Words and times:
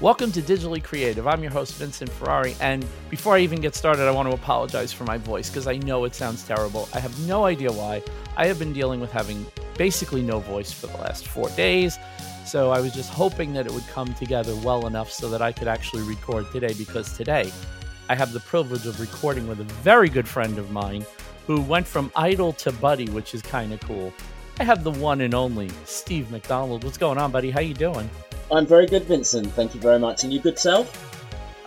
Welcome 0.00 0.30
to 0.30 0.40
Digitally 0.40 0.80
Creative. 0.80 1.26
I'm 1.26 1.42
your 1.42 1.50
host, 1.50 1.74
Vincent 1.74 2.08
Ferrari. 2.08 2.54
And 2.60 2.86
before 3.10 3.34
I 3.34 3.40
even 3.40 3.60
get 3.60 3.74
started, 3.74 4.02
I 4.02 4.12
want 4.12 4.28
to 4.28 4.34
apologize 4.34 4.92
for 4.92 5.02
my 5.02 5.18
voice 5.18 5.50
because 5.50 5.66
I 5.66 5.78
know 5.78 6.04
it 6.04 6.14
sounds 6.14 6.44
terrible. 6.44 6.88
I 6.94 7.00
have 7.00 7.18
no 7.26 7.46
idea 7.46 7.72
why. 7.72 8.04
I 8.36 8.46
have 8.46 8.60
been 8.60 8.72
dealing 8.72 9.00
with 9.00 9.10
having 9.10 9.44
basically 9.76 10.22
no 10.22 10.38
voice 10.38 10.70
for 10.70 10.86
the 10.86 10.96
last 10.98 11.26
four 11.26 11.48
days. 11.50 11.98
So 12.46 12.70
I 12.70 12.78
was 12.78 12.94
just 12.94 13.10
hoping 13.10 13.52
that 13.54 13.66
it 13.66 13.72
would 13.72 13.88
come 13.88 14.14
together 14.14 14.54
well 14.62 14.86
enough 14.86 15.10
so 15.10 15.28
that 15.30 15.42
I 15.42 15.50
could 15.50 15.66
actually 15.66 16.04
record 16.04 16.46
today 16.52 16.74
because 16.74 17.16
today 17.16 17.50
I 18.08 18.14
have 18.14 18.32
the 18.32 18.38
privilege 18.38 18.86
of 18.86 19.00
recording 19.00 19.48
with 19.48 19.58
a 19.58 19.64
very 19.64 20.08
good 20.08 20.28
friend 20.28 20.58
of 20.58 20.70
mine 20.70 21.04
who 21.48 21.60
went 21.60 21.88
from 21.88 22.12
idol 22.14 22.52
to 22.52 22.70
buddy, 22.70 23.08
which 23.10 23.34
is 23.34 23.42
kind 23.42 23.72
of 23.72 23.80
cool. 23.80 24.12
I 24.60 24.62
have 24.62 24.84
the 24.84 24.92
one 24.92 25.22
and 25.22 25.34
only 25.34 25.72
Steve 25.84 26.30
McDonald. 26.30 26.84
What's 26.84 26.98
going 26.98 27.18
on, 27.18 27.32
buddy? 27.32 27.50
How 27.50 27.58
you 27.58 27.74
doing? 27.74 28.08
I'm 28.50 28.66
very 28.66 28.86
good, 28.86 29.04
Vincent. 29.04 29.52
Thank 29.52 29.74
you 29.74 29.80
very 29.80 29.98
much. 29.98 30.24
And 30.24 30.32
you 30.32 30.40
good 30.40 30.58
self? 30.58 31.04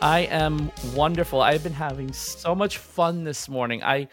I 0.01 0.21
am 0.21 0.71
wonderful. 0.95 1.41
I've 1.41 1.61
been 1.61 1.73
having 1.73 2.11
so 2.11 2.55
much 2.55 2.79
fun 2.79 3.23
this 3.23 3.47
morning. 3.47 3.83
I, 3.83 4.07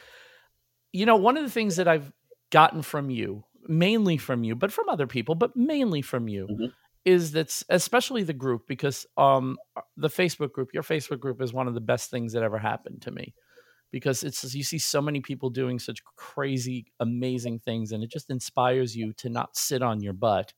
you 0.92 1.06
know, 1.06 1.16
one 1.16 1.38
of 1.38 1.44
the 1.44 1.50
things 1.50 1.76
that 1.76 1.88
I've 1.88 2.12
gotten 2.50 2.82
from 2.82 3.08
you, 3.08 3.44
mainly 3.66 4.18
from 4.18 4.44
you, 4.44 4.54
but 4.54 4.70
from 4.70 4.90
other 4.90 5.06
people, 5.06 5.34
but 5.34 5.56
mainly 5.56 6.02
from 6.02 6.28
you, 6.28 6.46
mm-hmm. 6.46 6.66
is 7.06 7.32
that 7.32 7.62
especially 7.70 8.22
the 8.22 8.34
group 8.34 8.66
because 8.68 9.06
um 9.16 9.56
the 9.96 10.08
Facebook 10.08 10.52
group, 10.52 10.68
your 10.74 10.82
Facebook 10.82 11.20
group 11.20 11.40
is 11.40 11.54
one 11.54 11.68
of 11.68 11.74
the 11.74 11.80
best 11.80 12.10
things 12.10 12.34
that 12.34 12.42
ever 12.42 12.58
happened 12.58 13.00
to 13.02 13.10
me 13.10 13.34
because 13.90 14.22
it's 14.22 14.54
you 14.54 14.62
see 14.62 14.78
so 14.78 15.00
many 15.00 15.20
people 15.20 15.50
doing 15.50 15.78
such 15.78 16.04
crazy 16.16 16.86
amazing 17.00 17.58
things 17.58 17.92
and 17.92 18.02
it 18.04 18.10
just 18.10 18.30
inspires 18.30 18.96
you 18.96 19.12
to 19.14 19.28
not 19.28 19.56
sit 19.56 19.82
on 19.82 20.00
your 20.00 20.12
butt 20.12 20.52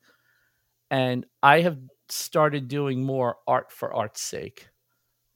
and 0.91 1.25
i 1.43 1.61
have 1.61 1.79
started 2.13 2.69
doing 2.69 3.03
more 3.03 3.37
art 3.47 3.73
for 3.73 3.93
art's 3.95 4.23
sake 4.23 4.69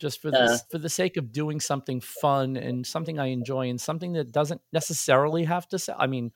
just 0.01 0.21
for 0.21 0.31
the, 0.31 0.61
for 0.71 0.79
the 0.79 0.89
sake 0.89 1.17
of 1.17 1.33
doing 1.33 1.61
something 1.61 2.01
fun 2.01 2.57
and 2.57 2.87
something 2.87 3.19
i 3.19 3.27
enjoy 3.27 3.69
and 3.71 3.81
something 3.81 4.13
that 4.13 4.33
doesn't 4.33 4.61
necessarily 4.73 5.45
have 5.45 5.69
to 5.69 5.79
sell 5.79 5.97
i 5.99 6.07
mean 6.07 6.31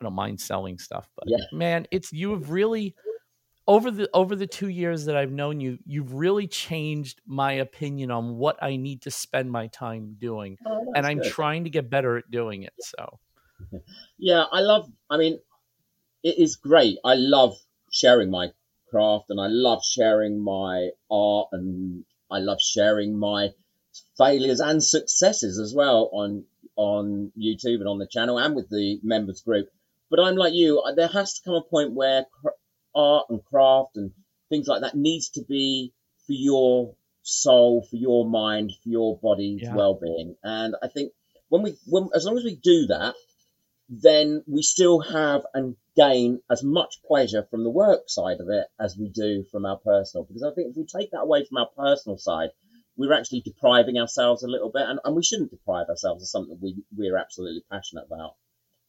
i 0.00 0.04
don't 0.04 0.14
mind 0.14 0.40
selling 0.40 0.78
stuff 0.78 1.08
but 1.16 1.24
yeah. 1.26 1.44
man 1.52 1.86
it's 1.90 2.12
you 2.12 2.30
have 2.30 2.50
really 2.50 2.94
over 3.66 3.90
the 3.90 4.08
over 4.12 4.36
the 4.36 4.46
two 4.46 4.68
years 4.68 5.06
that 5.06 5.16
I've 5.16 5.32
known 5.32 5.60
you, 5.60 5.78
you've 5.86 6.12
really 6.12 6.46
changed 6.46 7.20
my 7.26 7.52
opinion 7.52 8.10
on 8.10 8.36
what 8.36 8.62
I 8.62 8.76
need 8.76 9.02
to 9.02 9.10
spend 9.10 9.50
my 9.50 9.68
time 9.68 10.16
doing, 10.18 10.58
oh, 10.66 10.92
and 10.94 11.06
I'm 11.06 11.18
good. 11.18 11.32
trying 11.32 11.64
to 11.64 11.70
get 11.70 11.88
better 11.88 12.18
at 12.18 12.30
doing 12.30 12.64
it. 12.64 12.74
So, 12.80 13.18
yeah, 14.18 14.44
I 14.52 14.60
love. 14.60 14.90
I 15.08 15.16
mean, 15.16 15.38
it 16.22 16.38
is 16.38 16.56
great. 16.56 16.98
I 17.04 17.14
love 17.14 17.56
sharing 17.90 18.30
my 18.30 18.52
craft, 18.94 19.26
and 19.30 19.40
I 19.40 19.48
love 19.48 19.84
sharing 19.84 20.40
my 20.40 20.90
art, 21.10 21.48
and 21.52 22.04
I 22.30 22.38
love 22.38 22.58
sharing 22.60 23.18
my 23.18 23.48
failures 24.16 24.60
and 24.60 24.82
successes 24.82 25.58
as 25.58 25.74
well 25.74 26.10
on 26.12 26.44
on 26.76 27.32
YouTube 27.38 27.80
and 27.80 27.88
on 27.88 27.98
the 27.98 28.06
channel 28.06 28.38
and 28.38 28.54
with 28.54 28.68
the 28.68 29.00
members 29.02 29.40
group. 29.42 29.68
But 30.10 30.20
I'm 30.20 30.36
like 30.36 30.54
you. 30.54 30.82
There 30.96 31.08
has 31.08 31.34
to 31.34 31.42
come 31.44 31.54
a 31.54 31.62
point 31.62 31.92
where 31.92 32.26
art 32.94 33.26
and 33.30 33.44
craft 33.44 33.96
and 33.96 34.12
things 34.48 34.68
like 34.68 34.82
that 34.82 34.96
needs 34.96 35.30
to 35.30 35.42
be 35.42 35.92
for 36.26 36.32
your 36.32 36.94
soul, 37.22 37.86
for 37.88 37.96
your 37.96 38.28
mind, 38.28 38.72
for 38.82 38.88
your 38.88 39.18
body's 39.18 39.62
yeah. 39.62 39.74
well-being. 39.74 40.36
And 40.42 40.74
I 40.82 40.88
think 40.88 41.12
when 41.48 41.62
we, 41.62 41.76
when 41.86 42.08
as 42.14 42.24
long 42.24 42.36
as 42.36 42.44
we 42.44 42.56
do 42.56 42.86
that, 42.88 43.14
then 44.02 44.42
we 44.46 44.62
still 44.62 45.00
have 45.00 45.42
and 45.54 45.76
gain 45.96 46.40
as 46.50 46.62
much 46.62 46.96
pleasure 47.06 47.46
from 47.50 47.64
the 47.64 47.70
work 47.70 48.08
side 48.08 48.40
of 48.40 48.48
it 48.48 48.66
as 48.80 48.96
we 48.96 49.08
do 49.08 49.44
from 49.50 49.64
our 49.64 49.78
personal. 49.78 50.24
Because 50.24 50.42
I 50.42 50.52
think 50.54 50.70
if 50.70 50.76
we 50.76 50.84
take 50.84 51.10
that 51.12 51.20
away 51.20 51.44
from 51.44 51.58
our 51.58 51.68
personal 51.76 52.18
side, 52.18 52.50
we're 52.96 53.12
actually 53.12 53.42
depriving 53.42 53.98
ourselves 53.98 54.42
a 54.42 54.48
little 54.48 54.70
bit, 54.70 54.82
and, 54.86 55.00
and 55.04 55.16
we 55.16 55.24
shouldn't 55.24 55.50
deprive 55.50 55.88
ourselves 55.88 56.22
of 56.22 56.28
something 56.28 56.58
we 56.60 56.76
we're 56.96 57.16
absolutely 57.16 57.64
passionate 57.70 58.06
about. 58.06 58.34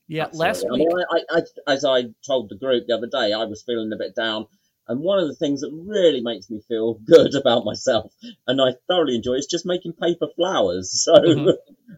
Yeah, 0.08 0.28
last 0.34 0.64
week. 0.70 0.88
I, 1.12 1.18
I, 1.18 1.40
I, 1.40 1.74
as 1.74 1.84
I 1.84 2.04
told 2.26 2.50
the 2.50 2.58
group 2.58 2.86
the 2.88 2.96
other 2.96 3.08
day, 3.08 3.34
I 3.34 3.46
was 3.46 3.64
feeling 3.66 3.92
a 3.92 3.98
bit 3.98 4.16
down. 4.16 4.46
And 4.88 5.02
one 5.02 5.20
of 5.20 5.28
the 5.28 5.36
things 5.36 5.62
that 5.62 5.72
really 5.72 6.22
makes 6.22 6.50
me 6.50 6.62
feel 6.68 6.94
good 7.06 7.36
about 7.36 7.66
myself, 7.66 8.12
and 8.48 8.62
I 8.62 8.74
thoroughly 8.88 9.16
enjoy, 9.16 9.34
is 9.34 9.48
just 9.48 9.66
making 9.66 9.94
paper 9.94 10.28
flowers. 10.36 10.92
So 11.06 11.14
mm-hmm. 11.14 11.50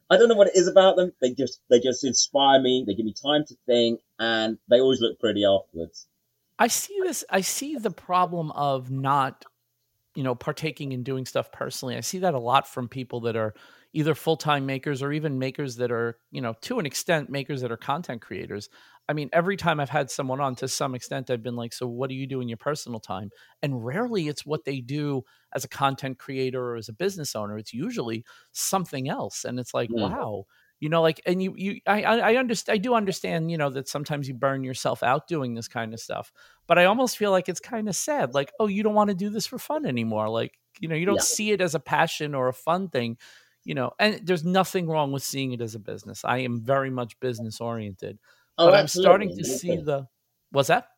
I 0.09 0.17
don't 0.17 0.27
know 0.27 0.35
what 0.35 0.47
it 0.47 0.55
is 0.55 0.67
about 0.67 0.97
them. 0.97 1.13
They 1.21 1.33
just 1.33 1.61
they 1.69 1.79
just 1.79 2.03
inspire 2.03 2.61
me. 2.61 2.83
They 2.85 2.93
give 2.93 3.05
me 3.05 3.13
time 3.13 3.45
to 3.47 3.55
think, 3.65 4.01
and 4.19 4.57
they 4.69 4.81
always 4.81 4.99
look 4.99 5.19
pretty 5.19 5.45
afterwards. 5.45 6.07
I 6.59 6.67
see 6.67 6.97
this. 7.03 7.23
I 7.29 7.41
see 7.41 7.77
the 7.77 7.91
problem 7.91 8.51
of 8.51 8.91
not, 8.91 9.45
you 10.15 10.23
know, 10.23 10.35
partaking 10.35 10.91
in 10.91 11.03
doing 11.03 11.25
stuff 11.25 11.51
personally. 11.51 11.95
I 11.95 12.01
see 12.01 12.19
that 12.19 12.33
a 12.33 12.39
lot 12.39 12.67
from 12.67 12.89
people 12.89 13.21
that 13.21 13.37
are 13.37 13.53
either 13.93 14.13
full-time 14.13 14.65
makers 14.65 15.01
or 15.01 15.11
even 15.11 15.39
makers 15.39 15.77
that 15.77 15.91
are 15.91 16.17
you 16.31 16.41
know 16.41 16.53
to 16.61 16.79
an 16.79 16.85
extent 16.85 17.29
makers 17.29 17.61
that 17.61 17.71
are 17.71 17.77
content 17.77 18.21
creators 18.21 18.69
i 19.09 19.13
mean 19.13 19.29
every 19.34 19.57
time 19.57 19.79
i've 19.79 19.90
had 19.90 20.09
someone 20.09 20.40
on 20.40 20.56
to 20.56 20.68
some 20.68 20.95
extent 20.95 21.29
i've 21.29 21.44
been 21.44 21.56
like 21.56 21.73
so 21.73 21.88
what 21.88 22.09
do 22.09 22.16
you 22.16 22.28
do 22.28 22.41
in 22.41 22.47
your 22.47 22.57
personal 22.57 23.00
time 23.00 23.29
and 23.62 23.85
rarely 23.85 24.28
it's 24.28 24.45
what 24.45 24.66
they 24.66 24.79
do 24.79 25.22
as 25.53 25.63
a 25.63 25.69
content 25.69 26.18
creator 26.18 26.72
or 26.72 26.75
as 26.75 26.90
a 26.90 26.94
business 26.94 27.35
owner 27.35 27.57
it's 27.57 27.73
usually 27.73 28.23
something 28.51 29.09
else 29.09 29.45
and 29.45 29.59
it's 29.59 29.73
like 29.73 29.90
mm. 29.90 30.09
wow 30.09 30.44
you 30.79 30.90
know 30.90 31.01
like 31.01 31.22
and 31.25 31.41
you 31.41 31.53
you 31.57 31.79
i 31.88 32.03
i 32.03 32.35
understand 32.35 32.75
i 32.75 32.78
do 32.78 32.94
understand 32.94 33.50
you 33.50 33.57
know 33.57 33.69
that 33.69 33.88
sometimes 33.88 34.28
you 34.28 34.34
burn 34.34 34.63
yourself 34.63 35.01
out 35.03 35.28
doing 35.28 35.53
this 35.53 35.68
kind 35.68 35.94
of 35.94 36.00
stuff 36.00 36.31
but 36.68 36.78
i 36.78 36.85
almost 36.85 37.18
feel 37.18 37.31
like 37.31 37.50
it's 37.50 37.59
kind 37.59 37.89
of 37.89 37.95
sad 37.95 38.34
like 38.34 38.51
oh 38.59 38.68
you 38.68 38.84
don't 38.84 38.94
want 38.94 39.09
to 39.09 39.16
do 39.16 39.29
this 39.29 39.47
for 39.47 39.57
fun 39.57 39.85
anymore 39.85 40.29
like 40.29 40.57
you 40.79 40.88
know 40.88 40.95
you 40.95 41.06
don't 41.06 41.16
yeah. 41.16 41.22
see 41.22 41.51
it 41.51 41.62
as 41.62 41.74
a 41.74 41.79
passion 41.79 42.35
or 42.35 42.47
a 42.47 42.53
fun 42.53 42.89
thing 42.89 43.18
you 43.68 43.74
know, 43.74 43.91
and 44.00 44.22
there's 44.25 44.45
nothing 44.45 44.88
wrong 44.88 45.12
with 45.12 45.24
seeing 45.24 45.51
it 45.51 45.59
as 45.59 45.75
a 45.75 45.79
business. 45.79 46.24
I 46.24 46.38
am 46.38 46.62
very 46.62 46.89
much 46.89 47.19
business 47.19 47.59
oriented. 47.59 48.18
Oh, 48.57 48.68
but 48.68 48.75
I'm 48.75 48.88
starting 48.88 49.35
to 49.38 49.44
see 49.44 49.78
the 49.78 50.07
what's 50.51 50.69
that? 50.69 50.90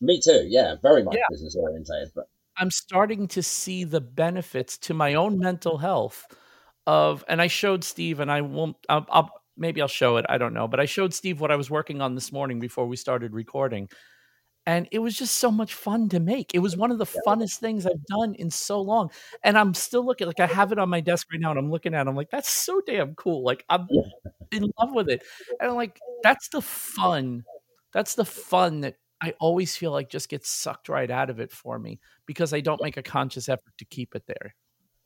Me 0.00 0.20
too. 0.20 0.44
Yeah, 0.46 0.76
very 0.82 1.02
much 1.02 1.16
yeah. 1.16 1.24
business 1.30 1.56
oriented. 1.56 2.10
But 2.14 2.28
I'm 2.56 2.70
starting 2.70 3.28
to 3.28 3.42
see 3.42 3.84
the 3.84 4.00
benefits 4.00 4.78
to 4.78 4.94
my 4.94 5.14
own 5.14 5.38
mental 5.38 5.78
health 5.78 6.26
of, 6.86 7.24
and 7.28 7.40
I 7.40 7.46
showed 7.46 7.84
Steve, 7.84 8.20
and 8.20 8.30
I 8.30 8.42
won't. 8.42 8.76
I'll, 8.88 9.06
I'll 9.10 9.30
maybe 9.56 9.80
I'll 9.80 9.88
show 9.88 10.16
it. 10.16 10.26
I 10.28 10.38
don't 10.38 10.54
know, 10.54 10.68
but 10.68 10.80
I 10.80 10.84
showed 10.84 11.14
Steve 11.14 11.40
what 11.40 11.50
I 11.50 11.56
was 11.56 11.70
working 11.70 12.00
on 12.00 12.14
this 12.14 12.32
morning 12.32 12.60
before 12.60 12.86
we 12.86 12.96
started 12.96 13.32
recording, 13.32 13.88
and 14.68 14.86
it 14.92 14.98
was 14.98 15.16
just 15.16 15.36
so 15.36 15.50
much 15.50 15.72
fun 15.72 16.10
to 16.10 16.20
make. 16.20 16.54
It 16.54 16.58
was 16.58 16.76
one 16.76 16.90
of 16.90 16.98
the 16.98 17.06
funnest 17.26 17.56
things 17.56 17.86
I've 17.86 18.04
done 18.04 18.34
in 18.34 18.50
so 18.50 18.82
long, 18.82 19.10
and 19.42 19.56
I'm 19.56 19.72
still 19.72 20.04
looking 20.04 20.26
like 20.26 20.40
I 20.40 20.46
have 20.46 20.72
it 20.72 20.78
on 20.78 20.90
my 20.90 21.00
desk 21.00 21.26
right 21.32 21.40
now, 21.40 21.48
and 21.48 21.58
I'm 21.58 21.70
looking 21.70 21.94
at. 21.94 22.06
it. 22.06 22.10
I'm 22.10 22.14
like, 22.14 22.28
that's 22.28 22.50
so 22.50 22.82
damn 22.86 23.14
cool. 23.14 23.42
Like 23.42 23.64
I'm 23.70 23.88
in 24.52 24.70
love 24.78 24.92
with 24.92 25.08
it, 25.08 25.22
and 25.58 25.70
I'm 25.70 25.74
like, 25.76 25.98
that's 26.22 26.50
the 26.50 26.60
fun. 26.60 27.44
That's 27.94 28.14
the 28.14 28.26
fun 28.26 28.82
that 28.82 28.96
I 29.22 29.32
always 29.40 29.74
feel 29.74 29.90
like 29.90 30.10
just 30.10 30.28
gets 30.28 30.50
sucked 30.50 30.90
right 30.90 31.10
out 31.10 31.30
of 31.30 31.40
it 31.40 31.50
for 31.50 31.78
me 31.78 31.98
because 32.26 32.52
I 32.52 32.60
don't 32.60 32.82
make 32.82 32.98
a 32.98 33.02
conscious 33.02 33.48
effort 33.48 33.72
to 33.78 33.86
keep 33.86 34.14
it 34.14 34.24
there. 34.26 34.54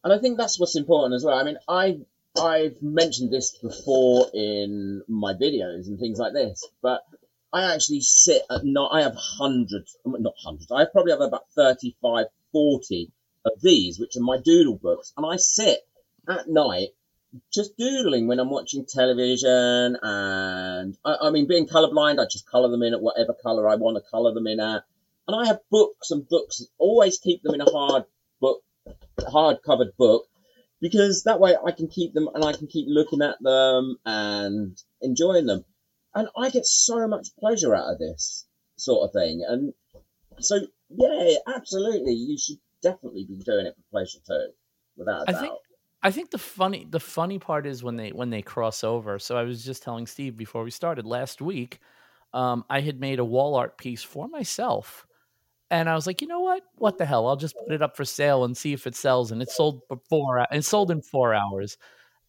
And 0.02 0.12
I 0.12 0.18
think 0.18 0.38
that's 0.38 0.58
what's 0.58 0.74
important 0.74 1.14
as 1.14 1.24
well. 1.24 1.38
I 1.38 1.44
mean, 1.44 1.58
I 1.68 2.00
I've 2.36 2.82
mentioned 2.82 3.30
this 3.30 3.56
before 3.58 4.26
in 4.34 5.02
my 5.06 5.34
videos 5.34 5.86
and 5.86 6.00
things 6.00 6.18
like 6.18 6.32
this, 6.32 6.66
but 6.82 7.02
I 7.52 7.74
actually 7.74 8.00
sit 8.00 8.42
at 8.50 8.64
night. 8.64 8.88
I 8.92 9.02
have 9.02 9.14
hundreds, 9.14 9.96
not 10.04 10.34
hundreds. 10.42 10.72
I 10.72 10.86
probably 10.86 11.12
have 11.12 11.20
about 11.20 11.50
35, 11.54 12.26
40 12.52 13.12
of 13.44 13.60
these, 13.60 13.98
which 13.98 14.16
are 14.16 14.20
my 14.20 14.38
doodle 14.38 14.76
books. 14.76 15.12
And 15.16 15.26
I 15.26 15.36
sit 15.36 15.80
at 16.28 16.48
night 16.48 16.90
just 17.52 17.76
doodling 17.76 18.26
when 18.26 18.38
I'm 18.38 18.50
watching 18.50 18.86
television. 18.86 19.98
And 20.02 20.96
I, 21.04 21.16
I 21.22 21.30
mean, 21.30 21.46
being 21.46 21.68
colorblind, 21.68 22.20
I 22.20 22.24
just 22.24 22.48
color 22.48 22.70
them 22.70 22.82
in 22.82 22.94
at 22.94 23.02
whatever 23.02 23.34
color 23.34 23.68
I 23.68 23.74
want 23.74 23.96
to 23.96 24.10
color 24.10 24.32
them 24.32 24.46
in 24.46 24.60
at. 24.60 24.84
And 25.28 25.36
I 25.36 25.46
have 25.46 25.60
books 25.70 26.10
and 26.10 26.28
books, 26.28 26.66
always 26.78 27.18
keep 27.18 27.42
them 27.42 27.54
in 27.54 27.60
a 27.60 27.70
hard 27.70 28.04
book, 28.40 28.62
hard 29.20 29.58
covered 29.64 29.96
book, 29.96 30.26
because 30.80 31.24
that 31.24 31.38
way 31.38 31.54
I 31.54 31.70
can 31.70 31.86
keep 31.86 32.12
them 32.12 32.28
and 32.34 32.44
I 32.44 32.52
can 32.52 32.66
keep 32.66 32.86
looking 32.88 33.22
at 33.22 33.40
them 33.40 33.98
and 34.04 34.76
enjoying 35.00 35.46
them 35.46 35.64
and 36.14 36.28
I 36.36 36.50
get 36.50 36.66
so 36.66 37.06
much 37.08 37.28
pleasure 37.38 37.74
out 37.74 37.92
of 37.92 37.98
this 37.98 38.46
sort 38.76 39.08
of 39.08 39.12
thing. 39.12 39.44
And 39.46 39.72
so, 40.40 40.60
yeah, 40.90 41.34
absolutely, 41.54 42.12
you 42.14 42.38
should 42.38 42.58
definitely 42.82 43.24
be 43.24 43.38
doing 43.38 43.66
it 43.66 43.74
for 43.76 43.82
pleasure 43.90 44.18
too, 44.26 44.48
without 44.96 45.22
a 45.22 45.28
I 45.28 45.32
doubt. 45.32 45.40
Think- 45.40 45.54
I 46.04 46.10
think 46.10 46.32
the 46.32 46.38
funny 46.38 46.84
the 46.90 46.98
funny 46.98 47.38
part 47.38 47.64
is 47.64 47.84
when 47.84 47.96
they 47.96 48.10
when 48.10 48.30
they 48.30 48.42
cross 48.42 48.82
over. 48.82 49.20
So 49.20 49.36
I 49.36 49.44
was 49.44 49.64
just 49.64 49.84
telling 49.84 50.08
Steve 50.08 50.36
before 50.36 50.64
we 50.64 50.72
started 50.72 51.06
last 51.06 51.40
week, 51.40 51.78
um, 52.34 52.64
I 52.68 52.80
had 52.80 52.98
made 52.98 53.20
a 53.20 53.24
wall 53.24 53.54
art 53.54 53.78
piece 53.78 54.02
for 54.02 54.26
myself, 54.26 55.06
and 55.70 55.88
I 55.88 55.94
was 55.94 56.08
like, 56.08 56.20
you 56.20 56.26
know 56.26 56.40
what? 56.40 56.64
What 56.74 56.98
the 56.98 57.06
hell? 57.06 57.28
I'll 57.28 57.36
just 57.36 57.54
put 57.56 57.72
it 57.72 57.82
up 57.82 57.96
for 57.96 58.04
sale 58.04 58.42
and 58.42 58.56
see 58.56 58.72
if 58.72 58.88
it 58.88 58.96
sells. 58.96 59.30
And 59.30 59.40
it 59.40 59.50
sold 59.50 59.82
for 59.86 59.98
four. 60.08 60.44
It 60.50 60.64
sold 60.64 60.90
in 60.90 61.02
four 61.02 61.34
hours. 61.34 61.78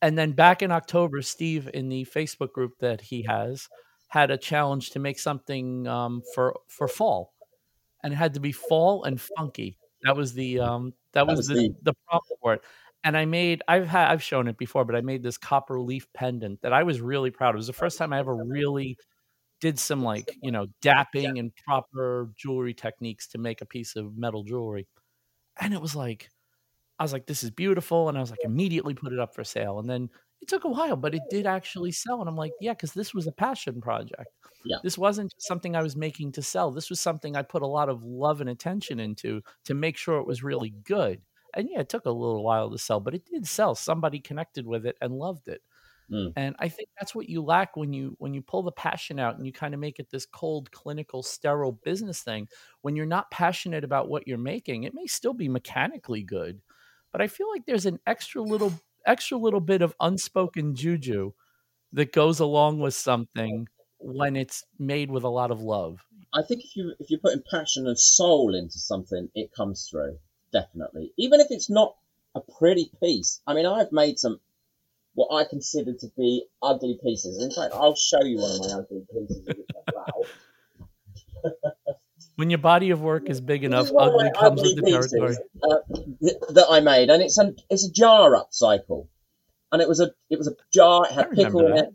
And 0.04 0.18
then 0.18 0.34
back 0.34 0.62
in 0.62 0.70
October, 0.70 1.22
Steve 1.22 1.70
in 1.74 1.88
the 1.88 2.04
Facebook 2.04 2.52
group 2.52 2.74
that 2.80 3.00
he 3.00 3.24
has 3.24 3.70
had 4.10 4.32
a 4.32 4.38
challenge 4.38 4.90
to 4.92 5.00
make 5.00 5.18
something 5.18 5.88
um, 5.88 6.22
for 6.36 6.54
for 6.68 6.90
fall, 6.90 7.34
and 8.04 8.12
it 8.12 8.18
had 8.18 8.34
to 8.34 8.42
be 8.42 8.52
fall 8.52 9.06
and 9.06 9.20
funky. 9.20 9.78
That 10.04 10.18
was 10.18 10.34
the 10.34 10.60
um, 10.60 10.94
That 11.14 11.26
was, 11.26 11.48
that 11.48 11.54
was 11.54 11.64
the, 11.64 11.70
the, 11.70 11.92
the 11.92 11.94
prompt 12.06 12.28
for 12.42 12.54
it. 12.56 12.62
And 13.06 13.16
I 13.16 13.24
made 13.26 13.62
I've 13.68 13.88
had 13.88 14.12
I've 14.12 14.22
shown 14.22 14.50
it 14.50 14.58
before, 14.58 14.84
but 14.84 14.96
I 14.98 15.02
made 15.02 15.24
this 15.24 15.38
copper 15.38 15.80
leaf 15.80 16.06
pendant 16.14 16.62
that 16.64 16.74
I 16.74 16.84
was 16.84 17.00
really 17.00 17.32
proud 17.32 17.52
of. 17.52 17.56
It 17.56 17.64
was 17.64 17.68
the 17.68 17.74
first 17.74 17.98
time 17.98 18.12
I 18.12 18.20
ever 18.20 18.36
really 18.36 18.98
did 19.62 19.80
some 19.80 20.04
like, 20.04 20.30
you 20.42 20.52
know, 20.52 20.68
dapping 20.82 21.40
and 21.40 21.52
proper 21.66 22.30
jewelry 22.36 22.74
techniques 22.74 23.28
to 23.30 23.38
make 23.38 23.62
a 23.62 23.66
piece 23.66 23.96
of 23.96 24.18
metal 24.18 24.44
jewelry. 24.44 24.86
And 25.60 25.74
it 25.74 25.82
was 25.82 25.96
like 25.96 26.30
I 27.00 27.04
was 27.04 27.14
like, 27.14 27.26
this 27.26 27.44
is 27.44 27.52
beautiful. 27.52 28.10
And 28.10 28.18
I 28.18 28.22
was 28.22 28.30
like, 28.30 28.44
immediately 28.44 28.94
put 28.94 29.14
it 29.14 29.20
up 29.20 29.34
for 29.34 29.44
sale. 29.44 29.80
And 29.80 29.90
then 29.90 30.10
it 30.42 30.48
took 30.48 30.64
a 30.66 30.70
while, 30.70 30.96
but 30.96 31.16
it 31.16 31.22
did 31.30 31.48
actually 31.48 31.92
sell. 31.92 32.20
And 32.20 32.30
I'm 32.30 32.36
like, 32.36 32.52
yeah, 32.60 32.74
because 32.74 32.94
this 32.94 33.14
was 33.14 33.28
a 33.28 33.32
passion 33.32 33.82
project. 33.82 34.30
Yeah. 34.66 34.78
This 34.84 34.98
wasn't 34.98 35.34
something 35.38 35.76
I 35.76 35.82
was 35.82 35.96
making 35.96 36.34
to 36.34 36.42
sell. 36.42 36.72
This 36.72 36.90
was 36.90 37.00
something 37.00 37.36
I 37.36 37.42
put 37.42 37.62
a 37.62 37.68
lot 37.68 37.90
of 37.90 38.04
love 38.04 38.42
and 38.42 38.50
attention 38.50 39.00
into 39.00 39.42
to 39.66 39.74
make 39.74 39.98
sure 39.98 40.20
it 40.20 40.28
was 40.28 40.44
really 40.44 40.74
good. 40.84 41.22
And 41.56 41.70
yeah, 41.70 41.80
it 41.80 41.90
took 41.90 42.06
a 42.06 42.12
little 42.12 42.44
while 42.44 42.70
to 42.72 42.78
sell, 42.78 43.00
but 43.00 43.14
it 43.14 43.26
did 43.26 43.48
sell. 43.48 43.76
Somebody 43.76 44.20
connected 44.20 44.66
with 44.66 44.86
it 44.86 44.98
and 45.02 45.14
loved 45.14 45.48
it. 45.48 45.62
Mm. 46.12 46.34
And 46.36 46.56
I 46.60 46.68
think 46.68 46.90
that's 47.00 47.16
what 47.16 47.30
you 47.30 47.42
lack 47.42 47.78
when 47.78 47.94
you 47.94 48.16
when 48.20 48.34
you 48.34 48.42
pull 48.42 48.64
the 48.64 48.72
passion 48.72 49.20
out 49.20 49.38
and 49.38 49.46
you 49.46 49.54
kind 49.54 49.74
of 49.74 49.80
make 49.80 50.00
it 50.00 50.10
this 50.10 50.26
cold, 50.26 50.72
clinical, 50.72 51.24
sterile 51.24 51.80
business 51.84 52.22
thing. 52.22 52.48
When 52.82 52.96
you're 52.96 53.06
not 53.06 53.32
passionate 53.32 53.84
about 53.84 54.10
what 54.10 54.28
you're 54.28 54.38
making, 54.38 54.84
it 54.84 54.94
may 54.94 55.08
still 55.08 55.34
be 55.34 55.48
mechanically 55.48 56.24
good, 56.24 56.62
but 57.14 57.22
I 57.22 57.28
feel 57.28 57.50
like 57.50 57.66
there's 57.66 57.86
an 57.86 58.00
extra 58.06 58.42
little 58.42 58.74
extra 59.06 59.38
little 59.38 59.62
bit 59.62 59.82
of 59.82 59.96
unspoken 60.02 60.76
juju 60.76 61.32
that 61.94 62.12
goes 62.12 62.40
along 62.40 62.80
with 62.80 62.96
something 62.96 63.68
when 64.00 64.36
it's 64.36 64.66
made 64.80 65.12
with 65.12 65.24
a 65.24 65.30
lot 65.30 65.52
of 65.52 65.62
love. 65.62 66.00
I 66.34 66.42
think 66.42 66.66
if 66.66 66.76
you 66.76 66.94
if 67.00 67.10
you're 67.10 67.20
putting 67.20 67.44
passion 67.50 67.88
and 67.88 67.98
soul 67.98 68.56
into 68.56 68.80
something, 68.80 69.30
it 69.36 69.54
comes 69.56 69.88
through 69.90 70.18
definitely. 70.52 71.14
Even 71.18 71.40
if 71.40 71.48
it's 71.52 71.70
not 71.70 71.96
a 72.36 72.42
pretty 72.42 72.92
piece. 73.02 73.42
I 73.46 73.54
mean, 73.54 73.66
I've 73.66 73.92
made 73.92 74.18
some 74.20 74.40
what 75.14 75.34
I 75.34 75.48
consider 75.48 75.94
to 75.94 76.08
be 76.18 76.46
ugly 76.62 77.00
pieces. 77.04 77.42
In 77.42 77.52
fact, 77.52 77.74
I'll 77.76 77.96
show 77.96 78.24
you 78.24 78.40
one 78.40 78.52
of 78.52 78.60
my 78.62 78.74
ugly 78.80 79.06
pieces. 79.14 79.48
when 82.36 82.50
your 82.50 82.60
body 82.60 82.90
of 82.90 83.02
work 83.02 83.30
is 83.30 83.42
big 83.42 83.64
enough, 83.64 83.90
ugly 83.98 84.32
comes 84.32 84.62
ugly 84.62 84.76
with 84.76 84.84
the 84.84 84.92
territory. 84.92 85.38
Uh, 85.62 85.76
th- 86.22 86.38
that 86.50 86.68
I 86.70 86.80
made, 86.80 87.10
and 87.10 87.22
it's 87.22 87.38
a 87.38 87.54
it's 87.70 87.88
a 87.88 87.92
jar 87.92 88.32
upcycle, 88.32 89.08
and 89.72 89.82
it 89.82 89.88
was 89.88 90.00
a 90.00 90.12
it 90.30 90.38
was 90.38 90.48
a 90.48 90.56
jar. 90.72 91.06
It 91.06 91.14
had 91.14 91.32
pickle 91.32 91.68
in 91.68 91.78
it, 91.78 91.94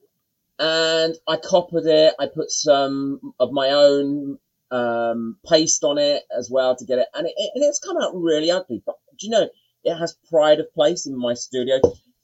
and 0.58 1.14
I 1.26 1.36
coppered 1.36 1.86
it. 1.86 2.14
I 2.18 2.26
put 2.26 2.50
some 2.50 3.34
of 3.40 3.52
my 3.52 3.70
own 3.70 4.38
um, 4.70 5.36
paste 5.48 5.84
on 5.84 5.98
it 5.98 6.22
as 6.36 6.50
well 6.50 6.76
to 6.76 6.84
get 6.84 6.98
it, 6.98 7.08
and 7.14 7.26
it, 7.26 7.34
and 7.54 7.64
it's 7.64 7.80
come 7.80 7.96
out 8.00 8.14
really 8.14 8.50
ugly. 8.50 8.82
But 8.84 8.96
do 9.18 9.26
you 9.26 9.30
know 9.30 9.48
it 9.84 9.96
has 9.96 10.16
pride 10.30 10.60
of 10.60 10.72
place 10.72 11.06
in 11.06 11.16
my 11.18 11.34
studio 11.34 11.80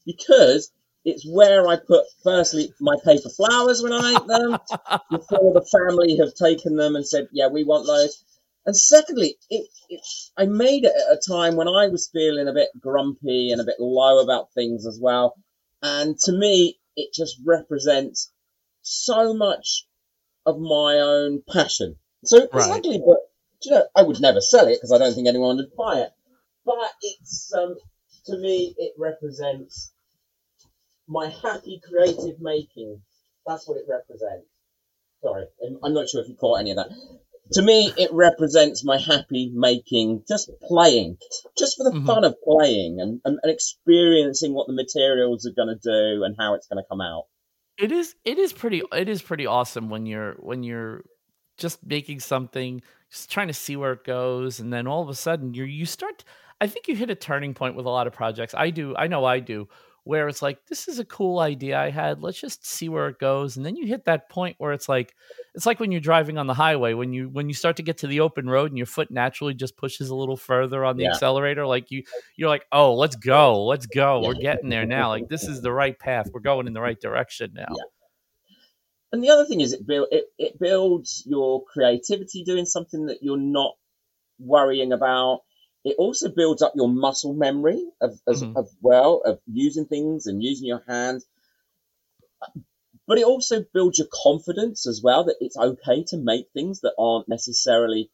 because 0.07 0.71
it's 1.05 1.27
where 1.27 1.69
I 1.69 1.77
put 1.77 2.05
firstly 2.23 2.73
my 2.81 2.97
paper 3.05 3.29
flowers 3.29 3.83
when 3.83 3.93
I 3.93 4.13
make 4.13 4.27
them 4.27 4.53
before 5.11 5.53
the 5.53 5.67
family 5.71 6.17
have 6.17 6.35
taken 6.35 6.77
them 6.77 6.97
and 6.97 7.07
said, 7.07 7.29
yeah, 7.33 7.49
we 7.49 7.65
want 7.65 7.87
those. 7.87 8.25
And 8.67 8.77
secondly, 8.77 9.37
it, 9.51 9.69
it, 9.91 10.01
I 10.37 10.47
made 10.47 10.85
it 10.85 10.93
at 10.95 11.17
a 11.17 11.21
time 11.21 11.57
when 11.57 11.69
I 11.69 11.89
was 11.89 12.09
feeling 12.11 12.49
a 12.49 12.55
bit 12.55 12.69
grumpy 12.81 13.51
and 13.51 13.61
a 13.61 13.65
bit 13.65 13.79
low 13.79 14.23
about 14.23 14.53
things 14.55 14.87
as 14.87 14.99
well. 15.01 15.35
And 15.83 16.19
to 16.21 16.33
me, 16.33 16.79
it 16.97 17.13
just 17.13 17.37
represents 17.45 18.33
so 18.81 19.35
much 19.35 19.87
of 20.47 20.59
my 20.59 21.01
own 21.01 21.43
passion. 21.47 21.97
So 22.25 22.39
it's 22.39 22.55
right. 22.55 22.79
ugly, 22.79 23.03
but 23.05 23.19
you 23.63 23.73
know, 23.73 23.87
I 23.95 24.03
would 24.03 24.21
never 24.21 24.41
sell 24.41 24.67
it 24.67 24.77
because 24.77 24.93
I 24.93 24.99
don't 24.99 25.15
think 25.15 25.29
anyone 25.29 25.57
would 25.57 25.77
buy 25.77 26.01
it. 26.01 26.11
But 26.65 26.91
it's 27.03 27.53
um, 27.53 27.77
to 28.27 28.39
me, 28.39 28.75
it 28.79 28.95
represents 28.99 29.93
my 31.09 31.29
happy 31.29 31.81
creative 31.87 32.41
making. 32.41 33.03
That's 33.47 33.69
what 33.69 33.79
it 33.79 33.85
represents. 33.89 34.47
Sorry, 35.23 35.47
I'm 35.83 35.95
not 35.95 36.09
sure 36.09 36.23
if 36.23 36.29
you 36.29 36.35
caught 36.35 36.61
any 36.61 36.71
of 36.71 36.77
that. 36.77 36.91
To 37.53 37.63
me, 37.63 37.93
it 37.97 38.11
represents 38.13 38.85
my 38.85 38.99
happy 38.99 39.53
making, 39.55 40.25
just 40.27 40.51
playing, 40.63 41.19
just 41.59 41.77
for 41.77 41.85
the 41.85 41.97
mm-hmm. 41.97 42.07
fun 42.07 42.25
of 42.25 42.37
playing 42.43 43.01
and, 43.01 43.21
and, 43.25 43.39
and 43.43 43.53
experiencing 43.53 44.55
what 44.55 44.67
the 44.67 44.73
materials 44.73 45.47
are 45.47 45.53
going 45.53 45.69
to 45.69 45.81
do 45.83 46.25
and 46.25 46.35
how 46.39 46.55
it's 46.55 46.67
going 46.67 46.83
to 46.83 46.89
come 46.89 47.01
out. 47.01 47.25
It 47.77 47.91
is 47.91 48.15
it 48.25 48.39
is 48.39 48.53
pretty 48.53 48.83
it 48.93 49.09
is 49.09 49.21
pretty 49.21 49.47
awesome 49.47 49.91
when 49.91 50.07
you're 50.07 50.35
when 50.35 50.63
you're 50.63 51.05
just 51.59 51.85
making 51.85 52.21
something, 52.21 52.83
just 53.11 53.31
trying 53.31 53.49
to 53.49 53.55
see 53.55 53.77
where 53.77 53.93
it 53.93 54.05
goes, 54.05 54.61
and 54.61 54.73
then 54.73 54.87
all 54.87 55.03
of 55.03 55.09
a 55.09 55.15
sudden 55.15 55.55
you 55.55 55.65
you 55.65 55.85
start. 55.85 56.25
I 56.61 56.67
think 56.67 56.87
you 56.87 56.95
hit 56.95 57.11
a 57.11 57.17
turning 57.17 57.53
point 57.53 57.75
with 57.75 57.85
a 57.85 57.91
lot 57.91 58.07
of 58.07 58.13
projects. 58.13 58.55
I 58.55 58.71
do. 58.71 58.95
I 58.97 59.07
know 59.09 59.25
I 59.25 59.41
do 59.41 59.69
where 60.05 60.29
it's 60.29 60.43
like 60.43 60.59
this 60.67 60.87
is 60.87 60.99
a 60.99 61.05
cool 61.05 61.41
idea 61.41 61.79
i 61.79 61.91
had 61.91 62.23
let's 62.23 62.41
just 62.41 62.65
see 62.67 62.89
where 62.89 63.09
it 63.09 63.19
goes 63.19 63.57
and 63.57 63.65
then 63.65 63.75
you 63.75 63.87
hit 63.87 64.05
that 64.05 64.29
point 64.29 64.55
where 64.59 64.73
it's 64.73 64.89
like 64.89 65.15
it's 65.55 65.67
like 65.67 65.81
when 65.81 65.91
you're 65.91 66.01
driving 66.01 66.39
on 66.39 66.47
the 66.47 66.55
highway 66.55 66.93
when 66.93 67.13
you 67.13 67.29
when 67.31 67.49
you 67.49 67.55
start 67.55 67.77
to 67.77 67.83
get 67.83 67.99
to 67.99 68.07
the 68.07 68.21
open 68.21 68.49
road 68.49 68.71
and 68.71 68.77
your 68.77 68.87
foot 68.87 69.11
naturally 69.11 69.55
just 69.55 69.77
pushes 69.77 70.11
a 70.11 70.15
little 70.15 70.37
further 70.37 70.85
on 70.85 70.97
the 70.97 71.05
yeah. 71.05 71.11
accelerator 71.11 71.67
like 71.67 71.91
you 71.91 72.03
you're 72.37 72.49
like 72.49 72.67
oh 72.71 72.95
let's 72.95 73.17
go 73.17 73.65
let's 73.65 73.87
go 73.87 74.21
yeah. 74.21 74.29
we're 74.29 74.35
getting 74.35 74.69
there 74.69 74.87
now 74.87 75.09
like 75.09 75.29
this 75.29 75.45
is 75.45 75.63
the 75.63 75.73
right 75.73 75.99
path 75.99 76.29
we're 76.33 76.41
going 76.41 76.67
in 76.67 76.75
the 76.75 76.83
right 76.83 77.01
direction 77.01 77.51
now 77.55 77.67
yeah. 77.71 77.85
and 79.13 79.25
the 79.25 79.31
other 79.31 79.47
thing 79.47 79.61
is 79.61 79.73
it 79.73 79.87
build 79.87 80.09
it, 80.11 80.27
it 80.39 80.59
builds 80.61 81.23
your 81.27 81.65
creativity 81.65 82.45
doing 82.45 82.67
something 82.67 83.07
that 83.07 83.23
you're 83.23 83.37
not 83.37 83.75
worrying 84.39 84.93
about 84.93 85.41
it 85.85 85.97
also 85.99 86.31
builds 86.31 86.63
up 86.63 86.73
your 86.75 86.89
muscle 86.89 87.35
memory 87.35 87.85
of, 88.01 88.19
as, 88.27 88.43
mm-hmm. 88.43 88.57
as 88.57 88.75
well 88.81 89.21
of 89.25 89.39
using 89.47 89.85
things 89.85 90.27
and 90.27 90.43
using 90.43 90.67
your 90.67 90.83
hands. 90.89 91.27
But 93.07 93.19
it 93.19 93.25
also 93.25 93.63
builds 93.63 93.99
your 93.99 94.09
confidence 94.11 94.87
as 94.87 95.03
well 95.03 95.25
that 95.25 95.37
it's 95.41 95.59
okay 95.59 96.05
to 96.05 96.17
make 96.17 96.49
things 96.53 96.81
that 96.81 96.95
aren't 96.99 97.29
necessarily 97.29 98.11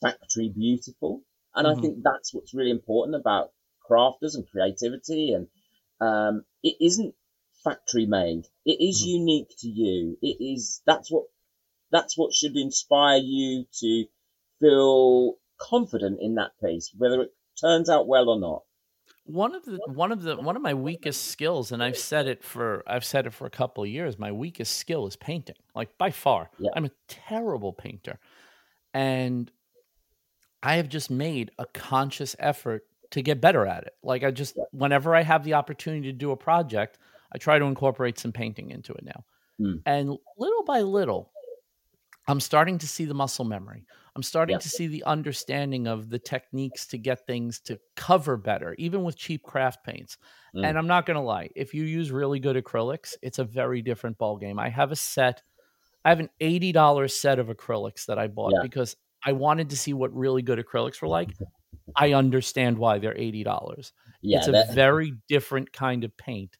factory 0.00 0.48
beautiful. 0.48 1.22
And 1.54 1.66
mm-hmm. 1.66 1.78
I 1.78 1.80
think 1.80 2.02
that's 2.02 2.34
what's 2.34 2.54
really 2.54 2.72
important 2.72 3.14
about 3.14 3.52
crafters 3.88 4.34
and 4.34 4.50
creativity. 4.50 5.32
And 5.32 5.46
um, 6.00 6.44
it 6.64 6.76
isn't 6.80 7.14
factory 7.62 8.06
made. 8.06 8.46
It 8.66 8.80
is 8.80 9.00
mm-hmm. 9.02 9.18
unique 9.18 9.54
to 9.58 9.68
you. 9.68 10.18
It 10.20 10.38
is 10.40 10.82
that's 10.86 11.08
what 11.08 11.26
that's 11.92 12.18
what 12.18 12.34
should 12.34 12.56
inspire 12.56 13.18
you 13.18 13.66
to 13.80 14.06
feel 14.58 15.36
confident 15.62 16.18
in 16.20 16.34
that 16.36 16.52
piece, 16.62 16.92
whether 16.96 17.22
it 17.22 17.32
turns 17.60 17.88
out 17.88 18.08
well 18.08 18.28
or 18.28 18.38
not. 18.38 18.62
One 19.24 19.54
of 19.54 19.64
the 19.64 19.78
one 19.86 20.10
of 20.10 20.22
the 20.22 20.36
one 20.36 20.56
of 20.56 20.62
my 20.62 20.74
weakest 20.74 21.28
skills, 21.30 21.70
and 21.70 21.82
I've 21.82 21.96
said 21.96 22.26
it 22.26 22.42
for 22.42 22.82
I've 22.86 23.04
said 23.04 23.26
it 23.26 23.32
for 23.32 23.46
a 23.46 23.50
couple 23.50 23.84
of 23.84 23.90
years. 23.90 24.18
My 24.18 24.32
weakest 24.32 24.76
skill 24.76 25.06
is 25.06 25.14
painting, 25.14 25.56
like 25.76 25.96
by 25.96 26.10
far. 26.10 26.50
Yeah. 26.58 26.70
I'm 26.74 26.86
a 26.86 26.90
terrible 27.06 27.72
painter, 27.72 28.18
and 28.92 29.50
I 30.62 30.74
have 30.76 30.88
just 30.88 31.10
made 31.10 31.50
a 31.58 31.66
conscious 31.66 32.34
effort 32.38 32.84
to 33.10 33.22
get 33.22 33.40
better 33.40 33.66
at 33.66 33.84
it. 33.84 33.94
Like 34.02 34.24
I 34.24 34.30
just, 34.30 34.56
yeah. 34.56 34.64
whenever 34.72 35.14
I 35.14 35.22
have 35.22 35.44
the 35.44 35.54
opportunity 35.54 36.12
to 36.12 36.18
do 36.18 36.30
a 36.30 36.36
project, 36.36 36.98
I 37.32 37.38
try 37.38 37.58
to 37.58 37.64
incorporate 37.64 38.18
some 38.18 38.32
painting 38.32 38.70
into 38.70 38.92
it 38.92 39.04
now. 39.04 39.24
Mm. 39.60 39.82
And 39.86 40.18
little 40.38 40.64
by 40.64 40.80
little, 40.80 41.30
I'm 42.28 42.40
starting 42.40 42.78
to 42.78 42.86
see 42.86 43.04
the 43.04 43.14
muscle 43.14 43.44
memory. 43.44 43.84
I'm 44.14 44.22
starting 44.22 44.58
to 44.58 44.68
see 44.68 44.86
the 44.86 45.04
understanding 45.04 45.86
of 45.86 46.10
the 46.10 46.18
techniques 46.18 46.86
to 46.88 46.98
get 46.98 47.26
things 47.26 47.60
to 47.60 47.80
cover 47.96 48.36
better, 48.36 48.74
even 48.78 49.04
with 49.04 49.16
cheap 49.16 49.42
craft 49.42 49.84
paints. 49.84 50.18
Mm. 50.54 50.66
And 50.66 50.78
I'm 50.78 50.86
not 50.86 51.06
going 51.06 51.16
to 51.16 51.22
lie, 51.22 51.48
if 51.56 51.72
you 51.72 51.84
use 51.84 52.10
really 52.10 52.38
good 52.38 52.62
acrylics, 52.62 53.14
it's 53.22 53.38
a 53.38 53.44
very 53.44 53.80
different 53.80 54.18
ball 54.18 54.36
game. 54.36 54.58
I 54.58 54.68
have 54.68 54.92
a 54.92 54.96
set, 54.96 55.42
I 56.04 56.10
have 56.10 56.20
an 56.20 56.28
$80 56.40 57.10
set 57.10 57.38
of 57.38 57.48
acrylics 57.48 58.06
that 58.06 58.18
I 58.18 58.26
bought 58.26 58.52
yeah. 58.54 58.62
because 58.62 58.96
I 59.24 59.32
wanted 59.32 59.70
to 59.70 59.76
see 59.76 59.94
what 59.94 60.14
really 60.14 60.42
good 60.42 60.58
acrylics 60.58 61.00
were 61.00 61.08
like. 61.08 61.30
I 61.96 62.12
understand 62.12 62.78
why 62.78 62.98
they're 62.98 63.14
$80. 63.14 63.92
Yeah, 64.20 64.38
it's 64.38 64.48
a 64.48 64.52
that... 64.52 64.74
very 64.74 65.14
different 65.26 65.72
kind 65.72 66.04
of 66.04 66.16
paint. 66.16 66.56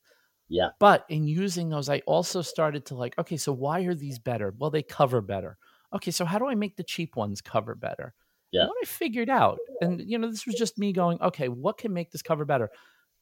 Yeah. 0.53 0.69
But 0.79 1.07
in 1.09 1.27
using 1.27 1.71
those, 1.71 1.89
I 1.89 2.01
also 2.07 2.43
started 2.43 2.87
to 2.87 2.95
like, 2.95 3.19
okay, 3.19 3.37
so 3.37 3.53
why 3.53 3.81
are 3.83 3.95
these 3.95 4.19
better? 4.19 4.55
Well, 4.57 4.71
they 4.71 4.83
cover 4.83 5.21
better 5.21 5.59
okay, 5.95 6.11
so 6.11 6.25
how 6.25 6.39
do 6.39 6.47
I 6.47 6.55
make 6.55 6.77
the 6.77 6.83
cheap 6.83 7.17
ones 7.17 7.41
cover 7.41 7.75
better? 7.75 8.15
Yeah. 8.51 8.63
And 8.63 8.69
what 8.69 8.79
I 8.83 8.87
figured 8.87 9.31
out, 9.31 9.59
and 9.81 10.01
you 10.01 10.19
know, 10.19 10.31
this 10.31 10.47
was 10.47 10.55
just 10.55 10.79
me 10.79 10.93
going, 10.93 11.21
okay, 11.21 11.49
what 11.49 11.79
can 11.79 11.93
make 11.93 12.11
this 12.11 12.23
cover 12.23 12.45
better? 12.45 12.71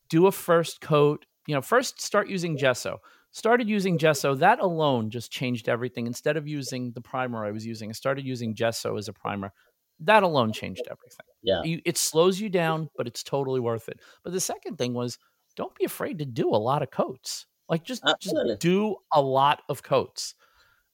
Do 0.09 0.27
a 0.27 0.33
first 0.33 0.81
coat. 0.81 1.27
You 1.47 1.55
know, 1.55 1.63
first 1.63 2.01
start 2.01 2.29
using 2.29 2.57
gesso. 2.57 2.99
Started 3.33 3.69
using 3.69 3.97
gesso. 3.97 4.35
That 4.35 4.59
alone 4.59 5.11
just 5.11 5.31
changed 5.31 5.69
everything. 5.69 6.07
Instead 6.07 6.37
of 6.37 6.49
using 6.49 6.93
the 6.93 7.01
primer 7.01 7.45
I 7.45 7.53
was 7.53 7.65
using, 7.65 7.91
I 7.91 7.93
started 7.93 8.25
using 8.25 8.55
gesso 8.55 8.97
as 8.97 9.09
a 9.09 9.13
primer. 9.13 9.53
That 10.01 10.23
alone 10.23 10.53
changed 10.53 10.83
everything. 10.91 11.27
Yeah. 11.43 11.63
You, 11.63 11.81
it 11.85 11.97
slows 11.97 12.41
you 12.41 12.49
down, 12.49 12.89
but 12.97 13.07
it's 13.07 13.23
totally 13.23 13.61
worth 13.61 13.89
it. 13.89 14.01
But 14.25 14.33
the 14.33 14.41
second 14.41 14.79
thing 14.79 14.95
was 14.95 15.19
don't 15.57 15.75
be 15.75 15.85
afraid 15.85 16.19
to 16.19 16.25
do 16.27 16.49
a 16.51 16.57
lot 16.57 16.83
of 16.83 16.91
coats. 16.91 17.47
Like 17.69 17.85
just, 17.85 18.05
just 18.21 18.37
do 18.59 18.97
a 19.13 19.21
lot 19.23 19.63
of 19.69 19.83
coats 19.83 20.35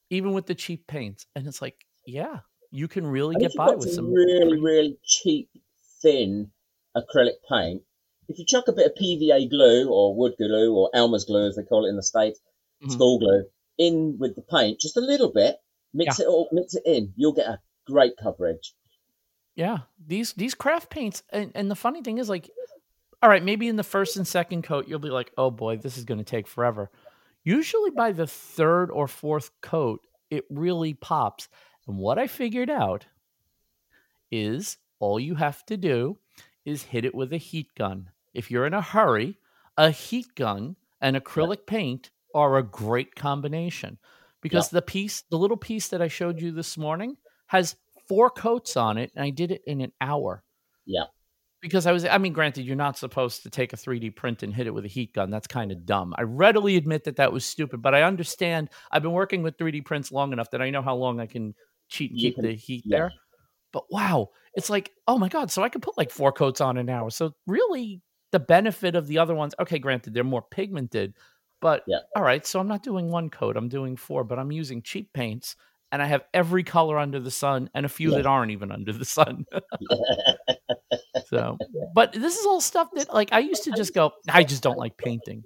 even 0.09 0.33
with 0.33 0.45
the 0.45 0.55
cheap 0.55 0.87
paints. 0.87 1.25
And 1.35 1.47
it's 1.47 1.61
like, 1.61 1.85
yeah, 2.05 2.39
you 2.71 2.87
can 2.87 3.05
really 3.07 3.35
get 3.37 3.55
by 3.55 3.75
with 3.75 3.91
some 3.91 4.15
really, 4.15 4.59
really 4.61 4.97
cheap, 5.03 5.49
thin 6.01 6.51
acrylic 6.95 7.35
paint, 7.49 7.83
if 8.29 8.39
you 8.39 8.45
chuck 8.45 8.67
a 8.67 8.73
bit 8.73 8.87
of 8.87 8.95
PVA 8.95 9.49
glue 9.49 9.89
or 9.89 10.15
wood 10.15 10.33
glue 10.37 10.75
or 10.75 10.89
Elmer's 10.93 11.25
glue, 11.25 11.47
as 11.47 11.55
they 11.55 11.63
call 11.63 11.85
it 11.85 11.89
in 11.89 11.95
the 11.95 12.03
States, 12.03 12.39
Mhm. 12.83 12.91
school 12.91 13.19
glue, 13.19 13.45
in 13.77 14.17
with 14.19 14.35
the 14.35 14.41
paint, 14.41 14.79
just 14.79 14.97
a 14.97 15.01
little 15.01 15.31
bit, 15.31 15.57
mix 15.93 16.19
it 16.19 16.27
all, 16.27 16.49
mix 16.51 16.75
it 16.75 16.83
in, 16.85 17.13
you'll 17.15 17.33
get 17.33 17.47
a 17.47 17.61
great 17.85 18.13
coverage. 18.21 18.73
Yeah, 19.55 19.79
these 19.97 20.33
these 20.33 20.53
craft 20.53 20.89
paints, 20.89 21.23
and, 21.29 21.51
and 21.55 21.69
the 21.71 21.75
funny 21.75 22.01
thing 22.03 22.17
is, 22.19 22.29
like, 22.29 22.49
all 23.21 23.29
right, 23.29 23.43
maybe 23.43 23.67
in 23.67 23.75
the 23.75 23.83
first 23.83 24.17
and 24.17 24.27
second 24.27 24.63
coat, 24.63 24.87
you'll 24.87 24.99
be 24.99 25.09
like, 25.09 25.31
oh 25.37 25.51
boy, 25.51 25.77
this 25.77 25.97
is 25.97 26.05
going 26.05 26.19
to 26.19 26.23
take 26.23 26.47
forever. 26.47 26.91
Usually 27.43 27.91
by 27.91 28.11
the 28.11 28.27
third 28.27 28.91
or 28.91 29.07
fourth 29.07 29.51
coat, 29.61 30.01
it 30.29 30.45
really 30.49 30.93
pops. 30.93 31.47
And 31.87 31.97
what 31.97 32.19
I 32.19 32.27
figured 32.27 32.69
out 32.69 33.05
is 34.31 34.77
all 34.99 35.19
you 35.19 35.35
have 35.35 35.65
to 35.67 35.77
do 35.77 36.17
is 36.65 36.83
hit 36.83 37.05
it 37.05 37.15
with 37.15 37.31
a 37.31 37.37
heat 37.37 37.69
gun. 37.77 38.09
If 38.33 38.51
you're 38.51 38.65
in 38.65 38.73
a 38.73 38.81
hurry, 38.81 39.37
a 39.77 39.89
heat 39.89 40.35
gun 40.35 40.75
and 40.99 41.15
acrylic 41.15 41.65
paint 41.65 42.11
are 42.35 42.57
a 42.57 42.63
great 42.63 43.15
combination 43.15 43.97
because 44.41 44.69
the 44.69 44.81
piece, 44.81 45.23
the 45.29 45.37
little 45.37 45.57
piece 45.57 45.87
that 45.89 46.01
I 46.01 46.07
showed 46.07 46.41
you 46.41 46.51
this 46.51 46.77
morning, 46.77 47.17
has 47.47 47.75
four 48.07 48.29
coats 48.29 48.77
on 48.77 48.97
it, 48.97 49.11
and 49.15 49.23
I 49.23 49.29
did 49.29 49.51
it 49.51 49.61
in 49.65 49.81
an 49.81 49.91
hour. 50.01 50.43
Yeah. 50.85 51.05
Because 51.61 51.87
I 51.87 51.91
was, 51.91 52.05
I 52.05 52.17
mean, 52.19 52.33
granted, 52.33 52.65
you're 52.65 52.75
not 52.75 52.97
supposed 52.97 53.43
to 53.43 53.49
take 53.49 53.73
a 53.73 53.75
3D 53.75 54.15
print 54.15 54.43
and 54.43 54.53
hit 54.53 54.67
it 54.67 54.73
with 54.73 54.85
a 54.85 54.89
heat 54.89 55.13
gun. 55.13 55.31
That's 55.31 55.47
kind 55.47 55.71
of 55.71 55.85
dumb. 55.85 56.13
I 56.17 56.21
readily 56.21 56.75
admit 56.75 57.05
that 57.05 57.15
that 57.15 57.33
was 57.33 57.45
stupid, 57.45 57.81
but 57.81 57.95
I 57.95 58.03
understand. 58.03 58.69
I've 58.91 59.01
been 59.01 59.11
working 59.11 59.41
with 59.41 59.57
3D 59.57 59.83
prints 59.83 60.11
long 60.11 60.33
enough 60.33 60.51
that 60.51 60.61
I 60.61 60.69
know 60.69 60.83
how 60.83 60.95
long 60.95 61.19
I 61.19 61.25
can 61.25 61.55
cheat 61.89 62.11
and 62.11 62.19
keep 62.19 62.35
can- 62.35 62.45
the 62.45 62.53
heat 62.53 62.83
yeah. 62.85 62.97
there. 62.97 63.11
But 63.73 63.83
wow, 63.89 64.29
it's 64.53 64.69
like, 64.69 64.91
oh 65.07 65.17
my 65.17 65.29
God, 65.29 65.51
so 65.51 65.63
I 65.63 65.69
could 65.69 65.81
put 65.81 65.97
like 65.97 66.11
four 66.11 66.31
coats 66.31 66.61
on 66.61 66.77
an 66.77 66.89
hour. 66.89 67.09
So 67.09 67.33
really, 67.47 68.01
the 68.31 68.39
benefit 68.39 68.95
of 68.95 69.07
the 69.07 69.17
other 69.17 69.35
ones, 69.35 69.53
okay, 69.59 69.79
granted, 69.79 70.13
they're 70.13 70.23
more 70.23 70.41
pigmented, 70.41 71.15
but 71.59 71.83
Yeah. 71.87 71.99
all 72.15 72.23
right, 72.23 72.45
so 72.45 72.59
I'm 72.59 72.67
not 72.67 72.83
doing 72.83 73.09
one 73.09 73.29
coat, 73.29 73.57
I'm 73.57 73.67
doing 73.69 73.95
four, 73.97 74.23
but 74.23 74.39
I'm 74.39 74.51
using 74.51 74.81
cheap 74.81 75.11
paints 75.13 75.55
and 75.91 76.01
I 76.01 76.05
have 76.05 76.23
every 76.33 76.63
color 76.63 76.97
under 76.97 77.19
the 77.19 77.31
sun 77.31 77.69
and 77.73 77.85
a 77.85 77.89
few 77.89 78.11
Yeah. 78.11 78.17
that 78.17 78.25
aren't 78.25 78.51
even 78.51 78.71
under 78.71 78.93
the 78.93 79.05
sun. 79.05 79.45
so, 81.29 81.57
but 81.93 82.13
this 82.13 82.37
is 82.37 82.45
all 82.45 82.61
stuff 82.61 82.89
that 82.95 83.13
like 83.13 83.33
I 83.33 83.39
used 83.39 83.63
to 83.65 83.71
just 83.71 83.93
go, 83.93 84.11
I 84.29 84.43
just 84.43 84.63
don't 84.63 84.77
like 84.77 84.97
painting. 84.97 85.43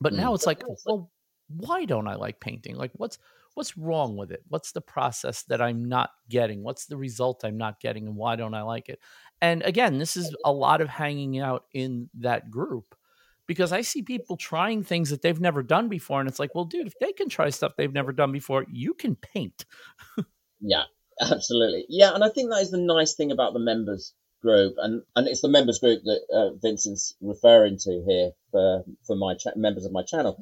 But 0.00 0.14
now 0.14 0.32
Mm. 0.32 0.34
it's 0.36 0.46
like, 0.46 0.62
well, 0.86 1.10
why 1.48 1.84
don't 1.84 2.08
I 2.08 2.14
like 2.14 2.40
painting? 2.40 2.76
Like 2.76 2.92
what's 2.94 3.18
what's 3.54 3.76
wrong 3.76 4.16
with 4.16 4.30
it? 4.30 4.42
What's 4.48 4.72
the 4.72 4.80
process 4.80 5.42
that 5.44 5.60
I'm 5.60 5.84
not 5.88 6.10
getting? 6.28 6.62
What's 6.62 6.86
the 6.86 6.96
result 6.96 7.44
I'm 7.44 7.58
not 7.58 7.80
getting 7.80 8.06
and 8.06 8.16
why 8.16 8.36
don't 8.36 8.54
I 8.54 8.62
like 8.62 8.88
it? 8.88 9.00
And 9.40 9.62
again, 9.62 9.98
this 9.98 10.16
is 10.16 10.34
a 10.44 10.52
lot 10.52 10.80
of 10.80 10.88
hanging 10.88 11.38
out 11.40 11.64
in 11.72 12.08
that 12.20 12.50
group 12.50 12.94
because 13.46 13.72
I 13.72 13.80
see 13.80 14.02
people 14.02 14.36
trying 14.36 14.84
things 14.84 15.10
that 15.10 15.22
they've 15.22 15.40
never 15.40 15.62
done 15.62 15.88
before 15.88 16.20
and 16.20 16.28
it's 16.28 16.38
like, 16.38 16.54
well, 16.54 16.66
dude, 16.66 16.86
if 16.86 16.98
they 17.00 17.12
can 17.12 17.28
try 17.28 17.50
stuff 17.50 17.72
they've 17.76 17.92
never 17.92 18.12
done 18.12 18.30
before, 18.32 18.64
you 18.70 18.94
can 18.94 19.16
paint. 19.16 19.64
Yeah, 20.60 20.84
absolutely. 21.20 21.86
Yeah, 21.88 22.14
and 22.14 22.24
I 22.24 22.30
think 22.30 22.50
that 22.50 22.62
is 22.62 22.70
the 22.72 22.78
nice 22.78 23.14
thing 23.14 23.30
about 23.30 23.52
the 23.52 23.60
members 23.60 24.12
group, 24.42 24.74
and 24.78 25.02
and 25.16 25.28
it's 25.28 25.40
the 25.42 25.48
members 25.48 25.78
group 25.78 26.02
that 26.04 26.20
uh, 26.32 26.54
Vincent's 26.62 27.14
referring 27.20 27.78
to 27.78 28.04
here 28.06 28.30
for 28.52 28.84
for 29.06 29.16
my 29.16 29.34
cha- 29.34 29.56
members 29.56 29.84
of 29.84 29.92
my 29.92 30.02
channel. 30.02 30.40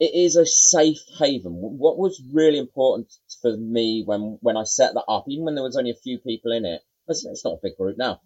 It 0.00 0.14
is 0.14 0.36
a 0.36 0.46
safe 0.46 0.98
haven. 1.18 1.52
What 1.52 1.98
was 1.98 2.22
really 2.32 2.58
important 2.58 3.12
for 3.42 3.56
me 3.56 4.02
when 4.06 4.38
when 4.40 4.56
I 4.56 4.64
set 4.64 4.94
that 4.94 5.04
up, 5.08 5.24
even 5.28 5.44
when 5.44 5.54
there 5.56 5.64
was 5.64 5.76
only 5.76 5.90
a 5.90 5.94
few 6.02 6.18
people 6.18 6.52
in 6.52 6.64
it, 6.64 6.82
it's, 7.08 7.24
it's 7.24 7.44
not 7.44 7.54
a 7.54 7.60
big 7.62 7.76
group 7.76 7.98
now. 7.98 8.20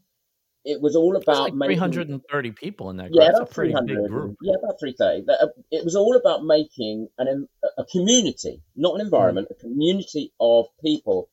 It 0.64 0.80
was 0.80 0.94
all 0.94 1.16
about 1.16 1.42
like 1.44 1.54
making 1.54 1.78
330 1.92 2.52
people 2.52 2.90
in 2.90 2.97
that 2.99 3.11
group. 3.11 3.21
yeah, 3.21 3.26
That's 3.26 3.38
a 3.38 3.42
about 3.42 3.50
pretty 3.52 3.73
300. 3.73 4.02
big 4.02 4.11
group. 4.11 4.37
Yeah, 4.42 4.54
about 4.62 4.78
330. 4.78 5.26
Uh, 5.28 5.49
It 5.73 5.85
was 5.85 5.97
all 5.97 6.14
about 6.16 6.44
making 6.44 7.09
an, 7.18 7.49
a 7.78 7.85
community, 7.85 8.62
not 8.76 8.94
an 8.94 9.00
environment, 9.00 9.49
a 9.50 9.54
community 9.54 10.32
of 10.38 10.66
people 10.85 11.28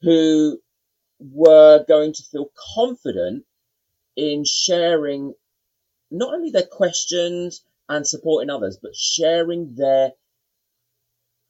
who 0.00 0.58
were 1.30 1.84
going 1.86 2.12
to 2.14 2.22
feel 2.24 2.50
confident 2.74 3.44
in 4.16 4.44
sharing 4.44 5.34
not 6.10 6.34
only 6.34 6.50
their 6.50 6.66
questions 6.66 7.64
and 7.88 8.06
supporting 8.06 8.50
others, 8.50 8.78
but 8.82 8.94
sharing 8.96 9.74
their 9.74 10.12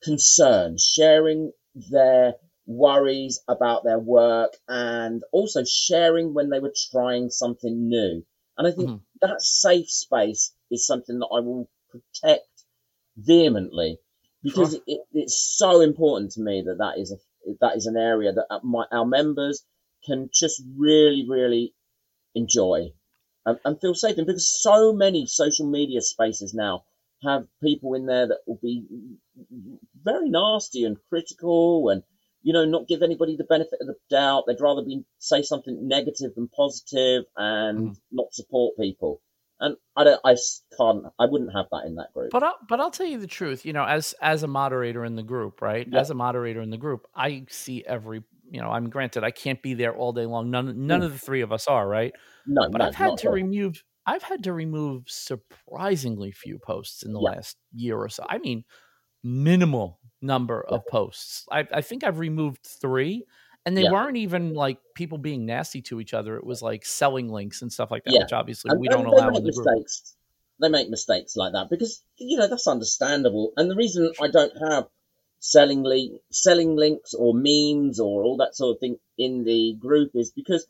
concerns, 0.03 0.85
sharing 0.85 1.53
their 1.75 2.35
worries 2.67 3.43
about 3.49 3.85
their 3.85 3.99
work, 3.99 4.57
and 4.69 5.23
also 5.33 5.65
sharing 5.65 6.35
when 6.35 6.51
they 6.51 6.61
were 6.61 6.75
trying 6.91 7.31
something 7.31 7.89
new. 7.89 8.25
And 8.59 8.67
I 8.67 8.73
think 8.73 8.91
Mhm. 8.91 9.01
that 9.21 9.43
safe 9.43 9.91
space 9.91 10.55
is 10.71 10.87
something 10.87 11.19
that 11.19 11.27
I 11.33 11.41
will 11.41 11.69
protect 11.91 12.49
vehemently 13.17 13.99
because 14.43 14.75
it, 14.75 15.01
it's 15.13 15.57
so 15.57 15.81
important 15.81 16.33
to 16.33 16.41
me 16.41 16.63
that 16.63 16.79
that 16.79 16.99
is 16.99 17.13
a 17.13 17.17
that 17.61 17.77
is 17.77 17.87
an 17.87 17.97
area 17.97 18.33
that 18.33 18.47
uh, 18.51 18.61
my 18.63 18.85
our 18.93 19.07
members 19.07 19.65
can 20.07 20.29
just 20.33 20.63
really 20.77 21.27
really 21.29 21.75
enjoy 22.35 22.93
and, 23.47 23.59
and 23.65 23.81
feel 23.81 23.95
safe 23.95 24.19
in 24.19 24.27
because 24.27 24.63
so 24.63 24.93
many 24.93 25.27
social 25.27 25.69
media 25.71 26.01
spaces 26.01 26.55
now 26.55 26.85
have 27.23 27.47
people 27.63 27.95
in 27.95 28.07
there 28.07 28.29
that 28.29 28.39
will 28.47 28.59
be 28.63 28.85
very 30.03 30.29
nasty 30.29 30.85
and 30.85 30.97
critical 31.09 31.89
and 31.91 32.03
you 32.43 32.53
know 32.53 32.65
not 32.65 32.89
give 32.89 33.03
anybody 33.03 33.37
the 33.37 33.45
benefit 33.45 33.79
of 33.81 33.87
the 33.87 33.97
doubt 34.11 34.45
they'd 34.47 34.61
rather 34.61 34.83
be 34.83 35.05
say 35.19 35.43
something 35.43 35.87
negative 35.87 36.35
than 36.35 36.49
positive 36.49 37.25
and 37.37 37.79
Mhm. 37.91 38.01
not 38.11 38.33
support 38.35 38.77
people 38.77 39.21
and 39.63 39.77
i 39.97 40.05
don't 40.05 40.21
I 40.25 40.35
can't 40.77 41.07
i 41.19 41.25
wouldn't 41.27 41.53
have 41.55 41.67
that 41.73 41.85
in 41.87 41.95
that 41.95 42.13
group 42.13 42.31
But 42.33 42.43
I'll, 42.43 42.59
but 42.69 42.81
I'll 42.81 42.91
tell 42.91 43.07
you 43.07 43.19
the 43.19 43.27
truth. 43.27 43.65
You 43.65 43.73
know, 43.73 43.85
as 43.85 44.15
as 44.21 44.43
a 44.43 44.47
moderator 44.47 45.05
in 45.05 45.17
the 45.17 45.23
group, 45.23 45.63
right? 45.63 45.89
Yeah. 45.91 46.01
As 46.01 46.11
a 46.11 46.15
moderator 46.15 46.61
in 46.61 46.71
the 46.71 46.77
group, 46.79 47.07
I 47.15 47.45
see 47.49 47.85
every. 47.87 48.23
You 48.51 48.61
know, 48.61 48.69
I'm 48.71 48.91
granted 48.91 49.25
I 49.25 49.31
can't 49.31 49.63
be 49.63 49.73
there 49.73 49.95
all 49.97 50.13
day 50.13 50.27
long. 50.27 50.51
None 50.51 50.87
none 50.87 51.01
Mm. 51.01 51.07
of 51.07 51.13
the 51.13 51.19
three 51.19 51.41
of 51.41 51.53
us 51.53 51.67
are, 51.69 51.89
right? 51.89 52.13
no 52.47 52.69
But 52.71 52.81
no 52.81 52.87
I've 52.89 52.95
had 52.95 53.17
to 53.19 53.29
all. 53.29 53.35
remove. 53.35 53.83
I've 54.05 54.23
had 54.23 54.45
to 54.45 54.53
remove 54.53 55.05
surprisingly 55.09 56.33
few 56.33 56.59
posts 56.59 57.03
in 57.03 57.13
the 57.13 57.21
Yeah. 57.21 57.31
last 57.31 57.57
year 57.75 57.97
or 57.97 58.09
so. 58.11 58.25
I 58.29 58.39
mean, 58.39 58.65
minimal 59.23 60.01
number 60.21 60.61
of 60.63 60.87
posts. 60.87 61.45
I, 61.51 61.67
I 61.73 61.81
think 61.81 62.05
I've 62.05 62.19
removed 62.19 62.65
three, 62.67 63.25
and 63.65 63.77
they 63.77 63.83
Yeah. 63.83 63.93
weren't 63.93 64.17
even 64.17 64.55
like 64.55 64.79
people 64.95 65.19
being 65.19 65.47
nasty 65.47 65.83
to 65.83 66.01
each 66.01 66.15
other. 66.15 66.37
It 66.37 66.45
was 66.45 66.63
like 66.63 66.85
selling 66.85 67.29
links 67.29 67.63
and 67.63 67.73
stuff 67.73 67.91
like 67.91 68.05
that, 68.05 68.13
Yeah. 68.13 68.21
which 68.23 68.33
obviously 68.33 68.71
and, 68.71 68.81
we 68.81 68.89
and 68.89 68.97
don't 68.97 69.07
allow 69.07 69.29
make 69.31 69.39
in 69.39 69.45
the 69.45 69.53
group. 69.53 69.67
mistakes 69.67 70.17
they 70.61 70.69
make 70.69 70.89
mistakes 70.91 71.35
like 71.35 71.53
that 71.55 71.69
because 71.71 72.03
you 72.19 72.39
know 72.39 72.47
that's 72.47 72.69
understandable 72.69 73.53
and 73.57 73.69
the 73.69 73.75
reason 73.75 74.13
i 74.21 74.29
don't 74.29 74.53
have 74.71 74.87
selling 75.41 75.83
link 75.83 76.13
selling 76.31 76.77
links 76.77 77.15
or 77.15 77.33
memes 77.35 77.99
or 77.99 78.23
all 78.23 78.37
that 78.37 78.55
sort 78.55 78.77
of 78.77 78.79
thing 78.79 78.97
in 79.19 79.43
the 79.43 79.75
group 79.81 80.13
is 80.15 80.31
because 80.31 80.65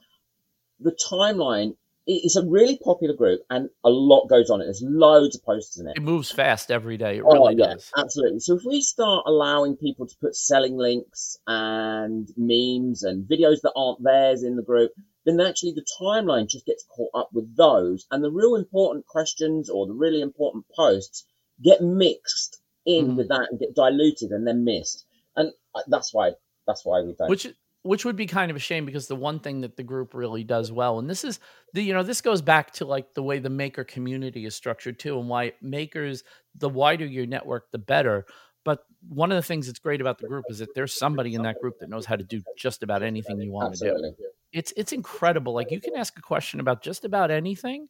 the 0.80 0.92
timeline 0.92 1.76
it's 2.06 2.36
a 2.36 2.44
really 2.44 2.78
popular 2.82 3.14
group 3.14 3.40
and 3.48 3.68
a 3.84 3.90
lot 3.90 4.26
goes 4.28 4.50
on 4.50 4.60
it 4.60 4.64
there's 4.64 4.82
loads 4.82 5.36
of 5.36 5.44
posts 5.44 5.78
in 5.78 5.86
it 5.86 5.96
It 5.96 6.02
moves 6.02 6.30
fast 6.32 6.70
every 6.70 6.96
day. 6.96 7.18
It 7.18 7.22
Oh, 7.24 7.32
really 7.46 7.56
yeah, 7.56 7.74
does. 7.74 7.90
absolutely. 7.96 8.40
So 8.40 8.56
if 8.56 8.64
we 8.64 8.80
start 8.80 9.24
allowing 9.26 9.76
people 9.76 10.06
to 10.08 10.16
put 10.20 10.34
selling 10.34 10.76
links 10.76 11.36
and 11.46 12.28
memes 12.36 13.02
and 13.04 13.24
videos 13.28 13.60
that 13.62 13.72
aren't 13.76 14.02
theirs 14.02 14.42
in 14.42 14.56
the 14.56 14.62
group, 14.62 14.90
then 15.24 15.40
actually 15.40 15.72
the 15.72 15.86
timeline 16.00 16.48
just 16.48 16.66
gets 16.66 16.84
caught 16.96 17.10
up 17.14 17.30
with 17.32 17.54
those, 17.56 18.06
and 18.10 18.24
the 18.24 18.30
real 18.32 18.56
important 18.56 19.06
questions 19.06 19.70
or 19.70 19.86
the 19.86 19.94
really 19.94 20.20
important 20.20 20.64
posts 20.74 21.24
get 21.62 21.80
mixed 21.82 22.60
in 22.84 23.12
Mhm. 23.12 23.16
with 23.16 23.28
that 23.28 23.46
and 23.50 23.60
get 23.60 23.74
diluted 23.76 24.30
and 24.32 24.44
then 24.46 24.64
missed. 24.64 25.06
And 25.36 25.52
uh, 25.74 25.82
that's 25.86 26.12
why 26.12 26.32
that's 26.66 26.84
why 26.84 27.02
we 27.02 27.12
don't. 27.14 27.28
which 27.30 27.46
which 27.82 28.04
would 28.04 28.16
be 28.16 28.26
kind 28.26 28.50
of 28.50 28.56
a 28.56 28.60
shame 28.60 28.86
because 28.86 29.08
the 29.08 29.16
one 29.16 29.40
thing 29.40 29.60
that 29.62 29.76
the 29.76 29.82
group 29.82 30.14
really 30.14 30.44
does 30.44 30.70
well 30.70 30.98
and 30.98 31.10
this 31.10 31.24
is 31.24 31.40
the 31.72 31.82
you 31.82 31.92
know 31.92 32.02
this 32.02 32.20
goes 32.20 32.42
back 32.42 32.72
to 32.72 32.84
like 32.84 33.14
the 33.14 33.22
way 33.22 33.38
the 33.38 33.50
maker 33.50 33.84
community 33.84 34.44
is 34.44 34.54
structured 34.54 34.98
too 34.98 35.18
and 35.18 35.28
why 35.28 35.52
makers 35.60 36.22
the 36.54 36.68
wider 36.68 37.06
your 37.06 37.26
network 37.26 37.70
the 37.70 37.78
better. 37.78 38.26
But 38.64 38.84
one 39.08 39.32
of 39.32 39.36
the 39.36 39.42
things 39.42 39.66
that's 39.66 39.80
great 39.80 40.00
about 40.00 40.18
the 40.18 40.28
group 40.28 40.44
is 40.48 40.60
that 40.60 40.72
there's 40.74 40.96
somebody 40.96 41.34
in 41.34 41.42
that 41.42 41.60
group 41.60 41.80
that 41.80 41.88
knows 41.88 42.06
how 42.06 42.14
to 42.14 42.22
do 42.22 42.42
just 42.56 42.84
about 42.84 43.02
anything 43.02 43.40
you 43.40 43.50
want 43.50 43.74
to 43.74 43.90
do 43.90 44.14
it's 44.52 44.72
it's 44.76 44.92
incredible 44.92 45.54
like 45.54 45.70
you 45.70 45.80
can 45.80 45.96
ask 45.96 46.16
a 46.18 46.22
question 46.22 46.60
about 46.60 46.82
just 46.82 47.04
about 47.04 47.30
anything 47.30 47.88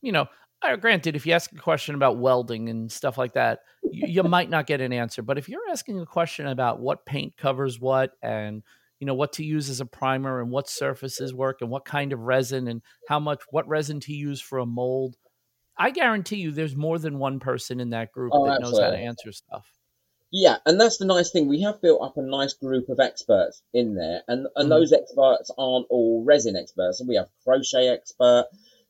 you 0.00 0.12
know 0.12 0.26
uh, 0.62 0.76
granted 0.76 1.16
if 1.16 1.26
you 1.26 1.32
ask 1.32 1.52
a 1.52 1.56
question 1.56 1.94
about 1.94 2.18
welding 2.18 2.68
and 2.68 2.90
stuff 2.90 3.18
like 3.18 3.34
that 3.34 3.60
you, 3.82 4.06
you 4.08 4.22
might 4.22 4.48
not 4.48 4.66
get 4.66 4.80
an 4.80 4.92
answer 4.92 5.22
but 5.22 5.36
if 5.36 5.48
you're 5.48 5.68
asking 5.70 6.00
a 6.00 6.06
question 6.06 6.46
about 6.46 6.80
what 6.80 7.04
paint 7.04 7.36
covers 7.36 7.80
what 7.80 8.12
and 8.22 8.62
you 9.00 9.06
know 9.06 9.14
what 9.14 9.32
to 9.34 9.44
use 9.44 9.68
as 9.70 9.80
a 9.80 9.86
primer 9.86 10.40
and 10.40 10.50
what 10.50 10.68
surfaces 10.68 11.34
work 11.34 11.58
and 11.60 11.70
what 11.70 11.84
kind 11.84 12.12
of 12.12 12.20
resin 12.20 12.68
and 12.68 12.82
how 13.04 13.20
much 13.20 13.42
what 13.50 13.68
resin 13.68 14.00
to 14.00 14.12
use 14.12 14.40
for 14.40 14.58
a 14.58 14.66
mold 14.66 15.16
i 15.78 15.90
guarantee 15.90 16.36
you 16.36 16.50
there's 16.52 16.76
more 16.76 16.98
than 16.98 17.18
one 17.18 17.40
person 17.40 17.80
in 17.80 17.90
that 17.90 18.12
group 18.12 18.34
Oh, 18.34 18.44
that 18.44 18.58
knows 18.58 18.78
how 18.78 18.90
to 18.90 18.96
answer 18.98 19.32
stuff 19.32 19.72
Yeah, 20.30 20.58
and 20.66 20.80
that's 20.80 20.98
the 20.98 21.04
nice 21.04 21.30
thing. 21.30 21.48
We 21.48 21.62
have 21.62 21.80
built 21.80 22.00
up 22.02 22.16
a 22.16 22.22
nice 22.22 22.52
group 22.54 22.88
of 22.88 23.00
experts 23.00 23.62
in 23.72 23.94
there, 23.94 24.22
and 24.28 24.46
and 24.56 24.70
Mhm. 24.70 24.70
those 24.70 24.92
experts 24.92 25.50
aren't 25.58 25.86
all 25.90 26.22
resin 26.24 26.54
experts. 26.56 27.02
We 27.04 27.16
have 27.16 27.28
crochet 27.42 27.88
expert, 27.88 28.46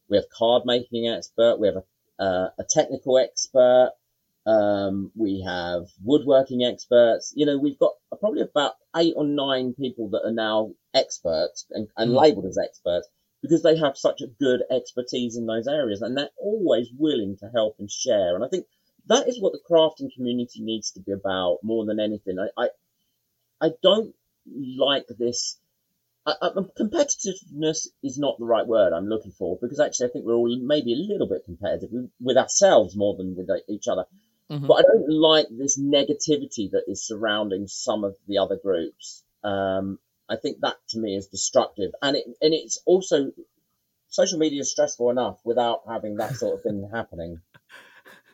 we 0.08 0.16
have 0.18 0.28
card 0.30 0.64
making 0.66 1.08
expert, 1.08 1.58
we 1.58 1.68
have 1.68 1.76
a, 1.76 2.22
uh, 2.22 2.50
a 2.58 2.64
technical 2.64 3.16
expert, 3.18 3.92
um, 4.46 5.10
we 5.16 5.42
have 5.44 5.88
woodworking 6.04 6.64
experts. 6.64 7.32
You 7.36 7.46
know, 7.46 7.58
we've 7.58 7.78
got 7.78 7.94
probably 8.20 8.42
about 8.42 8.74
eight 8.94 9.14
or 9.16 9.24
nine 9.24 9.74
people 9.74 10.10
that 10.10 10.22
are 10.24 10.32
now 10.32 10.72
experts 10.94 11.66
and, 11.70 11.88
and 11.96 12.12
mm. 12.12 12.20
labeled 12.20 12.46
as 12.46 12.58
experts 12.58 13.08
because 13.42 13.62
they 13.62 13.76
have 13.76 13.96
such 13.96 14.20
a 14.22 14.28
good 14.28 14.62
expertise 14.70 15.36
in 15.36 15.46
those 15.46 15.66
areas 15.66 16.00
and 16.00 16.16
they're 16.16 16.30
always 16.38 16.88
willing 16.96 17.36
to 17.38 17.50
help 17.52 17.76
and 17.78 17.90
share. 17.90 18.34
And 18.34 18.44
I 18.44 18.48
think 18.48 18.66
that 19.08 19.28
is 19.28 19.40
what 19.40 19.52
the 19.52 19.60
crafting 19.68 20.14
community 20.14 20.62
needs 20.62 20.92
to 20.92 21.00
be 21.00 21.12
about 21.12 21.58
more 21.62 21.84
than 21.84 22.00
anything. 22.00 22.38
I, 22.38 22.62
I, 22.62 22.68
I 23.60 23.70
don't 23.82 24.14
like 24.46 25.06
this. 25.18 25.58
I, 26.24 26.34
I, 26.40 26.48
competitiveness 26.80 27.88
is 28.02 28.18
not 28.18 28.38
the 28.38 28.46
right 28.46 28.66
word 28.66 28.92
I'm 28.92 29.08
looking 29.08 29.32
for 29.32 29.58
because 29.60 29.80
actually 29.80 30.08
I 30.08 30.12
think 30.12 30.24
we're 30.24 30.34
all 30.34 30.56
maybe 30.60 30.92
a 30.92 31.12
little 31.12 31.28
bit 31.28 31.44
competitive 31.44 31.90
with 32.20 32.36
ourselves 32.36 32.96
more 32.96 33.16
than 33.16 33.36
with 33.36 33.48
each 33.68 33.88
other. 33.88 34.06
Mm-hmm. 34.50 34.66
But 34.66 34.74
I 34.74 34.82
don't 34.82 35.10
like 35.10 35.46
this 35.50 35.78
negativity 35.78 36.70
that 36.70 36.84
is 36.86 37.06
surrounding 37.06 37.66
some 37.66 38.04
of 38.04 38.16
the 38.28 38.38
other 38.38 38.56
groups. 38.56 39.24
Um, 39.42 39.98
I 40.28 40.36
think 40.36 40.58
that 40.60 40.76
to 40.90 40.98
me 40.98 41.16
is 41.16 41.28
destructive, 41.28 41.92
and 42.02 42.16
it 42.16 42.24
and 42.40 42.54
it's 42.54 42.80
also 42.86 43.32
social 44.08 44.38
media 44.38 44.60
is 44.60 44.70
stressful 44.70 45.10
enough 45.10 45.40
without 45.44 45.82
having 45.88 46.16
that 46.16 46.34
sort 46.36 46.54
of 46.54 46.62
thing 46.62 46.88
happening. 46.92 47.40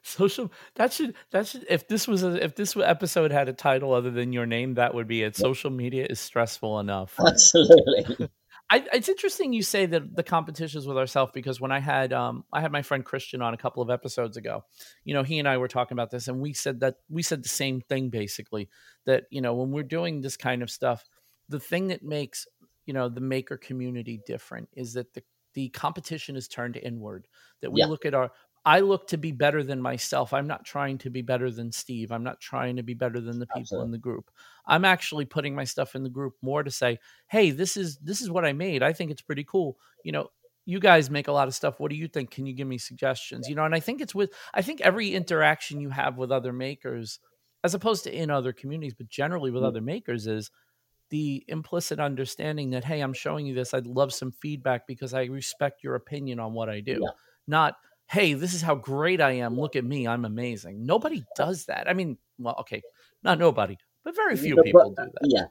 Social 0.04 0.50
that 0.75 0.92
should 0.92 1.14
that 1.31 1.47
should 1.47 1.64
if 1.71 1.87
this 1.87 2.09
was 2.09 2.25
a, 2.25 2.42
if 2.42 2.57
this 2.57 2.76
episode 2.76 3.31
had 3.31 3.49
a 3.49 3.52
title 3.52 3.95
other 3.95 4.11
than 4.11 4.33
your 4.33 4.47
name, 4.47 4.75
that 4.75 4.95
would 4.95 5.07
be 5.07 5.23
it. 5.23 5.37
Social 5.37 5.71
media 5.71 6.04
is 6.11 6.19
stressful 6.19 6.81
enough. 6.81 7.14
Absolutely. 7.25 8.28
I, 8.73 8.83
it's 8.95 9.11
interesting 9.11 9.52
you 9.52 9.62
say 9.62 9.85
that 9.85 10.17
the 10.17 10.23
competitions 10.23 10.87
with 10.87 10.97
ourselves 10.97 11.31
because 11.35 11.61
when 11.61 11.71
I 11.71 11.79
had 11.79 12.14
um, 12.14 12.45
I 12.50 12.62
had 12.62 12.73
my 12.73 12.81
friend 12.81 13.05
Christian 13.05 13.43
on 13.43 13.52
a 13.52 13.59
couple 13.59 13.83
of 13.83 13.91
episodes 13.91 14.38
ago, 14.38 14.64
you 15.05 15.12
know, 15.12 15.23
he 15.23 15.38
and 15.38 15.47
I 15.47 15.59
were 15.59 15.69
talking 15.69 15.95
about 15.95 16.11
this, 16.11 16.26
and 16.26 16.41
we 16.41 16.55
said 16.55 16.81
that 16.81 16.95
we 17.11 17.23
said 17.23 17.45
the 17.45 17.50
same 17.50 17.83
thing 17.83 18.09
basically 18.09 18.71
that 19.05 19.25
you 19.31 19.43
know 19.43 19.52
when 19.52 19.73
we're 19.73 19.83
doing 19.83 20.23
this 20.23 20.38
kind 20.38 20.62
of 20.62 20.71
stuff, 20.71 21.05
the 21.50 21.61
thing 21.61 21.88
that 21.88 22.02
makes 22.02 22.47
you 22.87 22.95
know 22.95 23.11
the 23.11 23.21
maker 23.21 23.59
community 23.59 24.23
different 24.26 24.71
is 24.73 24.95
that 24.95 25.12
the 25.12 25.23
the 25.52 25.69
competition 25.69 26.35
is 26.35 26.49
turned 26.49 26.79
inward 26.79 27.26
that 27.61 27.71
we 27.71 27.81
yeah. 27.81 27.87
look 27.87 28.07
at 28.07 28.14
our 28.14 28.31
I 28.64 28.81
look 28.81 29.09
to 29.09 29.16
be 29.16 29.33
better 29.33 29.64
than 29.64 29.83
myself. 29.83 30.33
I'm 30.33 30.47
not 30.47 30.64
trying 30.64 30.99
to 30.99 31.11
be 31.11 31.23
better 31.23 31.50
than 31.50 31.73
Steve. 31.73 32.12
I'm 32.12 32.23
not 32.23 32.40
trying 32.40 32.76
to 32.76 32.83
be 32.83 32.95
better 32.95 33.21
than 33.21 33.40
the 33.40 33.47
people 33.47 33.61
Absolutely. 33.61 33.87
in 33.87 33.90
the 33.90 33.99
group. 33.99 34.31
I'm 34.66 34.85
actually 34.85 35.25
putting 35.25 35.54
my 35.54 35.64
stuff 35.64 35.97
in 35.97 36.04
the 36.04 36.09
group 36.09 36.35
more 36.42 36.62
to 36.62 36.71
say, 36.71 37.00
"Hey, 37.26 37.50
this 37.50 37.76
is 37.76 37.99
this 37.99 38.21
is 38.21 38.31
what 38.31 38.45
I 38.45 38.52
made. 38.52 38.83
I 38.83 38.92
think 38.92 39.11
it's 39.11 39.23
pretty 39.23 39.45
cool." 39.45 39.78
You 40.04 40.12
know, 40.12 40.28
you 40.64 40.78
guys 40.78 41.11
make 41.11 41.28
a 41.28 41.33
lot 41.33 41.49
of 41.49 41.54
stuff. 41.54 41.81
What 41.81 41.90
do 41.90 41.97
you 41.97 42.07
think? 42.07 42.31
Can 42.31 42.47
you 42.47 42.54
give 42.54 42.69
me 42.69 42.78
suggestions? 42.78 43.49
You 43.49 43.57
know, 43.57 43.64
and 43.64 43.75
I 43.75 43.81
think 43.81 44.00
it's 44.00 44.14
with 44.14 44.33
I 44.54 44.62
think 44.62 44.81
every 44.81 45.14
interaction 45.14 45.81
you 45.81 45.90
have 45.90 46.16
with 46.16 46.31
other 46.31 46.52
makers 46.52 47.19
as 47.64 47.75
opposed 47.75 48.04
to 48.04 48.14
in 48.14 48.31
other 48.31 48.52
communities, 48.52 48.95
but 48.95 49.09
generally 49.09 49.50
with 49.50 49.62
mm-hmm. 49.62 49.69
other 49.69 49.81
makers 49.81 50.26
is 50.26 50.50
the 51.11 51.45
implicit 51.49 52.00
understanding 52.00 52.71
that 52.71 52.85
hey, 52.85 53.00
I'm 53.00 53.12
showing 53.12 53.45
you 53.45 53.54
this. 53.54 53.75
I'd 53.75 53.87
love 53.87 54.12
some 54.12 54.31
feedback 54.31 54.87
because 54.87 55.14
I 55.14 55.25
respect 55.25 55.83
your 55.83 55.97
opinion 55.97 56.38
on 56.38 56.52
what 56.52 56.69
I 56.69 56.81
do. 56.81 57.00
Yeah. 57.02 57.11
Not 57.49 57.75
hey, 58.12 58.35
this 58.35 58.52
is 58.52 58.61
how 58.61 58.75
great 58.75 59.21
I 59.21 59.33
am. 59.33 59.59
Look 59.59 59.75
at 59.75 59.85
me. 59.85 60.07
I'm 60.07 60.26
amazing. 60.26 60.85
Nobody 60.85 61.25
does 61.35 61.64
that. 61.64 61.88
I 61.88 61.95
mean, 61.95 62.19
well, 62.38 62.57
okay, 62.61 62.83
not 63.23 63.38
nobody, 63.38 63.78
but 64.04 64.14
very 64.14 64.37
few 64.37 64.57
but, 64.57 64.66
people 64.66 64.90
do 64.90 64.95
that. 64.97 65.12
Yeah. 65.23 65.47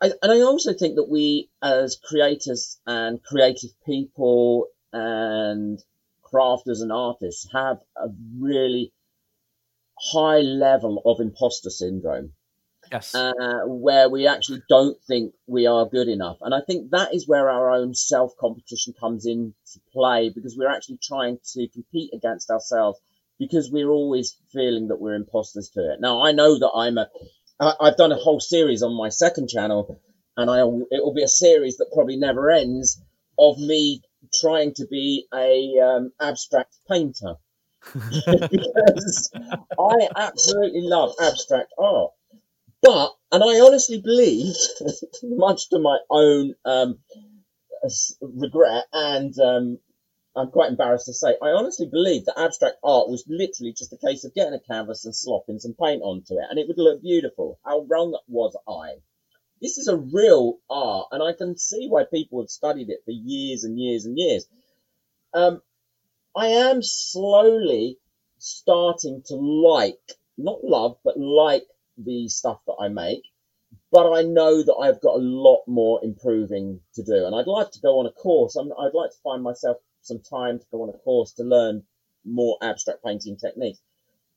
I, 0.00 0.12
and 0.22 0.32
I 0.32 0.40
also 0.42 0.72
think 0.74 0.94
that 0.96 1.08
we, 1.08 1.50
as 1.62 1.96
creators 1.96 2.78
and 2.86 3.22
creative 3.22 3.70
people 3.84 4.68
and 4.92 5.82
crafters 6.22 6.82
and 6.82 6.92
artists, 6.92 7.48
have 7.52 7.78
a 7.96 8.08
really 8.38 8.92
high 9.98 10.40
level 10.40 11.02
of 11.04 11.20
imposter 11.20 11.70
syndrome. 11.70 12.32
Yes. 12.90 13.14
Uh, 13.14 13.62
where 13.66 14.08
we 14.08 14.26
actually 14.26 14.62
don't 14.68 15.00
think 15.02 15.34
we 15.46 15.66
are 15.66 15.86
good 15.86 16.08
enough. 16.08 16.38
And 16.40 16.54
I 16.54 16.60
think 16.60 16.90
that 16.90 17.14
is 17.14 17.28
where 17.28 17.50
our 17.50 17.70
own 17.70 17.94
self 17.94 18.36
competition 18.38 18.94
comes 18.98 19.26
into 19.26 19.54
play 19.92 20.30
because 20.34 20.56
we're 20.56 20.70
actually 20.70 20.98
trying 21.02 21.38
to 21.52 21.68
compete 21.68 22.12
against 22.14 22.50
ourselves 22.50 22.98
because 23.38 23.70
we're 23.70 23.90
always 23.90 24.36
feeling 24.52 24.88
that 24.88 25.00
we're 25.00 25.14
imposters 25.14 25.70
to 25.70 25.92
it. 25.92 26.00
Now, 26.00 26.22
I 26.24 26.32
know 26.32 26.58
that 26.58 26.70
I'm 26.74 26.98
a, 26.98 27.08
I, 27.60 27.74
I've 27.80 27.96
done 27.96 28.12
a 28.12 28.16
whole 28.16 28.40
series 28.40 28.82
on 28.82 28.96
my 28.96 29.08
second 29.08 29.48
channel 29.48 30.00
and 30.36 30.50
I, 30.50 30.60
it 30.60 31.02
will 31.02 31.14
be 31.14 31.22
a 31.22 31.28
series 31.28 31.76
that 31.78 31.92
probably 31.92 32.16
never 32.16 32.50
ends 32.50 33.00
of 33.38 33.58
me 33.58 34.02
trying 34.40 34.74
to 34.74 34.86
be 34.86 35.26
a 35.32 35.78
um, 35.80 36.12
abstract 36.20 36.74
painter 36.88 37.34
because 37.94 39.30
I 39.78 40.08
absolutely 40.16 40.82
love 40.82 41.14
abstract 41.20 41.72
art. 41.78 42.12
But, 42.84 43.12
and 43.32 43.42
I 43.42 43.60
honestly 43.60 43.98
believe, 43.98 44.54
much 45.22 45.70
to 45.70 45.78
my 45.78 45.98
own 46.10 46.54
um, 46.66 46.98
regret, 48.20 48.84
and 48.92 49.34
um, 49.38 49.78
I'm 50.36 50.50
quite 50.50 50.68
embarrassed 50.68 51.06
to 51.06 51.14
say, 51.14 51.34
I 51.42 51.48
honestly 51.48 51.86
believe 51.90 52.26
that 52.26 52.38
abstract 52.38 52.76
art 52.84 53.08
was 53.08 53.24
literally 53.26 53.72
just 53.72 53.94
a 53.94 54.06
case 54.06 54.24
of 54.24 54.34
getting 54.34 54.52
a 54.52 54.60
canvas 54.60 55.06
and 55.06 55.16
slopping 55.16 55.60
some 55.60 55.74
paint 55.82 56.02
onto 56.02 56.34
it, 56.34 56.46
and 56.50 56.58
it 56.58 56.68
would 56.68 56.76
look 56.76 57.00
beautiful. 57.00 57.58
How 57.64 57.86
wrong 57.88 58.18
was 58.28 58.54
I? 58.68 59.00
This 59.62 59.78
is 59.78 59.88
a 59.88 59.96
real 59.96 60.58
art, 60.68 61.08
and 61.10 61.22
I 61.22 61.32
can 61.32 61.56
see 61.56 61.88
why 61.88 62.04
people 62.04 62.42
have 62.42 62.50
studied 62.50 62.90
it 62.90 63.00
for 63.06 63.12
years 63.12 63.64
and 63.64 63.80
years 63.80 64.04
and 64.04 64.18
years. 64.18 64.46
Um, 65.32 65.62
I 66.36 66.48
am 66.48 66.82
slowly 66.82 67.96
starting 68.36 69.22
to 69.28 69.36
like, 69.36 70.18
not 70.36 70.62
love, 70.62 70.98
but 71.02 71.18
like 71.18 71.64
the 71.96 72.28
stuff 72.28 72.60
that 72.66 72.76
I 72.80 72.88
make, 72.88 73.22
but 73.90 74.12
I 74.12 74.22
know 74.22 74.62
that 74.62 74.74
I've 74.74 75.00
got 75.00 75.16
a 75.16 75.22
lot 75.22 75.62
more 75.66 76.00
improving 76.02 76.80
to 76.94 77.02
do. 77.02 77.26
And 77.26 77.34
I'd 77.34 77.46
like 77.46 77.70
to 77.72 77.80
go 77.80 77.98
on 78.00 78.06
a 78.06 78.12
course. 78.12 78.56
i 78.56 78.62
would 78.62 78.94
like 78.94 79.10
to 79.10 79.22
find 79.22 79.42
myself 79.42 79.78
some 80.02 80.20
time 80.20 80.58
to 80.58 80.66
go 80.70 80.82
on 80.82 80.88
a 80.90 80.98
course 80.98 81.32
to 81.32 81.44
learn 81.44 81.84
more 82.24 82.56
abstract 82.62 83.04
painting 83.04 83.36
techniques. 83.36 83.80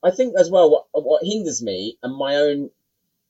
I 0.02 0.10
think 0.10 0.34
as 0.38 0.50
well 0.50 0.70
what, 0.70 0.86
what 0.92 1.24
hinders 1.24 1.62
me 1.62 1.98
and 2.02 2.14
my 2.14 2.36
own 2.36 2.70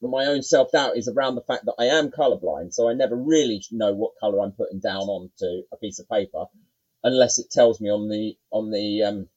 my 0.01 0.27
own 0.27 0.43
self 0.43 0.71
doubt 0.71 0.97
is 0.97 1.09
around 1.09 1.35
the 1.35 1.43
fact 1.43 1.65
that 1.65 1.75
I 1.79 1.87
am 1.87 2.11
colorblind, 2.11 2.73
so 2.73 2.89
I 2.89 2.93
never 2.93 3.17
really 3.17 3.65
know 3.73 3.95
what 3.95 4.13
color 4.21 4.41
I'm 4.41 4.53
putting 4.53 4.79
down 4.79 5.03
onto 5.03 5.65
a 5.73 5.77
piece 5.77 5.99
of 5.99 6.09
paper 6.09 6.45
unless 7.03 7.39
it 7.39 7.51
tells 7.51 7.81
me 7.81 7.91
on 7.91 8.09
the 8.09 8.37
on 8.51 8.71
the 8.71 9.03
um, 9.03 9.29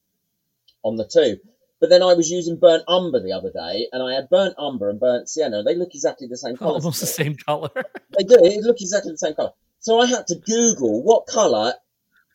on 0.84 0.96
the 0.96 1.06
tube. 1.06 1.40
But 1.82 1.90
then 1.90 2.00
I 2.00 2.14
was 2.14 2.30
using 2.30 2.58
burnt 2.58 2.84
umber 2.86 3.20
the 3.20 3.32
other 3.32 3.50
day, 3.50 3.88
and 3.90 4.04
I 4.04 4.14
had 4.14 4.30
burnt 4.30 4.54
umber 4.56 4.88
and 4.88 5.00
burnt 5.00 5.28
sienna. 5.28 5.64
They 5.64 5.74
look 5.74 5.96
exactly 5.96 6.28
the 6.28 6.36
same 6.36 6.56
color. 6.56 6.74
Almost 6.74 7.00
the 7.00 7.06
same 7.08 7.34
color. 7.34 7.70
they 8.16 8.22
do. 8.22 8.36
They 8.40 8.60
look 8.60 8.80
exactly 8.80 9.10
the 9.10 9.18
same 9.18 9.34
color. 9.34 9.50
So 9.80 9.98
I 9.98 10.06
had 10.06 10.28
to 10.28 10.36
Google 10.36 11.02
what 11.02 11.26
color 11.26 11.74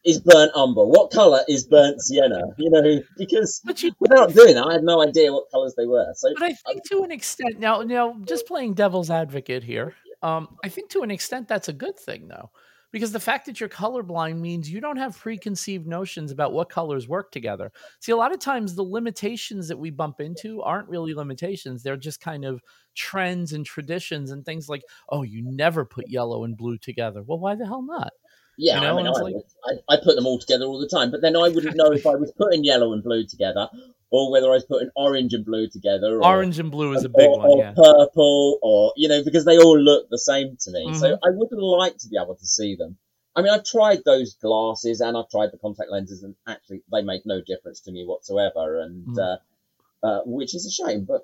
is 0.04 0.20
burnt 0.20 0.52
umber, 0.54 0.84
what 0.84 1.12
color 1.12 1.44
is 1.48 1.66
burnt 1.66 2.02
sienna. 2.02 2.42
You 2.58 2.70
know, 2.70 3.02
because 3.18 3.62
you, 3.78 3.94
without 4.02 4.34
doing 4.34 4.56
that, 4.56 4.66
I 4.66 4.74
had 4.74 4.84
no 4.84 5.02
idea 5.02 5.32
what 5.32 5.50
colors 5.50 5.76
they 5.78 5.86
were. 5.86 6.12
So, 6.16 6.28
but 6.38 6.44
I 6.44 6.54
think 6.54 6.84
to 6.90 7.04
an 7.04 7.12
extent, 7.12 7.58
now, 7.58 7.84
now, 7.84 8.18
just 8.26 8.48
playing 8.48 8.74
devil's 8.74 9.10
advocate 9.10 9.64
here, 9.64 9.94
um, 10.22 10.58
I 10.62 10.68
think 10.68 10.90
to 10.90 11.04
an 11.04 11.12
extent 11.12 11.48
that's 11.48 11.70
a 11.70 11.74
good 11.74 11.98
thing, 11.98 12.28
though 12.28 12.50
because 12.92 13.12
the 13.12 13.20
fact 13.20 13.46
that 13.46 13.60
you're 13.60 13.70
colorblind 13.70 14.40
means 14.40 14.70
you 14.70 14.80
don't 14.80 14.98
have 14.98 15.18
preconceived 15.18 15.88
notions 15.88 16.32
about 16.32 16.54
what 16.54 16.70
colors 16.70 17.08
work 17.08 17.32
together. 17.32 17.72
See, 18.00 18.12
a 18.12 18.18
lot 18.18 18.34
of 18.34 18.40
times 18.40 18.76
the 18.76 18.84
limitations 18.84 19.68
that 19.68 19.78
we 19.78 19.90
bump 19.90 20.20
into 20.20 20.62
aren't 20.62 20.90
really 20.90 21.14
limitations, 21.14 21.84
they're 21.84 21.98
just 21.98 22.22
kind 22.22 22.46
of 22.46 22.62
trends 22.96 23.54
and 23.54 23.66
traditions 23.66 24.32
and 24.32 24.46
things 24.46 24.70
like, 24.70 24.84
oh, 25.10 25.24
you 25.24 25.44
never 25.44 25.86
put 25.86 26.10
yellow 26.10 26.44
and 26.44 26.58
blue 26.58 26.78
together. 26.78 27.24
Well, 27.24 27.40
why 27.40 27.56
the 27.56 27.66
hell 27.66 27.84
not? 27.84 28.12
Yeah, 28.58 28.76
you 28.76 28.82
know? 28.82 28.94
I, 28.94 29.04
mean, 29.04 29.08
I, 29.08 29.12
like, 29.12 29.36
I, 29.66 29.94
I, 29.94 29.98
put 30.04 30.16
them 30.16 30.26
all 30.26 30.40
together 30.40 30.66
all 30.66 30.80
the 30.80 30.88
time, 30.88 31.12
but 31.12 31.22
then 31.22 31.36
I 31.36 31.50
wouldn't 31.50 31.78
know 31.78 31.92
if 31.92 32.08
I 32.08 32.16
was 32.16 32.32
putting 32.40 32.64
yellow 32.64 32.92
and 32.94 33.04
blue 33.04 33.24
together 33.24 33.70
or 34.10 34.32
whether 34.32 34.48
I 34.48 34.56
was 34.56 34.66
putting 34.66 34.90
orange 34.96 35.34
and 35.34 35.46
blue 35.46 35.68
together. 35.68 36.18
Or, 36.18 36.26
orange 36.26 36.60
and 36.60 36.72
blue 36.72 36.94
is 36.94 37.04
a 37.04 37.10
big 37.10 37.28
or, 37.28 37.40
one, 37.40 37.48
or 37.48 37.58
yeah. 37.60 37.74
purple, 37.76 38.60
or 38.62 38.94
you 38.96 39.08
know, 39.08 39.24
because 39.24 39.46
they 39.46 39.58
all 39.58 39.80
look 39.80 40.10
the 40.10 40.18
same 40.18 40.58
to 40.62 40.72
me. 40.72 40.88
Mm-hmm. 40.88 40.98
So 40.98 41.14
I 41.14 41.30
would 41.30 41.50
like 41.52 41.98
to 41.98 42.08
be 42.08 42.18
able 42.22 42.36
to 42.36 42.46
see 42.46 42.76
them. 42.76 42.98
I 43.36 43.42
mean, 43.42 43.54
I've 43.54 43.66
tried 43.66 44.00
those 44.04 44.34
glasses 44.36 45.00
and 45.00 45.16
I've 45.16 45.30
tried 45.30 45.52
the 45.52 45.58
contact 45.58 45.92
lenses, 45.92 46.24
and 46.24 46.36
actually, 46.48 46.82
they 46.92 47.02
make 47.02 47.26
no 47.26 47.42
difference 47.46 47.82
to 47.82 47.92
me 47.92 48.06
whatsoever. 48.06 48.82
And 48.82 49.08
mm-hmm. 49.08 49.20
uh, 49.20 50.08
uh, 50.08 50.22
which 50.26 50.56
is 50.56 50.66
a 50.66 50.72
shame, 50.72 51.06
but 51.06 51.22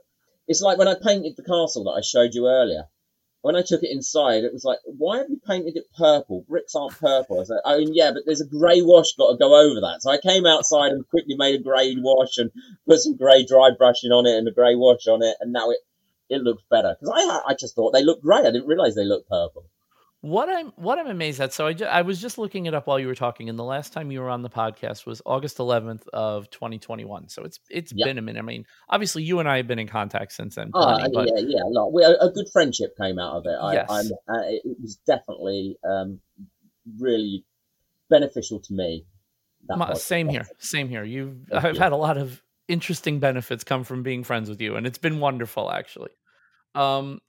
it's 0.47 0.61
like 0.61 0.77
when 0.77 0.87
I 0.87 0.95
painted 0.95 1.35
the 1.35 1.43
castle 1.43 1.85
that 1.85 1.91
I 1.91 2.01
showed 2.01 2.33
you 2.33 2.47
earlier 2.47 2.85
when 3.43 3.58
I 3.58 3.62
took 3.62 3.84
it 3.84 3.91
inside, 3.91 4.45
it 4.45 4.53
was 4.53 4.63
like, 4.63 4.79
why 4.86 5.17
have 5.17 5.29
you 5.29 5.38
painted 5.45 5.75
it 5.75 5.91
purple? 5.97 6.45
Bricks 6.47 6.75
aren't 6.75 6.97
purple. 6.97 7.36
I 7.36 7.39
was 7.39 7.49
like, 7.49 7.60
oh 7.65 7.77
yeah, 7.77 8.12
but 8.13 8.23
there's 8.25 8.39
a 8.39 8.47
grey 8.47 8.82
wash 8.82 9.15
got 9.17 9.32
to 9.32 9.38
go 9.38 9.53
over 9.53 9.82
that. 9.82 10.01
So 10.01 10.12
I 10.12 10.17
came 10.17 10.45
outside 10.45 10.93
and 10.93 11.08
quickly 11.10 11.36
made 11.36 11.60
a 11.60 11.63
grey 11.63 11.93
wash 11.97 12.38
and 12.38 12.51
put 12.88 12.99
some 12.99 13.17
grey 13.17 13.45
dry 13.45 13.71
brushing 13.77 14.12
on 14.12 14.25
it 14.25 14.38
and 14.38 14.47
a 14.47 14.51
grey 14.51 14.75
wash 14.75 15.08
on 15.08 15.21
it, 15.21 15.36
and 15.41 15.51
now 15.51 15.71
it 15.71 15.79
it 16.29 16.41
looks 16.41 16.63
better 16.71 16.95
because 16.97 17.13
I 17.13 17.51
I 17.51 17.53
just 17.53 17.75
thought 17.75 17.91
they 17.91 18.03
looked 18.03 18.23
grey. 18.23 18.39
I 18.39 18.51
didn't 18.51 18.67
realise 18.67 18.95
they 18.95 19.03
looked 19.03 19.27
purple. 19.27 19.65
What 20.23 20.47
I'm 20.47 20.71
what 20.77 20.99
I'm 20.99 21.07
amazed 21.07 21.41
at, 21.41 21.51
so 21.51 21.67
I 21.67 21.73
ju 21.73 21.83
I 21.83 22.01
was 22.01 22.21
just 22.21 22.38
looking 22.38 22.65
it 22.65 22.73
up 22.73 22.88
while 22.88 22.97
you 22.97 23.07
were 23.07 23.13
talking, 23.13 23.49
and 23.49 23.59
the 23.59 23.63
last 23.65 23.91
time 23.91 24.09
you 24.09 24.21
were 24.21 24.29
on 24.29 24.41
the 24.41 24.49
podcast 24.49 25.05
was 25.05 25.21
August 25.25 25.57
11th 25.57 26.07
of 26.13 26.49
2021, 26.49 27.27
so 27.27 27.43
it's 27.43 27.59
it's 27.69 27.91
Yep. 27.93 28.05
been 28.07 28.17
a 28.17 28.21
minute. 28.21 28.39
I 28.39 28.43
mean, 28.43 28.65
obviously, 28.88 29.23
you 29.23 29.39
and 29.39 29.49
I 29.49 29.57
have 29.57 29.67
been 29.67 29.79
in 29.79 29.88
contact 29.89 30.31
since 30.31 30.55
then, 30.55 30.71
Oh, 30.73 30.95
plenty, 30.95 31.12
but 31.13 31.27
yeah, 31.27 31.43
yeah, 31.45 31.63
a 31.65 31.67
lot. 31.67 31.91
We, 31.91 32.05
a, 32.05 32.12
a 32.12 32.31
good 32.31 32.47
friendship 32.53 32.95
came 32.97 33.19
out 33.19 33.36
of 33.36 33.45
it. 33.45 33.57
I, 33.62 33.73
yes. 33.73 33.89
uh, 33.91 34.05
it 34.45 34.77
was 34.81 34.95
definitely 35.05 35.77
um, 35.86 36.21
really 36.97 37.43
beneficial 38.09 38.62
to 38.62 38.73
me. 38.73 39.05
That 39.67 39.77
My, 39.77 39.93
same 39.93 40.29
here. 40.29 40.47
Same 40.57 40.88
here. 40.88 41.03
You've 41.03 41.36
Thank 41.49 41.65
I've 41.65 41.73
you. 41.75 41.81
had 41.81 41.91
a 41.91 41.97
lot 41.97 42.17
of 42.17 42.41
interesting 42.69 43.19
benefits 43.19 43.65
come 43.65 43.83
from 43.83 44.03
being 44.03 44.23
friends 44.23 44.47
with 44.47 44.62
you, 44.62 44.77
and 44.77 44.88
it's 44.88 44.97
been 44.97 45.19
wonderful 45.19 45.69
actually. 45.69 46.12
Um, 46.75 47.19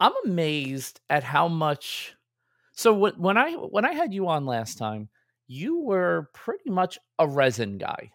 I'm 0.00 0.12
amazed 0.26 1.00
at 1.08 1.24
how 1.24 1.48
much. 1.48 2.12
So 2.76 2.92
when 2.94 3.36
I 3.36 3.52
when 3.54 3.84
I 3.84 3.92
had 3.92 4.14
you 4.14 4.28
on 4.28 4.46
last 4.46 4.78
time, 4.78 5.08
you 5.48 5.80
were 5.80 6.30
pretty 6.34 6.70
much 6.70 6.98
a 7.18 7.26
resin 7.28 7.78
guy. 7.78 8.12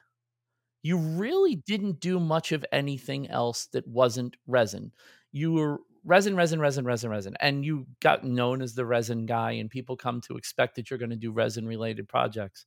You 0.84 0.98
really 0.98 1.56
didn't 1.56 2.00
do 2.00 2.20
much 2.20 2.52
of 2.52 2.66
anything 2.72 3.30
else 3.30 3.68
that 3.68 3.88
wasn't 3.88 4.38
resin. 4.48 4.94
You 5.32 5.54
were 5.54 5.80
resin, 6.04 6.36
resin, 6.36 6.60
resin, 6.60 6.86
resin, 6.86 7.12
resin, 7.12 7.36
and 7.40 7.66
you 7.66 7.88
got 8.02 8.24
known 8.24 8.62
as 8.62 8.76
the 8.76 8.86
resin 8.86 9.26
guy, 9.28 9.52
and 9.54 9.70
people 9.70 9.98
come 9.98 10.22
to 10.22 10.38
expect 10.38 10.76
that 10.76 10.90
you're 10.90 11.00
going 11.00 11.12
to 11.12 11.16
do 11.18 11.32
resin 11.32 11.68
related 11.68 12.10
projects. 12.10 12.66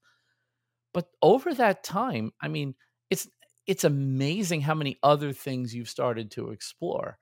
But 0.92 1.08
over 1.22 1.54
that 1.54 1.84
time, 1.84 2.32
I 2.40 2.48
mean, 2.48 2.74
it's 3.10 3.28
it's 3.66 3.84
amazing 3.84 4.60
how 4.62 4.74
many 4.74 4.98
other 5.02 5.32
things 5.32 5.74
you've 5.74 5.88
started 5.88 6.30
to 6.32 6.50
explore. 6.50 7.18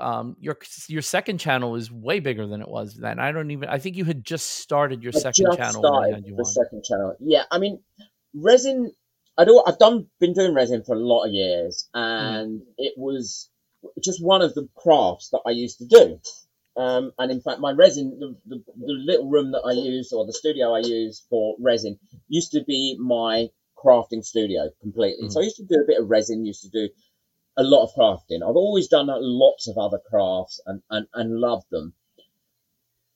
Um, 0.00 0.36
your 0.40 0.58
your 0.88 1.02
second 1.02 1.38
channel 1.38 1.74
is 1.74 1.90
way 1.90 2.20
bigger 2.20 2.46
than 2.46 2.60
it 2.60 2.68
was 2.68 2.94
then. 2.94 3.18
I 3.18 3.32
don't 3.32 3.50
even. 3.50 3.68
I 3.68 3.78
think 3.78 3.96
you 3.96 4.04
had 4.04 4.24
just 4.24 4.46
started 4.58 5.02
your 5.02 5.12
I 5.14 5.18
second 5.18 5.56
channel 5.56 5.82
when 5.82 6.22
started 6.22 6.24
the 6.26 6.32
on. 6.34 6.44
second 6.44 6.84
channel. 6.84 7.16
Yeah, 7.20 7.44
I 7.50 7.58
mean, 7.58 7.80
resin. 8.34 8.92
I 9.36 9.44
do. 9.44 9.62
I've 9.66 9.78
done 9.78 10.06
been 10.20 10.34
doing 10.34 10.54
resin 10.54 10.82
for 10.84 10.94
a 10.94 10.98
lot 11.00 11.24
of 11.24 11.32
years, 11.32 11.88
Mhm. 11.94 12.00
and 12.00 12.62
it 12.76 12.94
was 12.96 13.50
just 14.02 14.22
one 14.22 14.42
of 14.42 14.54
the 14.54 14.68
crafts 14.76 15.30
that 15.30 15.40
I 15.46 15.50
used 15.50 15.78
to 15.78 15.86
do. 15.86 16.20
Um, 16.76 17.12
and 17.18 17.32
in 17.32 17.40
fact, 17.40 17.58
my 17.58 17.72
resin, 17.72 18.16
the, 18.20 18.36
the, 18.46 18.62
the 18.76 18.92
little 18.92 19.28
room 19.28 19.50
that 19.50 19.62
I 19.66 19.72
use 19.72 20.12
or 20.12 20.24
the 20.26 20.32
studio 20.32 20.74
I 20.74 20.78
use 20.78 21.24
for 21.28 21.56
resin 21.58 21.98
used 22.28 22.52
to 22.52 22.62
be 22.62 22.96
my 23.00 23.48
crafting 23.76 24.24
studio 24.24 24.70
completely. 24.80 25.28
So 25.28 25.40
I 25.40 25.44
used 25.44 25.56
to 25.56 25.64
do 25.64 25.80
a 25.82 25.86
bit 25.86 26.00
of 26.00 26.08
resin, 26.08 26.44
used 26.46 26.62
to 26.62 26.68
do 26.68 26.88
a 27.58 27.62
lot 27.64 27.82
of 27.84 27.90
crafting. 27.94 28.42
I've 28.48 28.56
always 28.56 28.88
done 28.88 29.08
lots 29.08 29.66
of 29.68 29.76
other 29.76 29.98
crafts 29.98 30.60
and, 30.64 30.80
and, 30.88 31.06
and 31.12 31.38
loved 31.40 31.66
them. 31.70 31.92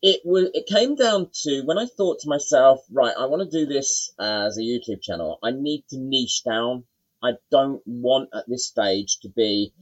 It 0.02 0.22
was, 0.24 0.50
it 0.52 0.66
came 0.66 0.96
down 0.96 1.30
to 1.44 1.62
when 1.64 1.78
I 1.78 1.86
thought 1.86 2.20
to 2.20 2.28
myself, 2.28 2.80
right, 2.90 3.14
I 3.16 3.26
want 3.26 3.48
to 3.48 3.58
do 3.58 3.66
this 3.72 4.12
as 4.18 4.58
a 4.58 4.60
YouTube 4.60 5.00
channel. 5.00 5.38
I 5.44 5.52
need 5.52 5.84
to 5.90 5.96
niche 5.98 6.42
down. 6.44 6.84
I 7.22 7.34
don't 7.52 7.80
want 7.86 8.30
at 8.34 8.48
this 8.48 8.66
stage 8.66 9.18
to 9.20 9.28
be 9.28 9.72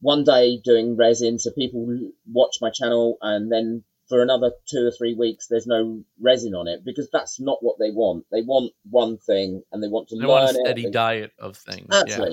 one 0.00 0.24
day 0.24 0.58
doing 0.64 0.96
resin 0.96 1.38
so 1.38 1.50
people 1.50 2.10
watch 2.32 2.56
my 2.62 2.70
channel 2.70 3.18
and 3.20 3.52
then 3.52 3.84
for 4.08 4.22
another 4.22 4.52
two 4.66 4.86
or 4.86 4.92
three 4.96 5.14
weeks 5.14 5.46
there's 5.48 5.66
no 5.66 6.02
resin 6.20 6.54
on 6.54 6.68
it 6.68 6.84
because 6.84 7.10
that's 7.12 7.38
not 7.40 7.58
what 7.62 7.76
they 7.78 7.90
want. 7.90 8.24
They 8.32 8.40
want 8.42 8.72
one 8.88 9.18
thing 9.18 9.62
and 9.72 9.82
they 9.82 9.88
want 9.88 10.08
to 10.08 10.16
They 10.16 10.20
learn 10.22 10.28
want 10.30 10.56
a 10.56 10.60
it. 10.60 10.64
steady 10.64 10.82
They- 10.84 10.90
diet 10.90 11.32
of 11.38 11.56
things. 11.58 11.88
Yeah. 12.06 12.28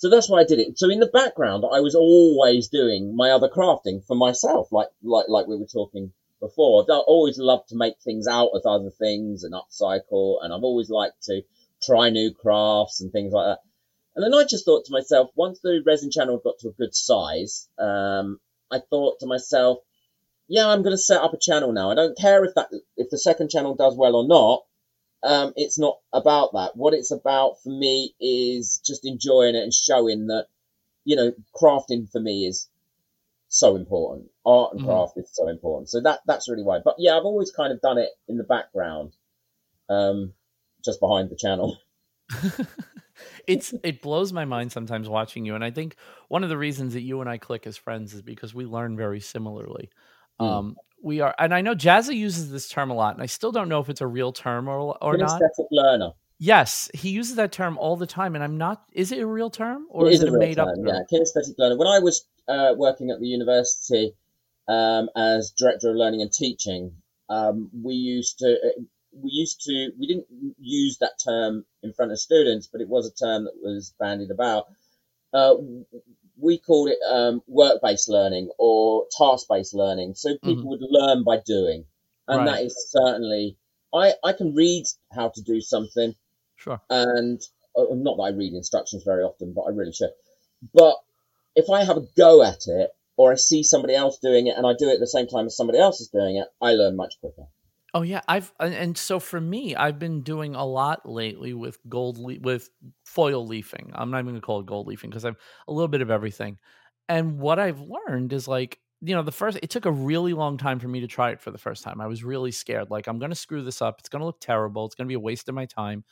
So 0.00 0.08
that's 0.08 0.30
why 0.30 0.40
I 0.40 0.44
did 0.44 0.58
it. 0.58 0.78
So 0.78 0.88
in 0.88 0.98
the 0.98 1.06
background, 1.06 1.62
I 1.70 1.80
was 1.80 1.94
always 1.94 2.68
doing 2.68 3.14
my 3.14 3.32
other 3.32 3.50
crafting 3.50 4.02
for 4.06 4.16
myself, 4.16 4.72
like 4.72 4.88
like 5.02 5.26
like 5.28 5.46
we 5.46 5.58
were 5.58 5.66
talking 5.66 6.12
before. 6.40 6.86
I 6.90 6.94
always 6.96 7.36
loved 7.36 7.68
to 7.68 7.76
make 7.76 8.00
things 8.00 8.26
out 8.26 8.48
of 8.54 8.62
other 8.64 8.88
things 8.88 9.44
and 9.44 9.52
upcycle, 9.52 10.38
and 10.42 10.54
I've 10.54 10.64
always 10.64 10.88
liked 10.88 11.24
to 11.24 11.42
try 11.82 12.08
new 12.08 12.32
crafts 12.32 13.02
and 13.02 13.12
things 13.12 13.34
like 13.34 13.44
that. 13.44 13.58
And 14.16 14.24
then 14.24 14.32
I 14.32 14.46
just 14.48 14.64
thought 14.64 14.86
to 14.86 14.92
myself, 14.92 15.32
once 15.34 15.60
the 15.60 15.82
resin 15.84 16.10
channel 16.10 16.40
got 16.42 16.58
to 16.60 16.68
a 16.68 16.72
good 16.72 16.94
size, 16.94 17.68
um, 17.78 18.40
I 18.70 18.78
thought 18.78 19.20
to 19.20 19.26
myself, 19.26 19.80
yeah, 20.48 20.66
I'm 20.66 20.82
going 20.82 20.96
to 20.96 20.98
set 20.98 21.20
up 21.20 21.34
a 21.34 21.38
channel 21.38 21.72
now. 21.72 21.90
I 21.90 21.94
don't 21.94 22.16
care 22.16 22.42
if 22.46 22.54
that 22.54 22.70
if 22.96 23.10
the 23.10 23.18
second 23.18 23.50
channel 23.50 23.74
does 23.74 23.98
well 23.98 24.16
or 24.16 24.26
not. 24.26 24.62
Um, 25.22 25.52
it's 25.56 25.78
not 25.78 25.98
about 26.12 26.52
that. 26.54 26.76
What 26.76 26.94
it's 26.94 27.10
about 27.10 27.62
for 27.62 27.68
me 27.70 28.14
is 28.20 28.80
just 28.84 29.06
enjoying 29.06 29.54
it 29.54 29.62
and 29.62 29.72
showing 29.72 30.28
that, 30.28 30.46
you 31.04 31.16
know, 31.16 31.32
crafting 31.54 32.10
for 32.10 32.20
me 32.20 32.46
is 32.46 32.68
so 33.48 33.76
important. 33.76 34.30
Art 34.46 34.72
and 34.72 34.80
Mhm. 34.80 34.86
craft 34.86 35.18
is 35.18 35.30
so 35.32 35.48
important. 35.48 35.90
So 35.90 36.00
that 36.00 36.20
that's 36.26 36.48
really 36.48 36.62
why. 36.62 36.78
But 36.82 36.96
yeah, 36.98 37.16
I've 37.16 37.24
always 37.24 37.50
kind 37.50 37.72
of 37.72 37.80
done 37.80 37.98
it 37.98 38.10
in 38.28 38.38
the 38.38 38.44
background, 38.44 39.14
um, 39.88 40.32
just 40.84 41.00
behind 41.00 41.30
the 41.30 41.36
channel. 41.36 41.76
it's 43.46 43.74
it 43.82 44.00
blows 44.00 44.32
my 44.32 44.44
mind 44.44 44.72
sometimes 44.72 45.08
watching 45.08 45.44
you 45.44 45.54
and 45.54 45.64
i 45.64 45.70
think 45.70 45.96
one 46.28 46.42
of 46.42 46.48
the 46.48 46.56
reasons 46.56 46.94
that 46.94 47.02
you 47.02 47.20
and 47.20 47.28
i 47.28 47.36
click 47.36 47.66
as 47.66 47.76
friends 47.76 48.14
is 48.14 48.22
because 48.22 48.54
we 48.54 48.64
learn 48.64 48.96
very 48.96 49.20
similarly 49.20 49.90
Mm. 50.40 50.50
um 50.50 50.76
we 51.02 51.20
are 51.20 51.34
and 51.38 51.54
i 51.54 51.60
know 51.60 51.74
jazza 51.74 52.14
uses 52.14 52.50
this 52.50 52.68
term 52.68 52.90
a 52.90 52.94
lot 52.94 53.14
and 53.14 53.22
i 53.22 53.26
still 53.26 53.52
don't 53.52 53.68
know 53.68 53.80
if 53.80 53.88
it's 53.88 54.00
a 54.00 54.06
real 54.06 54.32
term 54.32 54.68
or 54.68 54.96
or 55.02 55.16
not 55.16 55.40
Kinesthetic 55.40 55.66
learner. 55.70 56.10
yes 56.38 56.90
he 56.94 57.10
uses 57.10 57.36
that 57.36 57.52
term 57.52 57.78
all 57.78 57.96
the 57.96 58.06
time 58.06 58.34
and 58.34 58.42
i'm 58.44 58.56
not 58.58 58.82
is 58.92 59.12
it 59.12 59.18
a 59.20 59.26
real 59.26 59.50
term 59.50 59.86
or 59.90 60.06
It 60.06 60.14
is, 60.14 60.22
is 60.22 60.24
it 60.24 60.34
a 60.34 60.38
made 60.38 60.58
up 60.58 60.68
term, 60.68 60.84
term 60.84 60.86
yeah. 60.86 61.00
Kinesthetic 61.18 61.54
learner. 61.58 61.76
When 61.76 61.88
I 61.88 61.98
was 62.00 62.26
uh, 62.48 62.74
working 62.76 63.10
at 63.10 63.20
the 63.20 63.26
university 63.28 64.14
um, 64.68 65.08
as 65.16 65.52
director 65.56 65.90
of 65.90 65.96
learning 65.96 66.22
and 66.22 66.32
teaching, 66.32 66.92
um, 67.28 67.70
we 67.82 67.94
used 67.94 68.38
to 68.38 68.54
uh, 68.54 68.82
we 69.12 69.30
used 69.30 69.60
to 69.62 69.90
we 69.98 70.06
didn't 70.06 70.26
use 70.58 70.98
that 70.98 71.12
term 71.24 71.64
in 71.82 71.92
front 71.92 72.12
of 72.12 72.18
students, 72.20 72.66
but 72.70 72.80
it 72.80 72.88
was 72.88 73.06
a 73.06 73.14
term 73.14 73.44
that 73.44 73.54
was 73.62 73.94
bandied 73.98 74.30
about. 74.30 74.66
Uh, 75.32 75.54
we 76.40 76.58
called 76.58 76.88
it 76.88 76.98
um, 77.08 77.42
work-based 77.46 78.08
learning 78.08 78.50
or 78.58 79.06
task-based 79.16 79.74
learning. 79.74 80.14
So 80.14 80.36
people 80.38 80.70
would 80.70 80.80
learn 80.82 81.24
by 81.24 81.38
doing, 81.44 81.84
and 82.28 82.46
that 82.46 82.56
Right. 82.56 82.66
is 82.66 82.90
certainly 82.90 83.56
I 83.94 84.14
I 84.22 84.32
can 84.32 84.54
read 84.54 84.86
how 85.12 85.28
to 85.30 85.42
do 85.42 85.60
something 85.60 86.14
sure 86.56 86.80
and 86.90 87.40
uh, 87.76 87.84
not 87.90 88.16
that 88.16 88.22
I 88.22 88.28
read 88.30 88.52
instructions 88.52 89.04
very 89.04 89.22
often, 89.22 89.52
but 89.54 89.62
I 89.62 89.70
really 89.70 89.92
should. 89.92 90.10
But 90.74 90.96
if 91.54 91.70
I 91.70 91.84
have 91.84 91.96
a 91.96 92.06
go 92.16 92.42
at 92.42 92.66
it, 92.66 92.90
or 93.16 93.32
I 93.32 93.36
see 93.36 93.62
somebody 93.62 93.94
else 93.94 94.18
doing 94.18 94.46
it, 94.46 94.56
and 94.56 94.66
I 94.66 94.72
do 94.78 94.88
it 94.88 94.94
at 94.94 95.00
the 95.00 95.06
same 95.06 95.26
time 95.26 95.46
as 95.46 95.56
somebody 95.56 95.78
else 95.78 96.00
is 96.00 96.08
doing 96.08 96.36
it, 96.36 96.48
I 96.60 96.72
learn 96.72 96.96
much 96.96 97.14
quicker. 97.20 97.46
Oh 97.92 98.02
yeah, 98.02 98.20
I've 98.28 98.52
and, 98.60 98.96
so 98.96 99.18
for 99.18 99.40
me, 99.40 99.74
I've 99.74 99.98
been 99.98 100.22
doing 100.22 100.54
a 100.54 100.64
lot 100.64 101.08
lately 101.08 101.54
with 101.54 101.78
gold 101.88 102.18
le- 102.18 102.38
with 102.40 102.70
foil 103.04 103.44
leafing. 103.46 103.90
I'm 103.94 104.10
not 104.10 104.18
even 104.20 104.34
gonna 104.34 104.40
call 104.40 104.60
it 104.60 104.66
gold 104.66 104.86
leafing 104.86 105.10
because 105.10 105.24
I'm 105.24 105.36
a 105.66 105.72
little 105.72 105.88
bit 105.88 106.00
of 106.02 106.10
everything. 106.10 106.58
And 107.08 107.38
what 107.40 107.58
I've 107.58 107.80
learned 107.80 108.32
is 108.32 108.46
like, 108.46 108.78
you 109.00 109.14
know, 109.14 109.22
the 109.22 109.32
first 109.32 109.58
it 109.62 109.70
took 109.70 109.86
a 109.86 109.90
really 109.92 110.34
long 110.34 110.56
time 110.56 110.78
for 110.78 110.86
me 110.86 111.00
to 111.00 111.08
try 111.08 111.30
it 111.30 111.40
for 111.40 111.50
the 111.50 111.58
first 111.58 111.82
time. 111.82 112.00
I 112.00 112.06
was 112.06 112.22
really 112.22 112.52
scared. 112.52 112.90
Like, 112.90 113.08
I'm 113.08 113.18
gonna 113.18 113.34
screw 113.34 113.62
this 113.64 113.82
up. 113.82 113.96
It's 113.98 114.08
gonna 114.08 114.24
look 114.26 114.40
terrible. 114.40 114.86
It's 114.86 114.94
gonna 114.94 115.08
be 115.08 115.14
a 115.14 115.20
waste 115.20 115.48
of 115.48 115.54
my 115.56 115.66
time. 115.66 116.04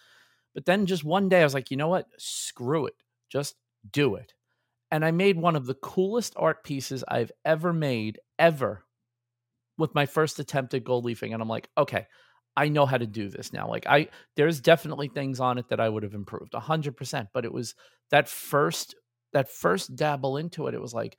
But 0.54 0.66
then 0.66 0.86
just 0.86 1.04
one 1.04 1.28
day 1.28 1.40
I 1.40 1.44
was 1.44 1.54
like, 1.54 1.70
you 1.70 1.76
know 1.76 1.88
what? 1.88 2.06
Screw 2.18 2.86
it. 2.86 2.96
Just 3.30 3.56
do 3.92 4.16
it. 4.16 4.34
And 4.90 5.04
I 5.04 5.12
made 5.12 5.38
one 5.38 5.56
of 5.56 5.66
the 5.66 5.74
coolest 5.74 6.34
art 6.36 6.64
pieces 6.64 7.04
I've 7.08 7.32
ever 7.44 7.72
made, 7.72 8.20
ever, 8.38 8.84
with 9.78 9.94
my 9.94 10.06
first 10.06 10.38
attempt 10.38 10.74
at 10.74 10.84
gold 10.84 11.04
leafing. 11.04 11.32
And 11.32 11.40
I'm 11.40 11.48
like, 11.48 11.68
okay, 11.78 12.06
I 12.56 12.68
know 12.68 12.86
how 12.86 12.98
to 12.98 13.06
do 13.06 13.28
this 13.28 13.52
now. 13.52 13.68
Like 13.68 13.86
I 13.86 14.08
there's 14.36 14.60
definitely 14.60 15.08
things 15.08 15.40
on 15.40 15.58
it 15.58 15.68
that 15.68 15.80
I 15.80 15.88
would 15.88 16.02
have 16.02 16.14
improved 16.14 16.54
a 16.54 16.60
hundred 16.60 16.96
percent. 16.96 17.28
But 17.32 17.44
it 17.44 17.52
was 17.52 17.74
that 18.10 18.28
first 18.28 18.96
that 19.32 19.50
first 19.50 19.94
dabble 19.94 20.36
into 20.36 20.66
it, 20.66 20.74
it 20.74 20.80
was 20.80 20.92
like, 20.92 21.16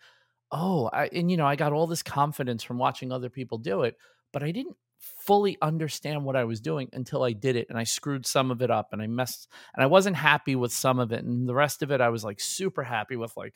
oh, 0.51 0.89
I 0.91 1.07
and 1.07 1.31
you 1.31 1.37
know, 1.37 1.47
I 1.47 1.55
got 1.55 1.73
all 1.73 1.87
this 1.87 2.03
confidence 2.03 2.61
from 2.61 2.77
watching 2.77 3.11
other 3.11 3.29
people 3.29 3.57
do 3.57 3.83
it, 3.83 3.95
but 4.33 4.43
I 4.43 4.51
didn't 4.51 4.75
fully 4.99 5.57
understand 5.61 6.25
what 6.25 6.35
I 6.35 6.43
was 6.43 6.59
doing 6.59 6.89
until 6.91 7.23
I 7.23 7.31
did 7.31 7.55
it 7.55 7.67
and 7.69 7.79
I 7.79 7.85
screwed 7.85 8.25
some 8.25 8.51
of 8.51 8.61
it 8.61 8.69
up 8.69 8.89
and 8.91 9.01
I 9.01 9.07
messed 9.07 9.47
and 9.73 9.81
I 9.81 9.87
wasn't 9.87 10.17
happy 10.17 10.57
with 10.57 10.73
some 10.73 10.99
of 10.99 11.13
it 11.13 11.23
and 11.23 11.47
the 11.47 11.55
rest 11.55 11.81
of 11.81 11.91
it 11.91 12.01
I 12.01 12.09
was 12.09 12.25
like 12.25 12.41
super 12.41 12.83
happy 12.83 13.15
with 13.15 13.35
like 13.37 13.55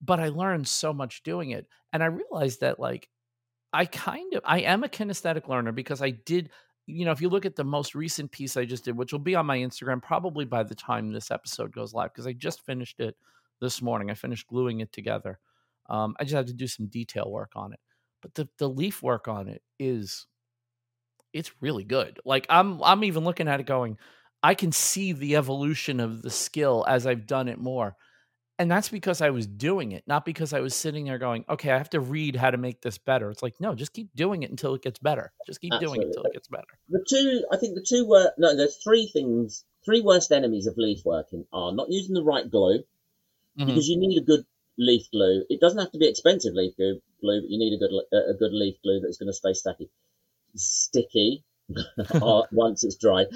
but 0.00 0.18
I 0.18 0.28
learned 0.28 0.66
so 0.66 0.94
much 0.94 1.22
doing 1.22 1.50
it 1.50 1.66
and 1.92 2.02
I 2.02 2.06
realized 2.06 2.60
that 2.60 2.80
like 2.80 3.08
I 3.76 3.84
kind 3.84 4.32
of 4.32 4.40
I 4.44 4.60
am 4.60 4.84
a 4.84 4.88
kinesthetic 4.88 5.48
learner 5.48 5.70
because 5.70 6.00
I 6.00 6.10
did 6.10 6.48
you 6.86 7.04
know 7.04 7.12
if 7.12 7.20
you 7.20 7.28
look 7.28 7.44
at 7.44 7.56
the 7.56 7.64
most 7.64 7.94
recent 7.94 8.32
piece 8.32 8.56
I 8.56 8.64
just 8.64 8.86
did 8.86 8.96
which 8.96 9.12
will 9.12 9.20
be 9.20 9.34
on 9.34 9.44
my 9.44 9.58
Instagram 9.58 10.02
probably 10.02 10.46
by 10.46 10.62
the 10.62 10.74
time 10.74 11.12
this 11.12 11.30
episode 11.30 11.72
goes 11.72 11.92
live 11.92 12.12
because 12.14 12.26
I 12.26 12.32
just 12.32 12.64
finished 12.64 13.00
it 13.00 13.16
this 13.60 13.82
morning 13.82 14.10
I 14.10 14.14
finished 14.14 14.46
gluing 14.46 14.80
it 14.80 14.92
together 14.92 15.38
um, 15.90 16.16
I 16.18 16.24
just 16.24 16.34
had 16.34 16.46
to 16.46 16.54
do 16.54 16.66
some 16.66 16.86
detail 16.86 17.30
work 17.30 17.52
on 17.54 17.74
it 17.74 17.80
but 18.22 18.34
the 18.34 18.48
the 18.56 18.68
leaf 18.68 19.02
work 19.02 19.28
on 19.28 19.46
it 19.46 19.60
is 19.78 20.26
it's 21.34 21.52
really 21.60 21.84
good 21.84 22.18
like 22.24 22.46
I'm 22.48 22.82
I'm 22.82 23.04
even 23.04 23.24
looking 23.24 23.46
at 23.46 23.60
it 23.60 23.66
going 23.66 23.98
I 24.42 24.54
can 24.54 24.72
see 24.72 25.12
the 25.12 25.36
evolution 25.36 26.00
of 26.00 26.22
the 26.22 26.30
skill 26.30 26.82
as 26.88 27.06
I've 27.06 27.26
done 27.26 27.48
it 27.48 27.58
more 27.58 27.94
And 28.58 28.70
that's 28.70 28.88
because 28.88 29.20
I 29.20 29.30
was 29.30 29.46
doing 29.46 29.92
it, 29.92 30.04
not 30.06 30.24
because 30.24 30.54
I 30.54 30.60
was 30.60 30.74
sitting 30.74 31.04
there 31.04 31.18
going, 31.18 31.44
okay, 31.48 31.70
I 31.72 31.78
have 31.78 31.90
to 31.90 32.00
read 32.00 32.36
how 32.36 32.50
to 32.50 32.56
make 32.56 32.80
this 32.80 32.96
better. 32.96 33.30
It's 33.30 33.42
like, 33.42 33.54
no, 33.60 33.74
just 33.74 33.92
keep 33.92 34.08
doing 34.14 34.44
it 34.44 34.50
until 34.50 34.74
it 34.74 34.82
gets 34.82 34.98
better. 34.98 35.32
Just 35.46 35.60
keep 35.60 35.74
Absolutely. 35.74 35.98
doing 35.98 36.08
it 36.08 36.16
until 36.16 36.30
it 36.30 36.32
gets 36.32 36.48
better. 36.48 36.78
The 36.88 37.04
two, 37.08 37.44
I 37.52 37.58
think 37.58 37.74
the 37.74 37.84
two 37.86 38.06
were, 38.06 38.32
no, 38.38 38.56
there's 38.56 38.76
three 38.76 39.10
things, 39.12 39.64
three 39.84 40.00
worst 40.00 40.32
enemies 40.32 40.66
of 40.66 40.78
leaf 40.78 41.00
working 41.04 41.44
are 41.52 41.72
not 41.72 41.90
using 41.90 42.14
the 42.14 42.24
right 42.24 42.50
glue, 42.50 42.78
mm-hmm. 42.78 43.66
because 43.66 43.88
you 43.88 43.98
need 43.98 44.16
a 44.16 44.24
good 44.24 44.46
leaf 44.78 45.10
glue. 45.10 45.44
It 45.50 45.60
doesn't 45.60 45.78
have 45.78 45.92
to 45.92 45.98
be 45.98 46.08
expensive 46.08 46.54
leaf 46.54 46.76
glue, 46.76 47.00
but 47.20 47.48
you 47.48 47.58
need 47.58 47.74
a 47.74 47.78
good, 47.78 47.90
a 48.12 48.34
good 48.38 48.52
leaf 48.52 48.76
glue 48.82 49.00
that's 49.00 49.18
going 49.18 49.28
to 49.28 49.34
stay 49.34 49.52
sticky, 49.52 49.90
sticky 50.54 51.44
once 52.52 52.84
it's 52.84 52.96
dry. 52.96 53.26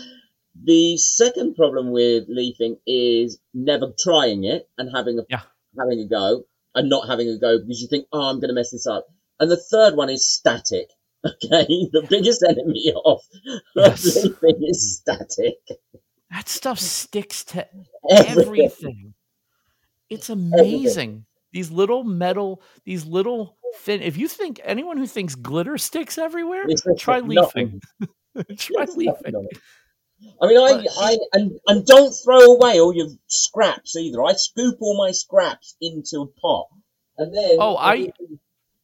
The 0.54 0.96
second 0.96 1.54
problem 1.54 1.90
with 1.92 2.24
leafing 2.28 2.76
is 2.86 3.38
never 3.54 3.92
trying 3.98 4.44
it 4.44 4.68
and 4.76 4.90
having 4.94 5.18
a 5.18 5.22
yeah. 5.28 5.42
having 5.78 6.00
a 6.00 6.06
go 6.06 6.44
and 6.74 6.88
not 6.88 7.08
having 7.08 7.28
a 7.28 7.38
go 7.38 7.58
because 7.58 7.80
you 7.80 7.88
think, 7.88 8.06
oh, 8.12 8.28
I'm 8.28 8.40
going 8.40 8.48
to 8.48 8.54
mess 8.54 8.70
this 8.70 8.86
up. 8.86 9.06
And 9.38 9.50
the 9.50 9.56
third 9.56 9.96
one 9.96 10.10
is 10.10 10.26
static. 10.26 10.90
Okay, 11.22 11.66
the 11.92 12.06
biggest 12.08 12.42
enemy 12.42 12.94
of, 13.04 13.20
yes. 13.76 14.16
leafing 14.24 14.62
is 14.66 14.96
static. 14.96 15.58
That 16.30 16.48
stuff 16.48 16.78
sticks 16.78 17.44
to 17.44 17.68
everything. 18.10 18.40
everything. 18.40 19.14
It's 20.08 20.30
amazing. 20.30 20.60
Everything. 20.60 21.26
These 21.52 21.70
little 21.70 22.04
metal, 22.04 22.62
these 22.86 23.04
little 23.04 23.58
thin. 23.76 24.00
If 24.00 24.16
you 24.16 24.28
think 24.28 24.62
anyone 24.64 24.96
who 24.96 25.06
thinks 25.06 25.34
glitter 25.34 25.76
sticks 25.76 26.16
everywhere, 26.16 26.64
try 26.96 27.20
leafing. 27.20 27.82
try 28.56 28.86
leafing. 28.96 29.48
I 30.40 30.46
mean, 30.46 30.58
I, 30.58 30.86
I 30.98 31.18
and, 31.32 31.60
and 31.66 31.86
don't 31.86 32.12
throw 32.12 32.40
away 32.40 32.80
all 32.80 32.94
your 32.94 33.08
scraps 33.26 33.96
either. 33.96 34.22
I 34.24 34.32
scoop 34.32 34.76
all 34.80 34.96
my 34.96 35.12
scraps 35.12 35.76
into 35.80 36.22
a 36.22 36.26
pot, 36.26 36.66
and 37.18 37.34
then 37.34 37.56
oh, 37.58 37.76
I, 37.76 37.92
I, 37.92 38.12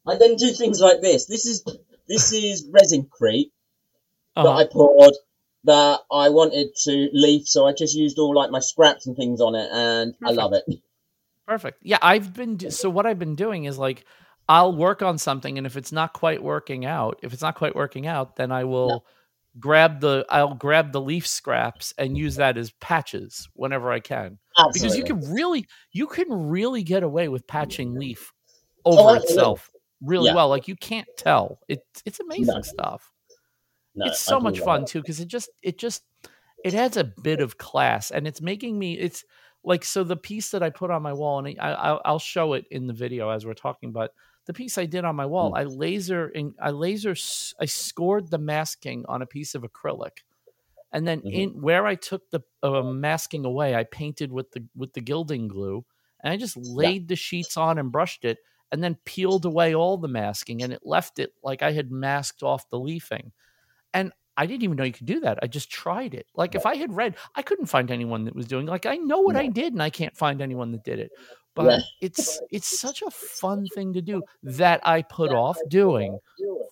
I 0.06 0.16
then 0.18 0.36
do 0.36 0.52
things 0.52 0.80
like 0.80 1.00
this. 1.00 1.26
This 1.26 1.46
is 1.46 1.64
this 2.08 2.32
is 2.32 2.68
Resincrete 2.68 3.50
uh-huh. 4.36 4.42
that 4.44 4.48
I 4.48 4.64
poured 4.70 5.14
that 5.64 6.00
I 6.10 6.28
wanted 6.28 6.74
to 6.84 7.08
leaf, 7.12 7.48
so 7.48 7.66
I 7.66 7.72
just 7.72 7.94
used 7.94 8.18
all 8.18 8.34
like 8.34 8.50
my 8.50 8.60
scraps 8.60 9.06
and 9.06 9.16
things 9.16 9.40
on 9.40 9.54
it, 9.54 9.68
and 9.72 10.18
Perfect. 10.18 10.38
I 10.38 10.42
love 10.42 10.52
it. 10.52 10.64
Perfect. 11.46 11.78
Yeah, 11.82 11.98
I've 12.02 12.34
been 12.34 12.70
so 12.70 12.90
what 12.90 13.06
I've 13.06 13.18
been 13.18 13.34
doing 13.34 13.64
is 13.64 13.78
like 13.78 14.04
I'll 14.48 14.74
work 14.74 15.02
on 15.02 15.18
something, 15.18 15.58
and 15.58 15.66
if 15.66 15.76
it's 15.76 15.92
not 15.92 16.12
quite 16.12 16.42
working 16.42 16.84
out, 16.84 17.20
if 17.22 17.32
it's 17.32 17.42
not 17.42 17.56
quite 17.56 17.74
working 17.74 18.06
out, 18.06 18.36
then 18.36 18.52
I 18.52 18.64
will. 18.64 18.88
No 18.88 19.04
grab 19.58 20.00
the 20.00 20.26
I'll 20.28 20.54
grab 20.54 20.92
the 20.92 21.00
leaf 21.00 21.26
scraps 21.26 21.94
and 21.98 22.16
use 22.16 22.36
that 22.36 22.56
as 22.56 22.70
patches 22.72 23.48
whenever 23.54 23.90
I 23.90 24.00
can. 24.00 24.38
Absolutely. 24.58 24.80
Because 24.80 24.96
you 24.96 25.04
can 25.04 25.34
really 25.34 25.66
you 25.92 26.06
can 26.06 26.26
really 26.30 26.82
get 26.82 27.02
away 27.02 27.28
with 27.28 27.46
patching 27.46 27.94
leaf 27.94 28.32
over 28.84 29.10
oh, 29.10 29.14
itself 29.14 29.70
really 30.02 30.28
yeah. 30.28 30.34
well. 30.34 30.48
Like 30.48 30.68
you 30.68 30.76
can't 30.76 31.08
tell. 31.16 31.60
It 31.68 31.80
it's 32.04 32.20
amazing 32.20 32.54
no. 32.54 32.62
stuff. 32.62 33.12
No, 33.94 34.06
it's 34.06 34.20
so 34.20 34.38
much 34.38 34.60
fun 34.60 34.84
too 34.84 35.00
because 35.00 35.20
it 35.20 35.28
just 35.28 35.48
it 35.62 35.78
just 35.78 36.02
it 36.64 36.74
adds 36.74 36.96
a 36.96 37.04
bit 37.04 37.40
of 37.40 37.56
class 37.58 38.10
and 38.10 38.26
it's 38.26 38.42
making 38.42 38.78
me 38.78 38.98
it's 38.98 39.24
like 39.64 39.84
so 39.84 40.04
the 40.04 40.16
piece 40.16 40.50
that 40.50 40.62
I 40.62 40.68
put 40.70 40.90
on 40.90 41.02
my 41.02 41.14
wall 41.14 41.38
and 41.38 41.58
I, 41.58 41.72
I 41.72 41.98
I'll 42.04 42.18
show 42.18 42.52
it 42.52 42.66
in 42.70 42.86
the 42.86 42.92
video 42.92 43.30
as 43.30 43.46
we're 43.46 43.54
talking 43.54 43.92
but 43.92 44.12
the 44.46 44.54
piece 44.54 44.78
I 44.78 44.86
did 44.86 45.04
on 45.04 45.16
my 45.16 45.26
wall, 45.26 45.52
mm. 45.52 45.58
I 45.58 45.64
laser 45.64 46.26
and 46.34 46.54
I 46.60 46.70
laser 46.70 47.14
I 47.60 47.66
scored 47.66 48.30
the 48.30 48.38
masking 48.38 49.04
on 49.08 49.22
a 49.22 49.26
piece 49.26 49.54
of 49.54 49.62
acrylic, 49.62 50.22
and 50.92 51.06
then 51.06 51.18
mm-hmm. 51.18 51.28
in 51.28 51.50
where 51.60 51.86
I 51.86 51.96
took 51.96 52.30
the 52.30 52.40
uh, 52.62 52.82
masking 52.82 53.44
away, 53.44 53.74
I 53.74 53.84
painted 53.84 54.32
with 54.32 54.50
the 54.52 54.64
with 54.74 54.92
the 54.92 55.00
gilding 55.00 55.48
glue, 55.48 55.84
and 56.22 56.32
I 56.32 56.36
just 56.36 56.56
laid 56.56 57.02
yeah. 57.02 57.08
the 57.08 57.16
sheets 57.16 57.56
on 57.56 57.78
and 57.78 57.92
brushed 57.92 58.24
it, 58.24 58.38
and 58.70 58.82
then 58.82 58.96
peeled 59.04 59.44
away 59.44 59.74
all 59.74 59.98
the 59.98 60.08
masking, 60.08 60.62
and 60.62 60.72
it 60.72 60.82
left 60.84 61.18
it 61.18 61.32
like 61.42 61.62
I 61.62 61.72
had 61.72 61.90
masked 61.90 62.42
off 62.42 62.70
the 62.70 62.78
leafing, 62.78 63.32
and 63.92 64.12
I 64.36 64.46
didn't 64.46 64.62
even 64.62 64.76
know 64.76 64.84
you 64.84 64.92
could 64.92 65.06
do 65.06 65.20
that. 65.20 65.38
I 65.42 65.48
just 65.48 65.70
tried 65.70 66.14
it. 66.14 66.26
Like 66.34 66.54
if 66.54 66.66
I 66.66 66.76
had 66.76 66.94
read, 66.94 67.16
I 67.34 67.42
couldn't 67.42 67.66
find 67.66 67.90
anyone 67.90 68.26
that 68.26 68.36
was 68.36 68.46
doing. 68.46 68.66
Like 68.66 68.86
I 68.86 68.96
know 68.96 69.20
what 69.20 69.34
I 69.34 69.48
did, 69.48 69.72
and 69.72 69.82
I 69.82 69.90
can't 69.90 70.16
find 70.16 70.40
anyone 70.40 70.70
that 70.70 70.84
did 70.84 71.00
it 71.00 71.10
but 71.56 71.64
yeah. 71.64 71.80
it's 72.00 72.40
it's 72.52 72.78
such 72.78 73.02
a 73.02 73.10
fun 73.10 73.66
thing 73.74 73.94
to 73.94 74.02
do 74.02 74.22
that 74.44 74.86
I 74.86 75.02
put 75.02 75.32
off 75.32 75.58
doing 75.68 76.20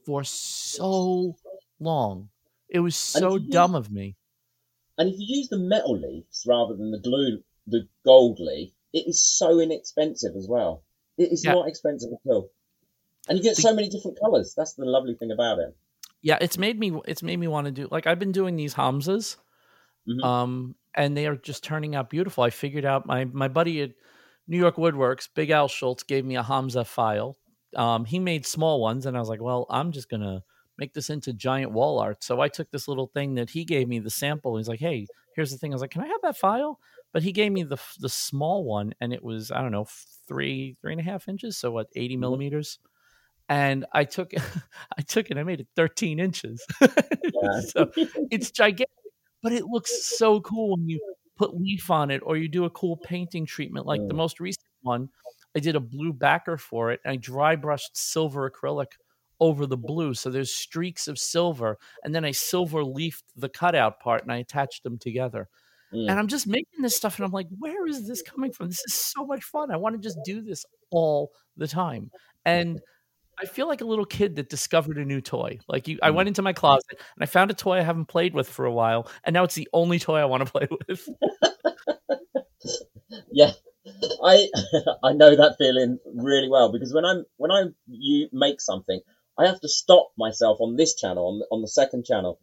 for 0.06 0.22
so 0.22 1.34
long. 1.80 2.28
It 2.68 2.78
was 2.80 2.94
so 2.94 3.38
dumb 3.38 3.72
use, 3.72 3.78
of 3.78 3.90
me. 3.90 4.16
And 4.98 5.08
if 5.08 5.16
you 5.18 5.38
use 5.38 5.48
the 5.48 5.58
metal 5.58 5.98
leaves 5.98 6.44
rather 6.46 6.76
than 6.76 6.90
the 6.90 7.00
glue, 7.00 7.42
the 7.66 7.88
gold 8.04 8.38
leaf, 8.40 8.70
it 8.92 9.06
is 9.08 9.22
so 9.22 9.58
inexpensive 9.58 10.36
as 10.36 10.46
well. 10.48 10.84
It 11.16 11.32
is 11.32 11.44
yeah. 11.44 11.52
not 11.52 11.68
expensive 11.68 12.10
at 12.12 12.30
all, 12.30 12.50
and 13.28 13.38
you 13.38 13.42
get 13.42 13.56
the, 13.56 13.62
so 13.62 13.74
many 13.74 13.88
different 13.88 14.18
colors. 14.20 14.54
That's 14.56 14.74
the 14.74 14.84
lovely 14.84 15.14
thing 15.14 15.30
about 15.30 15.58
it. 15.58 15.74
Yeah, 16.22 16.38
it's 16.40 16.58
made 16.58 16.78
me 16.78 16.92
it's 17.06 17.22
made 17.22 17.38
me 17.38 17.48
want 17.48 17.66
to 17.66 17.70
do 17.70 17.88
like 17.90 18.06
I've 18.06 18.18
been 18.18 18.32
doing 18.32 18.56
these 18.56 18.74
Hamzas, 18.74 19.36
mm-hmm. 20.08 20.24
um, 20.24 20.74
and 20.94 21.16
they 21.16 21.26
are 21.26 21.36
just 21.36 21.64
turning 21.64 21.94
out 21.94 22.10
beautiful. 22.10 22.44
I 22.44 22.50
figured 22.50 22.84
out 22.84 23.06
my 23.06 23.24
my 23.26 23.48
buddy 23.48 23.80
had 23.80 23.94
New 24.46 24.58
York 24.58 24.76
Woodworks, 24.76 25.28
Big 25.34 25.50
Al 25.50 25.68
Schultz 25.68 26.02
gave 26.02 26.24
me 26.24 26.36
a 26.36 26.42
Hamza 26.42 26.84
file. 26.84 27.36
Um, 27.76 28.04
he 28.04 28.18
made 28.18 28.46
small 28.46 28.80
ones, 28.80 29.06
and 29.06 29.16
I 29.16 29.20
was 29.20 29.28
like, 29.28 29.42
well, 29.42 29.66
I'm 29.70 29.92
just 29.92 30.08
gonna 30.08 30.42
make 30.78 30.92
this 30.92 31.10
into 31.10 31.32
giant 31.32 31.72
wall 31.72 31.98
art. 31.98 32.22
So 32.22 32.40
I 32.40 32.48
took 32.48 32.70
this 32.70 32.88
little 32.88 33.06
thing 33.06 33.34
that 33.34 33.50
he 33.50 33.64
gave 33.64 33.88
me 33.88 33.98
the 33.98 34.10
sample. 34.10 34.56
He's 34.56 34.68
like, 34.68 34.80
hey, 34.80 35.06
here's 35.34 35.50
the 35.50 35.58
thing. 35.58 35.72
I 35.72 35.74
was 35.74 35.80
like, 35.80 35.90
can 35.90 36.02
I 36.02 36.06
have 36.06 36.22
that 36.22 36.36
file? 36.36 36.78
But 37.12 37.22
he 37.22 37.32
gave 37.32 37.52
me 37.52 37.62
the 37.62 37.78
the 38.00 38.08
small 38.08 38.64
one, 38.64 38.94
and 39.00 39.12
it 39.12 39.22
was 39.22 39.50
I 39.50 39.62
don't 39.62 39.72
know 39.72 39.86
three 40.28 40.76
three 40.80 40.92
and 40.92 41.00
a 41.00 41.04
half 41.04 41.28
inches, 41.28 41.56
so 41.56 41.70
what 41.70 41.88
80 41.94 42.14
mm-hmm. 42.14 42.20
millimeters. 42.20 42.78
And 43.48 43.84
I 43.92 44.04
took 44.04 44.32
I 44.98 45.02
took 45.02 45.30
it. 45.30 45.38
I 45.38 45.44
made 45.44 45.60
it 45.60 45.68
13 45.76 46.18
inches. 46.18 46.64
so 47.68 47.90
it's 48.30 48.50
gigantic, 48.50 48.88
but 49.42 49.52
it 49.52 49.64
looks 49.64 50.16
so 50.16 50.40
cool 50.40 50.72
when 50.76 50.88
you 50.88 51.00
put 51.36 51.56
leaf 51.56 51.90
on 51.90 52.10
it 52.10 52.22
or 52.24 52.36
you 52.36 52.48
do 52.48 52.64
a 52.64 52.70
cool 52.70 52.96
painting 52.96 53.46
treatment 53.46 53.86
like 53.86 54.00
mm. 54.00 54.08
the 54.08 54.14
most 54.14 54.40
recent 54.40 54.66
one 54.82 55.08
i 55.56 55.60
did 55.60 55.76
a 55.76 55.80
blue 55.80 56.12
backer 56.12 56.56
for 56.56 56.90
it 56.90 57.00
and 57.04 57.12
i 57.12 57.16
dry 57.16 57.56
brushed 57.56 57.96
silver 57.96 58.50
acrylic 58.50 58.92
over 59.40 59.66
the 59.66 59.76
blue 59.76 60.14
so 60.14 60.30
there's 60.30 60.54
streaks 60.54 61.08
of 61.08 61.18
silver 61.18 61.78
and 62.04 62.14
then 62.14 62.24
i 62.24 62.30
silver 62.30 62.84
leafed 62.84 63.24
the 63.36 63.48
cutout 63.48 64.00
part 64.00 64.22
and 64.22 64.32
i 64.32 64.36
attached 64.38 64.82
them 64.84 64.96
together 64.96 65.48
mm. 65.92 66.08
and 66.08 66.18
i'm 66.18 66.28
just 66.28 66.46
making 66.46 66.82
this 66.82 66.96
stuff 66.96 67.18
and 67.18 67.24
i'm 67.24 67.32
like 67.32 67.48
where 67.58 67.86
is 67.86 68.06
this 68.06 68.22
coming 68.22 68.52
from 68.52 68.68
this 68.68 68.82
is 68.86 68.94
so 68.94 69.26
much 69.26 69.42
fun 69.42 69.70
i 69.70 69.76
want 69.76 69.94
to 69.94 70.00
just 70.00 70.18
do 70.24 70.40
this 70.40 70.64
all 70.90 71.32
the 71.56 71.66
time 71.66 72.10
and 72.44 72.80
I 73.40 73.46
feel 73.46 73.66
like 73.66 73.80
a 73.80 73.84
little 73.86 74.04
kid 74.04 74.36
that 74.36 74.48
discovered 74.48 74.98
a 74.98 75.04
new 75.04 75.20
toy. 75.20 75.58
Like 75.68 75.88
you, 75.88 75.98
I 76.02 76.10
went 76.10 76.26
mm. 76.26 76.30
into 76.30 76.42
my 76.42 76.52
closet 76.52 76.84
and 76.90 77.22
I 77.22 77.26
found 77.26 77.50
a 77.50 77.54
toy 77.54 77.78
I 77.78 77.82
haven't 77.82 78.06
played 78.06 78.34
with 78.34 78.48
for 78.48 78.64
a 78.64 78.72
while, 78.72 79.10
and 79.24 79.34
now 79.34 79.44
it's 79.44 79.54
the 79.54 79.68
only 79.72 79.98
toy 79.98 80.18
I 80.18 80.24
want 80.24 80.46
to 80.46 80.52
play 80.58 80.68
with. 80.88 81.08
yeah, 83.32 83.52
I 84.22 84.48
I 85.02 85.12
know 85.12 85.36
that 85.36 85.56
feeling 85.58 85.98
really 86.14 86.48
well 86.48 86.72
because 86.72 86.92
when 86.92 87.04
I'm 87.04 87.24
when 87.36 87.50
I 87.50 87.64
you 87.86 88.28
make 88.32 88.60
something, 88.60 89.00
I 89.38 89.46
have 89.46 89.60
to 89.60 89.68
stop 89.68 90.12
myself 90.16 90.58
on 90.60 90.76
this 90.76 90.94
channel 90.94 91.26
on 91.26 91.42
on 91.56 91.62
the 91.62 91.68
second 91.68 92.04
channel, 92.04 92.38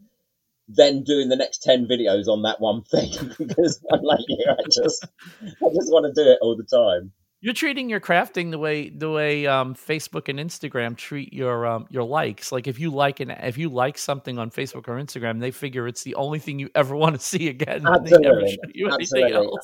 then 0.67 1.03
doing 1.03 1.29
the 1.29 1.35
next 1.35 1.63
ten 1.63 1.87
videos 1.87 2.27
on 2.27 2.43
that 2.43 2.59
one 2.59 2.83
thing 2.83 3.11
because 3.37 3.83
I'm 3.91 4.01
like 4.01 4.25
you, 4.27 4.45
I 4.49 4.63
just 4.69 5.05
I 5.41 5.69
just 5.73 5.91
want 5.91 6.05
to 6.13 6.23
do 6.23 6.29
it 6.29 6.39
all 6.41 6.55
the 6.55 6.63
time. 6.63 7.11
You're 7.43 7.55
treating 7.55 7.89
your 7.89 7.99
crafting 7.99 8.51
the 8.51 8.59
way 8.59 8.89
the 8.89 9.09
way 9.09 9.47
um, 9.47 9.73
Facebook 9.73 10.29
and 10.29 10.37
Instagram 10.37 10.95
treat 10.95 11.33
your 11.33 11.65
um, 11.65 11.87
your 11.89 12.03
likes. 12.03 12.51
Like 12.51 12.67
if 12.67 12.79
you 12.79 12.91
like 12.91 13.19
an 13.19 13.31
if 13.31 13.57
you 13.57 13.67
like 13.69 13.97
something 13.97 14.37
on 14.37 14.51
Facebook 14.51 14.87
or 14.87 15.01
Instagram, 15.01 15.39
they 15.39 15.49
figure 15.49 15.87
it's 15.87 16.03
the 16.03 16.13
only 16.13 16.37
thing 16.37 16.59
you 16.59 16.69
ever 16.75 16.95
want 17.03 17.15
to 17.15 17.21
see 17.21 17.49
again. 17.49 17.87
Absolutely. 17.87 18.59
Absolutely. 18.91 19.57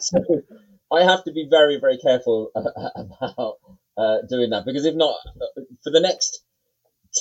so 0.00 0.18
I 0.90 1.02
have 1.02 1.24
to 1.24 1.32
be 1.32 1.46
very 1.50 1.78
very 1.78 1.98
careful 1.98 2.50
about 2.56 3.56
uh, 3.98 4.18
doing 4.30 4.48
that 4.50 4.64
because 4.64 4.86
if 4.86 4.94
not, 4.94 5.16
uh, 5.26 5.62
for 5.84 5.90
the 5.90 6.00
next 6.00 6.42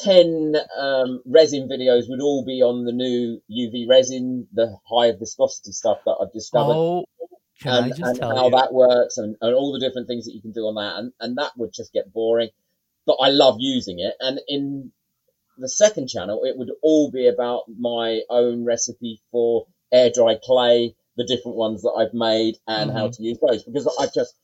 ten 0.01 0.55
um, 0.77 1.21
resin 1.25 1.67
videos 1.67 2.03
would 2.07 2.21
all 2.21 2.45
be 2.45 2.61
on 2.61 2.85
the 2.85 2.93
new 2.93 3.41
UV 3.51 3.85
resin, 3.89 4.47
the 4.53 4.77
high 4.89 5.11
viscosity 5.11 5.73
stuff 5.73 5.97
that 6.05 6.15
I've 6.21 6.31
discovered. 6.31 6.73
Oh 6.73 7.05
can 7.61 7.85
and, 7.85 7.93
and 7.93 8.19
how 8.21 8.45
you? 8.45 8.51
that 8.51 8.73
works 8.73 9.17
and, 9.17 9.35
and 9.41 9.55
all 9.55 9.73
the 9.73 9.79
different 9.79 10.07
things 10.07 10.25
that 10.25 10.33
you 10.33 10.41
can 10.41 10.51
do 10.51 10.61
on 10.61 10.75
that. 10.75 10.99
And, 10.99 11.13
and 11.19 11.37
that 11.37 11.51
would 11.57 11.73
just 11.73 11.93
get 11.93 12.13
boring. 12.13 12.49
But 13.05 13.17
I 13.21 13.29
love 13.29 13.57
using 13.59 13.99
it. 13.99 14.13
And 14.19 14.39
in 14.47 14.91
the 15.57 15.69
second 15.69 16.07
channel, 16.07 16.43
it 16.43 16.57
would 16.57 16.71
all 16.81 17.11
be 17.11 17.27
about 17.27 17.63
my 17.79 18.21
own 18.29 18.65
recipe 18.65 19.21
for 19.31 19.65
air 19.91 20.11
dry 20.13 20.37
clay, 20.41 20.95
the 21.15 21.25
different 21.25 21.57
ones 21.57 21.81
that 21.81 21.93
I've 21.97 22.13
made 22.13 22.57
and 22.67 22.89
mm-hmm. 22.89 22.97
how 22.97 23.09
to 23.09 23.23
use 23.23 23.39
those 23.39 23.63
because 23.63 23.87
I've 23.99 24.13
just, 24.13 24.35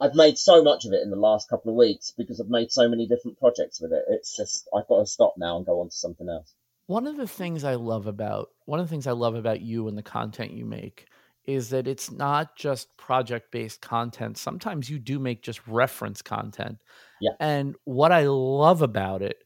I've 0.00 0.14
made 0.14 0.38
so 0.38 0.62
much 0.62 0.86
of 0.86 0.92
it 0.92 1.02
in 1.02 1.10
the 1.10 1.16
last 1.16 1.50
couple 1.50 1.70
of 1.70 1.76
weeks 1.76 2.14
because 2.16 2.40
I've 2.40 2.48
made 2.48 2.72
so 2.72 2.88
many 2.88 3.06
different 3.06 3.38
projects 3.38 3.80
with 3.80 3.92
it. 3.92 4.04
It's 4.08 4.34
just, 4.34 4.66
I've 4.74 4.88
got 4.88 5.00
to 5.00 5.06
stop 5.06 5.34
now 5.36 5.58
and 5.58 5.66
go 5.66 5.80
on 5.80 5.90
to 5.90 5.94
something 5.94 6.28
else. 6.28 6.54
One 6.86 7.06
of 7.06 7.16
the 7.16 7.26
things 7.26 7.64
I 7.64 7.74
love 7.74 8.06
about, 8.06 8.50
one 8.64 8.80
of 8.80 8.86
the 8.86 8.90
things 8.90 9.06
I 9.06 9.12
love 9.12 9.34
about 9.34 9.60
you 9.60 9.88
and 9.88 9.98
the 9.98 10.02
content 10.02 10.52
you 10.52 10.64
make 10.64 11.06
is 11.46 11.70
that 11.70 11.88
it's 11.88 12.10
not 12.10 12.56
just 12.56 12.96
project 12.96 13.50
based 13.50 13.80
content. 13.80 14.38
Sometimes 14.38 14.88
you 14.88 14.98
do 14.98 15.18
make 15.18 15.42
just 15.42 15.66
reference 15.66 16.22
content. 16.22 16.78
Yeah. 17.20 17.32
And 17.40 17.74
what 17.84 18.12
I 18.12 18.26
love 18.26 18.82
about 18.82 19.22
it 19.22 19.36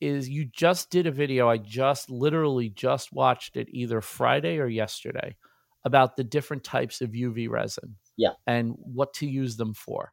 is 0.00 0.28
you 0.28 0.46
just 0.46 0.90
did 0.90 1.06
a 1.06 1.10
video. 1.10 1.48
I 1.48 1.58
just 1.58 2.10
literally 2.10 2.70
just 2.70 3.12
watched 3.12 3.56
it 3.56 3.68
either 3.70 4.00
Friday 4.00 4.58
or 4.58 4.66
yesterday 4.66 5.36
about 5.84 6.16
the 6.16 6.24
different 6.24 6.64
types 6.64 7.00
of 7.00 7.10
UV 7.10 7.48
resin. 7.48 7.96
Yeah. 8.16 8.32
And 8.46 8.74
what 8.78 9.12
to 9.14 9.26
use 9.26 9.56
them 9.56 9.74
for. 9.74 10.12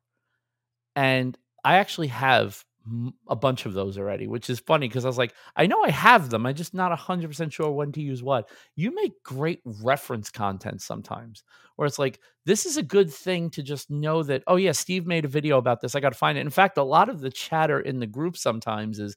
And 0.95 1.37
I 1.63 1.77
actually 1.77 2.07
have 2.07 2.63
a 3.27 3.35
bunch 3.35 3.65
of 3.65 3.73
those 3.73 3.97
already, 3.97 4.27
which 4.27 4.49
is 4.49 4.59
funny 4.59 4.87
because 4.87 5.05
I 5.05 5.07
was 5.07 5.17
like, 5.17 5.33
I 5.55 5.67
know 5.67 5.83
I 5.83 5.89
have 5.89 6.29
them. 6.29 6.45
I'm 6.45 6.55
just 6.55 6.73
not 6.73 6.97
100% 6.97 7.51
sure 7.51 7.71
when 7.71 7.91
to 7.93 8.01
use 8.01 8.23
what. 8.23 8.49
You 8.75 8.93
make 8.93 9.23
great 9.23 9.61
reference 9.65 10.29
content 10.29 10.81
sometimes 10.81 11.43
where 11.75 11.85
it's 11.85 11.99
like, 11.99 12.19
this 12.45 12.65
is 12.65 12.77
a 12.77 12.83
good 12.83 13.11
thing 13.11 13.49
to 13.51 13.63
just 13.63 13.89
know 13.89 14.23
that, 14.23 14.43
oh, 14.47 14.55
yeah, 14.55 14.71
Steve 14.71 15.05
made 15.05 15.25
a 15.25 15.29
video 15.29 15.57
about 15.57 15.81
this. 15.81 15.95
I 15.95 15.99
got 15.99 16.13
to 16.13 16.17
find 16.17 16.37
it. 16.37 16.41
In 16.41 16.49
fact, 16.49 16.77
a 16.77 16.83
lot 16.83 17.09
of 17.09 17.19
the 17.19 17.31
chatter 17.31 17.79
in 17.79 17.99
the 17.99 18.07
group 18.07 18.37
sometimes 18.37 18.99
is, 18.99 19.15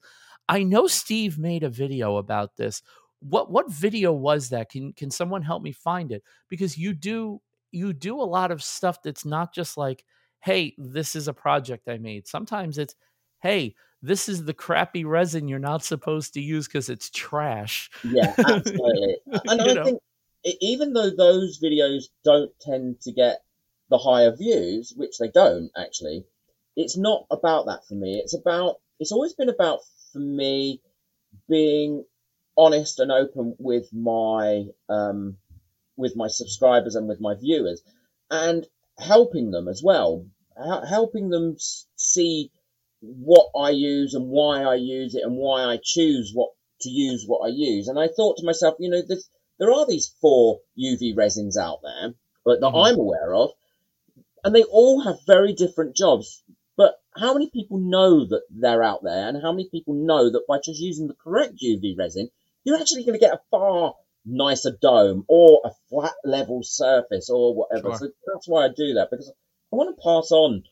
I 0.49 0.63
know 0.63 0.87
Steve 0.87 1.39
made 1.39 1.63
a 1.63 1.71
video 1.71 2.17
about 2.17 2.57
this. 2.57 2.83
What 3.21 3.51
what 3.51 3.71
video 3.71 4.13
was 4.13 4.49
that? 4.49 4.71
Can 4.71 4.95
can 4.95 5.11
someone 5.11 5.43
help 5.43 5.63
me 5.63 5.73
find 5.73 6.11
it? 6.11 6.23
Because 6.49 6.79
you 6.79 6.95
do 6.95 7.41
you 7.71 7.93
do 7.93 8.21
a 8.21 8.23
lot 8.25 8.51
of 8.51 8.63
stuff 8.63 9.03
that's 9.03 9.25
not 9.25 9.55
just 9.55 9.77
like, 9.77 10.05
hey, 10.41 10.75
this 10.79 11.15
is 11.15 11.29
a 11.29 11.35
project 11.35 11.89
I 11.89 11.99
made. 11.99 12.27
Sometimes 12.27 12.79
it's, 12.79 12.95
hey, 13.43 13.75
this 14.03 14.29
is 14.29 14.45
the 14.45 14.55
crappy 14.55 15.05
resin 15.05 15.49
you're 15.49 15.59
not 15.59 15.85
supposed 15.85 16.35
to 16.35 16.41
use 16.41 16.67
because 16.67 16.89
it's 16.89 17.11
trash. 17.11 17.91
Yeah, 18.03 18.35
absolutely. 18.39 19.17
and 19.27 19.61
I 19.61 19.75
know? 19.75 19.85
think 19.85 20.01
even 20.61 20.93
though 20.95 21.11
those 21.11 21.61
videos 21.61 22.05
don't 22.25 22.51
tend 22.61 23.01
to 23.03 23.13
get 23.13 23.43
the 23.91 23.99
higher 23.99 24.35
views, 24.35 24.93
which 24.97 25.19
they 25.19 25.29
don't 25.29 25.71
actually, 25.77 26.25
it's 26.77 26.97
not 26.97 27.27
about 27.31 27.67
that 27.67 27.87
for 27.87 27.95
me. 27.95 28.21
It's 28.23 28.35
about 28.35 28.77
it's 28.99 29.13
always 29.13 29.35
been 29.35 29.49
about 29.49 29.81
for 30.13 30.19
me 30.19 30.81
being 31.49 32.05
honest 32.57 33.01
and 33.01 33.13
open 33.13 33.55
with 33.59 33.93
my 33.93 34.67
um, 34.89 35.37
with 35.97 36.17
my 36.17 36.29
subscribers 36.29 36.95
and 36.95 37.09
with 37.09 37.21
my 37.21 37.35
viewers, 37.35 37.83
and 38.31 38.67
helping 38.99 39.51
them 39.51 39.69
as 39.69 39.83
well, 39.83 40.25
helping 40.89 41.29
them 41.29 41.57
see 41.97 42.51
what 43.01 43.51
I 43.57 43.71
use 43.71 44.15
and 44.15 44.29
why 44.29 44.63
I 44.63 44.75
use 44.75 45.15
it 45.15 45.23
and 45.25 45.37
why 45.37 45.65
I 45.65 45.79
choose 45.83 46.33
what 46.35 46.51
to 46.83 46.91
use 46.91 47.25
what 47.27 47.47
I 47.47 47.49
use. 47.49 47.89
And 47.89 47.99
I 47.99 48.09
thought 48.09 48.39
to 48.39 48.47
myself, 48.47 48.77
you 48.79 48.91
know, 48.91 49.03
this, 49.07 49.29
there 49.59 49.73
are 49.73 49.87
these 49.87 50.15
four 50.21 50.61
UV 50.79 51.17
resins 51.17 51.57
out 51.57 51.81
there 51.83 52.15
that, 52.47 52.61
that 52.61 52.67
mm-hmm. 52.67 52.77
I'm 52.77 52.99
aware 52.99 53.35
of, 53.35 53.51
and 54.45 54.55
they 54.55 54.65
all 54.65 55.03
have 55.03 55.27
very 55.27 55.53
different 55.53 55.97
jobs. 55.97 56.43
But 56.77 57.01
how 57.15 57.35
many 57.35 57.51
people 57.51 57.79
know 57.79 58.27
that 58.27 58.43
they're 58.51 58.83
out 58.83 59.03
there, 59.03 59.29
and 59.29 59.43
how 59.43 59.53
many 59.53 59.69
people 59.69 59.95
know 59.95 60.31
that 60.31 60.47
by 60.49 60.59
just 60.65 60.81
using 60.81 61.09
the 61.09 61.15
correct 61.15 61.55
UV 61.63 61.99
resin, 61.99 62.31
you're 62.65 62.81
actually 62.81 63.05
going 63.05 63.19
to 63.19 63.25
get 63.25 63.35
a 63.35 63.41
far 63.51 63.95
nicer 64.25 64.77
dome 64.81 65.25
or 65.29 65.61
a 65.65 65.71
flat 65.89 66.15
level 66.25 66.63
surface 66.63 67.31
or 67.31 67.55
whatever. 67.55 67.91
Sure. 67.91 67.99
So 67.99 68.11
that's 68.33 68.49
why 68.49 68.65
I 68.65 68.69
do 68.69 68.95
that 68.95 69.09
because 69.11 69.31
I 69.73 69.77
want 69.77 69.97
to 69.97 70.03
pass 70.03 70.31
on 70.31 70.63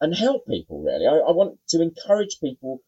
and 0.00 0.14
help 0.14 0.46
people 0.46 0.82
really. 0.82 1.06
I, 1.06 1.16
I 1.16 1.32
want 1.32 1.58
to 1.70 1.82
encourage 1.82 2.40
people 2.40 2.82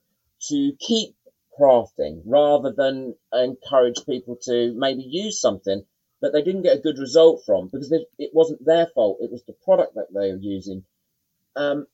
to 0.49 0.73
keep 0.79 1.15
crafting 1.59 2.23
rather 2.25 2.73
than 2.73 3.15
encourage 3.33 4.07
people 4.07 4.39
to 4.45 4.73
maybe 4.77 5.03
use 5.03 5.41
something 5.41 5.85
that 6.23 6.33
they 6.33 6.43
didn't 6.43 6.63
get 6.63 6.77
a 6.77 6.81
good 6.81 6.99
result 6.99 7.43
from 7.47 7.69
because 7.73 7.93
it 7.93 8.31
wasn't 8.33 8.65
their 8.65 8.87
fault. 8.95 9.19
It 9.21 9.31
was 9.31 9.43
the 9.45 9.55
product 9.65 9.95
that 9.95 10.09
they 10.13 10.31
were 10.33 10.39
using. 10.39 10.85
Um, 11.57 11.87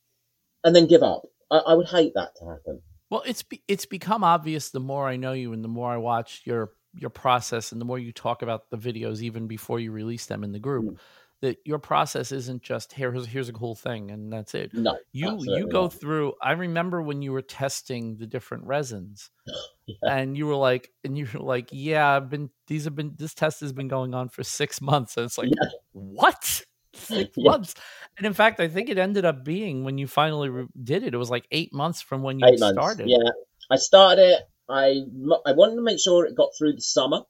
and 0.64 0.74
then 0.74 0.86
give 0.86 1.02
up. 1.02 1.22
I, 1.50 1.58
I 1.58 1.74
would 1.74 1.86
hate 1.86 2.14
that 2.14 2.34
to 2.36 2.46
happen. 2.46 2.82
Well, 3.08 3.22
it's 3.24 3.42
be, 3.42 3.62
it's 3.68 3.86
become 3.86 4.24
obvious 4.24 4.70
the 4.70 4.80
more 4.80 5.08
I 5.08 5.16
know 5.16 5.32
you 5.32 5.52
and 5.52 5.62
the 5.62 5.68
more 5.68 5.92
I 5.92 5.96
watch 5.96 6.42
your 6.44 6.72
your 6.98 7.10
process 7.10 7.72
and 7.72 7.80
the 7.80 7.84
more 7.84 7.98
you 7.98 8.10
talk 8.10 8.40
about 8.40 8.70
the 8.70 8.78
videos 8.78 9.20
even 9.20 9.46
before 9.46 9.78
you 9.78 9.92
release 9.92 10.26
them 10.26 10.42
in 10.42 10.52
the 10.52 10.58
group 10.58 10.84
mm 10.84 10.96
that 11.42 11.58
your 11.64 11.78
process 11.78 12.32
isn't 12.32 12.62
just 12.62 12.92
here's 12.92 13.26
here's 13.26 13.48
a 13.48 13.52
cool 13.52 13.74
thing 13.74 14.10
and 14.10 14.32
that's 14.32 14.54
it. 14.54 14.72
No, 14.72 14.98
you 15.12 15.38
you 15.40 15.68
go 15.68 15.82
not. 15.82 15.94
through. 15.94 16.34
I 16.42 16.52
remember 16.52 17.02
when 17.02 17.22
you 17.22 17.32
were 17.32 17.42
testing 17.42 18.16
the 18.16 18.26
different 18.26 18.64
resins, 18.64 19.30
yeah. 19.86 19.96
and 20.02 20.36
you 20.36 20.46
were 20.46 20.56
like, 20.56 20.90
and 21.04 21.16
you 21.16 21.28
were 21.32 21.40
like, 21.40 21.68
yeah, 21.72 22.16
I've 22.16 22.30
been 22.30 22.50
these 22.66 22.84
have 22.84 22.94
been 22.94 23.14
this 23.16 23.34
test 23.34 23.60
has 23.60 23.72
been 23.72 23.88
going 23.88 24.14
on 24.14 24.28
for 24.28 24.42
six 24.42 24.80
months, 24.80 25.16
and 25.16 25.26
it's 25.26 25.38
like, 25.38 25.48
yeah. 25.48 25.70
what? 25.92 26.62
Six 26.96 27.32
yeah. 27.36 27.50
months, 27.50 27.74
and 28.16 28.26
in 28.26 28.32
fact, 28.32 28.58
I 28.58 28.68
think 28.68 28.88
it 28.88 28.96
ended 28.96 29.26
up 29.26 29.44
being 29.44 29.84
when 29.84 29.98
you 29.98 30.06
finally 30.06 30.48
re- 30.48 30.66
did 30.82 31.02
it. 31.02 31.12
It 31.12 31.18
was 31.18 31.28
like 31.28 31.46
eight 31.50 31.70
months 31.74 32.00
from 32.00 32.22
when 32.22 32.38
you 32.38 32.46
eight 32.46 32.56
started. 32.56 33.06
Months. 33.06 33.22
Yeah, 33.22 33.30
I 33.70 33.76
started. 33.76 34.38
I 34.66 35.02
I 35.44 35.52
wanted 35.52 35.74
to 35.74 35.82
make 35.82 36.00
sure 36.00 36.24
it 36.24 36.34
got 36.34 36.52
through 36.56 36.72
the 36.72 36.80
summer 36.80 37.20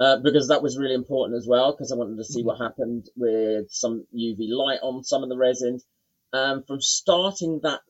uh, 0.00 0.18
because 0.18 0.48
that 0.48 0.62
was 0.62 0.78
really 0.78 0.94
important 0.94 1.38
as 1.38 1.46
well 1.46 1.72
because 1.72 1.92
I 1.92 1.96
wanted 1.96 2.16
to 2.16 2.24
see 2.24 2.42
what 2.42 2.60
happened 2.60 3.08
with 3.16 3.70
some 3.70 4.06
UV 4.14 4.50
light 4.50 4.80
on 4.82 5.04
some 5.04 5.22
of 5.22 5.28
the 5.28 5.36
resins. 5.36 5.84
Um, 6.32 6.64
from 6.64 6.80
starting 6.80 7.60
that 7.62 7.80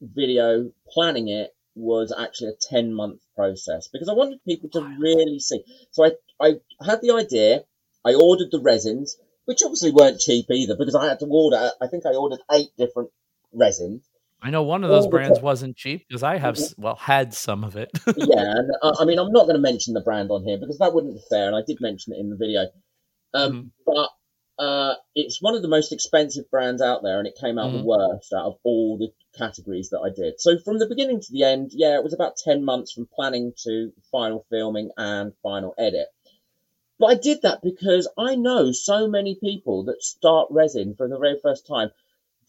video, 0.00 0.72
planning 0.88 1.28
it 1.28 1.54
was 1.74 2.14
actually 2.16 2.50
a 2.50 2.56
10 2.74 2.94
month 2.94 3.20
process 3.36 3.88
because 3.88 4.08
I 4.08 4.14
wanted 4.14 4.44
people 4.44 4.70
to 4.70 4.96
really 4.98 5.38
see. 5.38 5.64
So 5.90 6.04
I, 6.04 6.12
I 6.40 6.54
had 6.84 7.00
the 7.02 7.12
idea, 7.12 7.64
I 8.04 8.14
ordered 8.14 8.50
the 8.50 8.60
resins, 8.60 9.18
which 9.44 9.62
obviously 9.62 9.90
weren't 9.90 10.20
cheap 10.20 10.46
either 10.50 10.76
because 10.76 10.94
I 10.94 11.08
had 11.08 11.20
to 11.20 11.26
order, 11.26 11.70
I 11.80 11.86
think 11.88 12.06
I 12.06 12.14
ordered 12.14 12.40
eight 12.50 12.70
different 12.78 13.10
resins. 13.52 14.08
I 14.42 14.50
know 14.50 14.62
one 14.62 14.84
of 14.84 14.90
those 14.90 15.06
brands 15.06 15.40
wasn't 15.40 15.76
cheap 15.76 16.06
because 16.08 16.22
I 16.22 16.38
have 16.38 16.54
mm-hmm. 16.54 16.82
well 16.82 16.96
had 16.96 17.34
some 17.34 17.64
of 17.64 17.76
it. 17.76 17.90
yeah, 18.06 18.14
and 18.16 18.70
uh, 18.82 18.96
I 18.98 19.04
mean 19.04 19.18
I'm 19.18 19.32
not 19.32 19.44
going 19.44 19.56
to 19.56 19.62
mention 19.62 19.94
the 19.94 20.00
brand 20.00 20.30
on 20.30 20.44
here 20.44 20.58
because 20.58 20.78
that 20.78 20.94
wouldn't 20.94 21.14
be 21.14 21.22
fair, 21.28 21.46
and 21.46 21.56
I 21.56 21.62
did 21.66 21.78
mention 21.80 22.12
it 22.12 22.20
in 22.20 22.30
the 22.30 22.36
video. 22.36 22.66
Um, 23.34 23.52
mm-hmm. 23.52 23.68
But 23.86 24.08
uh, 24.64 24.94
it's 25.14 25.40
one 25.40 25.54
of 25.54 25.62
the 25.62 25.68
most 25.68 25.92
expensive 25.92 26.50
brands 26.50 26.82
out 26.82 27.02
there, 27.02 27.18
and 27.18 27.26
it 27.26 27.38
came 27.40 27.58
out 27.58 27.68
mm-hmm. 27.68 27.78
the 27.78 27.84
worst 27.84 28.32
out 28.32 28.46
of 28.46 28.58
all 28.62 28.98
the 28.98 29.10
categories 29.38 29.90
that 29.90 30.00
I 30.00 30.10
did. 30.10 30.40
So 30.40 30.58
from 30.58 30.78
the 30.78 30.88
beginning 30.88 31.20
to 31.20 31.32
the 31.32 31.44
end, 31.44 31.70
yeah, 31.72 31.96
it 31.96 32.04
was 32.04 32.14
about 32.14 32.36
ten 32.36 32.64
months 32.64 32.92
from 32.92 33.08
planning 33.14 33.52
to 33.64 33.92
final 34.10 34.46
filming 34.50 34.90
and 34.96 35.32
final 35.42 35.74
edit. 35.78 36.08
But 36.98 37.06
I 37.06 37.14
did 37.14 37.42
that 37.42 37.62
because 37.62 38.08
I 38.18 38.36
know 38.36 38.72
so 38.72 39.08
many 39.08 39.34
people 39.34 39.84
that 39.84 40.02
start 40.02 40.48
resin 40.50 40.94
for 40.94 41.08
the 41.08 41.18
very 41.18 41.38
first 41.42 41.66
time 41.66 41.90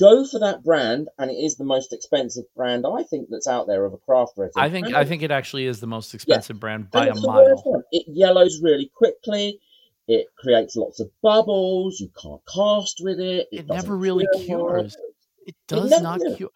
go 0.01 0.25
for 0.25 0.39
that 0.39 0.63
brand, 0.63 1.09
and 1.19 1.29
it 1.29 1.35
is 1.35 1.55
the 1.55 1.63
most 1.63 1.93
expensive 1.93 2.45
brand 2.55 2.85
I 2.85 3.03
think 3.03 3.27
that's 3.29 3.47
out 3.47 3.67
there 3.67 3.85
of 3.85 3.93
a 3.93 3.97
craft 3.97 4.33
resin. 4.35 4.53
I 4.61 4.69
think 4.69 4.87
and 4.87 4.95
I 4.95 5.05
think 5.05 5.21
it 5.21 5.31
actually 5.31 5.67
is 5.67 5.79
the 5.79 5.87
most 5.87 6.13
expensive 6.13 6.57
yeah. 6.57 6.59
brand 6.59 6.91
by 6.91 7.07
a 7.07 7.15
mile. 7.15 7.83
It 7.91 8.05
yellows 8.07 8.59
really 8.61 8.91
quickly. 8.93 9.59
It 10.07 10.27
creates 10.37 10.75
lots 10.75 10.99
of 10.99 11.09
bubbles. 11.21 11.99
You 11.99 12.09
can't 12.21 12.41
cast 12.51 12.99
with 13.01 13.19
it. 13.19 13.47
It, 13.51 13.59
it 13.59 13.67
never 13.67 13.95
really 13.95 14.25
cures. 14.43 14.97
It 15.45 15.55
does 15.67 15.91
it 15.91 16.01
not 16.01 16.19
cure. 16.35 16.49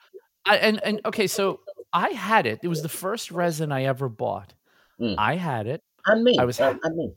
I, 0.45 0.57
and 0.57 0.83
and 0.83 1.01
okay, 1.05 1.27
so 1.27 1.61
I 1.93 2.09
had 2.09 2.45
it. 2.45 2.59
It 2.63 2.67
was 2.67 2.81
the 2.81 2.89
first 2.89 3.31
resin 3.31 3.71
I 3.71 3.83
ever 3.83 4.09
bought. 4.09 4.53
Mm. 4.99 5.15
I 5.17 5.35
had 5.35 5.67
it. 5.67 5.83
And 6.05 6.23
me. 6.23 6.37
I 6.39 6.45
was. 6.45 6.59
Uh, 6.59 6.75
and 6.83 6.95
me. 6.97 7.13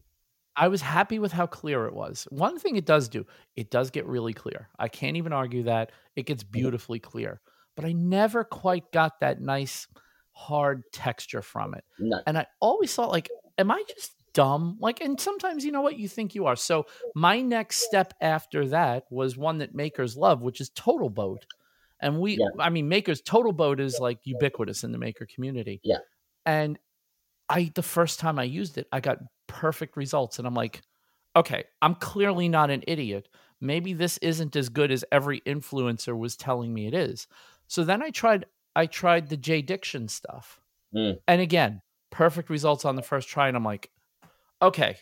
I 0.58 0.68
was 0.68 0.82
happy 0.82 1.20
with 1.20 1.32
how 1.32 1.46
clear 1.46 1.86
it 1.86 1.94
was. 1.94 2.26
One 2.30 2.58
thing 2.58 2.74
it 2.76 2.84
does 2.84 3.08
do, 3.08 3.24
it 3.54 3.70
does 3.70 3.90
get 3.90 4.06
really 4.06 4.34
clear. 4.34 4.68
I 4.78 4.88
can't 4.88 5.16
even 5.16 5.32
argue 5.32 5.62
that. 5.64 5.92
It 6.16 6.26
gets 6.26 6.42
mm-hmm. 6.42 6.52
beautifully 6.52 6.98
clear. 6.98 7.40
But 7.76 7.84
I 7.84 7.92
never 7.92 8.42
quite 8.42 8.90
got 8.90 9.20
that 9.20 9.40
nice 9.40 9.86
hard 10.32 10.82
texture 10.92 11.42
from 11.42 11.74
it. 11.74 11.84
No. 11.98 12.20
And 12.26 12.36
I 12.36 12.46
always 12.60 12.92
thought 12.94 13.10
like 13.10 13.30
am 13.56 13.70
I 13.70 13.82
just 13.88 14.12
dumb? 14.34 14.78
Like 14.80 15.00
and 15.00 15.20
sometimes 15.20 15.64
you 15.64 15.70
know 15.70 15.80
what 15.80 15.98
you 15.98 16.08
think 16.08 16.34
you 16.34 16.46
are. 16.46 16.56
So 16.56 16.86
my 17.14 17.40
next 17.40 17.78
step 17.78 18.14
after 18.20 18.66
that 18.68 19.04
was 19.10 19.36
one 19.36 19.58
that 19.58 19.74
makers 19.74 20.16
love, 20.16 20.42
which 20.42 20.60
is 20.60 20.70
TotalBoat. 20.70 21.42
And 22.00 22.20
we 22.20 22.32
yeah. 22.32 22.46
I 22.58 22.70
mean 22.70 22.88
makers 22.88 23.22
TotalBoat 23.22 23.78
is 23.78 24.00
like 24.00 24.18
ubiquitous 24.24 24.82
in 24.82 24.90
the 24.90 24.98
maker 24.98 25.26
community. 25.32 25.80
Yeah. 25.84 25.98
And 26.44 26.78
I 27.48 27.70
the 27.74 27.82
first 27.82 28.18
time 28.18 28.40
I 28.40 28.44
used 28.44 28.76
it, 28.76 28.88
I 28.92 28.98
got 28.98 29.18
perfect 29.48 29.96
results. 29.96 30.38
And 30.38 30.46
I'm 30.46 30.54
like, 30.54 30.82
okay, 31.34 31.64
I'm 31.82 31.96
clearly 31.96 32.48
not 32.48 32.70
an 32.70 32.84
idiot. 32.86 33.28
Maybe 33.60 33.92
this 33.92 34.18
isn't 34.18 34.54
as 34.54 34.68
good 34.68 34.92
as 34.92 35.04
every 35.10 35.40
influencer 35.40 36.16
was 36.16 36.36
telling 36.36 36.72
me 36.72 36.86
it 36.86 36.94
is. 36.94 37.26
So 37.66 37.82
then 37.82 38.02
I 38.02 38.10
tried 38.10 38.46
I 38.76 38.86
tried 38.86 39.28
the 39.28 39.36
Jdiction 39.36 40.08
stuff. 40.08 40.60
Mm. 40.94 41.18
And 41.26 41.40
again, 41.40 41.82
perfect 42.10 42.50
results 42.50 42.84
on 42.84 42.94
the 42.94 43.02
first 43.02 43.28
try. 43.28 43.48
And 43.48 43.56
I'm 43.56 43.64
like, 43.64 43.90
okay, 44.62 44.96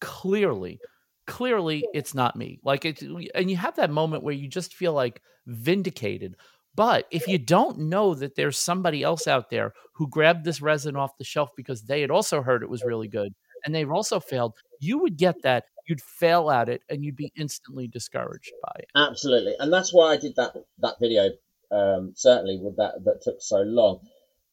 clearly, 0.00 0.78
clearly 1.26 1.86
it's 1.94 2.14
not 2.14 2.36
me. 2.36 2.58
Like 2.62 2.84
it 2.84 3.02
and 3.02 3.50
you 3.50 3.56
have 3.56 3.76
that 3.76 3.90
moment 3.90 4.22
where 4.22 4.34
you 4.34 4.48
just 4.48 4.74
feel 4.74 4.92
like 4.92 5.22
vindicated. 5.46 6.36
But 6.74 7.06
if 7.10 7.28
you 7.28 7.38
don't 7.38 7.78
know 7.78 8.14
that 8.14 8.34
there's 8.34 8.58
somebody 8.58 9.02
else 9.02 9.26
out 9.26 9.50
there 9.50 9.74
who 9.94 10.08
grabbed 10.08 10.44
this 10.44 10.62
resin 10.62 10.96
off 10.96 11.18
the 11.18 11.24
shelf 11.24 11.50
because 11.54 11.82
they 11.82 12.00
had 12.00 12.10
also 12.10 12.40
heard 12.40 12.62
it 12.62 12.70
was 12.70 12.82
really 12.82 13.08
good 13.08 13.34
and 13.64 13.74
they've 13.74 13.90
also 13.90 14.20
failed, 14.20 14.54
you 14.80 14.98
would 14.98 15.16
get 15.16 15.36
that 15.42 15.64
you'd 15.88 16.00
fail 16.00 16.50
at 16.50 16.68
it 16.68 16.82
and 16.88 17.04
you'd 17.04 17.16
be 17.16 17.32
instantly 17.36 17.88
discouraged 17.88 18.52
by 18.62 18.80
it. 18.80 18.88
Absolutely, 18.94 19.54
and 19.58 19.72
that's 19.72 19.92
why 19.92 20.12
I 20.12 20.16
did 20.16 20.36
that 20.36 20.54
that 20.78 20.96
video. 21.00 21.30
Um, 21.70 22.12
certainly, 22.14 22.58
with 22.60 22.76
that 22.76 23.04
that 23.04 23.22
took 23.22 23.36
so 23.40 23.62
long, 23.62 24.00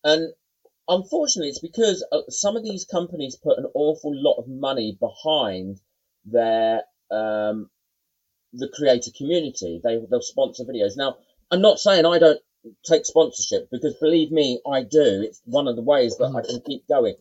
and 0.04 0.34
unfortunately, 0.88 1.50
it's 1.50 1.60
because 1.60 2.06
uh, 2.12 2.22
some 2.30 2.56
of 2.56 2.64
these 2.64 2.86
companies 2.86 3.36
put 3.36 3.58
an 3.58 3.66
awful 3.74 4.12
lot 4.14 4.38
of 4.38 4.48
money 4.48 4.98
behind 5.00 5.80
their 6.26 6.84
um, 7.12 7.70
the 8.54 8.70
creator 8.74 9.12
community. 9.18 9.80
They 9.84 10.00
they'll 10.10 10.22
sponsor 10.22 10.64
videos. 10.64 10.94
Now, 10.96 11.18
I'm 11.52 11.62
not 11.62 11.80
saying 11.80 12.06
I 12.06 12.20
don't 12.20 12.40
take 12.86 13.06
sponsorship 13.06 13.70
because 13.72 13.96
believe 14.00 14.32
me, 14.32 14.60
I 14.70 14.84
do. 14.84 15.24
It's 15.24 15.42
one 15.46 15.68
of 15.68 15.76
the 15.76 15.82
ways 15.82 16.18
that 16.18 16.34
I 16.36 16.46
can 16.46 16.62
keep 16.66 16.88
going. 16.88 17.16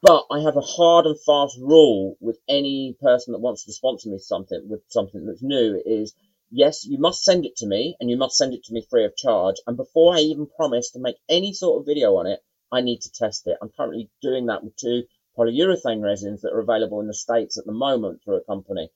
But 0.00 0.26
I 0.30 0.40
have 0.42 0.56
a 0.56 0.60
hard 0.60 1.06
and 1.06 1.20
fast 1.20 1.58
rule 1.58 2.16
with 2.20 2.38
any 2.48 2.96
person 3.00 3.32
that 3.32 3.40
wants 3.40 3.64
to 3.64 3.72
sponsor 3.72 4.08
me 4.08 4.18
something 4.18 4.68
with 4.68 4.82
something 4.88 5.26
that's 5.26 5.42
new 5.42 5.82
is 5.84 6.14
yes, 6.50 6.86
you 6.86 6.98
must 6.98 7.24
send 7.24 7.44
it 7.44 7.56
to 7.56 7.66
me 7.66 7.96
and 7.98 8.08
you 8.08 8.16
must 8.16 8.36
send 8.36 8.54
it 8.54 8.62
to 8.64 8.72
me 8.72 8.80
free 8.82 9.04
of 9.04 9.16
charge. 9.16 9.56
And 9.66 9.76
before 9.76 10.14
I 10.14 10.20
even 10.20 10.46
promise 10.46 10.92
to 10.92 11.00
make 11.00 11.16
any 11.28 11.52
sort 11.52 11.80
of 11.80 11.86
video 11.86 12.14
on 12.16 12.26
it, 12.26 12.44
I 12.70 12.80
need 12.80 13.00
to 13.02 13.12
test 13.12 13.48
it. 13.48 13.58
I'm 13.60 13.70
currently 13.70 14.08
doing 14.22 14.46
that 14.46 14.62
with 14.62 14.76
two 14.76 15.02
polyurethane 15.36 16.02
resins 16.02 16.42
that 16.42 16.52
are 16.52 16.60
available 16.60 17.00
in 17.00 17.08
the 17.08 17.14
States 17.14 17.58
at 17.58 17.66
the 17.66 17.72
moment 17.72 18.22
through 18.22 18.36
a 18.36 18.44
company. 18.44 18.90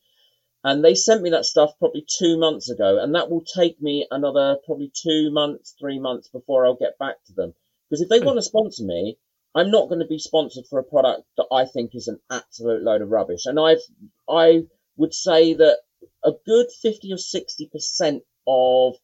And 0.62 0.84
they 0.84 0.94
sent 0.94 1.22
me 1.22 1.30
that 1.30 1.46
stuff 1.46 1.76
probably 1.80 2.06
two 2.06 2.38
months 2.38 2.70
ago, 2.70 3.02
and 3.02 3.16
that 3.16 3.28
will 3.28 3.44
take 3.44 3.82
me 3.82 4.06
another 4.08 4.56
probably 4.64 4.92
two 4.94 5.32
months, 5.32 5.74
three 5.80 5.98
months 5.98 6.28
before 6.28 6.64
I'll 6.64 6.76
get 6.76 6.98
back 6.98 7.16
to 7.24 7.32
them. 7.32 7.54
Because 7.90 8.02
if 8.02 8.08
they 8.08 8.20
hmm. 8.20 8.26
want 8.26 8.38
to 8.38 8.42
sponsor 8.42 8.84
me, 8.84 9.18
I'm 9.54 9.70
not 9.70 9.88
going 9.88 10.00
to 10.00 10.06
be 10.06 10.18
sponsored 10.18 10.64
for 10.68 10.78
a 10.78 10.84
product 10.84 11.24
that 11.36 11.46
I 11.52 11.66
think 11.66 11.94
is 11.94 12.08
an 12.08 12.20
absolute 12.30 12.82
load 12.82 13.02
of 13.02 13.10
rubbish. 13.10 13.44
And 13.44 13.60
I've, 13.60 13.82
I 14.28 14.62
would 14.96 15.12
say 15.12 15.54
that 15.54 15.78
a 16.24 16.32
good 16.46 16.66
50 16.80 17.12
or 17.12 17.16
60% 17.16 18.20
of 18.46 18.94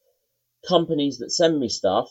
companies 0.66 1.18
that 1.18 1.30
send 1.30 1.58
me 1.58 1.68
stuff, 1.68 2.10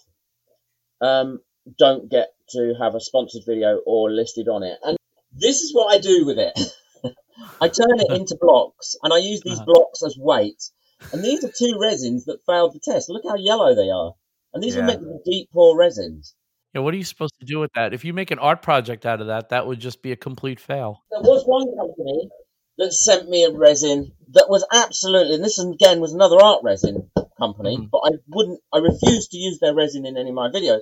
um, 1.02 1.40
don't 1.78 2.10
get 2.10 2.30
to 2.50 2.76
have 2.80 2.96
a 2.96 3.02
sponsored 3.02 3.44
video 3.46 3.82
or 3.86 4.12
listed 4.12 4.48
on 4.48 4.64
it. 4.64 4.78
And 4.84 4.98
this 5.34 5.62
is 5.62 5.74
what 5.74 5.94
I 5.94 6.00
do 6.00 6.26
with 6.26 6.38
it. 6.40 6.58
I 7.62 7.68
turn 7.68 8.00
it 8.00 8.12
into 8.12 8.38
blocks 8.40 8.96
and 9.04 9.14
I 9.14 9.18
use 9.18 9.42
these 9.42 9.60
uh-huh. 9.60 9.66
blocks 9.66 10.04
as 10.04 10.16
weight. 10.18 10.64
And 11.12 11.24
these 11.24 11.44
are 11.44 11.52
two 11.56 11.78
resins 11.80 12.26
that 12.26 12.46
failed 12.46 12.74
the 12.74 12.80
test. 12.80 13.10
Look 13.10 13.24
how 13.28 13.36
yellow 13.36 13.76
they 13.76 13.90
are. 13.90 14.14
And 14.54 14.64
these 14.64 14.76
yeah. 14.76 14.82
are 14.82 14.86
meant 14.86 15.02
to 15.02 15.20
be 15.24 15.32
deep 15.32 15.50
pour 15.52 15.78
resins. 15.78 16.34
Yeah, 16.74 16.82
what 16.82 16.93
are 16.93 16.97
you 16.97 17.03
supposed 17.03 17.39
to 17.39 17.45
do 17.45 17.59
with 17.59 17.72
that? 17.74 17.93
If 17.93 18.05
you 18.05 18.13
make 18.13 18.32
an 18.32 18.39
art 18.39 18.61
project 18.61 19.05
out 19.05 19.22
of 19.22 19.28
that, 19.28 19.49
that 19.49 19.65
would 19.65 19.80
just 19.80 20.01
be 20.01 20.11
a 20.11 20.15
complete 20.15 20.59
fail. 20.59 21.01
There 21.11 21.22
was 21.22 21.43
one 21.45 21.68
company 21.76 22.30
that 22.78 22.93
sent 22.93 23.30
me 23.30 23.45
a 23.45 23.51
resin 23.51 24.11
that 24.34 24.47
was 24.49 24.65
absolutely, 24.72 25.36
and 25.36 25.43
this 25.43 25.59
again 25.59 25.99
was 25.99 26.13
another 26.13 26.39
art 26.41 26.61
resin 26.63 27.09
company, 27.39 27.78
mm. 27.78 27.89
but 27.89 27.99
I 27.99 28.11
wouldn't, 28.28 28.59
I 28.74 28.80
refused 28.80 29.32
to 29.32 29.38
use 29.38 29.59
their 29.59 29.74
resin 29.74 30.05
in 30.05 30.18
any 30.18 30.30
of 30.30 30.36
my 30.36 30.49
videos. 30.49 30.82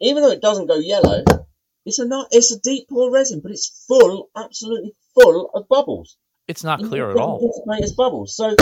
Even 0.00 0.22
though 0.22 0.32
it 0.32 0.42
doesn't 0.42 0.66
go 0.66 0.78
yellow, 0.78 1.22
it's 1.84 1.98
a 1.98 2.06
not, 2.06 2.28
it's 2.32 2.52
a 2.52 2.60
deep 2.60 2.88
pour 2.88 3.12
resin, 3.12 3.40
but 3.40 3.52
it's 3.52 3.84
full, 3.86 4.30
absolutely 4.36 4.94
full 5.14 5.50
of 5.54 5.68
bubbles. 5.68 6.16
It's 6.48 6.64
not 6.64 6.82
clear 6.82 7.10
at 7.10 7.16
all. 7.16 7.64
It's 7.78 7.92
bubbles. 7.92 8.34
So 8.34 8.56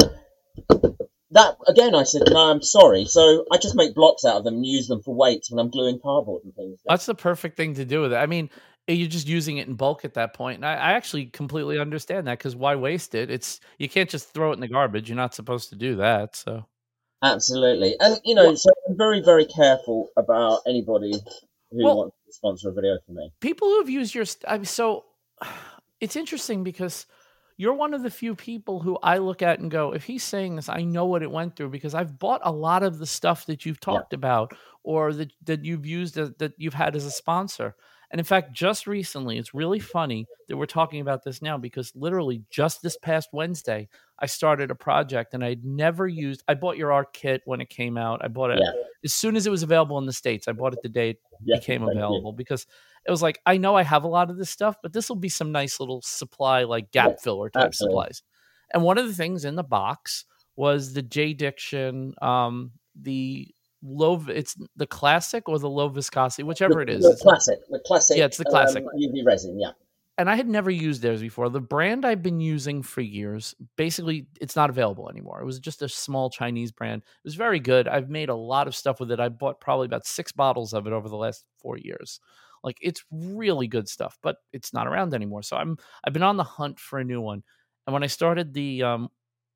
that 1.32 1.56
again, 1.66 1.94
I 1.94 2.02
said, 2.02 2.22
no, 2.30 2.50
I'm 2.50 2.62
sorry. 2.62 3.04
So 3.04 3.44
I 3.52 3.58
just 3.58 3.76
make 3.76 3.94
blocks 3.94 4.24
out 4.24 4.36
of 4.36 4.44
them 4.44 4.54
and 4.54 4.66
use 4.66 4.88
them 4.88 5.02
for 5.02 5.14
weights 5.14 5.50
when 5.50 5.58
I'm 5.58 5.70
gluing 5.70 6.00
cardboard 6.00 6.44
and 6.44 6.54
things. 6.54 6.80
That's 6.86 7.06
the 7.06 7.14
perfect 7.14 7.56
thing 7.56 7.74
to 7.74 7.84
do 7.84 8.00
with 8.00 8.12
it. 8.12 8.16
I 8.16 8.26
mean, 8.26 8.50
eh, 8.88 8.94
you're 8.94 9.08
just 9.08 9.28
using 9.28 9.58
it 9.58 9.68
in 9.68 9.74
bulk 9.74 10.04
at 10.04 10.14
that 10.14 10.34
point. 10.34 10.56
And 10.56 10.66
I, 10.66 10.74
I 10.74 10.92
actually 10.92 11.26
completely 11.26 11.78
understand 11.78 12.26
that 12.26 12.38
because 12.38 12.56
why 12.56 12.74
waste 12.74 13.14
it? 13.14 13.30
It's 13.30 13.60
you 13.78 13.88
can't 13.88 14.10
just 14.10 14.32
throw 14.32 14.50
it 14.50 14.54
in 14.54 14.60
the 14.60 14.68
garbage. 14.68 15.08
You're 15.08 15.16
not 15.16 15.34
supposed 15.34 15.68
to 15.70 15.76
do 15.76 15.96
that. 15.96 16.34
So 16.34 16.66
absolutely, 17.22 17.96
and 18.00 18.20
you 18.24 18.34
know, 18.34 18.46
well, 18.46 18.56
so 18.56 18.70
I'm 18.88 18.96
very, 18.96 19.20
very 19.20 19.46
careful 19.46 20.08
about 20.16 20.60
anybody 20.66 21.12
who 21.70 21.84
well, 21.84 21.96
wants 21.96 22.16
to 22.26 22.32
sponsor 22.32 22.70
a 22.70 22.72
video 22.72 22.98
for 23.06 23.12
me. 23.12 23.32
People 23.40 23.68
who've 23.68 23.90
used 23.90 24.14
your, 24.14 24.24
I 24.48 24.58
mean, 24.58 24.64
so 24.64 25.04
it's 26.00 26.16
interesting 26.16 26.64
because 26.64 27.06
you're 27.60 27.74
one 27.74 27.92
of 27.92 28.02
the 28.02 28.10
few 28.10 28.34
people 28.34 28.80
who 28.80 28.98
I 29.02 29.18
look 29.18 29.42
at 29.42 29.58
and 29.58 29.70
go, 29.70 29.92
if 29.92 30.04
he's 30.04 30.24
saying 30.24 30.56
this, 30.56 30.70
I 30.70 30.80
know 30.80 31.04
what 31.04 31.22
it 31.22 31.30
went 31.30 31.56
through 31.56 31.68
because 31.68 31.94
I've 31.94 32.18
bought 32.18 32.40
a 32.42 32.50
lot 32.50 32.82
of 32.82 32.96
the 32.96 33.04
stuff 33.04 33.44
that 33.44 33.66
you've 33.66 33.80
talked 33.80 34.14
yeah. 34.14 34.16
about 34.16 34.54
or 34.82 35.12
that, 35.12 35.30
that 35.44 35.62
you've 35.62 35.84
used 35.84 36.16
as, 36.16 36.30
that 36.38 36.54
you've 36.56 36.72
had 36.72 36.96
as 36.96 37.04
a 37.04 37.10
sponsor. 37.10 37.76
And 38.10 38.18
in 38.18 38.24
fact, 38.24 38.54
just 38.54 38.86
recently, 38.86 39.36
it's 39.36 39.52
really 39.52 39.78
funny 39.78 40.26
that 40.48 40.56
we're 40.56 40.64
talking 40.64 41.02
about 41.02 41.22
this 41.22 41.42
now 41.42 41.58
because 41.58 41.92
literally 41.94 42.42
just 42.48 42.80
this 42.80 42.96
past 42.96 43.28
Wednesday, 43.30 43.90
I 44.20 44.26
started 44.26 44.70
a 44.70 44.74
project 44.74 45.34
and 45.34 45.44
I'd 45.44 45.64
never 45.64 46.06
used. 46.06 46.42
I 46.46 46.54
bought 46.54 46.76
your 46.76 46.92
art 46.92 47.12
kit 47.12 47.42
when 47.44 47.60
it 47.60 47.70
came 47.70 47.96
out. 47.96 48.22
I 48.22 48.28
bought 48.28 48.50
it 48.50 48.58
yeah. 48.60 48.72
as 49.04 49.12
soon 49.12 49.36
as 49.36 49.46
it 49.46 49.50
was 49.50 49.62
available 49.62 49.98
in 49.98 50.06
the 50.06 50.12
states. 50.12 50.46
I 50.46 50.52
bought 50.52 50.72
it 50.72 50.80
the 50.82 50.88
day 50.88 51.10
it 51.10 51.20
yeah, 51.42 51.56
became 51.56 51.82
available 51.82 52.32
because 52.32 52.66
it 53.06 53.10
was 53.10 53.22
like 53.22 53.40
I 53.46 53.56
know 53.56 53.74
I 53.76 53.82
have 53.82 54.04
a 54.04 54.08
lot 54.08 54.30
of 54.30 54.36
this 54.36 54.50
stuff, 54.50 54.76
but 54.82 54.92
this 54.92 55.08
will 55.08 55.16
be 55.16 55.28
some 55.28 55.52
nice 55.52 55.80
little 55.80 56.02
supply, 56.02 56.64
like 56.64 56.90
gap 56.92 57.10
yeah, 57.10 57.16
filler 57.22 57.50
type 57.50 57.66
absolutely. 57.66 57.94
supplies. 57.94 58.22
And 58.72 58.82
one 58.82 58.98
of 58.98 59.06
the 59.06 59.14
things 59.14 59.44
in 59.44 59.56
the 59.56 59.64
box 59.64 60.26
was 60.54 60.92
the 60.92 61.02
Jdiction, 61.02 62.12
um, 62.22 62.72
the 62.94 63.48
low 63.82 64.22
it's 64.28 64.56
the 64.76 64.86
classic 64.86 65.48
or 65.48 65.58
the 65.58 65.68
low 65.68 65.88
viscosity 65.88 66.42
whichever 66.42 66.74
the, 66.74 66.80
it 66.82 66.88
is 66.90 67.02
the 67.02 67.16
classic 67.22 67.58
the 67.70 67.80
classic 67.86 68.18
yeah 68.18 68.26
it's 68.26 68.36
the 68.36 68.44
classic 68.44 68.84
um, 68.84 68.90
uv 69.00 69.24
resin 69.24 69.58
yeah 69.58 69.70
and 70.20 70.28
i 70.30 70.36
had 70.36 70.48
never 70.48 70.70
used 70.70 71.00
theirs 71.00 71.22
before. 71.22 71.48
The 71.48 71.60
brand 71.60 72.04
i've 72.04 72.22
been 72.22 72.40
using 72.40 72.82
for 72.82 73.00
years 73.00 73.54
basically 73.76 74.26
it's 74.40 74.54
not 74.54 74.70
available 74.70 75.08
anymore. 75.08 75.40
It 75.40 75.46
was 75.46 75.58
just 75.58 75.82
a 75.82 75.88
small 75.88 76.30
chinese 76.30 76.70
brand. 76.70 77.02
It 77.02 77.24
was 77.24 77.34
very 77.34 77.58
good. 77.58 77.88
I've 77.88 78.10
made 78.10 78.28
a 78.28 78.34
lot 78.34 78.68
of 78.68 78.76
stuff 78.76 79.00
with 79.00 79.10
it. 79.10 79.18
I 79.20 79.28
bought 79.30 79.60
probably 79.60 79.86
about 79.86 80.06
six 80.06 80.30
bottles 80.32 80.74
of 80.74 80.86
it 80.86 80.92
over 80.92 81.08
the 81.08 81.16
last 81.16 81.44
four 81.58 81.78
years. 81.78 82.20
Like 82.62 82.76
it's 82.82 83.02
really 83.10 83.66
good 83.66 83.88
stuff 83.88 84.18
but 84.22 84.36
it's 84.52 84.72
not 84.74 84.86
around 84.86 85.14
anymore. 85.14 85.42
So 85.42 85.56
i'm 85.56 85.78
i've 86.04 86.12
been 86.12 86.22
on 86.22 86.36
the 86.36 86.44
hunt 86.44 86.78
for 86.78 86.98
a 86.98 87.04
new 87.04 87.20
one. 87.20 87.42
And 87.86 87.94
when 87.94 88.04
i 88.04 88.08
started 88.08 88.52
the 88.52 88.82
um 88.82 89.08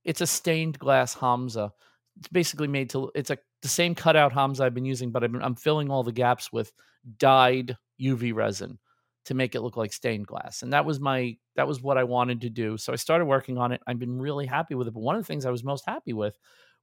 it's 0.05 0.23
a 0.23 0.27
stained 0.27 0.79
glass 0.79 1.15
hamza. 1.15 1.73
It's 2.19 2.29
basically 2.29 2.69
made 2.69 2.91
to 2.91 3.11
it's 3.15 3.31
a 3.31 3.39
the 3.63 3.69
same 3.69 3.95
cutout 3.95 4.33
Hamza 4.33 4.63
I've 4.65 4.75
been 4.75 4.85
using, 4.85 5.11
but 5.11 5.25
i 5.25 5.27
am 5.27 5.55
filling 5.55 5.91
all 5.91 6.03
the 6.03 6.13
gaps 6.13 6.53
with 6.53 6.71
dyed 7.19 7.77
UV 7.99 8.35
resin 8.35 8.79
to 9.27 9.35
make 9.35 9.55
it 9.55 9.63
look 9.63 9.77
like 9.77 9.93
stained 9.93 10.27
glass. 10.27 10.63
And 10.63 10.73
that 10.73 10.85
was 10.85 11.01
my 11.01 11.37
that 11.57 11.67
was 11.67 11.83
what 11.83 11.99
I 11.99 12.05
wanted 12.05 12.43
to 12.43 12.51
do. 12.51 12.77
So 12.77 12.93
I 12.93 12.97
started 12.97 13.27
working 13.27 13.59
on 13.59 13.73
it. 13.73 13.81
I've 13.87 13.99
been 13.99 14.19
really 14.21 14.47
happy 14.47 14.75
with 14.75 14.89
it. 14.89 14.95
But 14.95 15.03
one 15.03 15.17
of 15.17 15.23
the 15.23 15.27
things 15.27 15.47
I 15.47 15.51
was 15.51 15.65
most 15.65 15.85
happy 15.87 16.13
with 16.13 16.37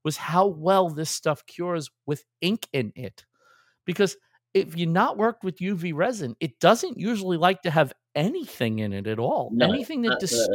was 0.03 0.17
how 0.17 0.47
well 0.47 0.89
this 0.89 1.09
stuff 1.09 1.45
cures 1.45 1.89
with 2.05 2.23
ink 2.41 2.67
in 2.73 2.91
it. 2.95 3.25
Because 3.85 4.17
if 4.53 4.77
you 4.77 4.85
not 4.85 5.17
worked 5.17 5.43
with 5.43 5.59
UV 5.59 5.93
resin, 5.93 6.35
it 6.39 6.59
doesn't 6.59 6.97
usually 6.97 7.37
like 7.37 7.61
to 7.61 7.71
have 7.71 7.93
anything 8.15 8.79
in 8.79 8.93
it 8.93 9.07
at 9.07 9.19
all. 9.19 9.49
No, 9.53 9.71
anything 9.71 10.01
that 10.03 10.19
dis- 10.19 10.49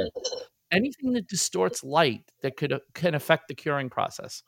anything 0.72 1.12
that 1.12 1.28
distorts 1.28 1.84
light 1.84 2.22
that 2.42 2.56
could 2.56 2.72
uh, 2.72 2.80
can 2.94 3.14
affect 3.14 3.48
the 3.48 3.54
curing 3.54 3.88
process. 3.88 4.42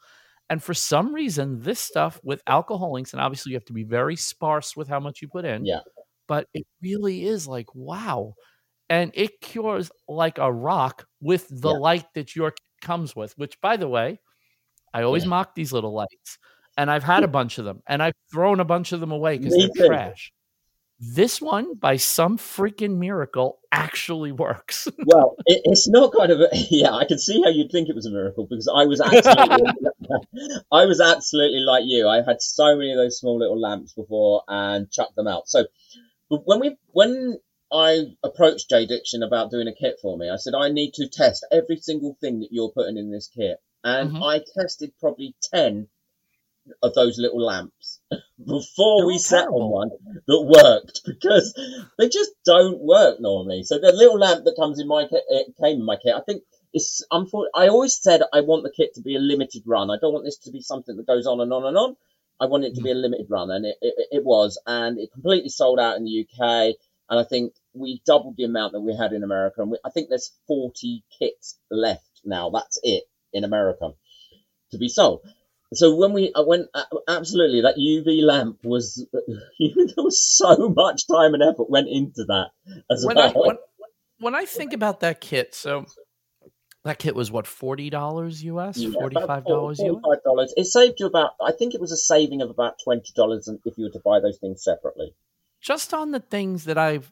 And 0.51 0.63
for 0.63 0.75
some 0.75 1.15
reason, 1.15 1.61
this 1.61 1.79
stuff 1.79 2.19
with 2.25 2.43
alcohol 2.47 2.97
inks, 2.97 3.13
and 3.13 3.21
obviously 3.21 3.53
you 3.53 3.57
have 3.57 3.67
to 3.67 3.73
be 3.75 3.85
very 3.85 4.17
sparse 4.17 4.77
with 4.77 4.89
how 4.89 4.99
much 4.99 5.21
you 5.21 5.29
put 5.29 5.45
in. 5.45 5.65
Yeah. 5.65 5.81
But 6.29 6.47
it 6.55 6.67
really 6.83 7.27
is 7.27 7.49
like, 7.49 7.75
wow. 7.75 8.35
And 8.91 9.11
it 9.15 9.41
cures 9.41 9.91
like 10.07 10.39
a 10.39 10.53
rock 10.53 11.07
with 11.21 11.49
the 11.49 11.73
yeah. 11.73 11.79
light 11.79 12.07
that 12.15 12.37
your 12.37 12.55
comes 12.81 13.17
with, 13.17 13.37
which 13.37 13.61
by 13.61 13.77
the 13.77 13.89
way, 13.89 14.21
I 14.95 15.03
always 15.03 15.25
yeah. 15.25 15.31
mock 15.31 15.55
these 15.55 15.73
little 15.73 15.93
lights. 15.93 16.39
And 16.77 16.91
I've 16.91 17.05
had 17.05 17.25
a 17.25 17.29
bunch 17.39 17.59
of 17.59 17.65
them 17.65 17.83
and 17.87 18.03
I've 18.03 18.15
thrown 18.31 18.61
a 18.61 18.65
bunch 18.65 18.93
of 18.93 19.01
them 19.01 19.11
away 19.11 19.39
because 19.39 19.57
they're 19.57 19.69
too. 19.69 19.89
trash. 19.89 20.33
This 21.01 21.41
one, 21.41 21.75
by 21.75 21.97
some 21.97 22.39
freaking 22.39 22.99
miracle, 22.99 23.61
actually 23.71 24.33
works. 24.47 24.89
well, 25.07 25.37
it, 25.47 25.63
it's 25.65 25.89
not 25.89 26.13
kind 26.13 26.33
of 26.33 26.41
a, 26.41 26.49
yeah. 26.71 26.93
I 26.93 27.05
can 27.05 27.19
see 27.19 27.41
how 27.43 27.51
you'd 27.51 27.71
think 27.71 27.89
it 27.89 27.95
was 27.95 28.07
a 28.07 28.11
miracle 28.11 28.47
because 28.49 28.69
I 28.69 28.85
was 28.85 29.01
absolutely, 29.01 29.73
I 30.73 30.87
was 30.87 31.01
absolutely 31.01 31.61
like 31.61 31.85
you. 31.87 32.09
I 32.09 32.23
had 32.23 32.43
so 32.43 32.77
many 32.77 32.93
of 32.93 32.99
those 32.99 33.19
small 33.19 33.39
little 33.39 33.61
lamps 33.61 33.93
before 33.93 34.43
and 34.49 34.91
chucked 34.91 35.15
them 35.15 35.29
out. 35.29 35.49
So 35.49 35.67
when 36.29 36.61
we 36.61 36.77
when 36.93 37.39
I 37.73 38.15
approached 38.25 38.71
Jdiction 38.71 39.27
about 39.27 39.51
doing 39.51 39.69
a 39.69 39.75
kit 39.75 39.99
for 40.01 40.17
me, 40.17 40.31
I 40.31 40.37
said 40.37 40.55
I 40.55 40.71
need 40.71 40.95
to 40.95 41.09
test 41.09 41.47
every 41.51 41.77
single 41.77 42.17
thing 42.21 42.41
that 42.41 42.53
you're 42.53 42.73
putting 42.73 42.97
in 42.97 43.11
this 43.11 43.29
kit, 43.29 43.59
and 43.85 44.11
mm-hmm. 44.11 44.23
I 44.23 44.41
tested 44.57 44.93
probably 45.01 45.35
ten 45.53 45.89
of 46.83 46.95
those 46.95 47.19
little 47.19 47.43
lamps 47.43 48.01
before 48.47 49.07
we 49.07 49.19
set 49.19 49.49
on 49.49 49.71
one 49.71 49.91
that 50.27 50.43
worked 50.43 51.01
because 51.07 51.55
they 51.99 52.09
just 52.09 52.31
don't 52.45 52.79
work 52.81 53.21
normally. 53.21 53.63
So 53.63 53.79
the 53.79 53.93
little 53.93 54.19
lamp 54.19 54.45
that 54.45 54.57
comes 54.59 54.79
in 54.79 54.87
my 54.87 55.07
kit, 55.09 55.23
it 55.29 55.55
came 55.63 55.79
in 55.79 55.85
my 55.85 55.97
kit. 55.97 56.15
I 56.15 56.21
think 56.27 56.43
it's 56.73 57.05
unfortunately. 57.11 57.51
I 57.55 57.69
always 57.69 58.01
said 58.01 58.23
I 58.33 58.41
want 58.41 58.65
the 58.65 58.73
kit 58.75 58.95
to 58.95 59.01
be 59.01 59.17
a 59.17 59.21
limited 59.21 59.63
run. 59.67 59.91
I 59.91 59.97
don't 60.01 60.13
want 60.13 60.25
this 60.25 60.39
to 60.45 60.51
be 60.51 60.61
something 60.61 60.97
that 60.97 61.07
goes 61.07 61.27
on 61.27 61.41
and 61.41 61.53
on 61.53 61.65
and 61.65 61.77
on. 61.77 61.97
I 62.41 62.47
wanted 62.47 62.73
it 62.73 62.75
to 62.77 62.83
be 62.83 62.91
a 62.91 62.95
limited 62.95 63.27
run, 63.29 63.51
and 63.51 63.65
it, 63.67 63.77
it, 63.81 64.09
it 64.13 64.25
was, 64.25 64.61
and 64.67 64.99
it 64.99 65.13
completely 65.13 65.49
sold 65.49 65.79
out 65.81 65.97
in 65.97 66.05
the 66.05 66.27
UK. 66.27 66.75
And 67.11 67.19
I 67.19 67.25
think 67.25 67.55
we 67.73 68.03
doubled 68.07 68.37
the 68.37 68.45
amount 68.45 68.75
that 68.75 68.81
we 68.81 68.95
had 68.95 69.13
in 69.13 69.25
America, 69.25 69.63
and 69.63 69.71
we, 69.71 69.79
I 69.85 69.91
think 69.91 70.09
there's 70.09 70.33
40 70.47 71.05
kits 71.19 71.59
left 71.71 72.21
now. 72.25 72.51
That's 72.51 72.79
it 72.83 73.05
in 73.33 73.45
America 73.45 73.91
to 74.73 74.79
be 74.79 74.89
sold. 74.89 75.21
So 75.75 75.97
when 75.97 76.15
we 76.15 76.33
I 76.35 76.41
went 76.41 76.69
absolutely 77.07 77.63
that 77.63 77.77
UV 77.77 78.23
lamp 78.23 78.59
was 78.65 79.07
there 79.13 80.05
was 80.05 80.21
so 80.21 80.71
much 80.71 81.07
time 81.07 81.35
and 81.35 81.43
effort 81.43 81.69
went 81.69 81.89
into 81.89 82.25
that 82.25 82.51
as 82.91 83.05
when 83.05 83.17
well. 83.17 83.29
I, 83.29 83.33
when, 83.35 83.59
when 84.21 84.35
I 84.35 84.47
think 84.47 84.73
about 84.73 85.01
that 85.01 85.21
kit, 85.21 85.55
so 85.55 85.85
that 86.85 86.99
kit 86.99 87.15
was 87.15 87.31
what 87.31 87.47
forty 87.47 87.91
dollars 87.91 88.43
US, 88.45 88.79
Yeah, 88.79 88.91
forty 88.91 89.17
five 89.17 89.45
dollars 89.45 89.79
US. 89.81 89.87
Forty-five 89.89 90.23
dollars. 90.25 90.55
It 90.57 90.65
saved 90.65 91.01
you 91.01 91.07
about. 91.07 91.33
I 91.45 91.53
think 91.53 91.75
it 91.75 91.81
was 91.81 91.93
a 91.93 91.97
saving 91.97 92.41
of 92.43 92.51
about 92.51 92.77
twenty 92.83 93.13
dollars 93.15 93.49
if 93.65 93.77
you 93.77 93.85
were 93.85 93.91
to 93.91 94.01
buy 94.05 94.21
those 94.21 94.39
things 94.39 94.63
separately. 94.63 95.15
Just 95.61 95.93
on 95.93 96.13
the 96.13 96.21
things 96.21 96.65
that 96.65 96.79
I've 96.79 97.11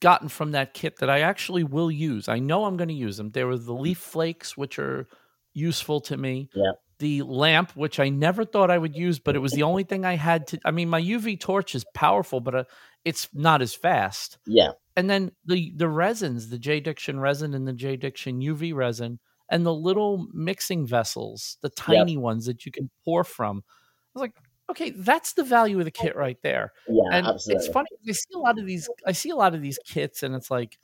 gotten 0.00 0.28
from 0.28 0.52
that 0.52 0.74
kit 0.74 0.98
that 0.98 1.10
I 1.10 1.20
actually 1.20 1.64
will 1.64 1.90
use. 1.90 2.28
I 2.28 2.38
know 2.38 2.64
I'm 2.64 2.76
going 2.76 2.88
to 2.88 2.94
use 2.94 3.16
them. 3.16 3.30
There 3.30 3.46
were 3.46 3.56
the 3.56 3.72
leaf 3.72 3.98
flakes, 3.98 4.56
which 4.56 4.78
are 4.78 5.08
useful 5.54 6.00
to 6.02 6.16
me. 6.16 6.48
Yeah. 6.54 6.72
The 6.98 7.22
lamp, 7.22 7.72
which 7.76 8.00
I 8.00 8.08
never 8.08 8.44
thought 8.44 8.70
I 8.70 8.78
would 8.78 8.96
use, 8.96 9.18
but 9.20 9.36
it 9.36 9.38
was 9.38 9.52
the 9.52 9.62
only 9.62 9.84
thing 9.84 10.04
I 10.04 10.16
had 10.16 10.48
to. 10.48 10.58
I 10.64 10.72
mean, 10.72 10.88
my 10.88 11.00
UV 11.00 11.38
torch 11.38 11.74
is 11.74 11.84
powerful, 11.94 12.40
but 12.40 12.54
uh, 12.54 12.64
it's 13.04 13.28
not 13.32 13.62
as 13.62 13.72
fast. 13.72 14.38
Yeah, 14.46 14.72
and 14.98 15.08
then 15.08 15.30
the 15.46 15.72
the 15.76 15.88
resins, 15.88 16.50
the 16.50 16.58
Jdiction 16.58 17.20
resin 17.20 17.54
and 17.54 17.66
the 17.68 17.72
Jdiction 17.72 18.42
UV 18.42 18.74
resin, 18.74 19.20
and 19.50 19.64
the 19.64 19.72
little 19.74 20.26
mixing 20.32 20.86
vessels, 20.86 21.56
the 21.62 21.70
tiny 21.70 22.16
ones 22.16 22.46
that 22.46 22.66
you 22.66 22.72
can 22.72 22.90
pour 23.04 23.24
from. 23.24 23.62
I 23.68 24.18
was 24.18 24.20
like, 24.22 24.34
okay, 24.70 24.90
that's 24.90 25.34
the 25.34 25.44
value 25.44 25.78
of 25.78 25.84
the 25.84 25.90
kit 25.92 26.16
right 26.16 26.38
there. 26.42 26.72
yeah, 26.88 27.02
and 27.12 27.26
absolutely. 27.26 27.64
it's 27.64 27.72
funny. 27.72 27.88
I 28.08 28.12
see 28.12 28.34
a 28.34 28.38
lot 28.38 28.58
of 28.58 28.66
these. 28.66 28.88
I 29.06 29.12
see 29.12 29.30
a 29.30 29.36
lot 29.36 29.54
of 29.54 29.62
these 29.62 29.78
kits, 29.86 30.22
and 30.24 30.34
it's 30.34 30.50
like 30.50 30.78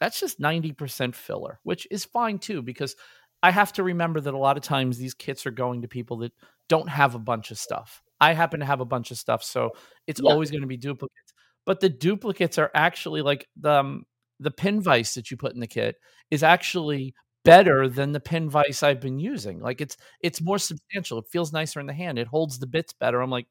that's 0.00 0.20
just 0.20 0.40
ninety 0.40 0.72
percent 0.72 1.14
filler, 1.16 1.60
which 1.62 1.86
is 1.90 2.04
fine 2.04 2.38
too 2.38 2.62
because 2.62 2.96
I 3.42 3.50
have 3.50 3.72
to 3.74 3.82
remember 3.82 4.20
that 4.20 4.34
a 4.34 4.38
lot 4.38 4.56
of 4.56 4.62
times 4.62 4.98
these 4.98 5.14
kits 5.14 5.46
are 5.46 5.50
going 5.50 5.82
to 5.82 5.88
people 5.88 6.18
that 6.18 6.32
don't 6.68 6.88
have 6.88 7.14
a 7.14 7.18
bunch 7.18 7.50
of 7.50 7.58
stuff. 7.58 8.02
I 8.20 8.32
happen 8.34 8.60
to 8.60 8.66
have 8.66 8.80
a 8.80 8.84
bunch 8.86 9.10
of 9.10 9.18
stuff, 9.18 9.42
so 9.42 9.72
it's 10.06 10.20
Yeah. 10.20 10.30
always 10.32 10.50
going 10.50 10.62
to 10.62 10.66
be 10.66 10.76
duplicates. 10.76 11.23
But 11.66 11.80
the 11.80 11.88
duplicates 11.88 12.58
are 12.58 12.70
actually 12.74 13.22
like 13.22 13.46
the 13.56 13.72
um, 13.80 14.04
the 14.40 14.50
pin 14.50 14.80
vise 14.80 15.14
that 15.14 15.30
you 15.30 15.36
put 15.36 15.54
in 15.54 15.60
the 15.60 15.66
kit 15.66 15.96
is 16.30 16.42
actually 16.42 17.14
better 17.44 17.88
than 17.88 18.12
the 18.12 18.20
pin 18.20 18.48
vise 18.50 18.82
I've 18.82 19.00
been 19.00 19.18
using. 19.18 19.60
Like 19.60 19.80
it's 19.80 19.96
it's 20.20 20.40
more 20.40 20.58
substantial. 20.58 21.18
It 21.18 21.26
feels 21.30 21.52
nicer 21.52 21.80
in 21.80 21.86
the 21.86 21.92
hand. 21.92 22.18
It 22.18 22.26
holds 22.26 22.58
the 22.58 22.66
bits 22.66 22.92
better. 22.92 23.20
I'm 23.20 23.30
like, 23.30 23.46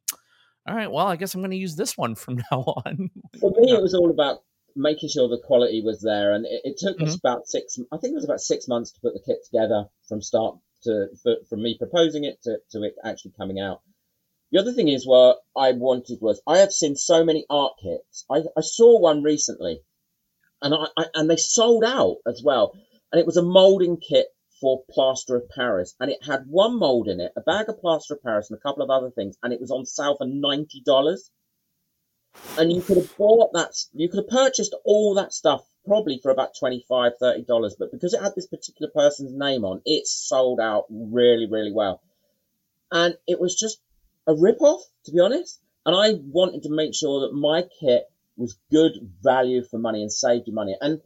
all 0.67 0.75
right, 0.75 0.91
well, 0.91 1.07
I 1.07 1.15
guess 1.15 1.33
I'm 1.33 1.41
going 1.41 1.51
to 1.51 1.57
use 1.57 1.75
this 1.75 1.97
one 1.97 2.15
from 2.15 2.37
now 2.51 2.59
on. 2.85 3.09
For 3.39 3.51
me, 3.51 3.71
it 3.71 3.81
was 3.81 3.93
all 3.93 4.09
about 4.09 4.43
making 4.75 5.09
sure 5.09 5.27
the 5.27 5.37
quality 5.37 5.81
was 5.83 6.01
there, 6.01 6.33
and 6.33 6.45
it, 6.45 6.61
it 6.63 6.77
took 6.77 6.99
us 7.01 7.15
Mhm. 7.15 7.19
about 7.19 7.47
six. 7.47 7.79
I 7.91 7.97
think 7.97 8.11
it 8.11 8.15
was 8.15 8.25
about 8.25 8.41
six 8.41 8.67
months 8.67 8.91
to 8.91 9.01
put 9.01 9.13
the 9.13 9.19
kit 9.19 9.43
together 9.45 9.85
from 10.07 10.21
start 10.21 10.57
to 10.83 11.07
for, 11.21 11.35
from 11.49 11.61
me 11.63 11.77
proposing 11.77 12.23
it 12.25 12.41
to, 12.43 12.57
to 12.71 12.83
it 12.83 12.95
actually 13.03 13.31
coming 13.37 13.59
out. 13.59 13.81
The 14.53 14.59
other 14.59 14.71
thing 14.71 14.87
is 14.87 15.03
what 15.03 15.39
I 15.57 15.71
wanted 15.71 16.21
was 16.21 16.39
I 16.45 16.59
have 16.59 16.71
seen 16.71 16.95
so 16.95 17.25
many 17.25 17.43
art 17.49 17.73
kits. 17.81 18.23
I, 18.29 18.43
I 18.55 18.61
saw 18.61 18.99
one 18.99 19.23
recently, 19.23 19.81
and 20.61 20.75
I, 20.75 20.85
I 20.95 21.05
and 21.15 21.27
they 21.27 21.37
sold 21.37 21.83
out 21.83 22.17
as 22.27 22.43
well. 22.43 22.77
And 23.11 23.19
it 23.19 23.25
was 23.25 23.37
a 23.37 23.41
molding 23.41 23.97
kit 23.97 24.27
for 24.61 24.83
plaster 24.91 25.35
of 25.35 25.49
Paris, 25.49 25.95
and 25.99 26.11
it 26.11 26.23
had 26.23 26.45
one 26.45 26.77
mold 26.77 27.07
in 27.07 27.19
it, 27.19 27.33
a 27.35 27.41
bag 27.41 27.67
of 27.67 27.81
plaster 27.81 28.13
of 28.13 28.21
Paris, 28.21 28.51
and 28.51 28.59
a 28.59 28.61
couple 28.61 28.83
of 28.83 28.91
other 28.91 29.09
things, 29.09 29.35
and 29.41 29.53
it 29.53 29.59
was 29.59 29.71
on 29.71 29.87
sale 29.87 30.15
for 30.17 30.27
ninety 30.27 30.81
dollars. 30.85 31.31
And 32.55 32.71
you 32.71 32.83
could 32.83 32.97
have 32.97 33.17
bought 33.17 33.53
that, 33.53 33.73
you 33.93 34.07
could 34.07 34.19
have 34.19 34.29
purchased 34.29 34.75
all 34.85 35.15
that 35.15 35.33
stuff 35.33 35.65
probably 35.83 36.19
for 36.21 36.29
about 36.29 36.55
25 36.59 37.13
dollars, 37.47 37.75
but 37.79 37.91
because 37.91 38.13
it 38.13 38.21
had 38.21 38.35
this 38.35 38.47
particular 38.47 38.91
person's 38.93 39.33
name 39.33 39.65
on, 39.65 39.81
it 39.83 40.05
sold 40.05 40.59
out 40.59 40.85
really, 40.91 41.47
really 41.49 41.71
well. 41.73 42.01
And 42.91 43.17
it 43.27 43.39
was 43.39 43.55
just 43.55 43.79
a 44.27 44.33
rip-off, 44.35 44.81
to 45.05 45.11
be 45.11 45.19
honest. 45.19 45.59
And 45.85 45.95
I 45.95 46.19
wanted 46.31 46.63
to 46.63 46.69
make 46.69 46.95
sure 46.95 47.21
that 47.21 47.35
my 47.35 47.63
kit 47.79 48.09
was 48.37 48.57
good 48.71 48.93
value 49.21 49.63
for 49.63 49.77
money 49.77 50.01
and 50.01 50.11
saved 50.11 50.47
you 50.47 50.53
money. 50.53 50.75
And 50.79 51.01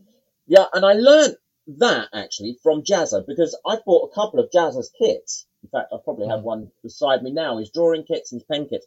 yeah, 0.46 0.66
and 0.74 0.86
I 0.86 0.94
learned 0.94 1.36
that 1.80 2.10
actually 2.14 2.58
from 2.64 2.84
Jazza 2.84 3.26
because 3.28 3.58
I 3.66 3.78
bought 3.86 4.10
a 4.12 4.16
couple 4.16 4.40
of 4.40 4.52
Jazza's 4.52 4.92
kits. 4.98 5.46
In 5.64 5.70
fact, 5.70 5.92
I 5.92 5.98
probably 6.04 6.28
have 6.28 6.42
mm. 6.42 6.44
one 6.44 6.72
beside 6.84 7.24
me 7.24 7.32
now. 7.32 7.58
His 7.58 7.72
drawing 7.72 8.04
kits 8.04 8.32
and 8.32 8.40
his 8.40 8.48
pen 8.48 8.68
kits, 8.70 8.86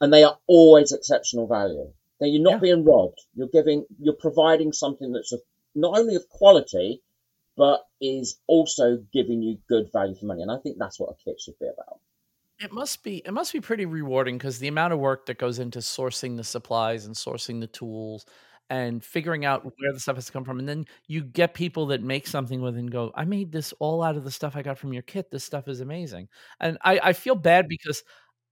and 0.00 0.12
they 0.12 0.24
are 0.24 0.38
always 0.46 0.92
exceptional 0.92 1.46
value. 1.46 1.90
Now 2.20 2.26
you're 2.26 2.42
not 2.42 2.54
Yeah. 2.54 2.58
being 2.58 2.84
robbed. 2.84 3.20
You're 3.34 3.48
giving, 3.48 3.86
you're 4.00 4.14
providing 4.14 4.72
something 4.72 5.12
that's 5.12 5.32
of, 5.32 5.40
not 5.74 5.96
only 5.98 6.16
of 6.16 6.28
quality, 6.28 7.00
but 7.56 7.86
is 8.00 8.38
also 8.46 8.98
giving 9.12 9.42
you 9.42 9.58
good 9.68 9.90
value 9.92 10.14
for 10.16 10.26
money. 10.26 10.42
And 10.42 10.50
I 10.50 10.58
think 10.58 10.78
that's 10.78 10.98
what 11.00 11.10
a 11.10 11.24
kit 11.24 11.40
should 11.40 11.58
be 11.58 11.66
about. 11.66 12.00
It 12.60 12.72
must 12.72 13.04
be 13.04 13.18
it 13.24 13.32
must 13.32 13.52
be 13.52 13.60
pretty 13.60 13.86
rewarding 13.86 14.36
because 14.36 14.58
the 14.58 14.66
amount 14.68 14.92
of 14.92 14.98
work 14.98 15.26
that 15.26 15.38
goes 15.38 15.58
into 15.60 15.78
sourcing 15.78 16.36
the 16.36 16.42
supplies 16.44 17.06
and 17.06 17.14
sourcing 17.14 17.60
the 17.60 17.68
tools 17.68 18.26
and 18.70 19.02
figuring 19.02 19.44
out 19.44 19.64
where 19.64 19.92
the 19.92 20.00
stuff 20.00 20.16
has 20.16 20.26
to 20.26 20.32
come 20.32 20.44
from. 20.44 20.58
And 20.58 20.68
then 20.68 20.84
you 21.06 21.22
get 21.22 21.54
people 21.54 21.86
that 21.86 22.02
make 22.02 22.26
something 22.26 22.60
with 22.60 22.76
it 22.76 22.80
and 22.80 22.90
go, 22.90 23.12
I 23.14 23.24
made 23.24 23.52
this 23.52 23.72
all 23.78 24.02
out 24.02 24.16
of 24.16 24.24
the 24.24 24.30
stuff 24.30 24.56
I 24.56 24.62
got 24.62 24.76
from 24.78 24.92
your 24.92 25.02
kit. 25.02 25.30
This 25.30 25.44
stuff 25.44 25.68
is 25.68 25.80
amazing. 25.80 26.28
And 26.60 26.76
I, 26.84 26.98
I 27.02 27.12
feel 27.12 27.34
bad 27.36 27.68
because 27.68 28.02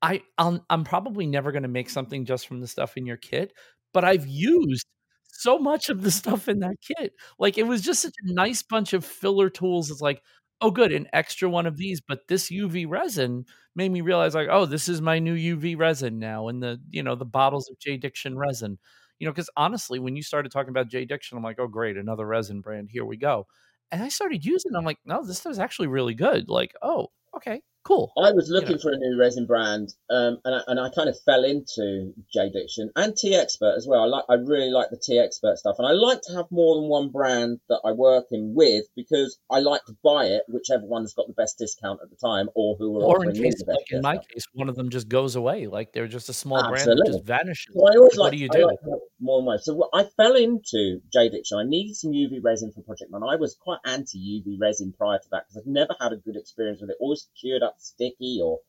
I 0.02 0.22
I'm, 0.38 0.62
I'm 0.70 0.84
probably 0.84 1.26
never 1.26 1.50
going 1.52 1.62
to 1.64 1.68
make 1.68 1.90
something 1.90 2.24
just 2.24 2.46
from 2.46 2.61
the 2.61 2.68
stuff 2.68 2.96
in 2.96 3.07
your 3.07 3.16
kit, 3.16 3.52
but 3.92 4.04
I've 4.04 4.26
used 4.26 4.86
so 5.28 5.59
much 5.59 5.88
of 5.88 6.02
the 6.02 6.11
stuff 6.12 6.48
in 6.48 6.61
that 6.61 6.76
kit. 6.98 7.12
Like 7.38 7.59
it 7.59 7.64
was 7.66 7.82
just 7.82 8.02
such 8.02 8.14
a 8.24 8.32
nice 8.32 8.62
bunch 8.62 8.92
of 8.92 9.04
filler 9.04 9.50
tools. 9.50 9.90
It's 9.90 10.00
like, 10.00 10.22
oh, 10.61 10.70
good, 10.70 10.92
an 10.92 11.07
extra 11.12 11.48
one 11.48 11.66
of 11.66 11.74
mm-hmm. 11.74 11.80
these, 11.80 12.00
but 12.00 12.28
this 12.28 12.50
UV 12.50 12.88
resin 12.88 13.44
made 13.76 13.92
me 13.92 14.00
realize 14.00 14.34
like 14.34 14.48
oh 14.50 14.66
this 14.66 14.88
is 14.88 15.00
my 15.00 15.18
new 15.20 15.57
uv 15.57 15.78
resin 15.78 16.18
now 16.18 16.48
and 16.48 16.62
the 16.62 16.80
you 16.90 17.02
know 17.02 17.14
the 17.14 17.24
bottles 17.24 17.68
of 17.70 17.78
j 17.78 17.96
diction 17.96 18.36
resin 18.36 18.78
you 19.20 19.26
know 19.26 19.32
because 19.32 19.50
honestly 19.57 20.00
when 20.00 20.16
you 20.16 20.22
started 20.22 20.50
talking 20.50 20.70
about 20.70 20.88
j 20.88 21.04
diction 21.04 21.36
i'm 21.36 21.44
like 21.44 21.61
oh 21.61 21.68
great 21.68 21.96
another 21.96 22.26
resin 22.26 22.61
brand 22.61 22.88
here 22.90 23.04
we 23.04 23.16
go 23.16 23.46
and 23.92 24.02
i 24.02 24.09
started 24.09 24.44
using 24.44 24.72
it 24.74 24.76
i'm 24.76 24.84
like 24.84 24.98
no 25.04 25.24
this 25.24 25.46
is 25.46 25.59
actually 25.59 25.86
really 25.86 26.14
good 26.14 26.48
like 26.48 26.72
oh 26.82 27.07
okay 27.36 27.61
cool 27.87 28.12
I 28.18 28.32
was 28.32 28.49
looking 28.51 28.72
know. 28.72 28.78
for 28.78 28.93
a 28.93 28.97
new 28.97 29.18
resin 29.18 29.47
brand, 29.47 29.95
um, 30.11 30.39
and 30.45 30.55
I, 30.55 30.61
and 30.66 30.80
I 30.80 30.91
kind 30.95 31.09
of 31.09 31.16
fell 31.24 31.45
into 31.45 32.12
Jdiction 32.34 32.89
and 32.97 33.12
Teexpert 33.12 33.76
as 33.76 33.87
well. 33.89 34.03
I 34.03 34.07
like, 34.07 34.24
I 34.28 34.34
really 34.34 34.70
like 34.70 34.91
the 34.91 34.97
Teexpert 34.97 35.57
stuff, 35.57 35.76
and 35.78 35.87
I 35.87 35.93
like 35.93 36.20
to 36.22 36.37
have 36.37 36.47
more 36.51 36.80
than 36.80 36.89
one 36.89 37.11
brand 37.11 37.61
that 37.68 37.80
I 37.84 37.93
work 37.93 38.26
in 38.30 38.55
with 38.55 38.84
because 38.97 39.39
I 39.51 39.61
like 39.61 39.84
to 39.87 39.97
buy 40.03 40.26
it, 40.26 40.43
whichever 40.49 40.84
one's 40.87 41.14
got 41.14 41.26
the 41.26 41.34
best 41.34 41.59
discount 41.59 42.01
at 42.03 42.11
the 42.11 42.16
time, 42.16 42.49
or 42.55 42.76
who 42.76 43.01
are 43.01 43.05
or 43.05 43.24
in 43.24 43.32
case 43.32 43.59
the 43.59 43.64
best 43.64 43.78
like 43.78 43.93
in 43.93 44.03
my 44.03 44.16
case 44.16 44.45
one 44.53 44.68
of 44.68 44.74
them 44.74 44.91
just 44.91 45.09
goes 45.09 45.37
away 45.37 45.66
like 45.66 45.93
they're 45.93 46.09
just 46.09 46.28
a 46.28 46.32
small 46.32 46.68
brand 46.68 46.87
that 46.87 47.03
just 47.07 47.24
vanishes 47.24 47.74
So 47.74 47.87
I 47.87 47.97
always 47.97 48.16
what 48.16 48.24
like, 48.24 48.32
do 48.32 48.39
you 48.39 48.49
do 48.49 48.66
like 48.66 48.78
more 49.20 49.39
and 49.39 49.45
more. 49.45 49.59
So 49.59 49.89
I 49.93 50.05
fell 50.16 50.34
into 50.34 51.01
Jdiction. 51.14 51.59
I 51.59 51.64
needed 51.64 51.97
some 51.97 52.12
UV 52.12 52.43
resin 52.43 52.72
for 52.72 52.82
Project 52.82 53.11
Man. 53.11 53.22
I 53.22 53.37
was 53.37 53.57
quite 53.59 53.78
anti 53.84 54.18
UV 54.18 54.59
resin 54.61 54.93
prior 54.97 55.18
to 55.18 55.28
that 55.32 55.45
because 55.45 55.62
I've 55.62 55.66
never 55.66 55.95
had 56.01 56.12
a 56.12 56.16
good 56.16 56.37
experience 56.37 56.80
with 56.80 56.91
it. 56.91 56.97
Always 57.01 57.28
cured 57.41 57.62
up 57.62 57.76
sticky 57.81 58.41
or 58.43 58.61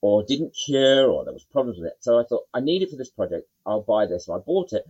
or 0.00 0.24
didn't 0.24 0.56
cure 0.66 1.08
or 1.08 1.24
there 1.24 1.32
was 1.32 1.44
problems 1.44 1.78
with 1.78 1.86
it. 1.86 1.96
So 2.00 2.18
I 2.18 2.24
thought 2.24 2.42
I 2.52 2.60
need 2.60 2.82
it 2.82 2.90
for 2.90 2.96
this 2.96 3.10
project. 3.10 3.48
I'll 3.64 3.82
buy 3.82 4.06
this. 4.06 4.28
I 4.28 4.38
bought 4.38 4.72
it 4.72 4.84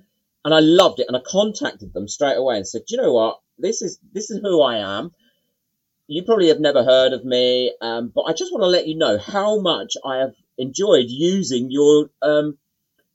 and 0.45 0.55
I 0.55 0.61
loved 0.61 1.01
it. 1.01 1.07
And 1.09 1.17
I 1.17 1.21
contacted 1.21 1.93
them 1.93 2.09
straight 2.09 2.37
away 2.37 2.57
and 2.57 2.67
said, 2.67 2.87
"Do 2.87 2.95
you 2.97 3.03
know 3.03 3.13
what? 3.13 3.41
This 3.59 3.83
is 3.83 3.99
this 4.13 4.31
is 4.31 4.41
who 4.41 4.63
I 4.63 4.79
am. 4.79 5.13
You 6.09 6.25
probably 6.25 6.49
have 6.49 6.61
never 6.61 6.85
heard 6.85 7.13
of 7.13 7.25
me, 7.25 7.73
um, 7.81 8.09
but 8.15 8.23
I 8.23 8.33
just 8.33 8.53
want 8.53 8.63
to 8.63 8.69
let 8.69 8.89
you 8.89 8.97
know 8.97 9.19
how 9.19 9.61
much 9.61 9.97
I 10.05 10.19
have 10.19 10.35
enjoyed 10.59 11.07
using 11.09 11.71
your 11.71 12.11
um, 12.23 12.59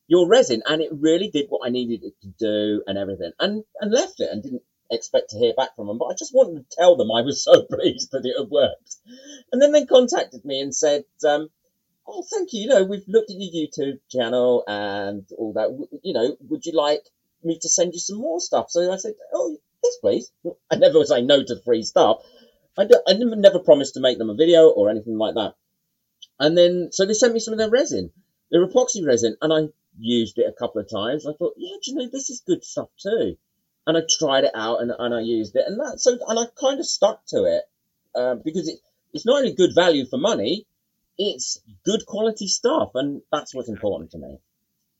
your 0.08 0.28
resin, 0.28 0.64
and 0.66 0.82
it 0.82 0.92
really 0.94 1.30
did 1.30 1.48
what 1.50 1.68
I 1.68 1.70
needed 1.70 2.04
it 2.04 2.14
to 2.22 2.28
do 2.28 2.84
and 2.88 2.98
everything, 2.98 3.32
and 3.40 3.64
and 3.80 3.92
left 3.92 4.20
it 4.20 4.30
and 4.32 4.42
didn't 4.42 4.64
expect 4.92 5.32
to 5.32 5.38
hear 5.38 5.54
back 5.56 5.76
from 5.76 5.88
them. 5.88 5.98
But 5.98 6.08
I 6.08 6.14
just 6.14 6.34
wanted 6.34 6.70
to 6.70 6.76
tell 6.76 6.96
them 6.96 7.12
I 7.12 7.22
was 7.22 7.44
so 7.44 7.64
pleased 7.72 8.12
that 8.12 8.26
it 8.26 8.38
had 8.38 8.50
worked. 8.50 8.96
And 9.52 9.62
then 9.62 9.72
they 9.72 9.86
contacted 9.86 10.46
me 10.46 10.62
and 10.62 10.76
said, 10.76 11.06
um, 11.26 11.50
"Oh, 12.08 12.24
thank 12.24 12.54
you. 12.54 12.62
You 12.62 12.68
know, 12.68 12.84
we've 12.84 13.08
looked 13.08 13.32
at 13.32 13.38
your 13.40 13.68
YouTube 13.68 14.00
channel 14.10 14.64
and 14.68 15.26
all 15.38 15.54
that. 15.54 15.70
You 16.04 16.14
know, 16.14 16.38
would 16.50 16.66
you 16.66 16.74
like 16.74 17.04
me 17.44 17.60
to 17.60 17.70
send 17.70 17.94
you 17.94 18.00
some 18.00 18.18
more 18.18 18.40
stuff?" 18.40 18.70
So 18.70 18.92
I 18.92 18.98
said, 18.98 19.16
"Oh, 19.34 19.58
yes, 19.84 19.98
please." 20.02 20.32
I 20.72 20.76
never 20.76 21.04
say 21.06 21.22
no 21.22 21.44
to 21.44 21.62
free 21.64 21.84
stuff. 21.84 22.24
I 22.78 22.86
never, 23.14 23.36
never 23.36 23.60
promised 23.60 23.96
to 23.96 24.00
make 24.00 24.20
them 24.20 24.30
a 24.30 24.36
video 24.36 24.70
or 24.70 24.90
anything 24.90 25.18
like 25.18 25.34
that. 25.34 25.56
And 26.40 26.56
then, 26.56 26.90
so 26.92 27.06
they 27.06 27.14
sent 27.14 27.34
me 27.34 27.40
some 27.40 27.54
of 27.54 27.58
their 27.58 27.70
resin, 27.70 28.12
their 28.52 28.66
epoxy 28.68 29.04
resin, 29.06 29.36
and 29.42 29.52
I 29.52 29.74
used 29.98 30.38
it 30.38 30.46
a 30.48 30.54
couple 30.54 30.80
of 30.80 30.90
times. 30.90 31.26
I 31.26 31.34
thought, 31.34 31.56
yeah, 31.58 31.76
do 31.84 31.92
you 31.92 31.98
know, 31.98 32.08
this 32.08 32.30
is 32.30 32.44
good 32.46 32.64
stuff 32.64 32.90
too. 33.02 33.38
And 33.88 33.98
I 33.98 34.02
tried 34.20 34.44
it 34.44 34.52
out 34.54 34.82
and, 34.82 34.92
and 35.00 35.16
I 35.16 35.22
used 35.22 35.56
it, 35.56 35.64
and 35.66 35.80
that 35.80 36.00
so 36.00 36.12
and 36.28 36.38
I 36.38 36.44
kind 36.60 36.80
of 36.80 36.86
stuck 36.86 37.26
to 37.28 37.46
it 37.46 37.64
um, 38.14 38.42
because 38.44 38.68
it, 38.68 38.80
it's 39.14 39.26
not 39.26 39.38
only 39.38 39.54
good 39.54 39.74
value 39.74 40.06
for 40.06 40.18
money, 40.18 40.68
it's 41.18 41.60
good 41.86 42.06
quality 42.06 42.48
stuff, 42.48 42.92
and 42.96 43.22
that's 43.32 43.56
what's 43.56 43.70
important 43.70 44.12
to 44.12 44.18
me. 44.18 44.40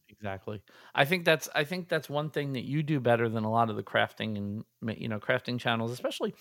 Exactly. 0.10 0.62
I 0.96 1.06
think 1.06 1.26
that's 1.26 1.50
I 1.54 1.64
think 1.64 1.90
that's 1.90 2.10
one 2.10 2.30
thing 2.30 2.54
that 2.54 2.64
you 2.64 2.82
do 2.82 3.00
better 3.00 3.30
than 3.30 3.44
a 3.44 3.52
lot 3.52 3.70
of 3.70 3.76
the 3.76 3.84
crafting 3.84 4.38
and 4.38 4.64
you 4.98 5.10
know 5.10 5.20
crafting 5.20 5.60
channels, 5.60 5.92
especially 5.92 6.34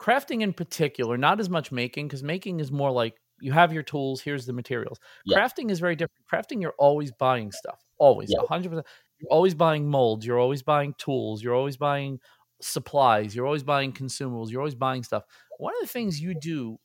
crafting 0.00 0.40
in 0.42 0.52
particular. 0.52 1.18
Not 1.18 1.40
as 1.40 1.50
much 1.50 1.70
making 1.72 2.08
because 2.08 2.22
making 2.22 2.60
is 2.60 2.70
more 2.72 2.90
like 2.90 3.16
you 3.40 3.52
have 3.52 3.72
your 3.72 3.82
tools. 3.82 4.20
Here's 4.20 4.46
the 4.46 4.52
materials. 4.52 4.98
Yeah. 5.24 5.38
Crafting 5.38 5.70
is 5.70 5.80
very 5.80 5.96
different. 5.96 6.24
Crafting, 6.32 6.62
you're 6.62 6.74
always 6.78 7.10
buying 7.12 7.52
stuff. 7.52 7.80
Always, 7.98 8.30
Yeah. 8.30 8.42
a 8.42 8.46
hundred 8.46 8.70
percent. 8.70 8.86
You're 9.20 9.32
always 9.32 9.54
buying 9.54 9.88
molds. 9.88 10.26
You're 10.26 10.38
always 10.38 10.62
buying 10.62 10.94
tools. 10.98 11.42
You're 11.42 11.54
always 11.54 11.76
buying 11.76 12.20
supplies. 12.60 13.34
You're 13.34 13.46
always 13.46 13.62
buying 13.62 13.92
consumables. 13.92 14.50
You're 14.50 14.60
always 14.62 14.74
buying 14.74 15.02
stuff. 15.02 15.24
One 15.58 15.74
of 15.76 15.80
the 15.82 15.88
things 15.92 16.20
you 16.20 16.34
do, 16.34 16.78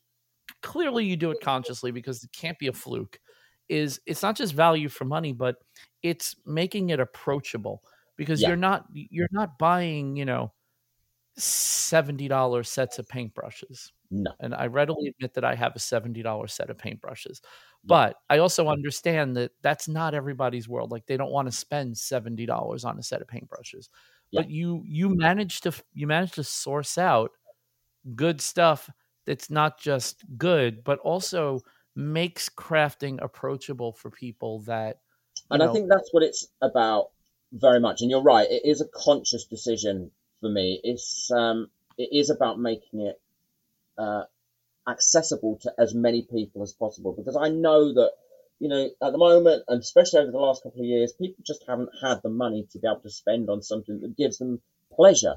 clearly, 0.62 1.04
you 1.06 1.16
do 1.16 1.30
it 1.30 1.40
consciously 1.40 1.90
because 1.92 2.24
it 2.24 2.32
can't 2.32 2.58
be 2.58 2.68
a 2.68 2.72
fluke. 2.72 3.20
Is 3.68 4.00
it's 4.06 4.22
not 4.22 4.36
just 4.36 4.54
value 4.54 4.88
for 4.88 5.04
money, 5.04 5.32
but 5.32 5.56
it's 6.02 6.36
making 6.46 6.90
it 6.90 7.00
approachable 7.00 7.82
because 8.16 8.42
Yeah. 8.42 8.46
you're 8.46 8.56
not 8.56 8.86
you're 8.92 9.28
not 9.32 9.58
buying 9.58 10.16
you 10.16 10.24
know 10.24 10.52
seventy 11.38 12.28
dollars 12.28 12.68
sets 12.70 12.98
of 12.98 13.08
paintbrushes 13.08 13.92
No. 14.10 14.32
and 14.40 14.54
I 14.54 14.66
readily 14.66 15.08
admit 15.08 15.34
that 15.34 15.44
I 15.44 15.54
have 15.54 15.74
a 15.76 15.78
$70 15.78 16.50
set 16.50 16.70
of 16.70 16.76
paintbrushes. 16.76 17.40
But 17.84 18.16
I 18.28 18.38
also 18.38 18.68
understand 18.68 19.36
that 19.36 19.52
that's 19.62 19.86
not 19.86 20.14
everybody's 20.14 20.68
world. 20.68 20.90
Like 20.90 21.06
they 21.06 21.16
don't 21.16 21.30
want 21.30 21.46
to 21.46 21.52
spend 21.52 21.94
$70 21.94 22.84
on 22.84 22.98
a 22.98 23.02
set 23.02 23.22
of 23.22 23.28
paintbrushes. 23.28 23.88
Yeah. 24.30 24.40
But 24.40 24.50
you 24.50 24.82
you 24.84 25.08
manage 25.08 25.60
to 25.60 25.72
you 25.94 26.08
manage 26.08 26.32
to 26.32 26.44
source 26.44 26.98
out 26.98 27.30
good 28.14 28.40
stuff 28.40 28.90
that's 29.24 29.50
not 29.50 29.78
just 29.78 30.24
good, 30.36 30.82
but 30.82 30.98
also 31.00 31.60
makes 31.94 32.48
crafting 32.48 33.22
approachable 33.22 33.92
for 33.92 34.10
people 34.10 34.60
that 34.60 34.98
and 35.50 35.62
I 35.62 35.72
think 35.72 35.88
that's 35.88 36.08
what 36.12 36.22
it's 36.22 36.48
about 36.60 37.10
very 37.52 37.80
much. 37.80 38.00
And 38.00 38.10
you're 38.10 38.22
right; 38.22 38.50
it 38.50 38.62
is 38.64 38.80
a 38.80 38.88
conscious 38.88 39.44
decision 39.44 40.10
for 40.40 40.48
me. 40.48 40.80
It's 40.82 41.30
um, 41.30 41.68
it 41.98 42.08
is 42.12 42.30
about 42.30 42.58
making 42.58 43.00
it 43.00 43.20
uh, 43.98 44.24
accessible 44.88 45.58
to 45.62 45.72
as 45.78 45.94
many 45.94 46.22
people 46.22 46.62
as 46.62 46.72
possible 46.72 47.12
because 47.12 47.36
I 47.36 47.48
know 47.48 47.92
that 47.94 48.12
you 48.58 48.68
know 48.68 48.88
at 49.02 49.12
the 49.12 49.18
moment, 49.18 49.64
and 49.68 49.80
especially 49.80 50.20
over 50.20 50.30
the 50.32 50.38
last 50.38 50.62
couple 50.62 50.80
of 50.80 50.86
years, 50.86 51.12
people 51.12 51.42
just 51.46 51.64
haven't 51.66 51.90
had 52.02 52.22
the 52.22 52.30
money 52.30 52.66
to 52.72 52.78
be 52.78 52.86
able 52.86 53.00
to 53.00 53.10
spend 53.10 53.50
on 53.50 53.62
something 53.62 54.00
that 54.00 54.16
gives 54.16 54.38
them 54.38 54.60
pleasure. 54.92 55.36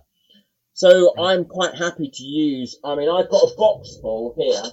So 0.74 1.14
I'm 1.20 1.45
quite 1.45 1.76
happy 1.76 2.10
to 2.14 2.24
use. 2.24 2.78
I 2.84 2.95
mean, 2.95 3.10
I've 3.10 3.30
got 3.30 3.51
a 3.51 3.55
box 3.57 3.97
full 4.01 4.34
here, 4.38 4.64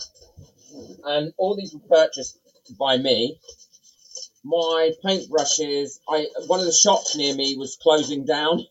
and 1.04 1.32
all 1.36 1.56
these 1.56 1.74
were 1.74 1.96
purchased 1.96 2.38
by 2.78 2.96
me 2.96 3.40
my 4.46 4.92
paintbrushes. 5.04 5.98
I 6.08 6.26
one 6.46 6.60
of 6.60 6.66
the 6.66 6.72
shops 6.72 7.16
near 7.16 7.34
me 7.34 7.56
was 7.56 7.76
closing 7.76 8.24
down, 8.24 8.64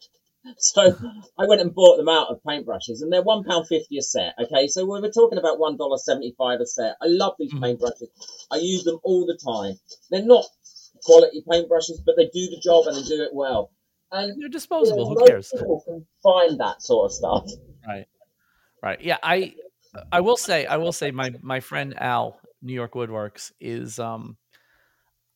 so 0.58 0.96
I 1.38 1.46
went 1.48 1.62
and 1.62 1.74
bought 1.74 1.98
them 1.98 2.10
out 2.10 2.30
of 2.30 2.42
paintbrushes, 2.44 3.02
and 3.02 3.12
they're 3.12 3.24
one 3.24 3.44
pound 3.44 3.68
fifty 3.68 3.98
a 3.98 4.02
set. 4.02 4.36
Okay, 4.40 4.68
so 4.68 4.84
we 4.86 5.02
were 5.02 5.10
talking 5.10 5.38
about 5.38 5.60
one 5.60 5.78
dollar 5.78 5.98
seventy 5.98 6.36
five 6.38 6.60
a 6.60 6.66
set. 6.66 6.96
I 7.02 7.08
love 7.08 7.34
these 7.40 7.54
Mhm. 7.54 7.62
paintbrushes. 7.62 8.08
I 8.52 8.58
use 8.58 8.84
them 8.84 9.00
all 9.04 9.26
the 9.26 9.38
time. 9.38 9.80
They're 10.10 10.26
not 10.26 10.46
quality 11.04 11.44
paintbrushes, 11.48 12.04
but 12.06 12.16
they 12.18 12.26
do 12.26 12.48
the 12.50 12.60
job 12.64 12.88
and 12.88 12.98
they 12.98 13.04
do 13.04 13.22
it 13.22 13.34
well. 13.34 13.72
And 14.12 14.30
they're 14.30 14.36
you 14.36 14.44
know, 14.44 14.50
disposable. 14.50 15.08
Who 15.16 15.26
cares? 15.26 15.52
people 15.52 15.82
can 15.82 16.06
find 16.24 16.60
that 16.60 16.82
sort 16.82 17.06
of 17.06 17.14
stuff. 17.14 17.50
Right. 17.86 18.08
Right. 18.82 19.02
Yeah, 19.02 19.18
I 19.24 19.56
I 20.12 20.22
will 20.22 20.38
say 20.38 20.66
I 20.66 20.78
will 20.78 20.92
say 20.92 21.12
my 21.12 21.34
my 21.42 21.60
friend 21.60 21.94
Al 22.00 22.40
New 22.62 22.74
York 22.74 22.94
Woodworks 22.94 23.52
is 23.60 24.00
um 24.00 24.38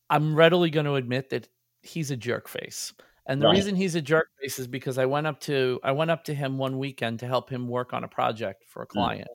I'm 0.08 0.34
readily 0.34 0.70
going 0.70 0.86
to 0.86 0.94
admit 0.94 1.30
that 1.30 1.48
he's 1.82 2.10
a 2.10 2.16
jerk 2.16 2.48
face. 2.48 2.92
And 3.30 3.40
the 3.40 3.46
Right. 3.46 3.54
reason 3.54 3.76
he's 3.76 3.94
a 3.94 4.02
jerk 4.02 4.28
face 4.42 4.58
is 4.58 4.66
because 4.66 4.98
I 4.98 5.06
went 5.06 5.28
up 5.28 5.40
to 5.42 5.80
I 5.84 5.92
went 5.92 6.10
up 6.10 6.24
to 6.24 6.34
him 6.34 6.58
one 6.58 6.78
weekend 6.80 7.20
to 7.20 7.28
help 7.28 7.48
him 7.48 7.68
work 7.68 7.94
on 7.94 8.04
a 8.04 8.08
project 8.08 8.64
for 8.68 8.82
a 8.82 8.86
client. 8.86 9.28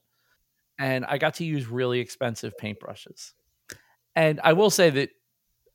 And 0.80 1.06
I 1.06 1.18
got 1.20 1.36
to 1.36 1.46
use 1.46 1.68
really 1.68 2.00
expensive 2.02 2.58
paintbrushes. 2.58 3.34
And 4.16 4.42
I 4.44 4.54
will 4.54 4.70
say 4.70 4.90
that 4.92 5.10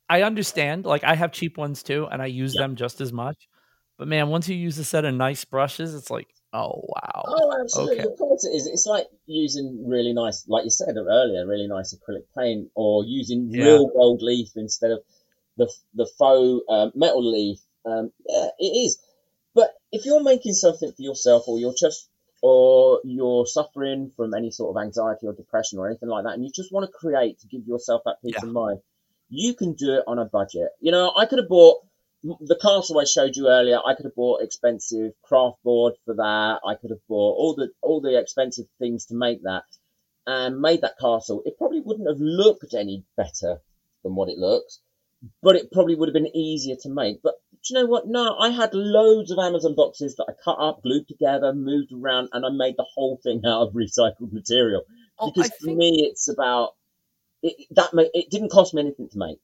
I 0.09 0.23
understand 0.23 0.85
like 0.85 1.03
I 1.03 1.15
have 1.15 1.31
cheap 1.31 1.57
ones 1.57 1.83
too 1.83 2.07
and 2.11 2.21
I 2.21 2.27
use 2.27 2.55
Yeah. 2.55 2.61
them 2.61 2.75
just 2.75 3.01
as 3.01 3.13
much. 3.13 3.49
But 3.97 4.07
man, 4.07 4.29
once 4.29 4.49
you 4.49 4.55
use 4.55 4.77
a 4.79 4.83
set 4.85 5.05
of 5.05 5.15
nice 5.15 5.45
brushes, 5.45 5.95
it's 5.95 6.11
like, 6.11 6.27
oh 6.53 6.81
wow. 6.87 7.23
Oh, 7.27 7.61
absolutely. 7.61 8.03
Okay. 8.03 8.11
Of 8.11 8.17
course 8.17 8.45
it 8.45 8.49
is. 8.55 8.67
It's 8.67 8.85
like 8.85 9.07
using 9.25 9.87
really 9.87 10.13
nice, 10.13 10.47
like 10.47 10.63
you 10.65 10.69
said 10.71 10.95
earlier, 10.97 11.45
really 11.47 11.67
nice 11.67 11.93
acrylic 11.93 12.25
paint, 12.37 12.69
or 12.75 13.03
using 13.05 13.49
Yeah. 13.51 13.59
real 13.59 13.87
gold 13.89 14.21
leaf 14.21 14.49
instead 14.55 14.91
of 14.91 15.03
the 15.57 15.71
the 15.93 16.05
faux 16.17 16.63
um, 16.69 16.91
metal 16.95 17.23
leaf. 17.31 17.59
Um, 17.85 18.11
yeah, 18.27 18.47
it 18.59 18.63
is. 18.85 18.99
But 19.53 19.71
if 19.91 20.05
you're 20.05 20.23
making 20.23 20.53
something 20.53 20.91
for 20.91 21.01
yourself, 21.01 21.47
or 21.47 21.59
you're 21.59 21.73
just, 21.77 22.07
or 22.41 23.01
you're 23.03 23.45
suffering 23.45 24.11
from 24.15 24.33
any 24.33 24.51
sort 24.51 24.75
of 24.75 24.81
anxiety 24.81 25.27
or 25.27 25.33
depression 25.33 25.79
or 25.79 25.87
anything 25.87 26.09
like 26.09 26.23
that, 26.23 26.33
and 26.33 26.43
you 26.43 26.51
just 26.53 26.71
want 26.71 26.85
to 26.89 26.91
create 26.97 27.39
to 27.39 27.47
give 27.47 27.67
yourself 27.67 28.01
that 28.05 28.21
peace 28.23 28.35
Yeah. 28.41 28.47
of 28.47 28.53
mind, 28.53 28.79
you 29.29 29.53
can 29.53 29.73
do 29.73 29.93
it 29.95 30.03
on 30.07 30.19
a 30.19 30.25
budget. 30.25 30.69
You 30.79 30.91
know, 30.91 31.11
I 31.15 31.25
could 31.25 31.39
have 31.39 31.49
bought 31.49 31.79
the 32.23 32.55
castle 32.61 32.99
I 32.99 33.05
showed 33.05 33.35
you 33.35 33.47
earlier, 33.47 33.79
I 33.83 33.95
could 33.95 34.05
have 34.05 34.15
bought 34.15 34.43
expensive 34.43 35.13
craft 35.23 35.57
board 35.63 35.93
for 36.05 36.13
that. 36.15 36.59
I 36.63 36.75
could 36.75 36.91
have 36.91 37.05
bought 37.07 37.35
all 37.37 37.55
the 37.55 37.71
all 37.81 37.99
the 37.99 38.17
expensive 38.19 38.67
things 38.77 39.07
to 39.07 39.15
make 39.15 39.41
that, 39.43 39.63
and 40.27 40.61
made 40.61 40.81
that 40.81 40.99
castle. 40.99 41.41
It 41.45 41.57
probably 41.57 41.79
wouldn't 41.81 42.07
have 42.07 42.19
looked 42.19 42.73
any 42.75 43.03
better 43.17 43.61
than 44.03 44.15
what 44.15 44.29
it 44.29 44.37
looks, 44.37 44.79
but 45.41 45.55
it 45.55 45.71
probably 45.71 45.95
would 45.95 46.09
have 46.09 46.13
been 46.13 46.35
easier 46.35 46.75
to 46.81 46.89
make. 46.89 47.21
But 47.23 47.35
you 47.69 47.75
know 47.75 47.85
what? 47.85 48.07
No, 48.07 48.35
I 48.39 48.49
had 48.49 48.73
loads 48.73 49.31
of 49.31 49.37
Amazon 49.39 49.75
boxes 49.75 50.15
that 50.15 50.25
I 50.29 50.33
cut 50.43 50.57
up, 50.59 50.81
glued 50.83 51.07
together, 51.07 51.53
moved 51.53 51.91
around, 51.93 52.29
and 52.33 52.45
I 52.45 52.49
made 52.49 52.75
the 52.77 52.85
whole 52.93 53.19
thing 53.23 53.41
out 53.45 53.67
of 53.67 53.73
recycled 53.73 54.31
material. 54.33 54.83
Oh, 55.19 55.31
Because 55.31 55.51
for 55.59 55.65
think 55.67 55.77
me, 55.77 56.07
it's 56.09 56.27
about 56.27 56.71
it, 57.43 57.55
that. 57.71 57.93
ma- 57.93 58.03
It 58.13 58.29
didn't 58.31 58.49
cost 58.49 58.73
me 58.73 58.81
anything 58.81 59.09
to 59.09 59.17
make. 59.17 59.37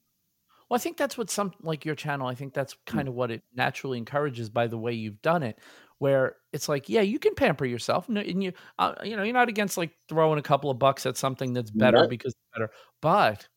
Well, 0.68 0.76
I 0.76 0.78
think 0.78 0.96
that's 0.96 1.16
what 1.16 1.30
some 1.30 1.52
like 1.62 1.84
your 1.86 1.94
channel. 1.94 2.26
I 2.26 2.34
think 2.34 2.52
that's 2.52 2.74
kind 2.84 3.08
of 3.08 3.14
what 3.14 3.30
it 3.30 3.42
naturally 3.54 3.96
encourages 3.98 4.50
by 4.50 4.66
the 4.66 4.76
way 4.76 4.92
you've 4.92 5.22
done 5.22 5.42
it, 5.42 5.58
where 5.98 6.36
it's 6.52 6.68
like, 6.68 6.88
yeah, 6.90 7.00
you 7.00 7.18
can 7.18 7.34
pamper 7.34 7.64
yourself, 7.64 8.08
no- 8.08 8.20
and 8.20 8.42
you, 8.42 8.52
uh, 8.78 8.94
you 9.02 9.16
know, 9.16 9.22
you're 9.22 9.32
not 9.32 9.48
against 9.48 9.78
like 9.78 9.92
throwing 10.08 10.38
a 10.38 10.42
couple 10.42 10.70
of 10.70 10.78
bucks 10.78 11.06
at 11.06 11.16
something 11.16 11.52
that's 11.54 11.70
better 11.70 11.98
No. 12.02 12.08
because 12.08 12.32
it's 12.32 12.42
better, 12.54 12.70
but 13.00 13.48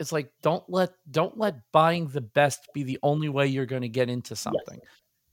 it's 0.00 0.12
like 0.12 0.32
don't 0.42 0.64
let 0.68 0.92
don't 1.10 1.38
let 1.38 1.56
buying 1.72 2.08
the 2.08 2.22
best 2.22 2.72
be 2.74 2.84
the 2.84 2.98
only 3.04 3.28
way 3.28 3.46
you're 3.46 3.66
going 3.66 3.82
to 3.82 3.88
get 3.90 4.10
into 4.10 4.36
something. 4.36 4.80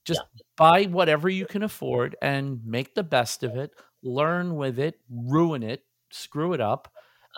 Just 0.05 0.23
buy 0.57 0.85
whatever 0.85 1.29
you 1.29 1.45
can 1.47 1.63
afford 1.63 2.15
and 2.21 2.65
make 2.65 2.95
the 2.95 3.03
best 3.03 3.43
of 3.43 3.57
it. 3.57 3.71
Learn 4.03 4.55
with 4.57 4.79
it, 4.79 4.99
ruin 5.09 5.63
it, 5.63 5.85
screw 6.11 6.53
it 6.53 6.61
up, 6.61 6.91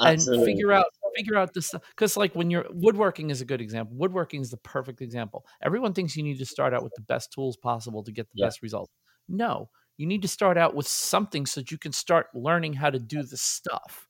and 0.04 0.30
figure 0.46 0.72
out 0.72 0.86
figure 1.16 1.38
out 1.38 1.54
this 1.54 1.74
because 1.96 2.18
like 2.18 2.36
when 2.36 2.50
you're 2.52 2.66
woodworking 2.72 3.30
is 3.32 3.42
a 3.42 3.46
good 3.46 3.62
example 3.62 3.96
woodworking 3.98 4.42
is 4.42 4.52
the 4.52 4.58
perfect 4.58 5.02
example 5.02 5.46
everyone 5.64 5.94
thinks 5.94 6.16
you 6.16 6.24
need 6.24 6.38
to 6.40 6.46
start 6.46 6.74
out 6.74 6.84
with 6.84 6.94
the 6.96 7.02
best 7.02 7.34
tools 7.34 7.58
possible 7.58 8.04
to 8.04 8.12
get 8.12 8.30
the 8.30 8.38
Yeah. 8.38 8.46
best 8.46 8.62
results 8.62 8.94
no 9.28 9.70
you 9.98 10.06
need 10.08 10.22
to 10.22 10.28
start 10.28 10.58
out 10.58 10.76
with 10.76 10.88
something 10.88 11.46
so 11.46 11.62
that 11.62 11.72
you 11.72 11.78
can 11.78 11.92
start 11.92 12.28
learning 12.34 12.74
how 12.74 12.90
to 12.90 13.00
do 13.00 13.24
the 13.24 13.38
stuff 13.38 14.08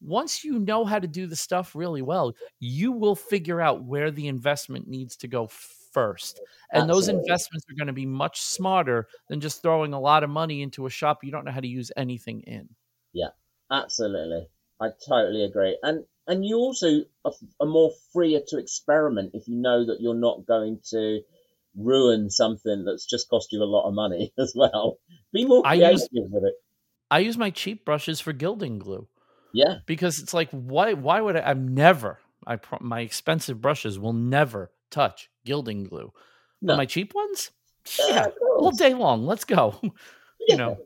once 0.00 0.44
you 0.44 0.58
know 0.58 0.84
how 0.84 0.98
to 0.98 1.08
do 1.08 1.26
the 1.26 1.36
stuff 1.36 1.74
really 1.74 2.02
well 2.02 2.32
you 2.60 2.92
will 2.92 3.16
figure 3.16 3.60
out 3.60 3.84
where 3.84 4.10
the 4.10 4.28
investment 4.28 4.86
needs 4.88 5.16
to 5.16 5.28
go 5.28 5.46
first 5.48 6.40
and 6.72 6.88
those 6.88 7.08
investments 7.08 7.64
are 7.70 7.74
going 7.74 7.86
to 7.86 7.92
be 7.92 8.06
much 8.06 8.40
smarter 8.40 9.08
than 9.28 9.40
just 9.40 9.62
throwing 9.62 9.92
a 9.92 10.00
lot 10.00 10.22
of 10.22 10.30
money 10.30 10.62
into 10.62 10.86
a 10.86 10.90
shop 10.90 11.24
you 11.24 11.30
don't 11.32 11.44
know 11.44 11.52
how 11.52 11.60
to 11.60 11.68
use 11.68 11.90
anything 11.96 12.40
in 12.42 12.68
Yeah. 13.12 13.30
Absolutely, 13.70 14.48
I 14.80 14.88
totally 15.06 15.44
agree. 15.44 15.78
And 15.82 16.06
and 16.26 16.42
you 16.44 16.56
also 16.56 17.04
are, 17.24 17.32
are 17.60 17.66
more 17.66 17.92
freer 18.14 18.40
to 18.48 18.56
experiment 18.58 19.32
if 19.34 19.46
you 19.46 19.56
know 19.56 19.84
that 19.84 20.00
you're 20.00 20.14
not 20.14 20.46
going 20.46 20.80
to 20.90 21.22
ruin 21.74 22.30
something 22.30 22.84
that's 22.86 23.04
just 23.06 23.28
cost 23.28 23.52
you 23.52 23.62
a 23.62 23.64
lot 23.64 23.86
of 23.86 23.92
money 23.94 24.32
as 24.38 24.54
well. 24.56 25.00
Be 25.34 25.44
more 25.44 25.64
I 25.64 25.74
creative 25.74 25.92
use- 25.92 26.08
with 26.12 26.44
it. 26.44 26.54
i 27.10 27.18
use 27.18 27.36
my 27.38 27.50
cheap 27.50 27.84
brushes 27.84 28.20
for 28.20 28.32
gilding 28.32 28.78
glue 28.78 29.08
Yeah, 29.52 29.76
because 29.86 30.18
it's 30.18 30.34
like 30.34 30.50
why 30.50 30.92
why 30.94 31.20
would 31.20 31.36
I 31.36 31.40
I'm 31.50 31.74
never 31.74 32.18
I 32.46 32.56
pro- 32.56 32.78
my 32.80 33.00
expensive 33.00 33.60
brushes 33.60 33.98
will 33.98 34.12
never 34.12 34.70
touch 34.90 35.30
gilding 35.44 35.84
glue. 35.84 36.12
No. 36.62 36.76
my 36.76 36.86
cheap 36.86 37.14
ones? 37.14 37.50
Yeah, 37.98 38.06
Yeah, 38.14 38.26
of 38.26 38.32
all 38.58 38.70
day 38.72 38.94
long. 38.94 39.26
Let's 39.26 39.44
go. 39.44 39.78
you 39.82 39.92
Yeah. 40.48 40.56
know. 40.56 40.78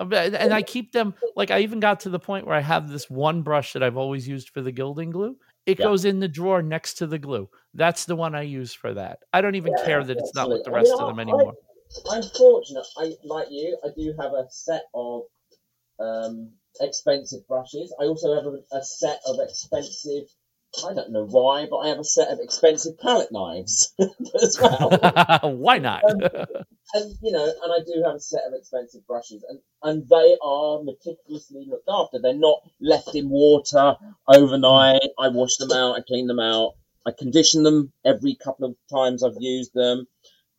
Uh, 0.00 0.14
And 0.14 0.54
I 0.54 0.62
keep 0.62 0.92
them 0.92 1.14
like 1.34 1.50
I 1.50 1.60
even 1.60 1.80
got 1.80 2.00
to 2.00 2.10
the 2.10 2.20
point 2.20 2.46
where 2.46 2.54
I 2.56 2.60
have 2.60 2.88
this 2.88 3.10
one 3.10 3.42
brush 3.42 3.72
that 3.72 3.82
I've 3.82 3.96
always 3.96 4.28
used 4.28 4.50
for 4.50 4.60
the 4.62 4.70
gilding 4.72 5.10
glue. 5.10 5.36
It 5.66 5.78
Yeah. 5.78 5.86
goes 5.86 6.04
in 6.04 6.20
the 6.20 6.28
drawer 6.28 6.62
next 6.62 6.94
to 6.98 7.06
the 7.06 7.18
glue. 7.18 7.48
That's 7.74 8.04
the 8.04 8.14
one 8.16 8.34
I 8.34 8.42
use 8.42 8.72
for 8.72 8.94
that. 8.94 9.18
I 9.32 9.40
don't 9.40 9.56
even 9.56 9.72
Yeah, 9.76 9.84
care 9.84 10.04
that 10.04 10.18
it's 10.18 10.34
not 10.34 10.48
with 10.50 10.64
the 10.64 10.70
rest 10.70 10.90
I 10.90 10.92
of 10.94 10.98
mean, 11.00 11.08
them 11.08 11.18
I- 11.18 11.22
anymore. 11.22 11.54
I'm 12.12 12.22
fortunate. 12.22 12.86
I 12.96 13.16
like 13.24 13.48
you. 13.50 13.76
I 13.84 13.88
do 13.96 14.14
have 14.20 14.32
a 14.34 14.46
set 14.50 14.84
of 14.94 15.22
um, 15.98 16.52
expensive 16.80 17.46
brushes. 17.48 17.94
I 18.00 18.04
also 18.04 18.34
have 18.34 18.44
a, 18.46 18.76
a 18.76 18.82
set 18.82 19.20
of 19.26 19.36
expensive 19.40 20.28
I 20.86 20.94
don't 20.94 21.10
know 21.10 21.24
why, 21.24 21.66
but 21.68 21.78
I 21.78 21.88
have 21.88 21.98
a 21.98 22.04
set 22.04 22.28
of 22.28 22.40
expensive 22.40 22.98
palette 22.98 23.32
knives 23.32 23.94
as 24.42 24.58
well. 24.60 24.90
why 25.42 25.78
not? 25.78 26.04
Um, 26.04 26.20
and 26.94 27.14
you 27.22 27.32
know, 27.32 27.44
and 27.44 27.72
I 27.72 27.78
do 27.84 28.02
have 28.04 28.16
a 28.16 28.20
set 28.20 28.42
of 28.46 28.52
expensive 28.54 29.06
brushes, 29.06 29.44
and 29.48 29.60
and 29.82 30.08
they 30.08 30.36
are 30.42 30.82
meticulously 30.82 31.66
looked 31.68 31.88
after. 31.88 32.18
They're 32.20 32.34
not 32.34 32.60
left 32.80 33.14
in 33.14 33.30
water 33.30 33.96
overnight. 34.26 35.08
I 35.18 35.28
wash 35.28 35.56
them 35.56 35.72
out, 35.72 35.96
I 35.96 36.02
clean 36.06 36.26
them 36.26 36.40
out, 36.40 36.74
I 37.06 37.12
condition 37.12 37.62
them 37.62 37.92
every 38.04 38.34
couple 38.34 38.66
of 38.68 38.76
times 38.92 39.24
I've 39.24 39.40
used 39.40 39.72
them, 39.74 40.06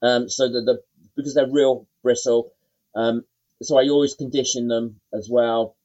um, 0.01 0.27
so 0.27 0.51
that 0.51 0.61
the 0.61 0.81
because 1.15 1.33
they're 1.35 1.49
real 1.49 1.87
bristle. 2.03 2.51
Um, 2.95 3.23
so 3.61 3.77
I 3.77 3.89
always 3.89 4.15
condition 4.15 4.67
them 4.67 4.99
as 5.13 5.29
well. 5.29 5.75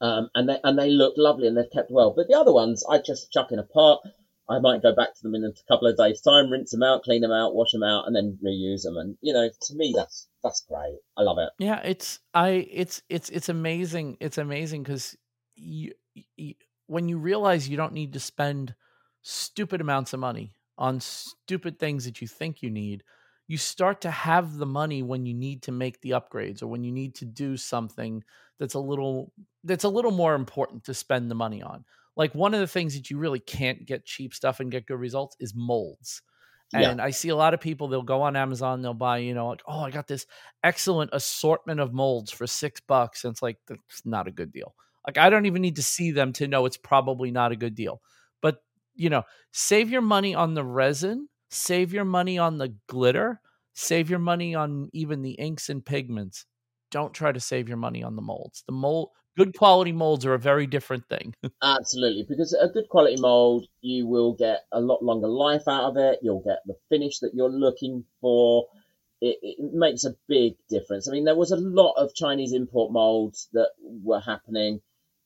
Um, 0.00 0.28
and 0.34 0.48
they 0.48 0.58
and 0.62 0.78
they 0.78 0.90
look 0.90 1.14
lovely 1.16 1.46
and 1.46 1.56
they've 1.56 1.70
kept 1.72 1.90
well. 1.90 2.12
But 2.14 2.28
the 2.28 2.38
other 2.38 2.52
ones, 2.52 2.84
I 2.88 2.98
just 2.98 3.32
chuck 3.32 3.50
in 3.50 3.58
a 3.58 3.62
pot. 3.62 4.02
I 4.48 4.60
might 4.60 4.82
go 4.82 4.94
back 4.94 5.14
to 5.14 5.22
them 5.22 5.34
in 5.34 5.44
a 5.44 5.52
couple 5.72 5.88
of 5.88 5.96
days' 5.96 6.20
time, 6.20 6.50
rinse 6.50 6.70
them 6.70 6.82
out, 6.82 7.02
clean 7.02 7.22
them 7.22 7.32
out, 7.32 7.54
wash 7.54 7.72
them 7.72 7.82
out, 7.82 8.06
and 8.06 8.14
then 8.14 8.38
reuse 8.44 8.82
them. 8.82 8.96
And 8.96 9.16
you 9.20 9.32
know, 9.32 9.48
to 9.48 9.74
me, 9.74 9.92
that's 9.96 10.28
that's 10.42 10.64
great. 10.68 10.98
I 11.16 11.22
love 11.22 11.38
it. 11.38 11.50
Yeah, 11.58 11.80
it's 11.82 12.20
I 12.34 12.66
it's 12.70 13.02
it's 13.08 13.30
it's 13.30 13.48
amazing. 13.48 14.18
It's 14.20 14.38
amazing 14.38 14.82
because 14.82 15.16
you, 15.56 15.92
you 16.36 16.54
when 16.86 17.08
you 17.08 17.18
realize 17.18 17.68
you 17.68 17.76
don't 17.76 17.92
need 17.92 18.12
to 18.12 18.20
spend 18.20 18.74
stupid 19.22 19.80
amounts 19.80 20.12
of 20.12 20.20
money 20.20 20.52
on 20.78 21.00
stupid 21.00 21.78
things 21.78 22.04
that 22.04 22.20
you 22.20 22.28
think 22.28 22.62
you 22.62 22.70
need, 22.70 23.02
you 23.48 23.56
start 23.56 24.00
to 24.02 24.10
have 24.10 24.56
the 24.56 24.66
money 24.66 25.02
when 25.02 25.26
you 25.26 25.34
need 25.34 25.62
to 25.62 25.72
make 25.72 26.00
the 26.00 26.10
upgrades 26.10 26.62
or 26.62 26.66
when 26.66 26.84
you 26.84 26.92
need 26.92 27.14
to 27.14 27.24
do 27.24 27.56
something 27.56 28.22
that's 28.58 28.74
a 28.74 28.80
little 28.80 29.32
that's 29.64 29.84
a 29.84 29.88
little 29.88 30.10
more 30.10 30.34
important 30.34 30.84
to 30.84 30.94
spend 30.94 31.30
the 31.30 31.34
money 31.34 31.62
on. 31.62 31.84
Like 32.16 32.34
one 32.34 32.54
of 32.54 32.60
the 32.60 32.66
things 32.66 32.94
that 32.94 33.10
you 33.10 33.18
really 33.18 33.40
can't 33.40 33.84
get 33.84 34.06
cheap 34.06 34.32
stuff 34.34 34.60
and 34.60 34.70
get 34.70 34.86
good 34.86 34.98
results 34.98 35.36
is 35.38 35.54
molds. 35.54 36.22
And 36.72 36.98
yeah. 36.98 37.04
I 37.04 37.10
see 37.10 37.28
a 37.28 37.36
lot 37.36 37.54
of 37.54 37.60
people, 37.60 37.86
they'll 37.86 38.02
go 38.02 38.22
on 38.22 38.34
Amazon, 38.34 38.82
they'll 38.82 38.94
buy, 38.94 39.18
you 39.18 39.34
know, 39.34 39.48
like, 39.48 39.62
oh, 39.66 39.80
I 39.80 39.90
got 39.90 40.08
this 40.08 40.26
excellent 40.64 41.10
assortment 41.12 41.78
of 41.78 41.92
molds 41.92 42.32
for 42.32 42.46
six 42.46 42.80
bucks. 42.80 43.24
And 43.24 43.32
it's 43.32 43.42
like, 43.42 43.58
that's 43.68 44.04
not 44.04 44.26
a 44.26 44.32
good 44.32 44.50
deal. 44.50 44.74
Like, 45.06 45.18
I 45.18 45.30
don't 45.30 45.46
even 45.46 45.62
need 45.62 45.76
to 45.76 45.82
see 45.82 46.10
them 46.10 46.32
to 46.34 46.48
know 46.48 46.66
it's 46.66 46.76
probably 46.76 47.30
not 47.30 47.52
a 47.52 47.56
good 47.56 47.76
deal. 47.76 48.00
But, 48.42 48.62
you 48.96 49.10
know, 49.10 49.22
save 49.52 49.90
your 49.90 50.00
money 50.00 50.34
on 50.34 50.54
the 50.54 50.64
resin, 50.64 51.28
save 51.50 51.92
your 51.92 52.04
money 52.04 52.36
on 52.38 52.58
the 52.58 52.74
glitter, 52.88 53.40
save 53.74 54.10
your 54.10 54.18
money 54.18 54.56
on 54.56 54.90
even 54.92 55.22
the 55.22 55.32
inks 55.32 55.68
and 55.68 55.84
pigments 55.84 56.46
don't 56.90 57.14
try 57.14 57.32
to 57.32 57.40
save 57.40 57.68
your 57.68 57.76
money 57.76 58.02
on 58.02 58.16
the 58.16 58.22
molds. 58.22 58.62
The 58.66 58.72
mold, 58.72 59.10
good 59.36 59.56
quality 59.56 59.92
molds 59.92 60.24
are 60.24 60.34
a 60.34 60.38
very 60.38 60.66
different 60.66 61.08
thing. 61.08 61.34
Absolutely, 61.62 62.24
because 62.28 62.52
a 62.52 62.68
good 62.68 62.88
quality 62.88 63.20
mold, 63.20 63.66
you 63.80 64.06
will 64.06 64.32
get 64.32 64.64
a 64.72 64.80
lot 64.80 65.02
longer 65.02 65.28
life 65.28 65.68
out 65.68 65.84
of 65.84 65.96
it. 65.96 66.20
You'll 66.22 66.42
get 66.42 66.58
the 66.66 66.76
finish 66.88 67.20
that 67.20 67.34
you're 67.34 67.50
looking 67.50 68.04
for. 68.20 68.66
It, 69.20 69.38
it 69.42 69.72
makes 69.72 70.04
a 70.04 70.14
big 70.28 70.56
difference. 70.68 71.08
I 71.08 71.12
mean, 71.12 71.24
there 71.24 71.36
was 71.36 71.50
a 71.50 71.56
lot 71.56 71.94
of 71.94 72.14
Chinese 72.14 72.52
import 72.52 72.92
molds 72.92 73.48
that 73.52 73.70
were 73.80 74.20
happening 74.20 74.80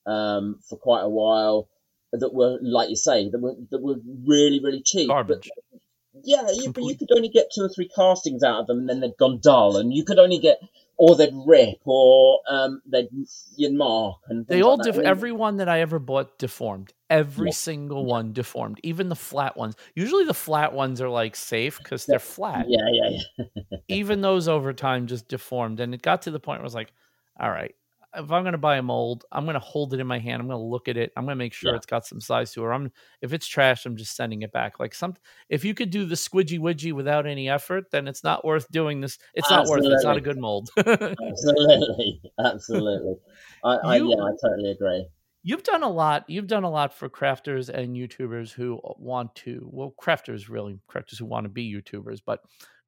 um, 0.07 0.61
for 0.69 0.77
quite 0.77 1.03
a 1.03 1.09
while 1.09 1.69
that 2.13 2.33
were, 2.33 2.59
like 2.61 2.91
you 2.91 2.97
say, 2.97 3.29
that 3.31 3.41
were 3.41 3.55
that 3.71 3.83
were 3.83 3.97
really 4.27 4.61
really 4.61 4.83
cheap. 4.83 5.09
Garbage. 5.09 5.51
But, 5.73 5.81
yeah, 6.25 6.49
you, 6.53 6.73
but 6.73 6.83
you 6.83 6.97
could 6.97 7.13
only 7.15 7.29
get 7.29 7.53
two 7.55 7.63
or 7.63 7.69
three 7.69 7.89
castings 7.89 8.43
out 8.43 8.61
of 8.61 8.67
them, 8.67 8.81
and 8.81 8.89
then 8.89 9.01
they'd 9.01 9.17
gone 9.17 9.39
dull, 9.43 9.77
and 9.77 9.93
you 9.93 10.05
could 10.05 10.19
only 10.19 10.39
get 10.39 10.61
or 11.01 11.17
they'd 11.17 11.33
rip 11.47 11.81
or 11.87 12.41
um, 12.51 12.83
they'd 12.85 13.09
you 13.57 13.73
mark 13.73 14.19
and 14.29 14.47
they 14.47 14.61
all 14.61 14.77
like 14.77 14.85
def- 14.85 14.99
every 14.99 15.33
one 15.33 15.57
that 15.57 15.67
I 15.67 15.81
ever 15.81 15.99
bought 15.99 16.39
deformed. 16.39 16.93
Every 17.09 17.47
yeah. 17.47 17.55
single 17.55 18.03
yeah. 18.03 18.11
one 18.11 18.33
deformed, 18.35 18.81
even 18.83 19.09
the 19.09 19.17
flat 19.17 19.57
ones. 19.57 19.77
Usually 19.95 20.27
the 20.27 20.35
flat 20.35 20.75
ones 20.75 21.01
are 21.01 21.09
like 21.09 21.37
safe 21.37 21.79
because 21.79 22.05
they're 22.05 22.19
flat. 22.19 22.67
Yeah, 22.69 22.87
yeah, 22.93 23.19
yeah. 23.39 23.79
even 23.89 24.21
those 24.21 24.47
over 24.47 24.75
time 24.75 25.07
just 25.07 25.27
deformed, 25.27 25.81
and 25.81 25.95
it 25.95 26.03
got 26.03 26.21
to 26.23 26.31
the 26.31 26.39
point 26.39 26.59
where 26.59 26.65
I 26.65 26.67
was 26.67 26.75
like, 26.75 26.93
all 27.41 27.51
right, 27.51 27.75
if 28.15 28.31
I'm 28.31 28.43
going 28.43 28.53
to 28.53 28.59
buy 28.59 28.77
a 28.77 28.83
mold, 28.83 29.25
I'm 29.31 29.45
going 29.45 29.55
to 29.55 29.61
hold 29.61 29.95
it 29.95 30.01
in 30.01 30.07
my 30.07 30.19
hand. 30.19 30.41
I'm 30.41 30.49
going 30.49 30.59
to 30.59 30.65
look 30.65 30.89
at 30.89 30.97
it. 30.97 31.13
I'm 31.17 31.25
going 31.25 31.37
to 31.37 31.39
make 31.39 31.53
sure 31.53 31.71
yeah. 31.71 31.77
it's 31.77 31.87
got 31.87 32.07
some 32.07 32.21
size 32.21 32.53
to 32.53 32.65
it. 32.65 32.69
I'm 32.69 32.91
if 33.23 33.33
it's 33.33 33.47
trash, 33.47 33.87
I'm 33.87 33.97
just 33.97 34.17
sending 34.17 34.43
it 34.43 34.53
back. 34.53 34.81
Like 34.81 34.95
some, 34.95 35.15
if 35.49 35.65
you 35.65 35.75
could 35.75 35.91
do 35.91 36.05
the 36.05 36.15
squidgy 36.15 36.59
widgy 36.59 36.93
without 36.93 37.27
any 37.27 37.49
effort, 37.49 37.91
then 37.91 38.09
it's 38.09 38.25
not 38.25 38.45
worth 38.45 38.71
doing 38.71 39.01
this. 39.01 39.19
It's 39.35 39.51
absolutely. 39.51 39.89
not 39.89 39.93
worth. 39.93 39.93
it. 39.93 39.95
It's 39.95 40.05
not 40.05 40.17
a 40.17 40.21
good 40.21 40.39
mold. 40.39 40.71
absolutely, 40.79 42.21
absolutely. 42.45 43.15
I, 43.65 43.75
you, 43.75 43.81
I, 43.85 43.97
yeah, 43.97 44.25
I 44.25 44.31
totally 44.43 44.71
agree. 44.71 45.07
You've 45.43 45.63
done 45.63 45.83
a 45.83 45.89
lot. 45.89 46.25
You've 46.29 46.47
done 46.47 46.65
a 46.65 46.71
lot 46.71 46.93
for 46.93 47.09
crafters 47.09 47.71
and 47.71 47.97
YouTubers 47.97 48.53
who 48.53 48.79
want 48.99 49.35
to. 49.37 49.67
Well, 49.73 49.95
crafters 50.01 50.51
really 50.51 50.79
crafters 50.89 51.19
who 51.19 51.25
want 51.25 51.45
to 51.45 51.49
be 51.49 51.73
YouTubers, 51.73 52.21
but 52.25 52.41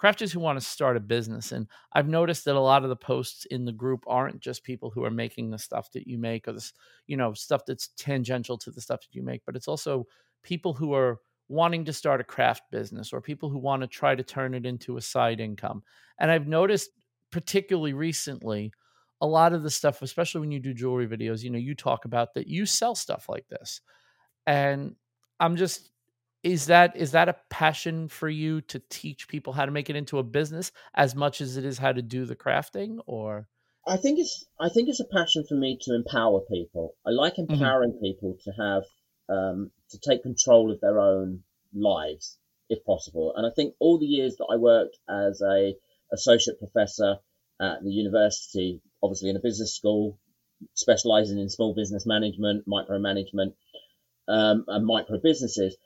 crafters 0.02 0.32
who 0.32 0.40
want 0.40 0.60
to 0.60 0.66
start 0.66 0.98
a 0.98 1.00
business. 1.00 1.52
And 1.52 1.66
I've 1.94 2.08
noticed 2.08 2.44
that 2.44 2.56
a 2.56 2.60
lot 2.60 2.82
of 2.82 2.90
the 2.90 2.96
posts 2.96 3.46
in 3.46 3.64
the 3.64 3.72
group 3.72 4.04
aren't 4.06 4.40
just 4.40 4.64
people 4.64 4.90
who 4.90 5.02
are 5.02 5.10
making 5.10 5.50
the 5.50 5.58
stuff 5.58 5.90
that 5.92 6.06
you 6.06 6.18
make 6.18 6.46
or 6.46 6.52
this, 6.52 6.74
you 7.06 7.16
know, 7.16 7.32
stuff 7.32 7.62
that's 7.66 7.88
tangential 7.96 8.58
to 8.58 8.70
the 8.70 8.82
stuff 8.82 9.00
that 9.00 9.14
you 9.14 9.22
make, 9.22 9.42
but 9.46 9.56
it's 9.56 9.68
also 9.68 10.06
people 10.42 10.74
who 10.74 10.92
are 10.92 11.20
wanting 11.48 11.86
to 11.86 11.92
start 11.92 12.20
a 12.20 12.24
craft 12.24 12.64
business 12.70 13.14
or 13.14 13.20
people 13.22 13.48
who 13.48 13.58
want 13.58 13.80
to 13.80 13.86
try 13.88 14.14
to 14.14 14.22
turn 14.22 14.52
it 14.52 14.66
into 14.66 14.98
a 14.98 15.02
side 15.02 15.40
income. 15.40 15.82
And 16.18 16.30
I've 16.30 16.46
noticed 16.46 16.90
particularly 17.30 17.94
recently 17.94 18.72
a 19.22 19.26
lot 19.26 19.52
of 19.52 19.62
the 19.62 19.70
stuff, 19.70 20.02
especially 20.02 20.40
when 20.40 20.50
you 20.50 20.58
do 20.58 20.74
jewelry 20.74 21.06
videos, 21.06 21.42
you 21.42 21.50
know, 21.50 21.58
you 21.58 21.76
talk 21.76 22.04
about 22.04 22.34
that 22.34 22.48
you 22.48 22.66
sell 22.66 22.96
stuff 22.96 23.28
like 23.28 23.46
this. 23.48 23.80
And 24.46 24.96
I'm 25.38 25.56
just 25.56 25.92
is 26.42 26.66
that 26.66 26.96
is 26.96 27.12
that 27.12 27.28
a 27.28 27.36
passion 27.50 28.08
for 28.08 28.28
you 28.28 28.60
to 28.62 28.82
teach 28.90 29.28
people 29.28 29.52
how 29.52 29.64
to 29.64 29.70
make 29.70 29.88
it 29.88 29.94
into 29.94 30.18
a 30.18 30.24
business 30.24 30.72
as 30.94 31.14
much 31.14 31.40
as 31.40 31.56
it 31.56 31.64
is 31.64 31.78
how 31.78 31.92
to 31.92 32.02
do 32.02 32.24
the 32.24 32.34
crafting 32.34 32.98
or 33.06 33.46
i 33.86 33.96
think 33.96 34.18
it's 34.18 34.44
i 34.60 34.68
think 34.68 34.88
it's 34.88 34.98
a 34.98 35.14
passion 35.16 35.44
for 35.48 35.54
me 35.54 35.78
to 35.80 35.94
empower 35.94 36.40
people 36.40 36.96
i 37.06 37.10
like 37.10 37.34
mm-hmm. 37.34 37.52
empowering 37.52 37.92
mm-hmm. 37.92 38.04
people 38.04 38.36
to 38.42 38.50
have 38.58 38.82
um, 39.28 39.70
to 39.88 39.98
take 39.98 40.24
control 40.24 40.72
of 40.72 40.80
their 40.80 40.98
own 40.98 41.44
lives 41.72 42.38
if 42.68 42.84
possible 42.84 43.32
and 43.36 43.46
i 43.46 43.50
think 43.54 43.74
all 43.78 44.00
the 44.00 44.06
years 44.06 44.34
that 44.36 44.48
i 44.52 44.56
worked 44.56 44.96
as 45.08 45.40
a 45.42 45.74
associate 46.12 46.58
professor 46.58 47.18
at 47.60 47.84
the 47.84 47.90
university 47.90 48.82
obviously 49.02 49.30
in 49.30 49.36
a 49.36 49.40
business 49.40 49.74
school 49.74 50.18
specializing 50.74 51.38
in 51.38 51.48
small 51.48 51.74
business 51.74 52.06
management 52.06 52.66
micromanagement 52.68 53.54
um, 54.28 54.64
and 54.68 54.86
micro 54.86 55.18
businesses 55.18 55.76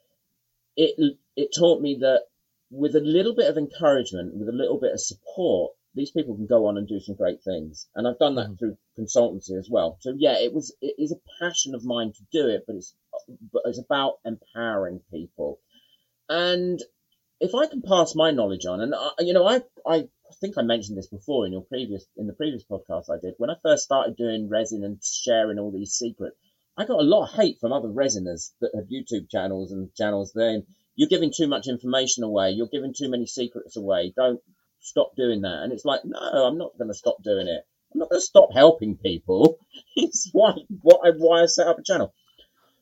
it 0.76 1.16
it 1.36 1.48
taught 1.56 1.80
me 1.80 1.98
that 2.00 2.22
with 2.70 2.96
a 2.96 3.00
little 3.00 3.34
bit 3.34 3.48
of 3.48 3.56
encouragement, 3.56 4.34
with 4.34 4.48
a 4.48 4.52
little 4.52 4.78
bit 4.78 4.92
of 4.92 5.00
support, 5.00 5.72
these 5.94 6.10
people 6.10 6.34
can 6.34 6.46
go 6.46 6.66
on 6.66 6.76
and 6.76 6.86
do 6.86 7.00
some 7.00 7.14
great 7.14 7.42
things. 7.42 7.86
And 7.94 8.06
I've 8.06 8.18
done 8.18 8.34
that 8.34 8.48
mm. 8.48 8.58
through 8.58 8.76
consultancy 8.98 9.58
as 9.58 9.68
well. 9.70 9.96
So 10.00 10.14
yeah, 10.16 10.38
it 10.38 10.52
was 10.52 10.74
it 10.80 10.94
is 10.98 11.12
a 11.12 11.42
passion 11.42 11.74
of 11.74 11.84
mine 11.84 12.12
to 12.12 12.22
do 12.32 12.48
it, 12.48 12.64
but 12.66 12.76
it's 12.76 12.94
but 13.52 13.62
it's 13.64 13.78
about 13.78 14.18
empowering 14.24 15.00
people. 15.10 15.60
And 16.28 16.82
if 17.40 17.54
I 17.54 17.66
can 17.66 17.82
pass 17.82 18.14
my 18.14 18.30
knowledge 18.30 18.66
on, 18.66 18.80
and 18.80 18.94
I, 18.94 19.10
you 19.20 19.32
know, 19.32 19.46
I 19.46 19.62
I 19.86 20.08
think 20.40 20.58
I 20.58 20.62
mentioned 20.62 20.98
this 20.98 21.08
before 21.08 21.46
in 21.46 21.52
your 21.52 21.62
previous 21.62 22.06
in 22.16 22.26
the 22.26 22.32
previous 22.32 22.64
podcast 22.64 23.10
I 23.10 23.18
did 23.20 23.34
when 23.38 23.50
I 23.50 23.56
first 23.62 23.84
started 23.84 24.16
doing 24.16 24.48
resin 24.48 24.84
and 24.84 25.02
sharing 25.02 25.58
all 25.58 25.70
these 25.72 25.92
secrets. 25.92 26.36
I 26.76 26.84
got 26.84 27.00
a 27.00 27.02
lot 27.02 27.28
of 27.28 27.34
hate 27.34 27.58
from 27.58 27.72
other 27.72 27.88
resiners 27.88 28.52
that 28.60 28.74
have 28.74 28.88
YouTube 28.88 29.30
channels 29.30 29.72
and 29.72 29.94
channels 29.94 30.32
there. 30.34 30.60
You're 30.94 31.08
giving 31.08 31.32
too 31.34 31.48
much 31.48 31.68
information 31.68 32.22
away. 32.22 32.50
You're 32.50 32.68
giving 32.68 32.92
too 32.94 33.10
many 33.10 33.26
secrets 33.26 33.76
away. 33.76 34.12
Don't 34.14 34.40
stop 34.80 35.16
doing 35.16 35.42
that. 35.42 35.62
And 35.62 35.72
it's 35.72 35.84
like, 35.84 36.02
no, 36.04 36.18
I'm 36.18 36.58
not 36.58 36.76
going 36.78 36.88
to 36.88 36.94
stop 36.94 37.22
doing 37.22 37.48
it. 37.48 37.66
I'm 37.92 38.00
not 38.00 38.10
going 38.10 38.20
to 38.20 38.26
stop 38.26 38.50
helping 38.52 38.96
people. 38.96 39.58
It's 39.98 40.28
why, 40.32 40.52
why, 40.82 41.12
why 41.16 41.42
I 41.42 41.46
set 41.46 41.66
up 41.66 41.78
a 41.78 41.82
channel. 41.82 42.12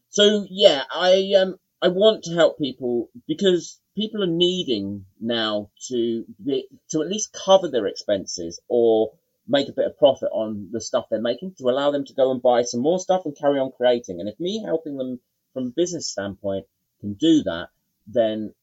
So 0.08 0.46
yeah, 0.50 0.82
I, 0.90 1.34
um, 1.38 1.56
I 1.82 1.88
want 1.88 2.24
to 2.24 2.34
help 2.34 2.58
people 2.58 3.10
because 3.26 3.80
people 3.94 4.22
are 4.22 4.26
needing 4.26 5.06
now 5.20 5.70
to 5.88 6.24
be, 6.44 6.66
to 6.90 7.02
at 7.02 7.08
least 7.08 7.32
cover 7.44 7.68
their 7.68 7.86
expenses 7.86 8.60
or 8.68 9.12
make 9.46 9.68
a 9.68 9.72
bit 9.72 9.86
of 9.86 9.98
profit 9.98 10.30
on 10.32 10.68
the 10.72 10.80
stuff 10.80 11.06
they're 11.10 11.20
making 11.20 11.54
to 11.58 11.68
allow 11.68 11.90
them 11.90 12.04
to 12.06 12.14
go 12.14 12.30
and 12.30 12.40
buy 12.40 12.62
some 12.62 12.80
more 12.80 12.98
stuff 12.98 13.22
and 13.24 13.36
carry 13.36 13.58
on 13.58 13.70
creating. 13.72 14.20
And 14.20 14.28
if 14.28 14.40
me 14.40 14.62
helping 14.64 14.96
them 14.96 15.20
from 15.52 15.66
a 15.66 15.70
business 15.70 16.08
standpoint 16.08 16.66
can 17.00 17.14
do 17.14 17.42
that, 17.42 17.68
then 18.06 18.54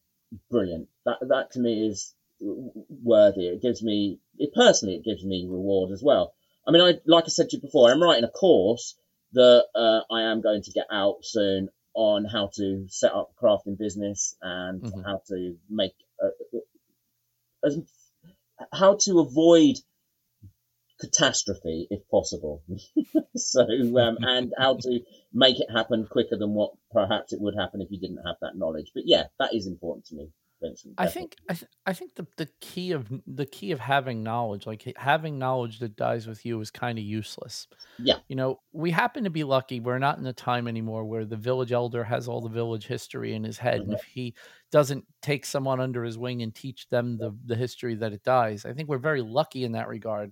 brilliant. 0.49 0.87
That 1.05 1.17
that 1.29 1.51
to 1.51 1.59
me 1.59 1.87
is 1.87 2.13
worthy. 2.39 3.47
It 3.47 3.61
gives 3.61 3.83
me 3.83 4.19
it 4.37 4.53
personally 4.53 4.95
it 4.95 5.05
gives 5.05 5.23
me 5.23 5.47
reward 5.47 5.91
as 5.91 6.01
well. 6.03 6.33
I 6.67 6.71
mean, 6.71 6.81
I 6.81 6.99
like 7.05 7.25
I 7.25 7.29
said 7.29 7.49
to 7.49 7.57
you 7.57 7.61
before, 7.61 7.91
I'm 7.91 8.01
writing 8.01 8.23
a 8.23 8.29
course 8.29 8.95
that 9.33 9.65
uh, 9.75 10.01
I 10.11 10.23
am 10.23 10.41
going 10.41 10.63
to 10.63 10.71
get 10.71 10.87
out 10.91 11.23
soon 11.23 11.69
on 11.93 12.25
how 12.25 12.49
to 12.55 12.85
set 12.89 13.11
up 13.11 13.31
a 13.31 13.43
crafting 13.43 13.77
business 13.77 14.35
and 14.41 14.81
mm-hmm. 14.81 15.01
how 15.01 15.21
to 15.27 15.55
make 15.69 15.93
uh, 16.23 17.69
how 18.71 18.95
to 18.95 19.19
avoid 19.19 19.75
catastrophe 20.99 21.87
if 21.89 22.07
possible. 22.09 22.63
so, 23.35 23.61
um, 23.61 24.17
and 24.21 24.53
how 24.57 24.77
to 24.77 24.99
make 25.33 25.59
it 25.59 25.71
happen 25.71 26.07
quicker 26.09 26.37
than 26.37 26.53
what 26.53 26.71
perhaps 26.91 27.33
it 27.33 27.41
would 27.41 27.55
happen 27.57 27.81
if 27.81 27.91
you 27.91 27.99
didn't 27.99 28.23
have 28.25 28.35
that 28.41 28.55
knowledge. 28.55 28.91
But 28.93 29.03
yeah, 29.05 29.25
that 29.39 29.53
is 29.53 29.67
important 29.67 30.05
to 30.07 30.15
me. 30.15 30.29
Vincent, 30.61 30.93
I 30.97 31.07
think 31.07 31.35
I, 31.49 31.53
th- 31.53 31.71
I 31.85 31.93
think 31.93 32.15
the, 32.15 32.27
the 32.37 32.47
key 32.59 32.91
of 32.91 33.11
the 33.25 33.45
key 33.45 33.71
of 33.71 33.79
having 33.79 34.23
knowledge, 34.23 34.67
like 34.67 34.93
having 34.95 35.39
knowledge 35.39 35.79
that 35.79 35.95
dies 35.95 36.27
with 36.27 36.45
you, 36.45 36.59
is 36.61 36.69
kind 36.69 36.97
of 36.97 37.03
useless. 37.03 37.67
Yeah, 37.97 38.17
you 38.27 38.35
know, 38.35 38.59
we 38.71 38.91
happen 38.91 39.23
to 39.23 39.29
be 39.29 39.43
lucky. 39.43 39.79
We're 39.79 39.99
not 39.99 40.19
in 40.19 40.25
a 40.25 40.33
time 40.33 40.67
anymore 40.67 41.05
where 41.05 41.25
the 41.25 41.35
village 41.35 41.71
elder 41.71 42.03
has 42.03 42.27
all 42.27 42.41
the 42.41 42.49
village 42.49 42.85
history 42.85 43.33
in 43.33 43.43
his 43.43 43.57
head, 43.57 43.81
mm-hmm. 43.81 43.91
and 43.91 43.99
if 43.99 44.05
he 44.05 44.35
doesn't 44.71 45.05
take 45.21 45.45
someone 45.45 45.79
under 45.79 46.03
his 46.03 46.17
wing 46.17 46.41
and 46.41 46.53
teach 46.53 46.87
them 46.89 47.17
the 47.17 47.35
the 47.45 47.55
history 47.55 47.95
that 47.95 48.13
it 48.13 48.23
dies, 48.23 48.65
I 48.65 48.73
think 48.73 48.87
we're 48.87 48.97
very 48.97 49.21
lucky 49.21 49.63
in 49.63 49.71
that 49.73 49.87
regard 49.87 50.31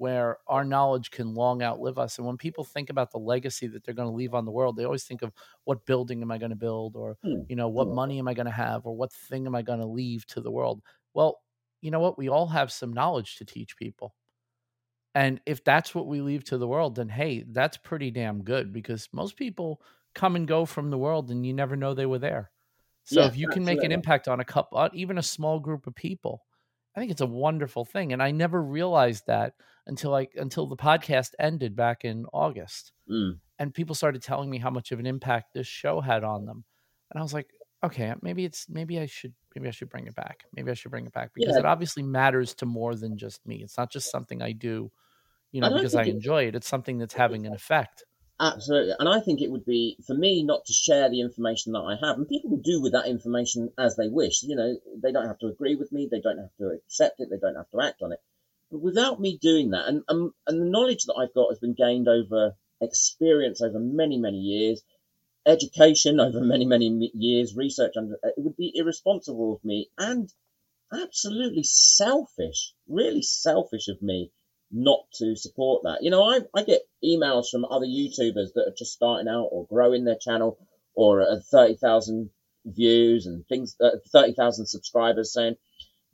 where 0.00 0.38
our 0.46 0.64
knowledge 0.64 1.10
can 1.10 1.34
long 1.34 1.62
outlive 1.62 1.98
us. 1.98 2.16
And 2.16 2.26
when 2.26 2.38
people 2.38 2.64
think 2.64 2.88
about 2.88 3.10
the 3.10 3.18
legacy 3.18 3.66
that 3.66 3.84
they're 3.84 3.92
going 3.92 4.08
to 4.08 4.14
leave 4.14 4.32
on 4.32 4.46
the 4.46 4.50
world, 4.50 4.76
they 4.76 4.84
always 4.84 5.04
think 5.04 5.20
of 5.20 5.30
what 5.64 5.84
building 5.84 6.22
am 6.22 6.30
I 6.30 6.38
going 6.38 6.52
to 6.52 6.56
build 6.56 6.96
or, 6.96 7.18
hmm. 7.22 7.42
you 7.50 7.54
know, 7.54 7.68
what 7.68 7.86
money 7.86 8.18
am 8.18 8.26
I 8.26 8.32
going 8.32 8.46
to 8.46 8.50
have 8.50 8.86
or 8.86 8.96
what 8.96 9.12
thing 9.12 9.44
am 9.44 9.54
I 9.54 9.60
going 9.60 9.80
to 9.80 9.86
leave 9.86 10.24
to 10.28 10.40
the 10.40 10.50
world? 10.50 10.80
Well, 11.12 11.42
you 11.82 11.90
know 11.90 12.00
what? 12.00 12.16
We 12.16 12.30
all 12.30 12.46
have 12.46 12.72
some 12.72 12.94
knowledge 12.94 13.36
to 13.36 13.44
teach 13.44 13.76
people. 13.76 14.14
And 15.14 15.38
if 15.44 15.62
that's 15.64 15.94
what 15.94 16.06
we 16.06 16.22
leave 16.22 16.44
to 16.44 16.56
the 16.56 16.66
world, 16.66 16.94
then 16.94 17.10
hey, 17.10 17.44
that's 17.46 17.76
pretty 17.76 18.10
damn 18.10 18.42
good 18.42 18.72
because 18.72 19.06
most 19.12 19.36
people 19.36 19.82
come 20.14 20.34
and 20.34 20.48
go 20.48 20.64
from 20.64 20.88
the 20.88 20.96
world 20.96 21.30
and 21.30 21.44
you 21.44 21.52
never 21.52 21.76
know 21.76 21.92
they 21.92 22.06
were 22.06 22.18
there. 22.18 22.50
So 23.04 23.20
yeah, 23.20 23.26
if 23.26 23.36
you 23.36 23.48
can 23.48 23.66
make 23.66 23.82
an 23.82 23.92
impact 23.92 24.28
on 24.28 24.40
a 24.40 24.46
couple, 24.46 24.78
uh, 24.78 24.88
even 24.94 25.18
a 25.18 25.22
small 25.22 25.60
group 25.60 25.86
of 25.86 25.94
people, 25.94 26.40
I 26.94 27.00
think 27.00 27.12
it's 27.12 27.20
a 27.20 27.26
wonderful 27.26 27.84
thing. 27.84 28.12
And 28.12 28.22
I 28.22 28.30
never 28.30 28.60
realized 28.62 29.26
that 29.26 29.54
until 29.86 30.10
like 30.10 30.32
until 30.36 30.66
the 30.66 30.76
podcast 30.76 31.30
ended 31.38 31.76
back 31.76 32.04
in 32.04 32.26
August. 32.32 32.92
Mm. 33.10 33.38
And 33.58 33.74
people 33.74 33.94
started 33.94 34.22
telling 34.22 34.50
me 34.50 34.58
how 34.58 34.70
much 34.70 34.92
of 34.92 34.98
an 34.98 35.06
impact 35.06 35.54
this 35.54 35.66
show 35.66 36.00
had 36.00 36.24
on 36.24 36.46
them. 36.46 36.64
And 37.10 37.20
I 37.20 37.22
was 37.22 37.34
like, 37.34 37.48
okay, 37.82 38.14
maybe 38.22 38.44
it's 38.44 38.66
maybe 38.68 38.98
I 38.98 39.06
should 39.06 39.34
maybe 39.54 39.68
I 39.68 39.72
should 39.72 39.90
bring 39.90 40.06
it 40.06 40.14
back. 40.14 40.44
Maybe 40.54 40.70
I 40.70 40.74
should 40.74 40.90
bring 40.90 41.06
it 41.06 41.12
back 41.12 41.30
because 41.34 41.54
yeah. 41.54 41.60
it 41.60 41.66
obviously 41.66 42.02
matters 42.02 42.54
to 42.54 42.66
more 42.66 42.94
than 42.94 43.16
just 43.16 43.46
me. 43.46 43.62
It's 43.62 43.78
not 43.78 43.90
just 43.90 44.10
something 44.10 44.42
I 44.42 44.52
do, 44.52 44.90
you 45.52 45.60
know, 45.60 45.68
I 45.68 45.76
because 45.76 45.94
I 45.94 46.04
enjoy 46.04 46.48
it. 46.48 46.54
It's 46.54 46.68
something 46.68 46.98
that's 46.98 47.14
having 47.14 47.46
an 47.46 47.52
effect. 47.52 48.04
Absolutely. 48.40 48.94
And 48.98 49.08
I 49.08 49.20
think 49.20 49.40
it 49.42 49.50
would 49.50 49.66
be 49.66 49.96
for 50.06 50.14
me 50.14 50.42
not 50.42 50.64
to 50.64 50.72
share 50.72 51.10
the 51.10 51.20
information 51.20 51.72
that 51.72 51.80
I 51.80 51.94
have. 52.04 52.16
And 52.16 52.26
people 52.28 52.50
will 52.50 52.62
do 52.62 52.80
with 52.80 52.92
that 52.92 53.06
information 53.06 53.70
as 53.78 53.96
they 53.96 54.08
wish. 54.08 54.42
You 54.42 54.56
know, 54.56 54.78
they 54.96 55.12
don't 55.12 55.28
have 55.28 55.38
to 55.40 55.48
agree 55.48 55.76
with 55.76 55.92
me, 55.92 56.08
they 56.10 56.20
don't 56.20 56.38
have 56.38 56.56
to 56.58 56.70
accept 56.70 57.20
it, 57.20 57.28
they 57.30 57.36
don't 57.38 57.54
have 57.56 57.70
to 57.70 57.80
act 57.82 58.02
on 58.02 58.12
it. 58.12 58.20
But 58.70 58.80
without 58.80 59.20
me 59.20 59.36
doing 59.36 59.70
that, 59.70 59.86
and, 59.88 60.02
and, 60.08 60.32
and 60.46 60.60
the 60.60 60.70
knowledge 60.70 61.04
that 61.04 61.14
I've 61.16 61.34
got 61.34 61.50
has 61.50 61.58
been 61.58 61.74
gained 61.74 62.08
over 62.08 62.56
experience 62.80 63.60
over 63.60 63.78
many, 63.78 64.16
many 64.16 64.38
years, 64.38 64.82
education 65.46 66.18
over 66.26 66.40
many, 66.40 66.64
many 66.64 67.10
years, 67.14 67.54
research, 67.54 67.92
and 67.96 68.14
uh, 68.14 68.28
it 68.36 68.42
would 68.42 68.56
be 68.56 68.72
irresponsible 68.74 69.54
of 69.54 69.64
me 69.64 69.90
and 69.98 70.32
absolutely 70.92 71.62
selfish, 71.62 72.72
really 72.88 73.22
selfish 73.22 73.88
of 73.88 74.00
me 74.02 74.32
not 74.70 75.00
to 75.14 75.34
support 75.36 75.82
that. 75.84 75.98
You 76.02 76.10
know, 76.10 76.22
I, 76.22 76.40
I 76.54 76.62
get 76.62 76.82
emails 77.04 77.50
from 77.50 77.64
other 77.64 77.86
YouTubers 77.86 78.52
that 78.54 78.66
are 78.68 78.74
just 78.76 78.92
starting 78.92 79.28
out 79.28 79.48
or 79.50 79.66
growing 79.66 80.04
their 80.04 80.18
channel 80.20 80.58
or 80.94 81.22
at 81.22 81.44
30,000 81.50 82.30
views 82.64 83.26
and 83.26 83.46
things, 83.46 83.76
uh, 83.80 83.96
30,000 84.12 84.66
subscribers 84.66 85.32
saying, 85.32 85.56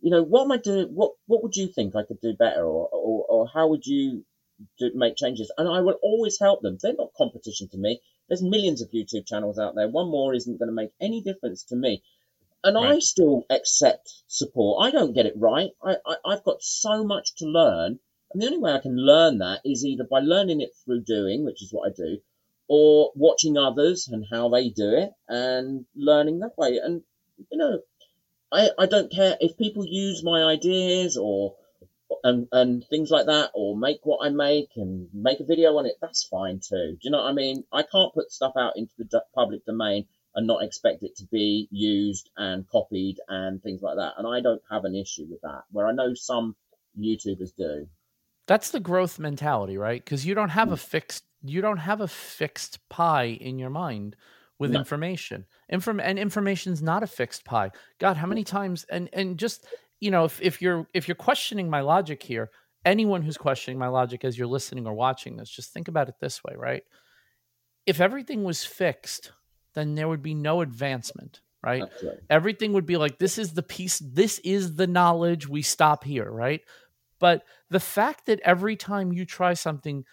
you 0.01 0.11
know, 0.11 0.23
what 0.23 0.45
am 0.45 0.53
I 0.53 0.59
doing? 0.59 0.89
What, 0.95 1.13
what 1.27 1.43
would 1.43 1.57
you 1.57 1.69
think 1.69 1.95
I 1.95 2.05
could 2.05 2.21
do 2.21 2.35
better? 2.39 2.65
Or, 2.65 2.89
or, 2.89 3.27
or 3.29 3.49
how 3.53 3.69
would 3.69 3.87
you 3.87 4.25
do, 4.79 4.91
make 4.95 5.17
changes? 5.17 5.53
And 5.59 5.69
I 5.69 5.81
will 5.81 5.99
always 6.03 6.39
help 6.39 6.63
them. 6.63 6.79
They're 6.81 6.95
not 6.97 7.15
competition 7.17 7.69
to 7.71 7.79
me. 7.79 8.01
There's 8.29 8.43
millions 8.43 8.83
of 8.83 8.91
YouTube 8.91 9.27
channels 9.27 9.59
out 9.59 9.75
there. 9.75 9.89
One 9.89 10.11
more 10.11 10.35
isn't 10.35 10.59
going 10.59 10.69
to 10.69 10.75
make 10.75 10.93
any 11.01 11.23
difference 11.23 11.65
to 11.65 11.77
me. 11.77 12.03
And 12.65 12.75
right. 12.75 12.97
I 12.97 12.99
still 12.99 13.45
accept 13.51 14.13
support. 14.27 14.85
I 14.87 14.91
don't 14.91 15.15
get 15.15 15.27
it 15.27 15.35
right. 15.37 15.71
I, 15.83 15.97
I, 16.07 16.17
I've 16.25 16.45
got 16.45 16.63
so 16.63 17.05
much 17.05 17.37
to 17.37 17.47
learn 17.47 18.01
and 18.33 18.43
the 18.43 18.47
only 18.47 18.59
way 18.59 18.73
I 18.73 18.81
can 18.81 18.97
learn 18.97 19.39
that 19.39 19.61
is 19.65 19.85
either 19.85 20.05
by 20.05 20.21
learning 20.21 20.61
it 20.61 20.71
through 20.85 21.03
doing, 21.03 21.45
which 21.45 21.63
is 21.63 21.73
what 21.73 21.89
I 21.89 21.93
do, 21.95 22.19
or 22.69 23.13
watching 23.15 23.57
others 23.57 24.09
and 24.09 24.25
how 24.31 24.49
they 24.49 24.69
do 24.69 24.91
it 24.95 25.11
and 25.29 25.87
learning 25.95 26.41
that 26.41 26.59
way. 26.59 26.79
And, 26.83 27.03
you 27.51 27.59
know, 27.59 27.81
I, 28.53 28.71
I 28.79 28.87
don't 28.87 29.13
care 29.13 29.37
if 29.41 29.57
people 29.57 29.85
use 29.87 30.23
my 30.25 30.43
ideas 30.45 31.17
or 31.17 31.55
and 32.23 32.47
and 32.53 32.85
things 32.89 33.11
like 33.11 33.27
that 33.27 33.51
or 33.55 33.77
make 33.77 34.01
what 34.05 34.25
I 34.25 34.31
make 34.31 34.71
and 34.77 35.09
make 35.13 35.41
a 35.41 35.45
video 35.45 35.77
on 35.77 35.87
it, 35.87 35.97
that's 36.01 36.25
fine 36.25 36.61
too. 36.61 36.93
Do 36.93 36.99
you 37.03 37.11
know 37.11 37.19
what 37.19 37.31
I 37.31 37.33
mean? 37.33 37.65
I 37.73 37.83
can't 37.83 38.15
put 38.15 38.31
stuff 38.31 38.55
out 38.57 38.77
into 38.77 38.93
the 38.99 39.25
public 39.35 39.65
domain 39.65 40.07
and 40.35 40.47
not 40.47 40.63
expect 40.63 41.03
it 41.03 41.17
to 41.17 41.25
be 41.27 41.67
used 41.71 42.31
and 42.37 42.69
copied 42.69 43.17
and 43.29 43.63
things 43.63 43.83
like 43.83 43.97
that. 43.97 44.15
And 44.19 44.27
I 44.27 44.41
don't 44.41 44.63
have 44.71 44.85
an 44.85 44.95
issue 44.95 45.27
with 45.29 45.41
that, 45.43 45.63
where 45.71 45.87
I 45.87 45.93
know 45.93 46.15
some 46.15 46.55
YouTubers 46.99 47.57
do. 47.57 47.89
That's 48.47 48.71
the 48.71 48.81
growth 48.81 49.19
mentality, 49.19 49.77
right? 49.77 50.03
Because 50.03 50.25
you 50.25 50.35
don't 50.35 50.51
have 50.51 50.73
a 50.73 50.77
mm. 50.77 50.81
fixed 50.81 51.25
you 51.43 51.61
don't 51.61 51.79
have 51.79 52.01
a 52.01 52.09
fixed 52.09 52.89
pie 52.89 53.39
in 53.41 53.59
your 53.59 53.71
mind 53.71 54.17
with 54.59 54.73
no. 54.73 54.79
information. 54.79 55.45
Inform 55.69 56.01
and 56.01 56.19
information's 56.19 56.83
not 56.83 57.03
a 57.03 57.07
fixed 57.07 57.45
pie. 57.45 57.71
God, 57.99 58.17
how 58.17 58.27
many 58.27 58.45
times 58.45 58.85
and 58.89 59.09
and 59.13 59.39
just 59.39 59.67
you 60.01 60.11
know, 60.11 60.25
if, 60.25 60.41
if 60.43 60.61
you're 60.61 60.87
if 60.95 61.09
you're 61.09 61.15
questioning 61.15 61.71
my 61.71 61.81
logic 61.81 62.23
here, 62.23 62.51
anyone 62.85 63.23
who's 63.23 63.39
questioning 63.39 63.79
my 63.79 63.89
logic 63.89 64.25
as 64.25 64.37
you're 64.37 64.47
listening 64.47 64.87
or 64.87 64.95
watching 64.95 65.37
this, 65.37 65.51
just 65.51 65.73
think 65.73 65.89
about 65.89 66.09
it 66.09 66.17
this 66.21 66.43
way, 66.45 66.55
right? 66.57 66.83
If 67.87 68.01
everything 68.01 68.45
was 68.45 68.65
fixed, 68.65 69.33
then 69.75 69.95
there 69.95 70.09
would 70.09 70.23
be 70.23 70.35
no 70.35 70.61
advancement, 70.61 71.41
right? 71.63 71.83
right? 72.03 72.19
Everything 72.29 72.73
would 72.73 72.87
be 72.87 72.97
like 72.97 73.19
this 73.19 73.39
is 73.39 73.55
the 73.55 73.63
piece, 73.63 73.99
this 73.99 74.39
is 74.41 74.77
the 74.77 74.87
knowledge, 74.87 75.49
we 75.49 75.63
stop 75.63 76.05
here, 76.05 76.31
right? 76.31 76.61
But 77.19 77.45
the 77.71 77.81
fact 77.81 78.27
that 78.27 78.41
every 78.45 78.77
time 78.77 79.13
you 79.13 79.25
try 79.25 79.55
something, 79.55 80.05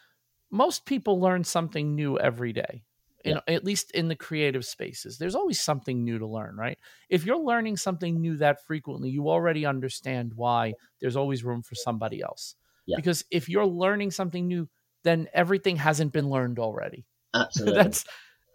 most 0.51 0.85
people 0.85 1.19
learn 1.19 1.43
something 1.43 1.95
new 1.95 2.17
every 2.19 2.53
day. 2.53 2.83
In, 3.25 3.39
yeah. 3.47 3.55
at 3.55 3.63
least 3.63 3.91
in 3.91 4.09
the 4.09 4.17
creative 4.17 4.65
spaces 4.65 5.17
there's 5.17 5.33
always 5.33 5.57
something 5.57 6.03
new 6.03 6.19
to 6.19 6.27
learn 6.27 6.57
right 6.57 6.77
if 7.09 7.25
you're 7.25 7.37
learning 7.37 7.77
something 7.77 8.19
new 8.19 8.35
that 8.35 8.65
frequently 8.67 9.11
you 9.11 9.29
already 9.29 9.65
understand 9.65 10.33
why 10.35 10.73
there's 10.99 11.15
always 11.15 11.41
room 11.41 11.61
for 11.61 11.73
somebody 11.73 12.21
else 12.21 12.55
yeah. 12.85 12.97
because 12.97 13.23
if 13.31 13.47
you're 13.47 13.65
learning 13.65 14.11
something 14.11 14.45
new 14.45 14.67
then 15.03 15.29
everything 15.33 15.77
hasn't 15.77 16.11
been 16.11 16.29
learned 16.29 16.59
already 16.59 17.05
absolutely 17.33 17.81
that's 17.81 18.03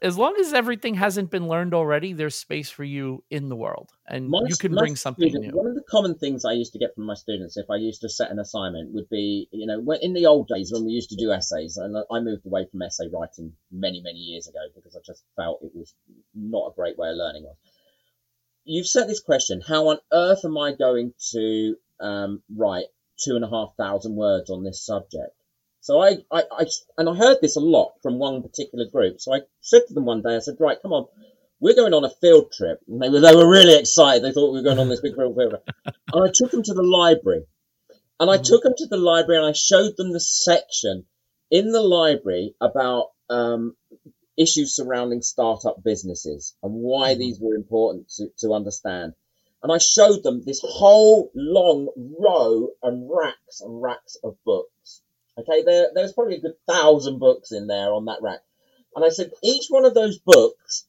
as 0.03 0.17
long 0.17 0.37
as 0.39 0.53
everything 0.53 0.95
hasn't 0.95 1.31
been 1.31 1.49
learned 1.49 1.75
already, 1.75 2.13
there's 2.13 2.35
space 2.35 2.71
for 2.71 2.85
you 2.85 3.25
in 3.31 3.49
the 3.49 3.57
world, 3.57 3.91
and 4.07 4.29
my, 4.29 4.41
you 4.47 4.57
can 4.57 4.75
bring 4.75 4.97
something 4.97 5.29
student, 5.29 5.53
new. 5.53 5.57
One 5.57 5.67
of 5.67 5.75
the 5.75 5.83
common 5.83 6.15
things 6.15 6.45
I 6.45 6.53
used 6.53 6.73
to 6.73 6.79
get 6.79 6.95
from 6.95 7.05
my 7.05 7.15
students, 7.15 7.57
if 7.57 7.69
I 7.71 7.77
used 7.77 8.01
to 8.03 8.09
set 8.09 8.31
an 8.31 8.39
assignment, 8.39 8.93
would 8.95 9.09
be, 9.09 9.49
you 9.51 9.67
know, 9.67 9.81
in 10.01 10.13
the 10.13 10.27
old 10.27 10.49
days 10.49 10.73
when 10.73 10.85
we 10.85 10.93
used 10.93 11.11
to 11.11 11.17
do 11.17 11.33
essays, 11.33 11.77
and 11.77 11.97
I 11.97 12.21
moved 12.21 12.47
away 12.47 12.67
from 12.71 12.83
essay 12.83 13.09
writing 13.13 13.53
many, 13.73 14.01
many 14.01 14.19
years 14.19 14.49
ago 14.49 14.61
because 14.75 14.95
I 14.95 15.01
just 15.05 15.25
felt 15.37 15.63
it 15.63 15.73
was 15.75 15.95
not 16.35 16.73
a 16.73 16.75
great 16.75 16.99
way 16.99 17.11
of 17.11 17.17
learning. 17.17 17.47
You've 18.65 18.87
set 18.87 19.09
this 19.09 19.21
question: 19.21 19.61
How 19.67 19.89
on 19.89 19.99
earth 20.13 20.45
am 20.45 20.59
I 20.59 20.75
going 20.75 21.15
to 21.33 21.77
um, 22.01 22.43
write 22.55 22.87
two 23.19 23.35
and 23.35 23.45
a 23.45 23.51
half 23.51 23.75
thousand 23.77 24.15
words 24.15 24.51
on 24.51 24.63
this 24.63 24.85
subject? 24.85 25.38
So 25.81 26.03
I, 26.03 26.19
I, 26.31 26.43
I, 26.53 26.67
and 26.99 27.09
I 27.09 27.15
heard 27.15 27.39
this 27.41 27.57
a 27.57 27.61
lot 27.61 27.95
from 28.03 28.19
one 28.19 28.43
particular 28.43 28.87
group. 28.87 29.21
So 29.21 29.35
I 29.35 29.41
said 29.61 29.83
to 29.89 29.95
them 29.95 30.05
one 30.05 30.23
day, 30.23 30.37
I 30.37 30.41
said, 30.41 30.57
right, 30.59 30.81
come 30.81 30.93
on, 30.93 31.07
we're 31.61 31.75
going 31.75 31.95
on 31.95 32.05
a 32.05 32.11
field 32.11 32.53
trip. 32.53 32.81
And 32.89 33.01
they 33.01 33.09
were, 33.09 33.21
they 33.21 33.35
were 33.35 33.49
really 33.49 33.79
excited. 33.79 34.23
They 34.23 34.33
thought 34.33 34.53
we 34.53 34.59
were 34.59 34.65
going 34.65 34.79
on 34.79 34.89
this 34.89 35.01
big 35.01 35.15
field 35.15 35.35
trip. 35.37 35.69
and 35.87 36.29
I 36.29 36.31
took 36.33 36.51
them 36.51 36.63
to 36.63 36.75
the 36.75 36.83
library. 36.83 37.45
And 38.21 38.31
I 38.31 38.35
mm-hmm. 38.35 38.43
took 38.43 38.63
them 38.63 38.75
to 38.77 38.87
the 38.87 38.97
library 38.97 39.39
and 39.39 39.47
I 39.49 39.53
showed 39.53 39.97
them 39.97 40.13
the 40.13 40.21
section 40.21 41.07
in 41.51 41.73
the 41.73 41.83
library 41.83 42.55
about 42.61 43.11
um, 43.31 43.77
issues 44.37 44.75
surrounding 44.75 45.23
startup 45.23 45.83
businesses 45.83 46.55
and 46.63 46.73
why 46.75 47.13
mm-hmm. 47.13 47.21
these 47.21 47.41
were 47.41 47.55
important 47.55 48.09
to, 48.17 48.29
to 48.39 48.53
understand. 48.53 49.15
And 49.63 49.73
I 49.73 49.79
showed 49.79 50.23
them 50.23 50.43
this 50.45 50.61
whole 50.63 51.31
long 51.35 51.89
row 52.19 52.69
and 52.83 53.11
racks 53.13 53.61
and 53.61 53.83
racks 53.83 54.17
of 54.23 54.37
books 54.45 54.71
Okay, 55.39 55.63
there, 55.63 55.91
there's 55.95 56.13
probably 56.13 56.37
a 56.37 56.41
good 56.41 56.57
thousand 56.69 57.21
books 57.21 57.53
in 57.53 57.69
there 57.69 57.93
on 57.93 58.07
that 58.07 58.23
rack. 58.23 58.41
And 58.97 59.05
I 59.05 59.11
said, 59.11 59.31
each 59.43 59.67
one 59.69 59.85
of 59.85 59.95
those 59.95 60.19
books 60.19 60.85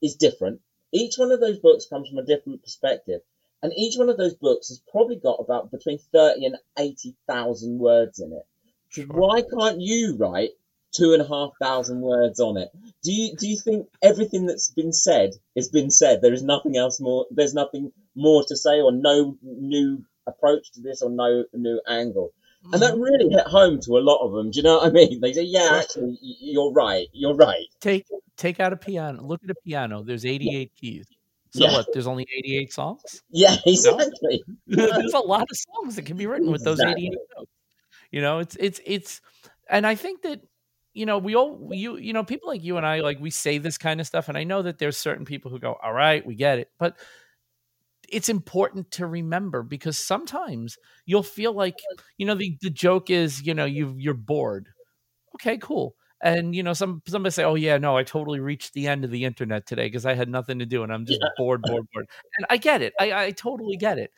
is 0.00 0.14
different. 0.14 0.60
Each 0.92 1.16
one 1.16 1.32
of 1.32 1.40
those 1.40 1.58
books 1.58 1.86
comes 1.86 2.08
from 2.08 2.18
a 2.18 2.24
different 2.24 2.62
perspective. 2.62 3.22
And 3.62 3.72
each 3.76 3.96
one 3.96 4.08
of 4.08 4.16
those 4.16 4.34
books 4.34 4.68
has 4.68 4.80
probably 4.90 5.16
got 5.16 5.40
about 5.40 5.70
between 5.70 5.98
30 5.98 6.46
and 6.46 6.56
80,000 6.78 7.78
words 7.78 8.20
in 8.20 8.32
it. 8.32 8.46
So 8.90 9.02
why 9.02 9.42
can't 9.42 9.80
you 9.80 10.16
write 10.16 10.50
two 10.92 11.14
and 11.14 11.22
a 11.22 11.26
half 11.26 11.52
thousand 11.60 12.02
words 12.02 12.38
on 12.38 12.58
it? 12.58 12.70
Do 13.02 13.12
you, 13.12 13.34
do 13.36 13.48
you 13.48 13.58
think 13.58 13.88
everything 14.02 14.46
that's 14.46 14.70
been 14.70 14.92
said 14.92 15.30
has 15.56 15.68
been 15.68 15.90
said? 15.90 16.20
There 16.20 16.34
is 16.34 16.42
nothing 16.42 16.76
else 16.76 17.00
more, 17.00 17.26
there's 17.30 17.54
nothing 17.54 17.92
more 18.14 18.44
to 18.46 18.56
say 18.56 18.80
or 18.80 18.92
no 18.92 19.36
new 19.42 20.04
approach 20.26 20.72
to 20.72 20.80
this 20.82 21.02
or 21.02 21.10
no 21.10 21.44
new 21.52 21.80
angle. 21.88 22.32
And 22.72 22.80
that 22.80 22.96
really 22.96 23.28
hit 23.28 23.46
home 23.46 23.80
to 23.82 23.98
a 23.98 24.00
lot 24.00 24.24
of 24.24 24.32
them. 24.32 24.50
Do 24.50 24.58
you 24.58 24.62
know 24.62 24.76
what 24.78 24.86
I 24.86 24.90
mean? 24.90 25.20
They 25.20 25.32
say, 25.32 25.42
"Yeah, 25.42 25.80
actually, 25.82 26.16
you're 26.20 26.72
right. 26.72 27.08
You're 27.12 27.34
right." 27.34 27.66
take 27.80 28.06
take 28.36 28.60
out 28.60 28.72
a 28.72 28.76
piano. 28.76 29.22
Look 29.22 29.42
at 29.44 29.50
a 29.50 29.54
piano. 29.64 30.02
There's 30.02 30.24
88 30.24 30.72
keys. 30.74 31.06
So 31.50 31.64
Yeah. 31.64 31.72
what? 31.72 31.86
There's 31.92 32.06
only 32.06 32.26
88 32.38 32.72
songs. 32.72 33.22
Yeah, 33.30 33.56
exactly. 33.66 34.42
there's 34.66 35.12
a 35.12 35.18
lot 35.18 35.42
of 35.42 35.48
songs 35.56 35.96
that 35.96 36.06
can 36.06 36.16
be 36.16 36.26
written 36.26 36.50
with 36.50 36.64
those 36.64 36.78
Exactly. 36.80 37.06
88 37.08 37.18
notes. 37.36 37.50
You 38.10 38.20
know, 38.22 38.38
it's 38.38 38.56
it's 38.56 38.80
it's, 38.86 39.20
and 39.68 39.86
I 39.86 39.94
think 39.94 40.22
that 40.22 40.40
you 40.94 41.06
know 41.06 41.18
we 41.18 41.34
all 41.34 41.68
you 41.72 41.96
you 41.96 42.12
know 42.12 42.22
people 42.24 42.48
like 42.48 42.62
you 42.62 42.76
and 42.76 42.86
I 42.86 43.00
like 43.00 43.18
we 43.20 43.30
say 43.30 43.58
this 43.58 43.76
kind 43.78 44.00
of 44.00 44.06
stuff, 44.06 44.28
and 44.28 44.38
I 44.38 44.44
know 44.44 44.62
that 44.62 44.78
there's 44.78 44.96
certain 44.96 45.24
people 45.24 45.50
who 45.50 45.58
go, 45.58 45.76
all 45.82 45.92
right, 45.92 46.24
we 46.24 46.34
get 46.34 46.58
it, 46.58 46.70
but 46.78 46.96
it's 48.12 48.28
important 48.28 48.90
to 48.92 49.06
remember 49.06 49.62
because 49.62 49.98
sometimes 49.98 50.78
you'll 51.06 51.22
feel 51.22 51.52
like 51.54 51.88
you 52.18 52.26
know 52.26 52.34
the 52.34 52.56
the 52.62 52.70
joke 52.70 53.10
is 53.10 53.42
you 53.42 53.54
know 53.54 53.64
you 53.64 53.94
you're 53.98 54.14
bored. 54.14 54.68
Okay, 55.36 55.58
cool. 55.58 55.96
And 56.22 56.54
you 56.54 56.62
know, 56.62 56.72
some 56.74 57.02
somebody 57.08 57.32
say, 57.32 57.44
"Oh 57.44 57.56
yeah, 57.56 57.78
no, 57.78 57.96
I 57.96 58.04
totally 58.04 58.40
reached 58.40 58.74
the 58.74 58.86
end 58.88 59.04
of 59.04 59.10
the 59.10 59.24
internet 59.24 59.66
today 59.66 59.86
because 59.86 60.06
I 60.06 60.14
had 60.14 60.28
nothing 60.28 60.58
to 60.60 60.66
do 60.66 60.82
and 60.84 60.92
I'm 60.92 61.06
just 61.06 61.20
Yeah. 61.20 61.28
bored, 61.36 61.64
bored, 61.64 61.86
bored." 61.92 62.06
And 62.38 62.46
I 62.50 62.56
get 62.58 62.82
it. 62.82 62.94
I, 63.00 63.26
I 63.26 63.30
totally 63.32 63.76
get 63.76 63.98
it. 63.98 64.12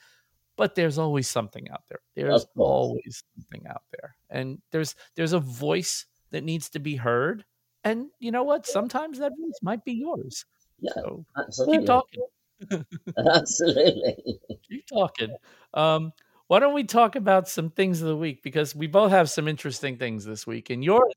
But 0.57 0.74
there's 0.76 0.99
always 0.99 1.28
something 1.28 1.68
out 1.70 1.82
there. 1.88 2.01
There's 2.14 2.47
always 2.59 3.24
something 3.36 3.66
out 3.68 3.82
there, 3.92 4.16
and 4.30 4.62
there's 4.72 4.95
there's 5.16 5.32
a 5.32 5.40
voice 5.40 6.07
that 6.30 6.45
needs 6.45 6.70
to 6.70 6.78
be 6.80 6.97
heard. 6.97 7.45
And 7.84 8.11
you 8.20 8.30
know 8.32 8.45
what? 8.45 8.66
Sometimes 8.66 9.18
that 9.18 9.32
voice 9.38 9.59
might 9.62 9.84
be 9.84 9.92
yours. 9.95 10.45
Yeah, 10.78 10.92
So 10.95 11.26
absolutely. 11.36 11.78
keep 11.78 11.86
talking. 11.86 12.22
Absolutely. 13.18 14.40
Keep 14.68 14.86
talking. 14.86 15.36
Um, 15.72 16.12
why 16.46 16.59
don't 16.61 16.74
we 16.74 16.84
talk 16.84 17.16
about 17.16 17.48
some 17.48 17.70
things 17.70 18.02
of 18.02 18.09
the 18.09 18.16
week 18.16 18.42
because 18.42 18.74
we 18.74 18.86
both 18.86 19.11
have 19.11 19.30
some 19.30 19.48
interesting 19.48 19.96
things 19.96 20.24
this 20.24 20.46
week, 20.46 20.70
and 20.70 20.84
yours 20.84 21.12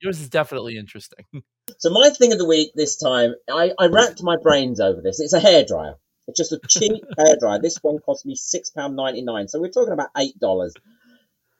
yours 0.00 0.20
is 0.20 0.28
definitely 0.28 0.76
interesting. 0.76 1.24
So 1.78 1.88
my 1.90 2.10
thing 2.10 2.30
of 2.30 2.38
the 2.38 2.44
week 2.44 2.72
this 2.74 2.96
time, 2.96 3.34
I, 3.50 3.72
I 3.78 3.86
racked 3.86 4.22
my 4.22 4.36
brains 4.40 4.80
over 4.80 5.00
this. 5.00 5.18
It's 5.18 5.32
a 5.32 5.40
hairdryer. 5.40 5.94
It's 6.28 6.38
just 6.38 6.52
a 6.52 6.60
cheap 6.68 7.02
hairdryer. 7.18 7.60
This 7.60 7.78
one 7.80 7.98
cost 7.98 8.26
me 8.26 8.36
six 8.36 8.68
pound 8.68 8.96
ninety 8.96 9.22
nine. 9.22 9.48
So 9.48 9.60
we're 9.60 9.70
talking 9.70 9.94
about 9.94 10.10
eight 10.16 10.38
dollars. 10.38 10.74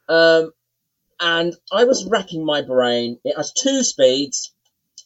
Um, 0.06 0.52
and 1.20 1.54
I 1.72 1.84
was 1.84 2.04
racking 2.04 2.44
my 2.44 2.60
brain. 2.60 3.18
It 3.24 3.36
has 3.36 3.52
two 3.52 3.82
speeds. 3.82 4.52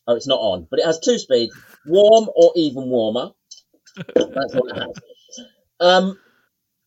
Oh, 0.07 0.17
it's 0.17 0.27
not 0.27 0.41
on, 0.41 0.67
but 0.69 0.81
it 0.81 0.85
has 0.85 0.99
two 0.99 1.19
speeds: 1.19 1.57
warm 1.87 2.29
or 2.35 2.53
even 2.57 2.89
warmer. 2.89 3.31
That's 4.15 4.55
what 4.55 4.77
it 4.77 4.81
has. 4.81 5.01
Um, 5.81 6.19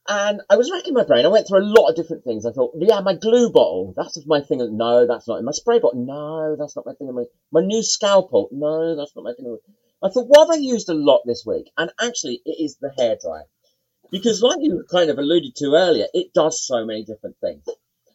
and 0.08 0.42
I 0.50 0.58
was 0.58 0.72
racking 0.72 0.94
my 0.94 1.04
brain. 1.04 1.26
I 1.26 1.30
went 1.30 1.48
through 1.48 1.60
a 1.60 1.74
lot 1.80 1.90
of 1.90 1.96
different 1.96 2.24
things. 2.24 2.46
I 2.46 2.52
thought, 2.52 2.74
yeah, 2.78 3.00
my 3.02 3.14
glue 3.16 3.52
bottle. 3.52 3.94
That's 3.96 4.20
my 4.26 4.42
thing. 4.42 4.60
No, 4.78 5.08
that's 5.08 5.28
not. 5.28 5.40
In 5.40 5.46
my 5.46 5.52
spray 5.52 5.80
bottle. 5.80 6.04
No, 6.04 6.56
that's 6.56 6.76
not 6.76 6.86
my 6.86 6.94
thing. 6.94 7.14
My, 7.14 7.26
my 7.52 7.62
new 7.62 7.84
scalpel. 7.84 8.50
No, 8.52 8.96
that's 8.96 9.16
not 9.16 9.24
my 9.24 9.34
thing. 9.34 9.58
I 10.04 10.10
thought, 10.10 10.28
what 10.28 10.48
have 10.48 10.58
I 10.58 10.60
used 10.60 10.90
a 10.90 10.94
lot 10.94 11.22
this 11.26 11.44
week? 11.46 11.72
And 11.78 11.92
actually, 12.00 12.42
it 12.46 12.64
is 12.64 12.78
the 12.78 12.92
hairdryer. 12.98 13.44
Because, 14.12 14.42
like 14.42 14.58
you 14.60 14.84
kind 14.92 15.10
of 15.10 15.20
alluded 15.20 15.56
to 15.58 15.76
earlier, 15.76 16.08
it 16.14 16.34
does 16.34 16.66
so 16.66 16.86
many 16.86 17.06
different 17.06 17.38
things. 17.40 17.64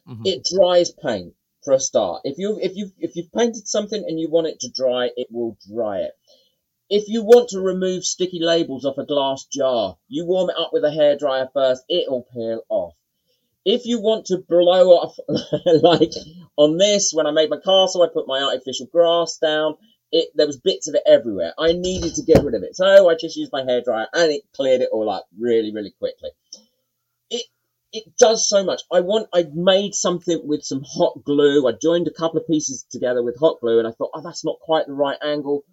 Mhm. 0.07 0.21
It 0.25 0.43
dries 0.43 0.91
paint 0.91 1.33
for 1.63 1.73
a 1.73 1.79
start. 1.79 2.21
If 2.23 2.37
you 2.37 2.59
if 2.61 2.75
you 2.75 2.91
if 2.99 3.15
you've 3.15 3.31
painted 3.31 3.67
something 3.67 4.03
and 4.07 4.19
you 4.19 4.29
want 4.29 4.47
it 4.47 4.59
to 4.61 4.69
dry, 4.69 5.09
it 5.15 5.27
will 5.31 5.57
dry 5.73 6.01
it. 6.01 6.11
If 6.89 7.09
you 7.09 7.23
want 7.23 7.49
to 7.49 7.59
remove 7.59 8.05
sticky 8.05 8.39
labels 8.39 8.85
off 8.85 8.97
a 8.97 9.05
glass 9.05 9.45
jar, 9.45 9.97
you 10.07 10.25
warm 10.25 10.49
it 10.49 10.55
up 10.57 10.71
with 10.71 10.85
a 10.85 10.89
hairdryer 10.89 11.51
first, 11.51 11.83
it'll 11.89 12.27
peel 12.33 12.61
off. 12.69 12.95
If 13.65 13.85
you 13.85 13.99
want 13.99 14.27
to 14.27 14.37
blow 14.37 14.91
off, 14.91 15.17
like 15.65 16.13
on 16.55 16.77
this, 16.77 17.11
when 17.13 17.27
I 17.27 17.31
made 17.31 17.49
my 17.49 17.57
castle, 17.57 18.03
I 18.03 18.07
put 18.07 18.27
my 18.27 18.41
artificial 18.41 18.85
grass 18.85 19.37
down. 19.37 19.75
It 20.13 20.29
there 20.35 20.47
was 20.47 20.61
bits 20.61 20.87
of 20.87 20.95
it 20.95 21.03
everywhere. 21.05 21.53
I 21.59 21.73
needed 21.73 22.15
to 22.15 22.23
get 22.23 22.45
rid 22.45 22.55
of 22.55 22.63
it, 22.63 22.77
so 22.77 23.09
I 23.09 23.15
just 23.15 23.35
used 23.35 23.51
my 23.51 23.63
hairdryer 23.63 24.07
and 24.13 24.31
it 24.31 24.43
cleared 24.55 24.79
it 24.79 24.89
all 24.93 25.09
up 25.09 25.27
really, 25.37 25.73
really 25.73 25.91
quickly. 25.99 26.29
It 27.29 27.45
it 27.91 28.15
does 28.17 28.47
so 28.47 28.63
much. 28.63 28.83
I 28.89 29.01
want. 29.01 29.27
I 29.33 29.45
made 29.53 29.93
something 29.93 30.39
with 30.45 30.63
some 30.63 30.83
hot 30.87 31.25
glue. 31.25 31.67
I 31.67 31.73
joined 31.73 32.07
a 32.07 32.13
couple 32.13 32.39
of 32.39 32.47
pieces 32.47 32.85
together 32.89 33.21
with 33.21 33.37
hot 33.37 33.59
glue, 33.59 33.79
and 33.79 33.87
I 33.87 33.91
thought, 33.91 34.11
oh, 34.13 34.21
that's 34.21 34.45
not 34.45 34.59
quite 34.61 34.87
the 34.87 34.93
right 34.93 35.17
angle. 35.21 35.65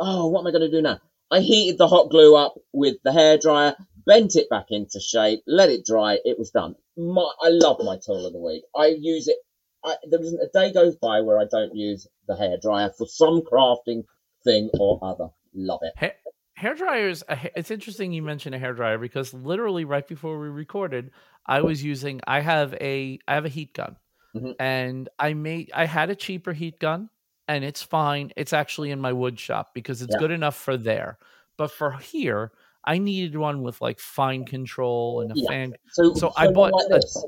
Oh, 0.00 0.28
what 0.28 0.40
am 0.40 0.46
I 0.46 0.50
going 0.50 0.70
to 0.70 0.70
do 0.70 0.82
now? 0.82 1.00
I 1.30 1.40
heated 1.40 1.78
the 1.78 1.88
hot 1.88 2.10
glue 2.10 2.34
up 2.36 2.54
with 2.72 2.96
the 3.04 3.10
hairdryer, 3.10 3.74
bent 4.04 4.36
it 4.36 4.50
back 4.50 4.66
into 4.70 5.00
shape, 5.00 5.42
let 5.46 5.70
it 5.70 5.84
dry. 5.84 6.18
It 6.24 6.38
was 6.38 6.50
done. 6.50 6.74
My, 6.96 7.30
I 7.42 7.48
love 7.48 7.78
my 7.82 7.98
tool 8.04 8.26
of 8.26 8.32
the 8.32 8.38
week. 8.40 8.64
I 8.76 8.86
use 8.98 9.28
it. 9.28 9.36
I, 9.84 9.96
there 10.10 10.20
isn't 10.20 10.40
a 10.40 10.48
day 10.52 10.72
goes 10.72 10.96
by 10.96 11.22
where 11.22 11.38
I 11.38 11.44
don't 11.50 11.74
use 11.74 12.06
the 12.28 12.34
hairdryer 12.34 12.94
for 12.96 13.06
some 13.06 13.40
crafting 13.42 14.04
thing 14.44 14.70
or 14.78 14.98
other. 15.02 15.28
Love 15.54 15.80
it. 15.82 15.92
Ha- 15.98 16.30
hair 16.54 16.74
dryers. 16.74 17.22
It's 17.56 17.70
interesting 17.70 18.12
you 18.12 18.22
mentioned 18.22 18.54
a 18.54 18.58
hair 18.58 18.74
dryer 18.74 18.98
because 18.98 19.32
literally 19.32 19.84
right 19.84 20.06
before 20.06 20.38
we 20.38 20.48
recorded, 20.48 21.10
I 21.46 21.62
was 21.62 21.82
using. 21.82 22.20
I 22.26 22.40
have 22.40 22.74
a 22.74 23.18
I 23.26 23.34
have 23.34 23.44
a 23.44 23.48
heat 23.48 23.74
gun, 23.74 23.96
Mhm. 24.36 24.54
and 24.60 25.08
I 25.18 25.34
made 25.34 25.72
I 25.74 25.86
had 25.86 26.10
a 26.10 26.14
cheaper 26.14 26.52
heat 26.52 26.78
gun, 26.78 27.10
and 27.48 27.64
it's 27.64 27.82
fine. 27.82 28.32
It's 28.36 28.52
actually 28.52 28.90
in 28.90 29.00
my 29.00 29.12
wood 29.12 29.38
shop 29.38 29.74
because 29.74 30.02
it's 30.02 30.14
Yeah. 30.14 30.20
good 30.20 30.30
enough 30.30 30.56
for 30.56 30.76
there. 30.76 31.18
But 31.58 31.70
for 31.70 31.92
here, 31.92 32.52
I 32.84 32.98
needed 32.98 33.36
one 33.36 33.62
with 33.62 33.80
like 33.80 34.00
fine 34.00 34.44
control 34.44 35.20
and 35.20 35.32
a 35.32 35.34
Yeah. 35.36 35.48
fan. 35.48 35.74
So, 35.92 36.14
So 36.14 36.32
I 36.36 36.46
one 36.46 36.54
bought 36.54 36.72
like 36.72 36.86
a- 36.90 36.94
this. 36.94 37.24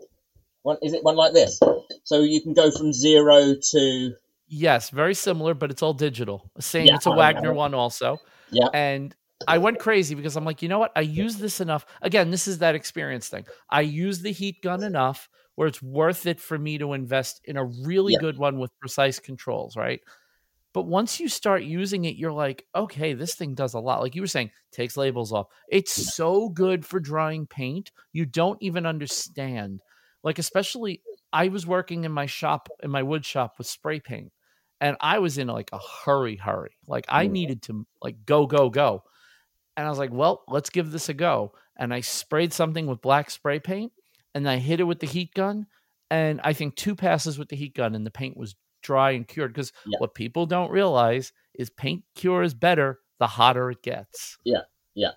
One, 0.62 0.78
is 0.82 0.94
it 0.94 1.04
one 1.04 1.16
like 1.16 1.34
this? 1.34 1.60
So 2.04 2.20
you 2.22 2.40
can 2.40 2.54
go 2.54 2.70
from 2.70 2.92
zero 2.92 3.54
to 3.72 4.14
Yes, 4.46 4.90
very 4.90 5.14
similar, 5.14 5.54
but 5.54 5.70
it's 5.70 5.82
all 5.82 5.94
digital. 5.94 6.50
Same. 6.60 6.86
Yeah, 6.86 6.94
it's 6.96 7.06
a 7.06 7.10
I 7.10 7.16
Wagner 7.16 7.50
know. 7.50 7.58
one 7.58 7.74
also. 7.74 8.20
Yeah. 8.50 8.68
And 8.72 9.14
I 9.48 9.58
went 9.58 9.78
crazy 9.78 10.14
because 10.14 10.36
I'm 10.36 10.44
like, 10.44 10.62
you 10.62 10.68
know 10.68 10.78
what? 10.78 10.92
I 10.96 11.00
use 11.00 11.36
this 11.36 11.60
enough. 11.60 11.86
Again, 12.02 12.30
this 12.30 12.46
is 12.46 12.58
that 12.58 12.74
experience 12.74 13.28
thing. 13.28 13.46
I 13.70 13.80
use 13.82 14.20
the 14.20 14.32
heat 14.32 14.62
gun 14.62 14.82
enough 14.82 15.28
where 15.54 15.68
it's 15.68 15.82
worth 15.82 16.26
it 16.26 16.40
for 16.40 16.58
me 16.58 16.78
to 16.78 16.92
invest 16.92 17.40
in 17.44 17.56
a 17.56 17.64
really 17.64 18.14
Yeah. 18.14 18.20
good 18.20 18.38
one 18.38 18.58
with 18.58 18.78
precise 18.80 19.18
controls, 19.18 19.76
right? 19.76 20.00
But 20.72 20.86
once 20.86 21.20
you 21.20 21.28
start 21.28 21.62
using 21.62 22.04
it, 22.04 22.16
you're 22.16 22.32
like, 22.32 22.66
okay, 22.74 23.14
this 23.14 23.36
thing 23.36 23.54
does 23.54 23.74
a 23.74 23.78
lot. 23.78 24.00
Like 24.00 24.16
you 24.16 24.22
were 24.22 24.26
saying, 24.26 24.50
takes 24.72 24.96
labels 24.96 25.32
off. 25.32 25.46
It's 25.68 25.92
so 25.92 26.48
good 26.48 26.84
for 26.84 26.98
drying 26.98 27.46
paint. 27.46 27.92
You 28.12 28.26
don't 28.26 28.60
even 28.60 28.84
understand. 28.84 29.82
Like, 30.24 30.40
especially, 30.40 31.00
I 31.32 31.48
was 31.48 31.66
working 31.66 32.02
in 32.04 32.10
my 32.10 32.26
shop, 32.26 32.68
in 32.82 32.90
my 32.90 33.04
wood 33.04 33.24
shop 33.24 33.54
with 33.58 33.68
spray 33.68 34.00
paint, 34.00 34.32
and 34.80 34.96
I 35.00 35.20
was 35.20 35.38
in 35.38 35.46
like 35.46 35.70
a 35.72 35.78
hurry, 35.78 36.34
hurry. 36.36 36.76
Like, 36.88 37.04
I 37.08 37.28
needed 37.28 37.62
to 37.62 37.86
like 38.02 38.24
go, 38.26 38.46
go, 38.46 38.68
go. 38.68 39.04
And 39.76 39.86
I 39.86 39.90
was 39.90 39.98
like, 39.98 40.12
well, 40.12 40.42
let's 40.48 40.70
give 40.70 40.90
this 40.90 41.08
a 41.08 41.14
go. 41.14 41.52
And 41.76 41.94
I 41.94 42.00
sprayed 42.00 42.52
something 42.52 42.86
with 42.86 43.00
black 43.00 43.30
spray 43.30 43.60
paint 43.60 43.92
and 44.34 44.48
I 44.48 44.56
hit 44.58 44.80
it 44.80 44.84
with 44.84 45.00
the 45.00 45.06
heat 45.06 45.32
gun. 45.34 45.66
And 46.10 46.40
I 46.44 46.52
think 46.52 46.76
two 46.76 46.94
passes 46.94 47.38
with 47.38 47.48
the 47.48 47.56
heat 47.56 47.74
gun 47.74 47.94
and 47.94 48.06
the 48.06 48.10
paint 48.10 48.36
was 48.36 48.54
dry 48.82 49.12
and 49.12 49.26
cured. 49.26 49.52
Because 49.54 49.72
Yeah. 49.86 49.98
what 49.98 50.14
people 50.14 50.46
don't 50.46 50.70
realize 50.70 51.32
is 51.54 51.70
paint 51.70 52.04
cures 52.14 52.54
better 52.54 53.00
the 53.18 53.26
hotter 53.26 53.70
it 53.70 53.82
gets. 53.82 54.38
Yeah, 54.44 54.62
yeah. 54.94 55.12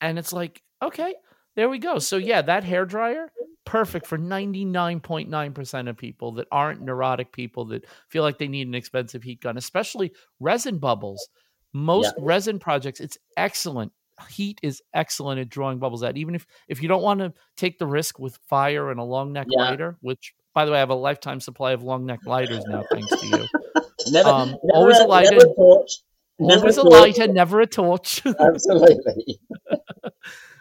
And 0.00 0.18
it's 0.18 0.32
like, 0.32 0.62
okay, 0.82 1.14
there 1.56 1.68
we 1.68 1.78
go. 1.78 1.98
So 1.98 2.16
yeah, 2.16 2.42
that 2.42 2.64
hair 2.64 2.86
dryer, 2.86 3.32
perfect 3.64 4.06
for 4.06 4.16
99.9% 4.18 5.88
of 5.88 5.96
people 5.96 6.32
that 6.32 6.48
aren't 6.50 6.80
neurotic 6.82 7.32
people 7.32 7.66
that 7.66 7.84
feel 8.08 8.22
like 8.22 8.38
they 8.38 8.48
need 8.48 8.68
an 8.68 8.74
expensive 8.74 9.22
heat 9.22 9.40
gun, 9.40 9.56
especially 9.56 10.12
resin 10.38 10.78
bubbles. 10.78 11.28
Most 11.72 12.14
resin 12.18 12.58
projects, 12.58 13.00
it's 13.00 13.16
excellent. 13.36 13.92
Heat 14.28 14.58
is 14.62 14.82
excellent 14.94 15.40
at 15.40 15.48
drawing 15.48 15.78
bubbles 15.78 16.02
out. 16.02 16.16
Even 16.16 16.34
if 16.34 16.46
if 16.68 16.82
you 16.82 16.88
don't 16.88 17.02
want 17.02 17.20
to 17.20 17.32
take 17.56 17.78
the 17.78 17.86
risk 17.86 18.18
with 18.18 18.38
fire 18.48 18.90
and 18.90 19.00
a 19.00 19.04
long 19.04 19.32
neck 19.32 19.46
Yeah. 19.50 19.62
lighter, 19.62 19.96
which 20.00 20.34
by 20.54 20.64
the 20.64 20.72
way, 20.72 20.78
I 20.78 20.80
have 20.80 20.90
a 20.90 20.94
lifetime 20.94 21.40
supply 21.40 21.72
of 21.72 21.82
long 21.82 22.06
neck 22.06 22.20
lighters 22.26 22.64
now, 22.66 22.84
thanks 22.90 23.20
to 23.20 23.26
you. 23.26 23.46
never, 24.10 24.28
Um, 24.28 24.48
never, 24.48 24.58
always 24.74 24.98
a 24.98 25.04
lighter, 25.06 25.30
never 25.36 25.46
a 25.50 25.54
torch. 25.54 25.90
Never 26.38 26.60
Always 26.60 26.78
a 26.78 26.82
torch. 26.82 26.92
lighter, 26.92 27.28
never 27.28 27.60
a 27.60 27.66
torch. 27.66 28.22
Absolutely. 28.40 29.38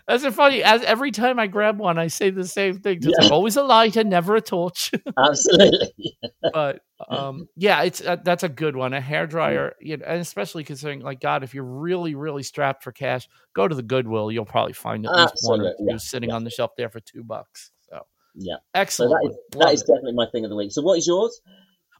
That's 0.09 0.23
so 0.23 0.31
funny. 0.31 0.63
As 0.63 0.81
every 0.81 1.11
time 1.11 1.37
I 1.37 1.45
grab 1.45 1.77
one, 1.77 1.99
I 1.99 2.07
say 2.07 2.31
the 2.31 2.47
same 2.47 2.79
thing. 2.79 2.99
Just 2.99 3.21
like 3.21 3.31
always 3.31 3.57
a 3.57 3.61
light 3.61 3.95
and 3.95 4.09
never 4.09 4.35
a 4.35 4.41
torch. 4.41 4.91
Absolutely. 5.23 6.17
but 6.53 6.81
um, 7.07 7.47
yeah, 7.55 7.83
it's 7.83 8.01
uh, 8.01 8.15
that's 8.23 8.41
a 8.41 8.49
good 8.49 8.75
one. 8.75 8.93
A 8.93 9.01
hair 9.01 9.27
dryer, 9.27 9.75
you 9.79 9.97
know, 9.97 10.05
and 10.07 10.19
especially 10.19 10.63
considering, 10.63 11.01
like 11.01 11.21
God, 11.21 11.43
if 11.43 11.53
you're 11.53 11.63
really, 11.63 12.15
really 12.15 12.41
strapped 12.41 12.83
for 12.83 12.91
cash, 12.91 13.29
go 13.53 13.67
to 13.67 13.75
the 13.75 13.83
Goodwill. 13.83 14.31
You'll 14.31 14.45
probably 14.45 14.73
find 14.73 15.05
at 15.05 15.11
least 15.15 15.35
one 15.43 15.61
or 15.61 15.67
Absolutely, 15.67 15.85
two 15.85 15.91
yeah, 15.91 15.97
sitting 15.97 16.31
on 16.31 16.43
the 16.43 16.49
shelf 16.49 16.71
there 16.75 16.89
for 16.89 16.99
two 17.01 17.23
bucks. 17.23 17.69
So 17.87 18.01
Yeah. 18.33 18.55
So 18.55 18.59
excellent. 18.73 19.11
that 19.11 19.29
is, 19.29 19.37
that 19.59 19.73
is 19.75 19.81
it. 19.83 19.87
definitely 19.87 20.13
my 20.13 20.25
thing 20.31 20.43
of 20.43 20.49
the 20.49 20.55
week. 20.55 20.71
So 20.71 20.81
what 20.81 20.97
is 20.97 21.05
yours? 21.05 21.39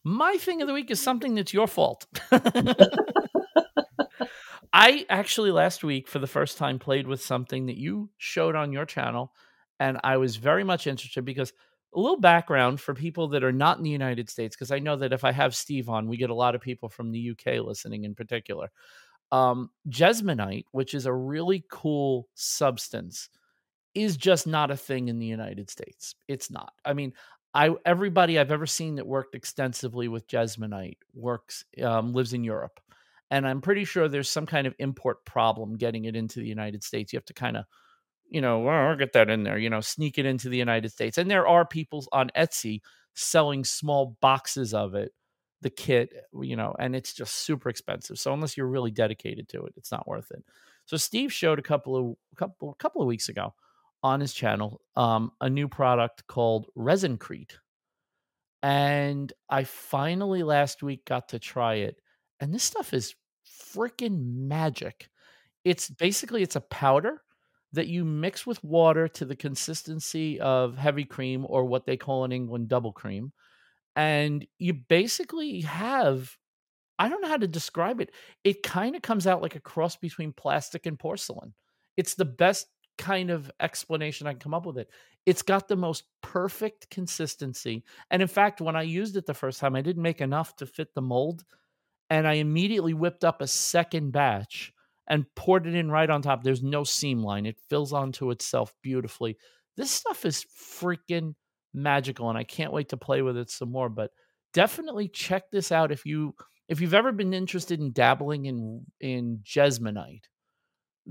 My 0.04 0.36
thing 0.38 0.64
of 0.64 0.68
the 0.68 0.74
week 0.74 0.90
is 0.90 1.00
something 1.00 1.36
that's 1.36 1.54
your 1.54 1.68
fault. 1.68 2.08
I 4.74 5.06
actually 5.10 5.52
last 5.52 5.84
week, 5.84 6.08
for 6.08 6.20
the 6.20 6.28
first 6.28 6.58
time, 6.58 6.80
played 6.80 7.08
with 7.08 7.22
something 7.22 7.66
that 7.68 7.78
you 7.78 8.10
showed 8.18 8.56
on 8.56 8.72
your 8.72 8.86
channel, 8.86 9.34
and 9.80 10.00
I 10.04 10.18
was 10.18 10.36
very 10.36 10.64
much 10.64 10.86
interested 10.88 11.26
because 11.26 11.54
a 11.96 12.00
little 12.00 12.20
background 12.20 12.80
for 12.80 12.94
people 12.94 13.30
that 13.30 13.44
are 13.44 13.52
not 13.52 13.78
in 13.78 13.84
the 13.84 13.90
United 13.90 14.30
States, 14.30 14.56
because 14.56 14.72
I 14.72 14.80
know 14.80 14.96
that 14.98 15.14
if 15.14 15.24
I 15.24 15.32
have 15.32 15.56
Steve 15.56 15.90
on, 15.90 16.08
we 16.08 16.18
get 16.18 16.30
a 16.30 16.36
lot 16.36 16.54
of 16.54 16.62
people 16.62 16.88
from 16.88 17.12
the 17.12 17.32
UK 17.32 17.66
listening 17.66 18.04
in 18.04 18.14
particular. 18.14 18.70
Um, 19.32 19.72
Jesmonite, 19.90 20.66
which 20.72 20.94
is 20.94 21.06
a 21.06 21.14
really 21.14 21.66
cool 21.72 22.28
substance, 22.36 23.30
is 23.96 24.18
just 24.18 24.46
not 24.48 24.72
a 24.72 24.78
thing 24.78 25.08
in 25.08 25.20
the 25.20 25.26
United 25.26 25.70
States. 25.70 26.16
It's 26.28 26.52
not. 26.52 26.74
I 26.86 26.94
mean, 26.94 27.14
I 27.54 27.72
everybody 27.86 28.38
I've 28.38 28.52
ever 28.52 28.68
seen 28.68 28.96
that 28.96 29.08
worked 29.08 29.34
extensively 29.34 30.08
with 30.08 30.28
Jesmonite 30.28 30.98
works 31.16 31.66
um, 31.82 32.14
lives 32.14 32.34
in 32.34 32.44
Europe, 32.44 32.80
and 33.32 33.48
I'm 33.48 33.62
pretty 33.62 33.86
sure 33.86 34.08
there's 34.08 34.30
some 34.30 34.46
kind 34.46 34.68
of 34.68 34.76
import 34.80 35.26
problem 35.26 35.78
getting 35.78 36.06
it 36.06 36.16
into 36.16 36.40
the 36.40 36.48
United 36.48 36.84
States. 36.84 37.14
You 37.14 37.18
have 37.18 37.26
to 37.26 37.34
kind 37.34 37.58
of 37.58 37.66
you 38.30 38.42
know, 38.42 38.60
well, 38.60 38.96
get 38.96 39.14
that 39.14 39.30
in 39.30 39.44
there, 39.44 39.58
you 39.58 39.70
know, 39.70 39.82
sneak 39.82 40.18
it 40.18 40.26
into 40.26 40.50
the 40.50 40.58
United 40.58 40.92
States. 40.92 41.18
And 41.18 41.30
there 41.30 41.48
are 41.48 41.66
people 41.66 42.06
on 42.12 42.30
Etsy 42.38 42.82
selling 43.16 43.64
small 43.64 44.18
boxes 44.22 44.74
of 44.74 44.96
it, 44.96 45.12
the 45.62 45.70
kit, 45.70 46.14
you 46.42 46.56
know, 46.56 46.76
and 46.80 46.96
it's 46.96 47.14
just 47.14 47.36
super 47.36 47.70
expensive. 47.70 48.20
So 48.20 48.34
unless 48.34 48.56
you're 48.56 48.68
really 48.68 48.92
dedicated 48.92 49.50
to 49.50 49.66
it, 49.66 49.74
it's 49.78 49.92
not 49.92 50.08
worth 50.08 50.32
it. 50.32 50.44
So 50.86 50.96
Steve 50.98 51.34
showed 51.34 51.60
a 51.60 51.64
couple 51.64 51.96
of 51.98 52.38
couple 52.38 52.74
couple 52.80 53.02
of 53.02 53.08
weeks 53.08 53.30
ago 53.30 53.54
on 54.02 54.22
his 54.22 54.34
channel 54.34 54.80
um, 54.96 55.32
a 55.42 55.50
new 55.50 55.68
product 55.68 56.26
called 56.28 56.68
Resincrete. 56.78 57.54
And 58.62 59.32
I 59.50 59.64
finally 59.64 60.44
last 60.44 60.84
week 60.84 61.06
got 61.06 61.30
to 61.30 61.40
try 61.40 61.76
it. 61.76 62.00
And 62.40 62.54
this 62.54 62.64
stuff 62.64 62.94
is 62.94 63.16
freaking 63.60 64.48
magic. 64.48 65.10
It's 65.64 65.90
mm. 65.90 65.98
basically 65.98 66.44
it's 66.44 66.56
a 66.56 66.62
powder 66.62 67.22
that 67.74 67.88
you 67.88 68.04
mix 68.04 68.48
with 68.48 68.64
water 68.64 69.08
to 69.08 69.26
the 69.26 69.36
consistency 69.36 70.40
of 70.40 70.78
heavy 70.78 71.06
cream 71.06 71.46
or 71.48 71.66
what 71.66 71.86
they 71.86 71.98
call 71.98 72.26
in 72.26 72.32
England 72.32 72.68
double 72.68 72.92
cream. 72.92 73.32
And 73.96 74.46
you 74.58 74.74
basically 74.74 75.62
have, 75.62 76.36
I 76.98 77.10
don't 77.10 77.22
know 77.22 77.28
how 77.28 77.38
to 77.38 77.48
describe 77.48 78.02
it. 78.02 78.12
It 78.44 78.64
kind 78.64 78.96
of 78.96 79.02
comes 79.02 79.28
out 79.28 79.42
like 79.42 79.56
a 79.56 79.60
cross 79.60 79.96
between 79.96 80.34
plastic 80.34 80.86
and 80.86 80.98
porcelain. 80.98 81.54
It's 81.96 82.16
the 82.16 82.26
best 82.26 82.68
kind 82.98 83.30
of 83.30 83.52
explanation 83.60 84.26
I 84.26 84.32
can 84.32 84.40
come 84.40 84.54
up 84.54 84.66
with 84.66 84.78
it. 84.78 84.90
It's 85.26 85.42
got 85.42 85.68
the 85.68 85.76
most 85.76 86.06
perfect 86.22 86.90
consistency. 86.90 87.84
And 88.10 88.22
in 88.22 88.28
fact, 88.28 88.62
when 88.62 88.76
I 88.76 88.82
used 88.82 89.16
it 89.16 89.26
the 89.26 89.34
first 89.34 89.60
time, 89.60 89.76
I 89.76 89.82
didn't 89.82 90.02
make 90.02 90.22
enough 90.22 90.56
to 90.58 90.66
fit 90.66 90.94
the 90.96 91.02
mold. 91.02 91.44
And 92.10 92.28
I 92.28 92.34
immediately 92.34 92.94
whipped 92.94 93.24
up 93.24 93.42
a 93.42 93.48
second 93.48 94.12
batch 94.12 94.74
and 95.08 95.26
poured 95.36 95.68
it 95.68 95.76
in 95.76 95.92
right 95.92 96.10
on 96.10 96.22
top. 96.22 96.44
There's 96.44 96.64
no 96.64 96.84
seam 96.84 97.24
line. 97.24 97.46
It 97.46 97.60
fills 97.70 97.94
onto 97.94 98.32
itself 98.32 98.74
beautifully. 98.82 99.38
This 99.78 99.92
stuff 99.92 100.26
is 100.26 100.46
freaking 100.60 101.36
magical 101.74 102.30
and 102.30 102.38
I 102.38 102.44
can't 102.44 102.74
wait 102.74 102.90
to 102.90 102.98
play 102.98 103.22
with 103.22 103.38
it 103.38 103.50
some 103.50 103.72
more, 103.72 103.90
but 103.90 104.12
definitely 104.54 105.08
check 105.08 105.52
this 105.52 105.72
out 105.72 105.92
if 105.92 106.06
you 106.06 106.34
if 106.68 106.82
you've 106.82 106.94
ever 106.94 107.12
been 107.12 107.34
interested 107.34 107.80
in 107.80 107.92
dabbling 107.92 108.46
in 108.46 108.86
in 109.00 109.40
Jesmonite. 109.44 110.26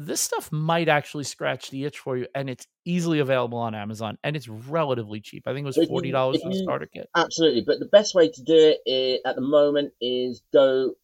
This 0.01 0.21
stuff 0.21 0.53
might 0.53 0.89
actually 0.89 1.25
scratch 1.25 1.71
the 1.71 1.85
itch 1.85 1.99
for 1.99 2.17
you, 2.17 2.29
and 2.33 2.49
it's 2.49 2.69
easily 2.85 3.19
available 3.19 3.59
on 3.59 3.75
Amazon, 3.75 4.17
and 4.23 4.37
it's 4.37 4.47
relatively 4.47 5.21
cheap. 5.21 5.43
I 5.47 5.53
think 5.53 5.65
it 5.65 5.77
was 5.77 5.89
forty 5.89 6.13
dollars 6.13 6.41
for 6.41 6.51
the 6.51 6.59
starter 6.59 6.87
kit. 6.87 7.09
Absolutely, 7.17 7.63
but 7.67 7.81
the 7.81 7.87
best 7.87 8.15
way 8.15 8.29
to 8.29 8.43
do 8.45 8.55
it 8.55 8.79
is, 8.87 9.21
at 9.27 9.35
the 9.35 9.43
moment 9.43 9.93
is 10.01 10.41
go 10.53 10.95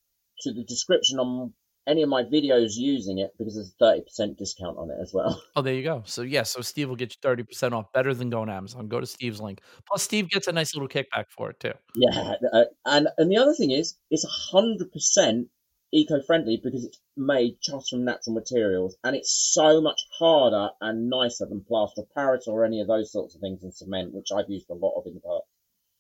to 0.43 0.53
the 0.53 0.63
description 0.63 1.19
on 1.19 1.53
any 1.87 2.03
of 2.03 2.09
my 2.09 2.23
videos 2.23 2.77
using 2.77 3.19
it 3.19 3.33
because 3.39 3.55
there's 3.55 3.75
a 3.81 3.85
30% 3.85 4.37
discount 4.39 4.79
on 4.79 4.91
it 4.91 4.97
as 5.01 5.13
well. 5.13 5.43
Oh, 5.57 5.63
there 5.63 5.75
you 5.75 5.83
go. 5.83 6.03
So, 6.07 6.23
yeah, 6.23 6.43
so 6.43 6.61
Steve 6.63 6.89
will 6.89 6.97
get 6.97 7.15
you 7.15 7.29
30% 7.29 7.73
off 7.73 7.93
better 7.93 8.15
than 8.15 8.31
going 8.31 8.49
to 8.49 8.55
Amazon. 8.55 8.89
Go 8.89 9.01
to 9.01 9.07
Steve's 9.07 9.41
link. 9.41 9.61
Plus, 9.87 10.03
Steve 10.03 10.29
gets 10.31 10.49
a 10.49 10.53
nice 10.53 10.75
little 10.75 10.89
kickback 10.89 11.27
for 11.29 11.51
it, 11.51 11.61
too. 11.61 11.73
Yeah. 11.95 12.35
Uh, 12.53 12.65
and, 12.87 13.09
and 13.19 13.31
the 13.31 13.37
other 13.37 13.55
thing 13.55 13.71
is, 13.71 13.97
it's 14.11 14.27
100% 14.53 15.47
eco 15.95 16.21
friendly 16.23 16.61
because 16.63 16.85
it's 16.85 17.01
made 17.17 17.57
just 17.63 17.91
from 17.91 18.05
natural 18.05 18.35
materials 18.35 18.97
and 19.05 19.15
it's 19.15 19.33
so 19.33 19.81
much 19.81 20.01
harder 20.19 20.71
and 20.81 21.09
nicer 21.09 21.47
than 21.47 21.65
plaster 21.67 22.03
of 22.03 22.15
Paris 22.15 22.47
or 22.47 22.65
any 22.65 22.81
of 22.81 22.89
those 22.89 23.13
sorts 23.13 23.35
of 23.35 23.41
things 23.41 23.63
in 23.63 23.73
cement, 23.73 24.13
which 24.13 24.29
I've 24.35 24.51
used 24.51 24.69
a 24.71 24.75
lot 24.75 24.99
of 24.99 25.07
in 25.07 25.15
the 25.15 25.21
past. 25.21 25.45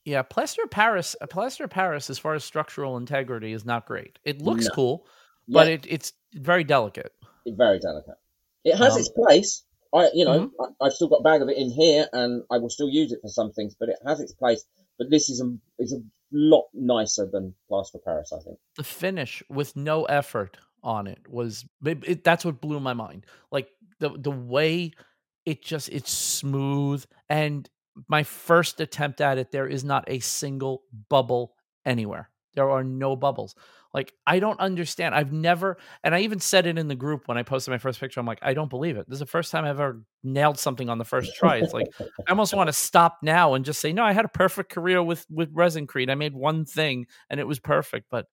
Yeah, 0.04 0.22
plaster 0.22 0.62
of 0.62 0.70
Paris, 0.70 1.16
plaster 1.30 1.64
of 1.64 1.70
Paris, 1.70 2.10
as 2.10 2.18
far 2.18 2.34
as 2.34 2.44
structural 2.44 2.98
integrity, 2.98 3.52
is 3.52 3.64
not 3.64 3.86
great. 3.86 4.18
It 4.24 4.42
looks 4.42 4.66
no. 4.66 4.74
cool 4.74 5.06
but 5.48 5.68
it, 5.68 5.86
it's 5.88 6.12
very 6.32 6.64
delicate. 6.64 7.12
Very 7.46 7.78
delicate. 7.78 8.16
It 8.64 8.76
has 8.76 8.94
um, 8.94 8.98
its 8.98 9.08
place. 9.10 9.62
I, 9.92 10.10
you 10.14 10.24
know, 10.24 10.40
mm-hmm. 10.46 10.72
I, 10.80 10.86
have 10.86 10.92
still 10.92 11.08
got 11.08 11.20
a 11.20 11.22
bag 11.22 11.42
of 11.42 11.48
it 11.48 11.56
in 11.56 11.70
here, 11.70 12.08
and 12.12 12.42
I 12.50 12.58
will 12.58 12.70
still 12.70 12.88
use 12.88 13.12
it 13.12 13.20
for 13.22 13.28
some 13.28 13.52
things. 13.52 13.76
But 13.78 13.90
it 13.90 13.98
has 14.06 14.20
its 14.20 14.32
place. 14.32 14.64
But 14.98 15.10
this 15.10 15.28
is 15.28 15.40
a 15.40 15.54
is 15.78 15.92
a 15.92 16.02
lot 16.34 16.64
nicer 16.74 17.26
than 17.30 17.54
plaster 17.68 17.98
Paris, 18.04 18.32
I 18.32 18.40
think. 18.40 18.58
The 18.76 18.84
finish 18.84 19.42
with 19.48 19.76
no 19.76 20.04
effort 20.04 20.56
on 20.82 21.06
it 21.06 21.26
was 21.28 21.64
it, 21.84 21.98
it, 22.06 22.24
that's 22.24 22.44
what 22.44 22.60
blew 22.60 22.80
my 22.80 22.92
mind. 22.92 23.24
Like 23.50 23.68
the 24.00 24.10
the 24.10 24.30
way 24.30 24.92
it 25.46 25.62
just 25.62 25.88
it's 25.88 26.12
smooth 26.12 27.04
and 27.28 27.68
my 28.08 28.22
first 28.22 28.80
attempt 28.80 29.20
at 29.20 29.38
it 29.38 29.52
there 29.52 29.68
is 29.68 29.84
not 29.84 30.04
a 30.08 30.18
single 30.18 30.82
bubble 31.08 31.54
anywhere. 31.86 32.30
There 32.54 32.70
are 32.70 32.84
no 32.84 33.16
bubbles. 33.16 33.54
Like, 33.94 34.12
I 34.26 34.40
don't 34.40 34.58
understand. 34.58 35.14
I've 35.14 35.32
never, 35.32 35.78
and 36.02 36.16
I 36.16 36.20
even 36.20 36.40
said 36.40 36.66
it 36.66 36.76
in 36.78 36.88
the 36.88 36.96
group 36.96 37.28
when 37.28 37.38
I 37.38 37.44
posted 37.44 37.70
my 37.70 37.78
first 37.78 38.00
picture. 38.00 38.18
I'm 38.18 38.26
like, 38.26 38.40
I 38.42 38.52
don't 38.52 38.68
believe 38.68 38.96
it. 38.96 39.08
This 39.08 39.14
is 39.14 39.20
the 39.20 39.26
first 39.26 39.52
time 39.52 39.64
I've 39.64 39.78
ever 39.78 40.02
nailed 40.24 40.58
something 40.58 40.88
on 40.88 40.98
the 40.98 41.04
first 41.04 41.36
try. 41.36 41.58
It's 41.58 41.72
like, 41.72 41.86
I 42.00 42.30
almost 42.30 42.52
want 42.56 42.66
to 42.66 42.72
stop 42.72 43.18
now 43.22 43.54
and 43.54 43.64
just 43.64 43.80
say, 43.80 43.92
no, 43.92 44.02
I 44.02 44.12
had 44.12 44.24
a 44.24 44.28
perfect 44.28 44.72
career 44.72 45.00
with, 45.00 45.24
with 45.30 45.54
Resincrete. 45.54 46.10
I 46.10 46.16
made 46.16 46.34
one 46.34 46.64
thing 46.64 47.06
and 47.30 47.38
it 47.38 47.46
was 47.46 47.60
perfect, 47.60 48.06
but 48.10 48.26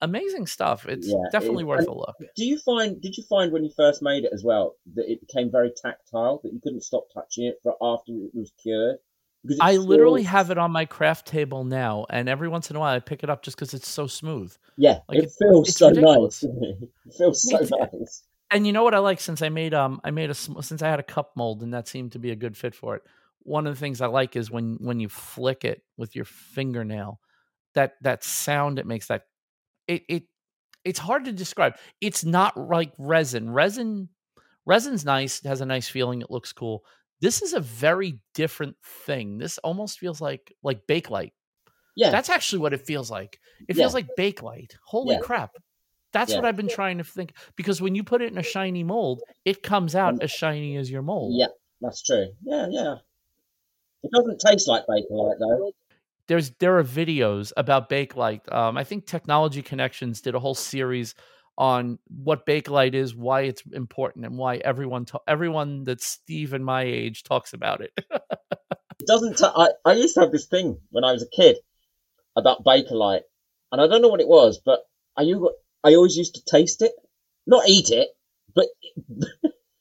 amazing 0.00 0.46
stuff. 0.46 0.86
It's 0.86 1.08
yeah, 1.08 1.28
definitely 1.30 1.64
worth 1.64 1.86
a 1.86 1.94
look. 1.94 2.16
Do 2.34 2.46
you 2.46 2.58
find, 2.58 3.00
did 3.00 3.18
you 3.18 3.24
find 3.24 3.52
when 3.52 3.64
you 3.64 3.70
first 3.76 4.00
made 4.00 4.24
it 4.24 4.32
as 4.32 4.42
well 4.42 4.76
that 4.94 5.10
it 5.12 5.20
became 5.20 5.50
very 5.50 5.70
tactile, 5.70 6.40
that 6.42 6.54
you 6.54 6.60
couldn't 6.62 6.84
stop 6.84 7.04
touching 7.12 7.44
it 7.44 7.56
for 7.62 7.76
after 7.82 8.12
it 8.12 8.30
was 8.32 8.50
cured? 8.62 8.96
I 9.60 9.76
literally 9.76 10.22
have 10.22 10.50
it 10.50 10.58
on 10.58 10.70
my 10.70 10.84
craft 10.84 11.26
table 11.26 11.64
now, 11.64 12.06
and 12.08 12.28
every 12.28 12.48
once 12.48 12.70
in 12.70 12.76
a 12.76 12.80
while 12.80 12.94
I 12.94 13.00
pick 13.00 13.22
it 13.22 13.30
up 13.30 13.42
just 13.42 13.56
because 13.56 13.74
it's 13.74 13.88
so 13.88 14.06
smooth. 14.06 14.54
Yeah, 14.76 15.00
like 15.08 15.18
it, 15.18 15.24
it 15.24 15.32
feels 15.38 15.74
so 15.76 15.88
ridiculous. 15.88 16.44
nice. 16.44 16.52
it 17.06 17.14
feels 17.16 17.42
so 17.42 17.76
nice. 17.92 18.22
And 18.50 18.66
you 18.66 18.72
know 18.72 18.84
what 18.84 18.94
I 18.94 18.98
like 18.98 19.20
since 19.20 19.42
I 19.42 19.48
made 19.48 19.74
um 19.74 20.00
I 20.04 20.10
made 20.10 20.30
a 20.30 20.34
since 20.34 20.82
I 20.82 20.88
had 20.88 21.00
a 21.00 21.04
cup 21.04 21.32
mold 21.36 21.62
and 21.62 21.74
that 21.74 21.88
seemed 21.88 22.12
to 22.12 22.18
be 22.18 22.30
a 22.30 22.36
good 22.36 22.56
fit 22.56 22.74
for 22.74 22.96
it. 22.96 23.02
One 23.40 23.66
of 23.66 23.74
the 23.74 23.80
things 23.80 24.00
I 24.00 24.06
like 24.06 24.36
is 24.36 24.50
when 24.50 24.76
when 24.80 25.00
you 25.00 25.08
flick 25.08 25.64
it 25.64 25.82
with 25.96 26.14
your 26.14 26.24
fingernail, 26.24 27.18
that 27.74 27.94
that 28.02 28.22
sound 28.22 28.78
it 28.78 28.86
makes 28.86 29.08
that 29.08 29.22
it 29.88 30.04
it 30.08 30.22
it's 30.84 31.00
hard 31.00 31.24
to 31.24 31.32
describe. 31.32 31.76
It's 32.00 32.24
not 32.24 32.56
like 32.56 32.92
resin. 32.96 33.50
Resin 33.50 34.08
resin's 34.66 35.04
nice, 35.04 35.42
has 35.42 35.60
a 35.60 35.66
nice 35.66 35.88
feeling, 35.88 36.20
it 36.20 36.30
looks 36.30 36.52
cool 36.52 36.84
this 37.22 37.40
is 37.40 37.54
a 37.54 37.60
very 37.60 38.18
different 38.34 38.76
thing. 39.06 39.38
This 39.38 39.56
almost 39.58 39.98
feels 39.98 40.20
like 40.20 40.52
like 40.62 40.86
Bakelite. 40.86 41.32
Yeah. 41.96 42.10
That's 42.10 42.28
actually 42.28 42.58
what 42.58 42.72
it 42.72 42.84
feels 42.84 43.10
like. 43.10 43.38
It 43.68 43.76
yeah. 43.76 43.82
feels 43.82 43.94
like 43.94 44.08
Bakelite. 44.18 44.72
Holy 44.86 45.14
yeah. 45.14 45.20
crap. 45.20 45.52
That's 46.12 46.32
yeah. 46.32 46.38
what 46.38 46.44
I've 46.44 46.56
been 46.56 46.68
trying 46.68 46.98
to 46.98 47.04
think 47.04 47.32
because 47.56 47.80
when 47.80 47.94
you 47.94 48.02
put 48.02 48.22
it 48.22 48.32
in 48.32 48.38
a 48.38 48.42
shiny 48.42 48.82
mold, 48.82 49.22
it 49.44 49.62
comes 49.62 49.94
out 49.94 50.20
as 50.20 50.30
shiny 50.30 50.76
as 50.76 50.90
your 50.90 51.02
mold. 51.02 51.34
Yeah, 51.34 51.46
that's 51.80 52.02
true. 52.02 52.26
Yeah, 52.42 52.66
yeah. 52.70 52.96
It 54.02 54.10
doesn't 54.12 54.40
taste 54.40 54.66
like 54.66 54.82
Bakelite 54.86 55.38
though. 55.38 55.72
There's 56.26 56.50
there 56.58 56.76
are 56.78 56.84
videos 56.84 57.52
about 57.56 57.88
Bakelite. 57.88 58.52
Um, 58.52 58.76
I 58.76 58.84
think 58.84 59.06
Technology 59.06 59.62
Connections 59.62 60.20
did 60.20 60.34
a 60.34 60.40
whole 60.40 60.54
series 60.54 61.14
on 61.58 61.98
what 62.08 62.46
Bakelite 62.46 62.94
is, 62.94 63.14
why 63.14 63.42
it's 63.42 63.62
important, 63.72 64.24
and 64.24 64.38
why 64.38 64.56
everyone 64.56 65.04
ta- 65.04 65.20
everyone 65.28 65.84
that's 65.84 66.06
Steve 66.06 66.52
and 66.52 66.64
my 66.64 66.82
age 66.82 67.22
talks 67.22 67.52
about 67.52 67.80
it. 67.80 67.92
it 68.10 69.06
doesn't. 69.06 69.40
I 69.84 69.92
used 69.92 70.14
to 70.14 70.20
have 70.20 70.32
this 70.32 70.46
thing 70.46 70.78
when 70.90 71.04
I 71.04 71.12
was 71.12 71.22
a 71.22 71.36
kid 71.36 71.56
about 72.36 72.64
Bakelite, 72.64 73.22
and 73.70 73.80
I 73.80 73.86
don't 73.86 74.02
know 74.02 74.08
what 74.08 74.20
it 74.20 74.28
was, 74.28 74.60
but 74.64 74.80
I 75.16 75.30
I 75.84 75.94
always 75.94 76.16
used 76.16 76.36
to 76.36 76.44
taste 76.44 76.82
it, 76.82 76.92
not 77.46 77.68
eat 77.68 77.90
it, 77.90 78.08
but 78.54 78.66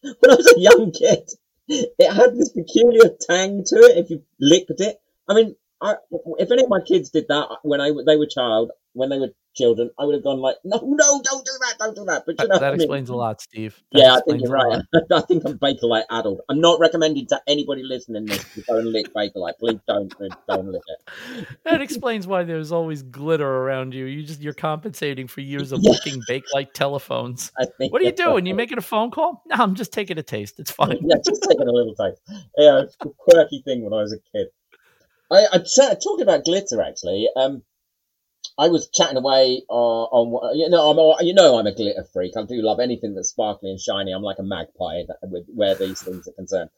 when 0.02 0.32
I 0.32 0.36
was 0.36 0.54
a 0.56 0.60
young 0.60 0.92
kid, 0.92 1.30
it 1.68 2.12
had 2.12 2.36
this 2.36 2.50
peculiar 2.50 3.16
tang 3.20 3.64
to 3.68 3.76
it 3.78 3.98
if 3.98 4.10
you 4.10 4.24
licked 4.40 4.80
it. 4.80 4.98
I 5.28 5.34
mean, 5.36 5.56
I, 5.82 5.96
if 6.38 6.52
any 6.52 6.64
of 6.64 6.70
my 6.70 6.80
kids 6.82 7.10
did 7.10 7.28
that 7.30 7.48
when 7.64 7.82
I 7.82 7.92
they 8.06 8.16
were 8.16 8.28
child, 8.28 8.72
when 8.94 9.10
they 9.10 9.18
were 9.18 9.30
children, 9.56 9.90
I 10.00 10.06
would 10.06 10.14
have 10.14 10.24
gone 10.24 10.40
like, 10.40 10.58
no, 10.64 10.78
no, 10.78 11.22
don't 11.24 11.46
do 11.46 11.52
that, 11.62 11.76
don't 11.80 11.96
do 11.96 12.06
that. 12.06 12.24
But 12.26 12.36
you 12.40 12.48
know, 12.48 12.60
that, 12.60 12.74
explains 12.74 13.10
mean? 13.10 13.16
a 13.16 13.18
lot, 13.18 13.42
Steve. 13.42 13.82
That 13.92 14.00
yeah, 14.00 14.16
I 14.16 14.22
think 14.22 14.42
you're 14.42 14.52
right. 14.52 14.82
I 15.12 15.22
think 15.22 15.44
I'm 15.46 15.58
Bakelite 15.58 16.04
adult. 16.10 16.42
I'm 16.50 16.62
not 16.62 16.80
recommending 16.80 17.26
to 17.28 17.42
anybody 17.48 17.84
listening 17.84 18.26
this 18.26 18.44
to 18.54 18.62
go 18.62 18.78
and 18.78 18.92
lick 18.92 19.14
Bakelite. 19.14 19.58
Please 19.60 19.80
don't, 19.88 20.14
don't 20.48 20.68
lick 20.68 20.82
it. 20.88 21.48
That 21.64 21.82
explains 21.82 22.28
why 22.28 22.44
there's 22.44 22.72
always 22.72 23.02
glitter 23.02 23.48
around 23.48 23.94
you. 23.94 24.06
You 24.06 24.24
just 24.24 24.42
you're 24.42 24.54
compensating 24.54 25.28
for 25.28 25.42
years 25.42 25.72
of 25.72 25.80
yeah. 25.84 25.92
licking 25.92 26.22
Bakelite 26.30 26.74
telephones. 26.74 27.52
what 27.78 28.02
are 28.02 28.06
you 28.06 28.12
doing? 28.12 28.36
Right. 28.36 28.46
You 28.48 28.56
making 28.56 28.78
a 28.78 28.82
phone 28.82 29.12
call? 29.12 29.44
No, 29.48 29.56
I'm 29.56 29.76
just 29.76 29.94
taking 29.94 30.18
a 30.18 30.24
taste. 30.24 30.60
It's 30.60 30.72
fine. 30.72 30.98
yeah, 31.02 31.16
just 31.26 31.44
taking 31.44 31.68
a 31.68 31.72
little 31.72 31.96
taste. 31.96 32.22
Yeah, 32.58 32.82
it's 32.82 32.96
a 33.02 33.10
quirky 33.10 33.62
thing 33.64 33.84
when 33.84 33.94
I 33.94 34.02
was 34.02 34.14
a 34.14 34.20
kid. 34.38 34.48
I, 35.32 35.48
I'm 35.54 35.64
talking 35.64 36.22
about 36.22 36.46
glitter 36.46 36.82
actually. 36.82 37.30
Um, 37.36 37.64
I 38.58 38.68
was 38.68 38.90
chatting 38.90 39.18
away 39.18 39.64
uh, 39.70 39.74
on 39.74 40.58
you 40.58 40.70
know 40.70 40.90
I'm 40.90 40.98
a, 40.98 41.24
you 41.24 41.34
know 41.34 41.58
I'm 41.58 41.68
a 41.68 41.74
glitter 41.76 42.06
freak. 42.12 42.34
I 42.38 42.44
do 42.44 42.62
love 42.62 42.80
anything 42.80 43.16
that's 43.16 43.30
sparkly 43.30 43.70
and 43.70 43.80
shiny. 43.80 44.12
I'm 44.12 44.24
like 44.24 44.40
a 44.40 44.44
magpie 44.44 45.04
that, 45.08 45.18
with 45.24 45.46
where 45.48 45.76
these 45.76 46.02
things 46.02 46.28
are 46.28 46.34
concerned. 46.34 46.70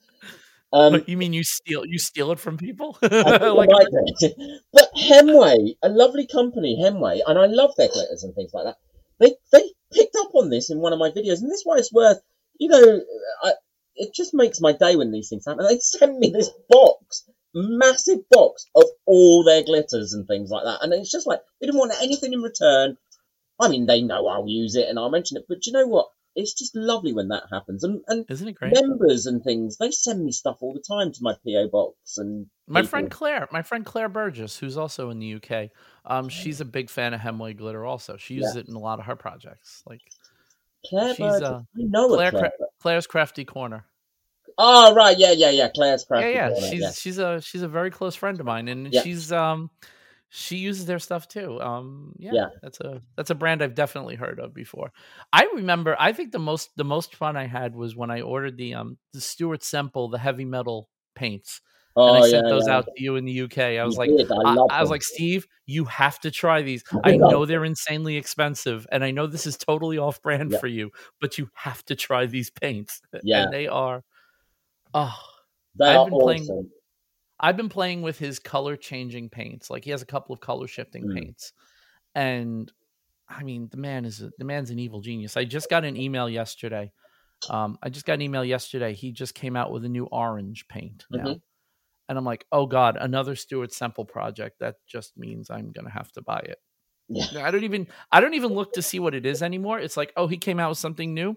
Um, 0.71 0.93
But 0.93 1.09
you 1.09 1.17
mean 1.17 1.33
you 1.33 1.43
steal 1.43 1.85
you 1.85 1.99
steal 1.99 2.31
it 2.31 2.39
from 2.39 2.57
people? 2.57 2.97
I 3.03 3.37
like, 3.49 3.69
but 4.71 4.89
Hemway, 4.97 5.75
a 5.83 5.89
lovely 5.89 6.27
company, 6.27 6.79
Hemway, 6.81 7.21
and 7.25 7.37
I 7.37 7.45
love 7.45 7.71
their 7.77 7.89
glitters 7.89 8.23
and 8.23 8.33
things 8.35 8.51
like 8.53 8.65
that. 8.65 8.77
They 9.19 9.35
they 9.51 9.71
picked 9.91 10.15
up 10.15 10.33
on 10.33 10.49
this 10.49 10.69
in 10.69 10.79
one 10.79 10.93
of 10.93 10.99
my 10.99 11.09
videos, 11.09 11.41
and 11.41 11.49
this 11.49 11.59
is 11.59 11.65
why 11.65 11.77
it's 11.77 11.93
worth. 11.93 12.19
You 12.59 12.69
know, 12.69 13.01
I, 13.43 13.53
it 13.95 14.13
just 14.13 14.33
makes 14.33 14.61
my 14.61 14.73
day 14.73 14.95
when 14.95 15.11
these 15.11 15.29
things 15.29 15.45
happen. 15.45 15.65
They 15.67 15.79
sent 15.79 16.17
me 16.17 16.29
this 16.29 16.49
box, 16.69 17.29
massive 17.53 18.27
box 18.29 18.65
of 18.75 18.85
all 19.05 19.43
their 19.43 19.63
glitters 19.63 20.13
and 20.13 20.27
things 20.27 20.49
like 20.49 20.63
that, 20.65 20.79
and 20.81 20.93
it's 20.93 21.11
just 21.11 21.27
like 21.27 21.39
they 21.59 21.67
didn't 21.67 21.79
want 21.79 21.93
anything 22.01 22.33
in 22.33 22.41
return. 22.41 22.97
I 23.59 23.69
mean, 23.69 23.85
they 23.85 24.01
know 24.01 24.27
I'll 24.27 24.47
use 24.47 24.75
it 24.75 24.87
and 24.89 24.97
I'll 24.97 25.11
mention 25.11 25.37
it, 25.37 25.45
but 25.47 25.65
you 25.65 25.73
know 25.73 25.87
what? 25.87 26.07
It's 26.35 26.53
just 26.53 26.75
lovely 26.75 27.13
when 27.13 27.27
that 27.27 27.43
happens, 27.51 27.83
and 27.83 28.01
and 28.07 28.25
isn't 28.27 28.47
it 28.47 28.53
great? 28.53 28.73
members 28.73 29.27
and 29.27 29.43
things 29.43 29.77
they 29.77 29.91
send 29.91 30.25
me 30.25 30.31
stuff 30.31 30.57
all 30.61 30.73
the 30.73 30.79
time 30.81 31.11
to 31.11 31.19
my 31.21 31.35
PO 31.45 31.67
box 31.69 32.17
and 32.17 32.47
My 32.67 32.81
people. 32.81 32.89
friend 32.89 33.11
Claire, 33.11 33.47
my 33.51 33.61
friend 33.61 33.85
Claire 33.85 34.09
Burgess, 34.09 34.57
who's 34.57 34.75
also 34.75 35.11
in 35.11 35.19
the 35.19 35.35
UK, 35.35 35.69
um, 36.05 36.29
she's 36.29 36.59
a 36.59 36.65
big 36.65 36.89
fan 36.89 37.13
of 37.13 37.21
Hemway 37.21 37.53
glitter. 37.55 37.85
Also, 37.85 38.17
she 38.17 38.33
uses 38.33 38.55
it 38.55 38.67
in 38.67 38.73
a 38.73 38.79
lot 38.79 38.97
of 38.97 39.05
her 39.05 39.15
projects. 39.15 39.83
Like 39.85 40.01
Claire 40.89 41.09
she's, 41.09 41.19
Burgess. 41.19 41.41
uh, 41.49 41.59
I 41.59 41.63
know 41.75 42.11
a 42.11 42.15
Claire 42.15 42.31
Claire. 42.31 42.51
Claire's 42.81 43.05
Crafty 43.05 43.45
Corner. 43.45 43.85
Oh 44.57 44.93
right, 44.93 45.17
yeah, 45.17 45.31
yeah, 45.31 45.49
yeah. 45.49 45.69
Claire's 45.69 46.03
Yeah, 46.03 46.07
crafty. 46.07 46.33
yeah, 46.33 46.49
corner, 46.49 46.67
she's 46.67 46.81
yeah. 46.81 46.91
she's 46.91 47.17
a 47.17 47.41
she's 47.41 47.61
a 47.61 47.67
very 47.67 47.89
close 47.91 48.15
friend 48.15 48.39
of 48.39 48.45
mine, 48.45 48.67
and 48.67 48.93
Yeah. 48.93 49.01
she's 49.01 49.31
um 49.31 49.69
she 50.29 50.57
uses 50.57 50.85
their 50.85 50.99
stuff 50.99 51.27
too. 51.27 51.61
Um, 51.61 52.13
yeah, 52.17 52.33
Yeah. 52.33 52.47
that's 52.61 52.79
a 52.81 53.01
that's 53.17 53.29
a 53.29 53.35
brand 53.35 53.61
I've 53.61 53.75
definitely 53.75 54.15
heard 54.15 54.39
of 54.39 54.53
before. 54.53 54.91
I 55.31 55.45
remember. 55.55 55.95
I 55.99 56.13
think 56.13 56.31
the 56.31 56.39
most 56.39 56.69
the 56.75 56.83
most 56.85 57.15
fun 57.15 57.35
I 57.37 57.45
had 57.47 57.75
was 57.75 57.95
when 57.95 58.11
I 58.11 58.21
ordered 58.21 58.57
the 58.57 58.73
um 58.75 58.97
the 59.13 59.21
Stuart 59.21 59.63
Semple 59.63 60.09
the 60.09 60.17
heavy 60.19 60.45
metal 60.45 60.89
paints, 61.15 61.61
Oh 61.95 62.07
and 62.07 62.17
I 62.17 62.19
yeah, 62.21 62.25
sent 62.27 62.49
those 62.49 62.67
yeah. 62.67 62.75
out 62.77 62.85
to 62.85 63.03
you 63.03 63.15
in 63.15 63.25
the 63.25 63.31
UK. 63.43 63.57
I 63.79 63.83
was 63.83 63.95
You 63.95 63.99
like, 63.99 64.09
did, 64.17 64.31
I, 64.31 64.51
I, 64.53 64.77
I 64.77 64.81
was 64.81 64.89
like, 64.89 65.03
Steve, 65.03 65.47
you 65.67 65.85
have 65.85 66.19
to 66.21 66.31
try 66.31 66.61
these. 66.63 66.83
I 67.03 67.15
know 67.17 67.45
they're 67.45 67.65
insanely 67.65 68.17
expensive, 68.17 68.85
and 68.91 69.03
I 69.03 69.11
know 69.11 69.25
this 69.27 69.45
is 69.47 69.57
totally 69.57 69.97
off 69.99 70.21
brand 70.21 70.51
Yeah. 70.51 70.57
for 70.59 70.67
you, 70.67 70.91
but 71.21 71.37
you 71.37 71.49
have 71.55 71.83
to 71.85 71.95
try 71.95 72.25
these 72.27 72.49
paints. 72.51 73.01
Yeah. 73.23 73.43
and 73.43 73.53
they 73.53 73.67
are. 73.67 74.03
Oh, 74.93 75.17
they 75.77 75.85
I've 75.87 75.97
are 75.97 76.09
been 76.09 76.19
playing- 76.19 76.69
I've 77.39 77.57
been 77.57 77.69
playing 77.69 78.01
with 78.03 78.17
his 78.19 78.39
color 78.39 78.77
changing 78.77 79.29
paints. 79.29 79.69
Like 79.69 79.83
he 79.83 79.91
has 79.91 80.01
a 80.01 80.05
couple 80.05 80.33
of 80.33 80.39
color 80.39 80.67
shifting 80.67 81.03
Mm. 81.05 81.15
paints, 81.15 81.53
and 82.15 82.71
I 83.27 83.43
mean, 83.43 83.67
the 83.71 83.77
man 83.77 84.05
is 84.05 84.21
a, 84.21 84.31
the 84.37 84.45
man's 84.45 84.69
an 84.69 84.79
evil 84.79 85.01
genius. 85.01 85.35
I 85.37 85.45
just 85.45 85.69
got 85.69 85.83
an 85.85 85.97
email 85.97 86.29
yesterday. 86.29 86.91
Um, 87.49 87.77
I 87.81 87.89
just 87.89 88.05
got 88.05 88.13
an 88.13 88.21
email 88.21 88.45
yesterday. 88.45 88.93
He 88.93 89.11
just 89.11 89.33
came 89.35 89.55
out 89.55 89.71
with 89.71 89.83
a 89.83 89.89
new 89.89 90.05
orange 90.05 90.67
paint 90.69 91.05
now, 91.09 91.25
Mhm. 91.25 91.41
and 92.07 92.17
I'm 92.17 92.23
like, 92.25 92.45
oh 92.51 92.65
god, 92.67 92.95
another 92.97 93.35
Stuart 93.35 93.73
Semple 93.73 94.05
project. 94.05 94.59
That 94.59 94.75
just 94.87 95.17
means 95.17 95.49
I'm 95.49 95.71
gonna 95.71 95.89
have 95.89 96.11
to 96.13 96.21
buy 96.21 96.39
it. 96.39 96.59
Yeah. 97.09 97.45
I 97.45 97.51
don't 97.51 97.63
even 97.65 97.87
I 98.11 98.21
don't 98.21 98.35
even 98.35 98.53
look 98.53 98.73
to 98.73 98.81
see 98.81 98.99
what 98.99 99.13
it 99.15 99.25
is 99.25 99.41
anymore. 99.43 99.79
It's 99.79 99.97
like, 99.97 100.13
oh, 100.15 100.27
he 100.27 100.37
came 100.37 100.59
out 100.59 100.69
with 100.69 100.77
something 100.77 101.13
new. 101.13 101.35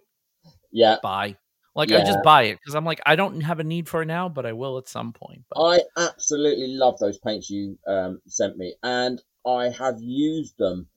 Yeah, 0.70 0.98
Buy. 1.02 1.36
Like 1.76 1.92
I 1.92 2.00
just 2.04 2.22
buy 2.22 2.44
it 2.44 2.58
because 2.58 2.74
I'm 2.74 2.86
like 2.86 3.00
I 3.04 3.16
don't 3.16 3.40
have 3.42 3.60
a 3.60 3.64
need 3.64 3.86
for 3.86 4.02
it 4.02 4.06
now, 4.06 4.28
but 4.30 4.46
I 4.46 4.52
will 4.52 4.78
at 4.78 4.88
some 4.88 5.12
point. 5.12 5.44
But 5.50 5.62
I 5.62 5.80
absolutely 5.98 6.68
love 6.68 6.98
those 6.98 7.18
paints 7.18 7.50
you 7.50 7.78
um, 7.86 8.20
sent 8.26 8.56
me, 8.56 8.74
and 8.82 9.22
I 9.46 9.68
have 9.68 9.96
used 10.00 10.56
them 10.58 10.88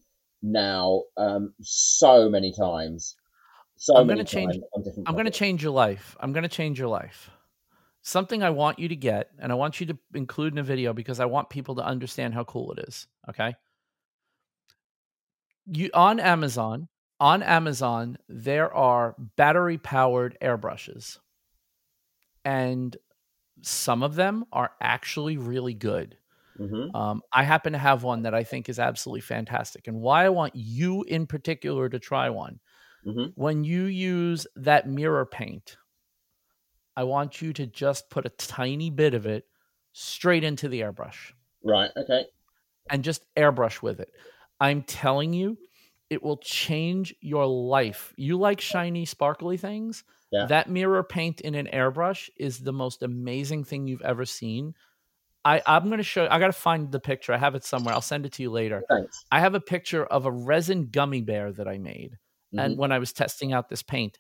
now 0.42 1.04
um, 1.18 1.54
so 1.62 2.30
many 2.30 2.54
times. 2.54 3.18
So 3.76 3.96
I'm 3.96 4.08
many 4.08 4.20
gonna 4.20 4.26
change-. 4.26 4.60
I'm 5.06 5.14
going 5.14 5.26
to 5.26 5.32
change 5.32 5.64
your 5.64 5.72
life. 5.72 6.16
I'm 6.20 6.34
going 6.34 6.44
to 6.44 6.50
change 6.50 6.80
your 6.80 6.90
life. 6.90 7.30
Something 8.02 8.44
I 8.44 8.50
want 8.50 8.80
you 8.80 8.88
to 8.88 8.96
get, 8.96 9.30
and 9.40 9.52
I 9.52 9.56
want 9.56 9.80
you 9.80 9.86
to 9.88 9.98
include 10.14 10.54
in 10.54 10.60
a 10.60 10.64
video 10.64 10.94
because 10.94 11.20
I 11.20 11.26
want 11.26 11.50
people 11.50 11.76
to 11.76 11.86
understand 11.86 12.34
how 12.34 12.44
cool 12.44 12.72
it 12.72 12.86
is. 12.88 13.08
Okay. 13.30 13.56
You 15.72 15.90
on 15.94 16.20
Amazon, 16.20 16.88
on 17.20 17.44
Amazon, 17.44 18.18
there 18.28 18.74
are 18.74 19.16
battery 19.36 19.78
powered 19.78 20.38
airbrushes, 20.42 21.20
and 22.46 22.96
some 23.64 24.04
of 24.04 24.16
them 24.16 24.46
are 24.54 24.74
actually 24.82 25.38
really 25.38 25.74
good. 25.76 26.18
Mhm. 26.60 26.94
Um, 26.94 27.24
I 27.34 27.44
happen 27.44 27.74
to 27.74 27.80
have 27.80 28.04
one 28.04 28.24
that 28.24 28.36
I 28.36 28.44
think 28.44 28.70
is 28.70 28.80
absolutely 28.80 29.22
fantastic. 29.22 29.88
And 29.88 30.02
why 30.02 30.26
I 30.26 30.30
want 30.30 30.56
you 30.56 31.04
in 31.04 31.28
particular 31.28 31.90
to 31.90 32.00
try 32.00 32.30
one 32.30 32.62
Mhm. 33.04 33.34
when 33.36 33.64
you 33.64 33.86
use 33.86 34.48
that 34.56 34.90
mirror 34.90 35.26
paint, 35.26 35.78
I 36.96 37.04
want 37.04 37.42
you 37.42 37.52
to 37.54 37.66
just 37.66 38.10
put 38.12 38.26
a 38.28 38.30
tiny 38.30 38.90
bit 38.92 39.14
of 39.16 39.26
it 39.26 39.48
straight 39.92 40.44
into 40.44 40.70
the 40.70 40.82
airbrush 40.82 41.34
Right. 41.64 41.92
Okay. 41.96 42.30
and 42.90 43.04
just 43.04 43.24
airbrush 43.36 43.82
with 43.82 44.00
it. 44.00 44.12
I'm 44.60 44.84
telling 44.84 45.34
you, 45.34 45.58
it 46.10 46.24
will 46.24 46.38
change 46.38 47.16
your 47.22 47.46
life. 47.46 48.14
You 48.18 48.38
like 48.38 48.62
shiny, 48.62 49.06
sparkly 49.06 49.58
things? 49.58 50.04
Yeah. 50.32 50.46
That 50.48 50.70
mirror 50.70 51.04
paint 51.04 51.42
in 51.42 51.56
an 51.56 51.68
airbrush 51.74 52.30
is 52.38 52.60
the 52.60 52.74
most 52.74 53.04
amazing 53.04 53.64
thing 53.64 53.88
you've 53.88 54.02
ever 54.02 54.26
seen. 54.26 54.74
I, 55.46 55.62
I'm 55.66 55.86
going 55.86 55.98
to 55.98 56.04
show 56.04 56.28
I 56.30 56.40
got 56.40 56.48
to 56.48 56.54
find 56.54 56.92
the 56.92 57.00
picture. 57.00 57.34
I 57.34 57.38
have 57.38 57.56
it 57.56 57.64
somewhere. 57.64 57.94
I'll 57.94 58.02
send 58.02 58.26
it 58.26 58.34
to 58.34 58.44
you 58.44 58.52
later. 58.52 58.84
Thanks. 58.90 59.24
I 59.32 59.40
have 59.40 59.56
a 59.56 59.62
picture 59.62 60.06
of 60.06 60.26
a 60.26 60.32
resin 60.32 60.90
gummy 60.92 61.22
bear 61.22 61.52
that 61.54 61.68
I 61.68 61.78
made 61.78 62.18
and 62.58 62.76
Mhm. 62.76 62.78
when 62.78 62.92
I 62.92 63.00
was 63.00 63.14
testing 63.14 63.54
out 63.54 63.70
this 63.70 63.84
paint. 63.84 64.18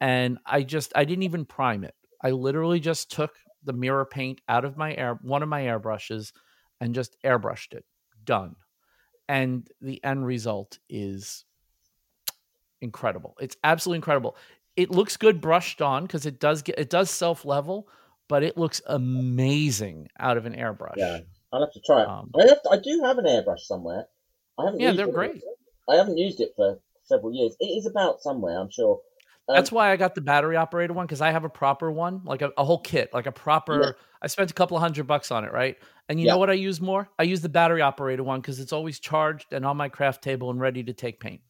And 0.00 0.38
I 0.46 0.62
just 0.62 0.92
I 0.96 1.04
didn't 1.04 1.24
even 1.24 1.44
prime 1.46 1.84
it. 1.84 1.94
I 2.22 2.30
literally 2.30 2.80
just 2.80 3.10
took 3.10 3.36
the 3.64 3.72
mirror 3.72 4.06
paint 4.06 4.40
out 4.48 4.64
of 4.64 4.76
my 4.76 4.94
air 4.94 5.18
one 5.22 5.42
of 5.42 5.48
my 5.48 5.62
airbrushes 5.62 6.32
and 6.80 6.94
just 6.94 7.16
airbrushed 7.24 7.74
it. 7.74 7.84
Done. 8.24 8.56
And 9.30 9.68
the 9.80 10.02
end 10.02 10.26
result 10.26 10.80
is 10.88 11.44
incredible. 12.80 13.36
It's 13.40 13.56
absolutely 13.62 13.98
incredible. 13.98 14.36
It 14.76 14.90
looks 14.90 15.16
good 15.16 15.40
brushed 15.40 15.80
on 15.80 16.02
because 16.02 16.26
it 16.26 16.40
does 16.40 16.62
get 16.62 16.78
it 16.78 16.90
does 16.90 17.10
self 17.10 17.44
level, 17.44 17.88
but 18.28 18.42
it 18.42 18.58
looks 18.58 18.82
amazing 18.86 20.08
out 20.18 20.36
of 20.36 20.46
an 20.46 20.54
airbrush. 20.54 20.94
Yeah. 20.96 21.20
I'll 21.52 21.60
have 21.60 21.72
to 21.72 21.80
try 21.80 22.02
it. 22.02 22.08
Um, 22.08 22.30
I 22.34 22.46
have. 22.48 22.58
I 22.70 22.76
do 22.78 23.02
have 23.04 23.18
an 23.18 23.24
airbrush 23.24 23.60
somewhere. 23.60 24.06
I 24.58 24.64
haven't. 24.64 24.80
Yeah, 24.80 24.92
they're 24.92 25.08
it. 25.08 25.14
great. 25.14 25.42
I 25.88 25.94
haven't 25.94 26.18
used 26.18 26.40
it 26.40 26.52
for 26.56 26.80
several 27.04 27.32
years. 27.32 27.56
It 27.60 27.66
is 27.66 27.86
about 27.86 28.20
somewhere, 28.20 28.58
I'm 28.58 28.70
sure. 28.70 29.00
That's 29.54 29.72
why 29.72 29.90
I 29.92 29.96
got 29.96 30.14
the 30.14 30.20
battery 30.20 30.56
operated 30.56 30.94
one 30.94 31.06
because 31.06 31.20
I 31.20 31.30
have 31.30 31.44
a 31.44 31.48
proper 31.48 31.90
one, 31.90 32.22
like 32.24 32.42
a, 32.42 32.50
a 32.58 32.64
whole 32.64 32.80
kit, 32.80 33.10
like 33.12 33.26
a 33.26 33.32
proper. 33.32 33.80
Yeah. 33.82 33.90
I 34.22 34.26
spent 34.26 34.50
a 34.50 34.54
couple 34.54 34.76
of 34.76 34.82
hundred 34.82 35.06
bucks 35.06 35.30
on 35.30 35.44
it, 35.44 35.52
right? 35.52 35.76
And 36.08 36.20
you 36.20 36.26
Yeah. 36.26 36.32
know 36.32 36.38
what 36.38 36.50
I 36.50 36.54
use 36.54 36.80
more? 36.80 37.08
I 37.18 37.22
use 37.24 37.40
the 37.40 37.48
battery 37.48 37.80
operated 37.82 38.24
one 38.24 38.40
because 38.40 38.60
it's 38.60 38.72
always 38.72 38.98
charged 39.00 39.52
and 39.52 39.64
on 39.64 39.76
my 39.76 39.88
craft 39.88 40.22
table 40.22 40.50
and 40.50 40.60
ready 40.60 40.82
to 40.84 40.92
take 40.92 41.20
paint. 41.20 41.40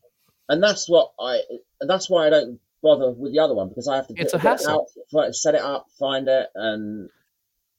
and 0.48 0.62
that's 0.62 0.88
what 0.88 1.12
I. 1.20 1.40
And 1.80 1.88
that's 1.88 2.10
why 2.10 2.26
I 2.26 2.30
don't 2.30 2.58
bother 2.82 3.10
with 3.12 3.32
the 3.32 3.38
other 3.40 3.54
one 3.54 3.68
because 3.68 3.86
I 3.88 3.96
have 3.96 4.06
to. 4.08 4.14
It's 4.16 4.32
get- 4.32 4.40
a 4.40 4.42
get 4.42 4.60
it 4.60 4.66
out, 4.68 5.34
set 5.34 5.54
it 5.54 5.60
up, 5.62 5.86
find 5.98 6.28
it, 6.28 6.48
and 6.54 7.08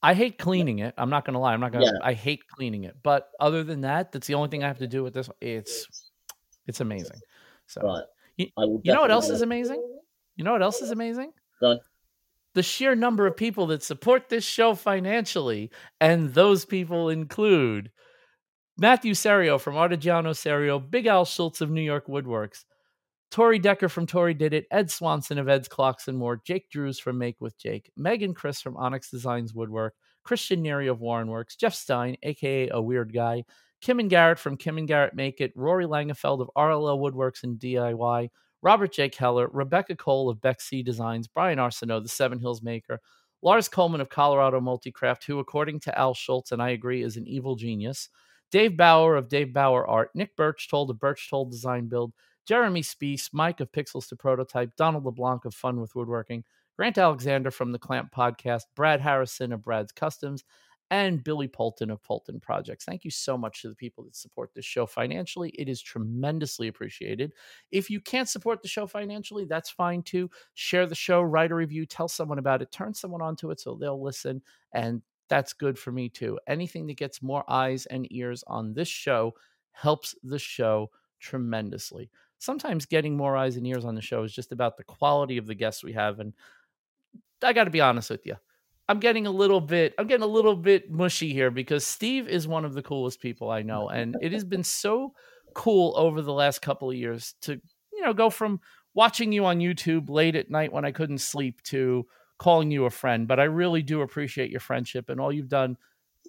I 0.03 0.13
hate 0.15 0.37
cleaning 0.39 0.79
it. 0.79 0.93
I'm 0.97 1.09
not 1.09 1.25
gonna 1.25 1.39
lie. 1.39 1.53
I'm 1.53 1.59
not 1.59 1.71
gonna. 1.71 1.85
Yeah. 1.85 1.91
I 2.01 2.13
hate 2.13 2.47
cleaning 2.47 2.85
it. 2.85 2.95
But 3.03 3.29
other 3.39 3.63
than 3.63 3.81
that, 3.81 4.11
that's 4.11 4.25
the 4.27 4.33
only 4.35 4.49
thing 4.49 4.63
I 4.63 4.67
have 4.67 4.79
to 4.79 4.87
do 4.87 5.03
with 5.03 5.13
this. 5.13 5.29
It's 5.41 5.85
it's 6.67 6.79
amazing. 6.81 7.19
So 7.67 7.81
right. 7.81 8.03
You- 8.37 8.81
you 8.83 8.93
know 8.93 9.01
what 9.01 9.11
else 9.11 9.29
is 9.29 9.41
amazing? 9.41 9.81
You 10.41 10.45
know 10.45 10.53
what 10.53 10.63
else 10.63 10.81
is 10.81 10.89
amazing? 10.89 11.33
The 12.55 12.63
sheer 12.63 12.95
number 12.95 13.27
of 13.27 13.37
people 13.37 13.67
that 13.67 13.83
support 13.83 14.27
this 14.27 14.43
show 14.43 14.73
financially, 14.73 15.69
and 15.99 16.33
those 16.33 16.65
people 16.65 17.09
include 17.09 17.91
Matthew 18.75 19.13
Serio 19.13 19.59
from 19.59 19.75
Artigiano 19.75 20.35
Serio, 20.35 20.79
Big 20.79 21.05
Al 21.05 21.25
Schultz 21.25 21.61
of 21.61 21.69
New 21.69 21.83
York 21.83 22.07
Woodworks, 22.07 22.65
Tori 23.29 23.59
Decker 23.59 23.87
from 23.87 24.07
Tori 24.07 24.33
Did 24.33 24.55
It, 24.55 24.65
Ed 24.71 24.89
Swanson 24.89 25.37
of 25.37 25.47
Ed's 25.47 25.67
Clocks 25.67 26.07
and 26.07 26.17
More, 26.17 26.41
Jake 26.43 26.71
Drews 26.71 26.97
from 26.97 27.19
Make 27.19 27.39
with 27.39 27.55
Jake, 27.59 27.91
Megan 27.95 28.33
Chris 28.33 28.61
from 28.61 28.77
Onyx 28.77 29.11
Designs 29.11 29.53
Woodwork, 29.53 29.93
Christian 30.23 30.63
Neary 30.63 30.89
of 30.89 31.01
Warren 31.01 31.27
Works, 31.27 31.55
Jeff 31.55 31.75
Stein, 31.75 32.17
aka 32.23 32.67
A 32.69 32.81
Weird 32.81 33.13
Guy, 33.13 33.43
Kim 33.79 33.99
and 33.99 34.09
Garrett 34.09 34.39
from 34.39 34.57
Kim 34.57 34.79
and 34.79 34.87
Garrett 34.87 35.13
Make 35.13 35.39
It, 35.39 35.53
Rory 35.55 35.85
Langefeld 35.85 36.41
of 36.41 36.49
RLL 36.57 36.99
Woodworks 36.99 37.43
and 37.43 37.59
DIY, 37.59 38.29
Robert 38.61 38.93
J. 38.93 39.09
Keller, 39.09 39.49
Rebecca 39.51 39.95
Cole 39.95 40.29
of 40.29 40.41
Beck 40.41 40.61
C 40.61 40.83
Designs, 40.83 41.27
Brian 41.27 41.59
Arsenault, 41.59 42.03
the 42.03 42.09
Seven 42.09 42.39
Hills 42.39 42.61
Maker, 42.61 42.99
Lars 43.41 43.67
Coleman 43.67 44.01
of 44.01 44.09
Colorado 44.09 44.59
Multicraft, 44.59 45.23
who, 45.23 45.39
according 45.39 45.79
to 45.81 45.97
Al 45.97 46.13
Schultz, 46.13 46.51
and 46.51 46.61
I 46.61 46.69
agree, 46.69 47.01
is 47.01 47.17
an 47.17 47.27
evil 47.27 47.55
genius, 47.55 48.09
Dave 48.51 48.77
Bauer 48.77 49.15
of 49.15 49.29
Dave 49.29 49.53
Bauer 49.53 49.87
Art, 49.87 50.11
Nick 50.13 50.35
Birch 50.35 50.67
Birchtold 50.69 50.89
of 50.89 50.97
Birchtold 50.97 51.49
Design 51.49 51.87
Build, 51.87 52.13
Jeremy 52.45 52.81
Spees, 52.81 53.29
Mike 53.33 53.59
of 53.59 53.71
Pixels 53.71 54.07
to 54.09 54.15
Prototype, 54.15 54.75
Donald 54.75 55.05
LeBlanc 55.05 55.45
of 55.45 55.55
Fun 55.55 55.79
with 55.79 55.95
Woodworking, 55.95 56.43
Grant 56.75 56.97
Alexander 56.97 57.51
from 57.51 57.71
the 57.71 57.79
Clamp 57.79 58.13
Podcast, 58.13 58.63
Brad 58.75 59.01
Harrison 59.01 59.53
of 59.53 59.63
Brad's 59.63 59.91
Customs, 59.91 60.43
and 60.91 61.23
Billy 61.23 61.47
Polton 61.47 61.89
of 61.89 62.03
Polton 62.03 62.41
Projects. 62.41 62.83
Thank 62.83 63.05
you 63.05 63.11
so 63.11 63.37
much 63.37 63.61
to 63.61 63.69
the 63.69 63.75
people 63.75 64.03
that 64.03 64.15
support 64.15 64.51
this 64.53 64.65
show 64.65 64.85
financially. 64.85 65.49
It 65.57 65.69
is 65.69 65.81
tremendously 65.81 66.67
appreciated. 66.67 67.31
If 67.71 67.89
you 67.89 68.01
can't 68.01 68.27
support 68.27 68.61
the 68.61 68.67
show 68.67 68.85
financially, 68.85 69.45
that's 69.45 69.69
fine 69.69 70.03
too. 70.03 70.29
Share 70.53 70.85
the 70.85 70.93
show, 70.93 71.21
write 71.21 71.51
a 71.51 71.55
review, 71.55 71.85
tell 71.85 72.09
someone 72.09 72.39
about 72.39 72.61
it, 72.61 72.73
turn 72.73 72.93
someone 72.93 73.21
onto 73.21 73.51
it 73.51 73.61
so 73.61 73.73
they'll 73.73 74.03
listen. 74.03 74.41
And 74.73 75.01
that's 75.29 75.53
good 75.53 75.79
for 75.79 75.93
me 75.93 76.09
too. 76.09 76.37
Anything 76.45 76.85
that 76.87 76.97
gets 76.97 77.21
more 77.21 77.45
eyes 77.49 77.85
and 77.85 78.05
ears 78.11 78.43
on 78.47 78.73
this 78.73 78.89
show 78.89 79.33
helps 79.71 80.13
the 80.23 80.39
show 80.39 80.91
tremendously. 81.21 82.09
Sometimes 82.39 82.85
getting 82.85 83.15
more 83.15 83.37
eyes 83.37 83.55
and 83.55 83.65
ears 83.65 83.85
on 83.85 83.95
the 83.95 84.01
show 84.01 84.23
is 84.23 84.33
just 84.33 84.51
about 84.51 84.75
the 84.75 84.83
quality 84.83 85.37
of 85.37 85.47
the 85.47 85.55
guests 85.55 85.85
we 85.85 85.93
have. 85.93 86.19
And 86.19 86.33
I 87.41 87.53
got 87.53 87.63
to 87.63 87.69
be 87.69 87.79
honest 87.79 88.09
with 88.09 88.25
you. 88.25 88.35
I'm 88.91 88.99
getting 88.99 89.25
a 89.25 89.31
little 89.31 89.61
bit 89.61 89.93
I'm 89.97 90.07
getting 90.07 90.25
a 90.25 90.27
little 90.27 90.57
bit 90.57 90.91
mushy 90.91 91.31
here 91.31 91.49
because 91.49 91.87
Steve 91.87 92.27
is 92.27 92.45
one 92.45 92.65
of 92.65 92.73
the 92.73 92.83
coolest 92.83 93.21
people 93.21 93.49
I 93.49 93.61
know 93.61 93.87
and 93.87 94.17
it 94.21 94.33
has 94.33 94.43
been 94.43 94.65
so 94.65 95.13
cool 95.53 95.93
over 95.95 96.21
the 96.21 96.33
last 96.33 96.61
couple 96.61 96.89
of 96.89 96.97
years 96.97 97.33
to 97.43 97.53
you 97.93 98.01
know 98.01 98.11
go 98.11 98.29
from 98.29 98.59
watching 98.93 99.31
you 99.31 99.45
on 99.45 99.59
YouTube 99.59 100.09
late 100.09 100.35
at 100.35 100.51
night 100.51 100.73
when 100.73 100.83
I 100.83 100.91
couldn't 100.91 101.19
sleep 101.19 101.63
to 101.63 102.05
calling 102.37 102.69
you 102.69 102.83
a 102.83 102.89
friend 102.89 103.29
but 103.29 103.39
I 103.39 103.45
really 103.45 103.81
do 103.81 104.01
appreciate 104.01 104.51
your 104.51 104.59
friendship 104.59 105.07
and 105.07 105.21
all 105.21 105.31
you've 105.31 105.47
done 105.47 105.77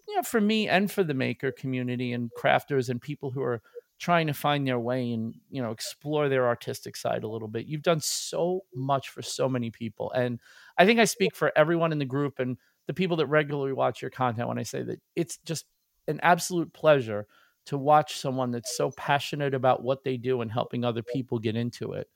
you 0.06 0.14
know 0.14 0.22
for 0.22 0.40
me 0.40 0.68
and 0.68 0.88
for 0.88 1.02
the 1.02 1.14
maker 1.14 1.50
community 1.50 2.12
and 2.12 2.30
crafters 2.40 2.88
and 2.88 3.00
people 3.00 3.32
who 3.32 3.42
are 3.42 3.60
trying 4.02 4.26
to 4.26 4.34
find 4.34 4.66
their 4.66 4.80
way 4.80 5.12
and 5.12 5.32
you 5.48 5.62
know 5.62 5.70
explore 5.70 6.28
their 6.28 6.48
artistic 6.48 6.96
side 6.96 7.22
a 7.22 7.28
little 7.28 7.46
bit. 7.46 7.66
You've 7.66 7.82
done 7.82 8.00
so 8.00 8.62
much 8.74 9.10
for 9.10 9.22
so 9.22 9.48
many 9.48 9.70
people 9.70 10.10
and 10.12 10.40
i 10.76 10.84
think 10.84 10.98
i 10.98 11.04
speak 11.04 11.36
for 11.36 11.52
everyone 11.56 11.92
in 11.92 11.98
the 12.00 12.04
group 12.04 12.40
and 12.40 12.58
the 12.88 12.94
people 12.94 13.16
that 13.18 13.26
regularly 13.26 13.72
watch 13.72 14.02
your 14.02 14.10
content 14.10 14.48
when 14.48 14.58
i 14.58 14.64
say 14.64 14.82
that 14.82 15.00
it's 15.14 15.38
just 15.44 15.66
an 16.08 16.18
absolute 16.22 16.72
pleasure 16.72 17.26
to 17.66 17.78
watch 17.78 18.16
someone 18.18 18.50
that's 18.50 18.76
so 18.76 18.90
passionate 18.90 19.54
about 19.54 19.84
what 19.84 20.02
they 20.02 20.16
do 20.16 20.40
and 20.40 20.50
helping 20.50 20.84
other 20.84 21.02
people 21.04 21.38
get 21.38 21.54
into 21.54 21.92
it. 21.92 22.08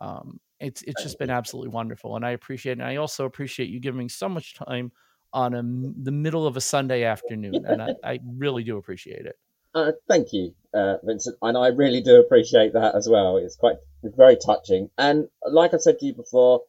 Um, 0.00 0.38
it's 0.60 0.82
it's 0.82 1.02
just 1.02 1.18
been 1.18 1.28
absolutely 1.30 1.70
wonderful 1.70 2.14
and 2.14 2.24
i 2.24 2.30
appreciate 2.30 2.78
it 2.78 2.80
and 2.80 2.88
i 2.88 2.96
also 2.96 3.24
appreciate 3.24 3.68
you 3.68 3.80
giving 3.80 4.08
so 4.08 4.28
much 4.28 4.54
time 4.54 4.92
on 5.32 5.54
a, 5.54 5.62
the 6.04 6.12
middle 6.12 6.46
of 6.46 6.56
a 6.56 6.60
sunday 6.60 7.02
afternoon 7.02 7.64
and 7.66 7.82
I, 7.82 7.94
I 8.04 8.20
really 8.24 8.62
do 8.62 8.76
appreciate 8.76 9.26
it 9.26 9.34
uh, 9.74 9.92
thank 10.08 10.32
you, 10.32 10.54
uh, 10.74 10.96
Vincent, 11.02 11.36
and 11.42 11.56
I 11.56 11.68
really 11.68 12.00
do 12.00 12.20
appreciate 12.20 12.72
that 12.74 12.94
as 12.94 13.08
well. 13.08 13.36
It's 13.38 13.56
quite 13.56 13.76
very 14.02 14.36
touching, 14.36 14.90
and 14.98 15.28
like 15.46 15.74
I 15.74 15.78
said 15.78 15.98
to 15.98 16.06
you 16.06 16.14
before, 16.14 16.62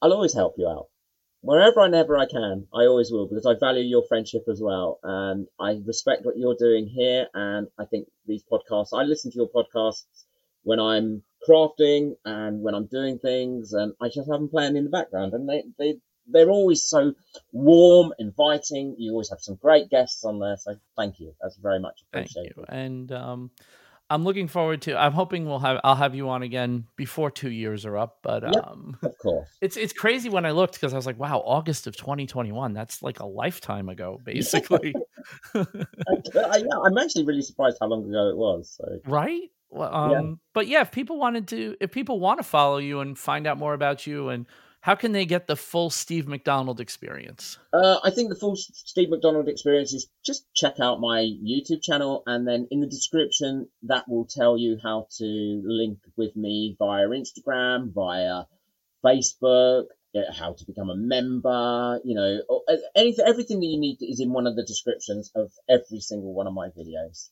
I'll 0.00 0.12
always 0.12 0.34
help 0.34 0.54
you 0.56 0.68
out 0.68 0.88
wherever 1.40 1.80
and 1.80 1.94
ever 1.94 2.16
I 2.16 2.26
can. 2.26 2.66
I 2.72 2.86
always 2.86 3.10
will 3.10 3.26
because 3.26 3.46
I 3.46 3.54
value 3.54 3.82
your 3.82 4.04
friendship 4.06 4.44
as 4.48 4.60
well, 4.62 4.98
and 5.02 5.46
I 5.60 5.80
respect 5.84 6.24
what 6.24 6.36
you're 6.38 6.56
doing 6.56 6.86
here. 6.86 7.28
And 7.34 7.68
I 7.78 7.84
think 7.86 8.08
these 8.26 8.44
podcasts, 8.44 8.98
I 8.98 9.02
listen 9.02 9.30
to 9.32 9.36
your 9.36 9.50
podcasts 9.50 10.04
when 10.62 10.80
I'm 10.80 11.22
crafting 11.48 12.16
and 12.24 12.62
when 12.62 12.74
I'm 12.74 12.86
doing 12.86 13.18
things, 13.18 13.72
and 13.72 13.94
I 14.00 14.06
just 14.08 14.30
have 14.30 14.40
them 14.40 14.48
playing 14.48 14.76
in 14.76 14.84
the 14.84 14.90
background, 14.90 15.34
and 15.34 15.48
they 15.48 15.64
they 15.78 15.98
they're 16.26 16.50
always 16.50 16.84
so 16.84 17.14
warm, 17.52 18.12
inviting. 18.18 18.96
You 18.98 19.12
always 19.12 19.30
have 19.30 19.40
some 19.40 19.56
great 19.56 19.90
guests 19.90 20.24
on 20.24 20.38
there. 20.38 20.56
So 20.56 20.76
thank 20.96 21.20
you. 21.20 21.34
That's 21.40 21.56
very 21.56 21.80
much 21.80 22.02
appreciated. 22.08 22.54
Thank 22.56 22.68
you. 22.68 22.76
And 22.76 23.12
um, 23.12 23.50
I'm 24.10 24.24
looking 24.24 24.48
forward 24.48 24.82
to. 24.82 25.00
I'm 25.00 25.12
hoping 25.12 25.46
we'll 25.46 25.60
have. 25.60 25.80
I'll 25.82 25.96
have 25.96 26.14
you 26.14 26.28
on 26.28 26.42
again 26.42 26.86
before 26.96 27.30
two 27.30 27.50
years 27.50 27.86
are 27.86 27.96
up. 27.96 28.18
But 28.22 28.42
yep, 28.42 28.66
um, 28.66 28.96
of 29.02 29.16
course, 29.18 29.48
it's 29.60 29.76
it's 29.76 29.92
crazy 29.92 30.28
when 30.28 30.44
I 30.44 30.50
looked 30.50 30.74
because 30.74 30.92
I 30.92 30.96
was 30.96 31.06
like, 31.06 31.18
wow, 31.18 31.38
August 31.38 31.86
of 31.86 31.96
2021. 31.96 32.74
That's 32.74 33.02
like 33.02 33.20
a 33.20 33.26
lifetime 33.26 33.88
ago, 33.88 34.20
basically. 34.24 34.94
I, 35.54 36.64
I'm 36.84 36.98
actually 36.98 37.24
really 37.24 37.42
surprised 37.42 37.78
how 37.80 37.86
long 37.86 38.08
ago 38.08 38.28
it 38.28 38.36
was. 38.36 38.76
So. 38.76 39.00
Right. 39.06 39.50
Well, 39.70 39.92
um, 39.92 40.10
yeah. 40.10 40.34
But 40.52 40.68
yeah, 40.68 40.80
if 40.82 40.92
people 40.92 41.18
wanted 41.18 41.48
to, 41.48 41.76
if 41.80 41.90
people 41.90 42.20
want 42.20 42.38
to 42.38 42.44
follow 42.44 42.78
you 42.78 43.00
and 43.00 43.18
find 43.18 43.46
out 43.46 43.58
more 43.58 43.74
about 43.74 44.06
you 44.06 44.28
and 44.28 44.46
how 44.84 44.94
can 44.94 45.12
they 45.12 45.24
get 45.24 45.46
the 45.46 45.56
full 45.56 45.88
Steve 45.88 46.28
McDonald 46.28 46.78
experience? 46.78 47.56
Uh, 47.72 48.00
I 48.04 48.10
think 48.10 48.28
the 48.28 48.34
full 48.34 48.54
Steve 48.54 49.08
McDonald 49.08 49.48
experience 49.48 49.94
is 49.94 50.08
just 50.22 50.44
check 50.54 50.78
out 50.78 51.00
my 51.00 51.20
YouTube 51.20 51.82
channel, 51.82 52.22
and 52.26 52.46
then 52.46 52.68
in 52.70 52.80
the 52.80 52.86
description, 52.86 53.66
that 53.84 54.06
will 54.10 54.26
tell 54.26 54.58
you 54.58 54.76
how 54.82 55.06
to 55.16 55.62
link 55.64 56.00
with 56.18 56.36
me 56.36 56.76
via 56.78 57.06
Instagram, 57.08 57.94
via 57.94 58.42
Facebook, 59.02 59.84
how 60.36 60.52
to 60.52 60.66
become 60.66 60.90
a 60.90 60.96
member. 60.96 61.98
You 62.04 62.14
know, 62.16 62.60
anything, 62.94 63.24
everything 63.26 63.60
that 63.60 63.66
you 63.66 63.80
need 63.80 63.96
is 64.02 64.20
in 64.20 64.34
one 64.34 64.46
of 64.46 64.54
the 64.54 64.64
descriptions 64.64 65.32
of 65.34 65.50
every 65.66 66.00
single 66.00 66.34
one 66.34 66.46
of 66.46 66.52
my 66.52 66.68
videos. 66.68 67.30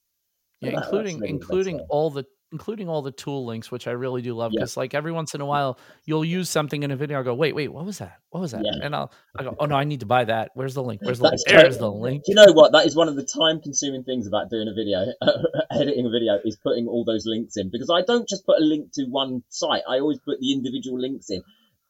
Yeah, 0.63 0.79
including 0.79 1.21
really 1.21 1.29
including 1.29 1.81
all 1.91 2.09
the 2.09 2.25
including 2.53 2.89
all 2.89 3.03
the 3.03 3.11
tool 3.11 3.45
links, 3.45 3.71
which 3.71 3.89
I 3.89 3.93
really 3.93 4.23
do 4.23 4.35
love 4.35 4.53
because, 4.53 4.77
yeah. 4.77 4.81
like, 4.81 4.95
every 4.95 5.13
once 5.13 5.35
in 5.35 5.41
a 5.41 5.47
while 5.47 5.79
you'll 6.05 6.25
use 6.25 6.49
something 6.49 6.83
in 6.83 6.91
a 6.91 6.97
video. 6.97 7.19
I'll 7.19 7.25
go, 7.25 7.35
wait, 7.35 7.55
wait, 7.55 7.69
what 7.69 7.85
was 7.85 7.99
that? 7.99 8.19
What 8.31 8.41
was 8.41 8.53
that? 8.53 8.63
Yeah. 8.65 8.85
And 8.85 8.95
I'll, 8.95 9.13
I 9.37 9.43
go, 9.43 9.57
oh 9.59 9.67
no, 9.67 9.75
I 9.75 9.85
need 9.85 10.01
to 10.01 10.07
buy 10.07 10.25
that. 10.25 10.51
Where's 10.55 10.75
the 10.75 10.83
link? 10.83 11.01
Where's 11.03 11.19
the 11.19 11.25
link? 11.25 11.41
There's 11.47 11.79
the 11.79 11.91
link. 11.91 12.25
Do 12.25 12.33
you 12.33 12.37
know 12.37 12.53
what? 12.53 12.73
That 12.73 12.87
is 12.87 12.95
one 12.95 13.09
of 13.09 13.17
the 13.17 13.25
time-consuming 13.25 14.05
things 14.05 14.27
about 14.27 14.51
doing 14.51 14.69
a 14.69 14.75
video, 14.75 15.07
editing 15.71 16.07
a 16.07 16.11
video, 16.11 16.39
is 16.45 16.57
putting 16.57 16.87
all 16.87 17.05
those 17.05 17.27
links 17.27 17.57
in 17.57 17.71
because 17.71 17.91
I 17.91 18.03
don't 18.03 18.29
just 18.29 18.47
put 18.47 18.61
a 18.61 18.65
link 18.65 18.93
to 18.95 19.05
one 19.05 19.43
site. 19.49 19.83
I 19.89 19.99
always 19.99 20.19
put 20.19 20.41
the 20.41 20.53
individual 20.53 21.01
links 21.01 21.31
in 21.31 21.43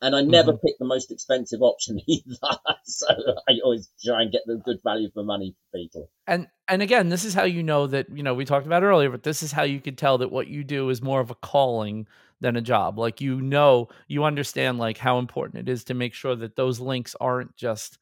and 0.02 0.16
I 0.16 0.20
never 0.20 0.52
mm-hmm. 0.52 0.66
pick 0.66 0.78
the 0.78 0.84
most 0.84 1.10
expensive 1.10 1.62
option 1.62 2.00
either. 2.06 2.36
so 2.84 3.06
I 3.48 3.52
always 3.64 3.88
try 4.04 4.22
and 4.22 4.32
get 4.32 4.42
the 4.46 4.56
good 4.56 4.78
value 4.84 5.08
for 5.14 5.22
money 5.22 5.54
for 5.70 5.78
people. 5.78 6.10
And 6.26 6.48
and 6.68 6.82
again, 6.82 7.08
this 7.08 7.24
is 7.24 7.34
how 7.34 7.44
you 7.44 7.62
know 7.62 7.86
that 7.86 8.06
you 8.14 8.22
know 8.22 8.34
we 8.34 8.44
talked 8.44 8.66
about 8.66 8.82
earlier, 8.82 9.08
but 9.08 9.22
this 9.22 9.42
is 9.42 9.52
how 9.52 9.62
you 9.62 9.80
could 9.80 9.96
tell 9.96 10.18
that 10.18 10.30
what 10.32 10.48
you 10.48 10.64
do 10.64 10.90
is 10.90 11.00
more 11.00 11.20
of 11.20 11.30
a 11.30 11.36
calling 11.36 12.06
than 12.40 12.56
a 12.56 12.60
job. 12.60 12.98
Like 12.98 13.20
you 13.20 13.40
know, 13.40 13.88
you 14.08 14.24
understand 14.24 14.78
like 14.78 14.98
how 14.98 15.18
important 15.18 15.68
it 15.68 15.72
is 15.72 15.84
to 15.84 15.94
make 15.94 16.12
sure 16.14 16.34
that 16.36 16.56
those 16.56 16.80
links 16.80 17.14
aren't 17.20 17.56
just 17.56 17.98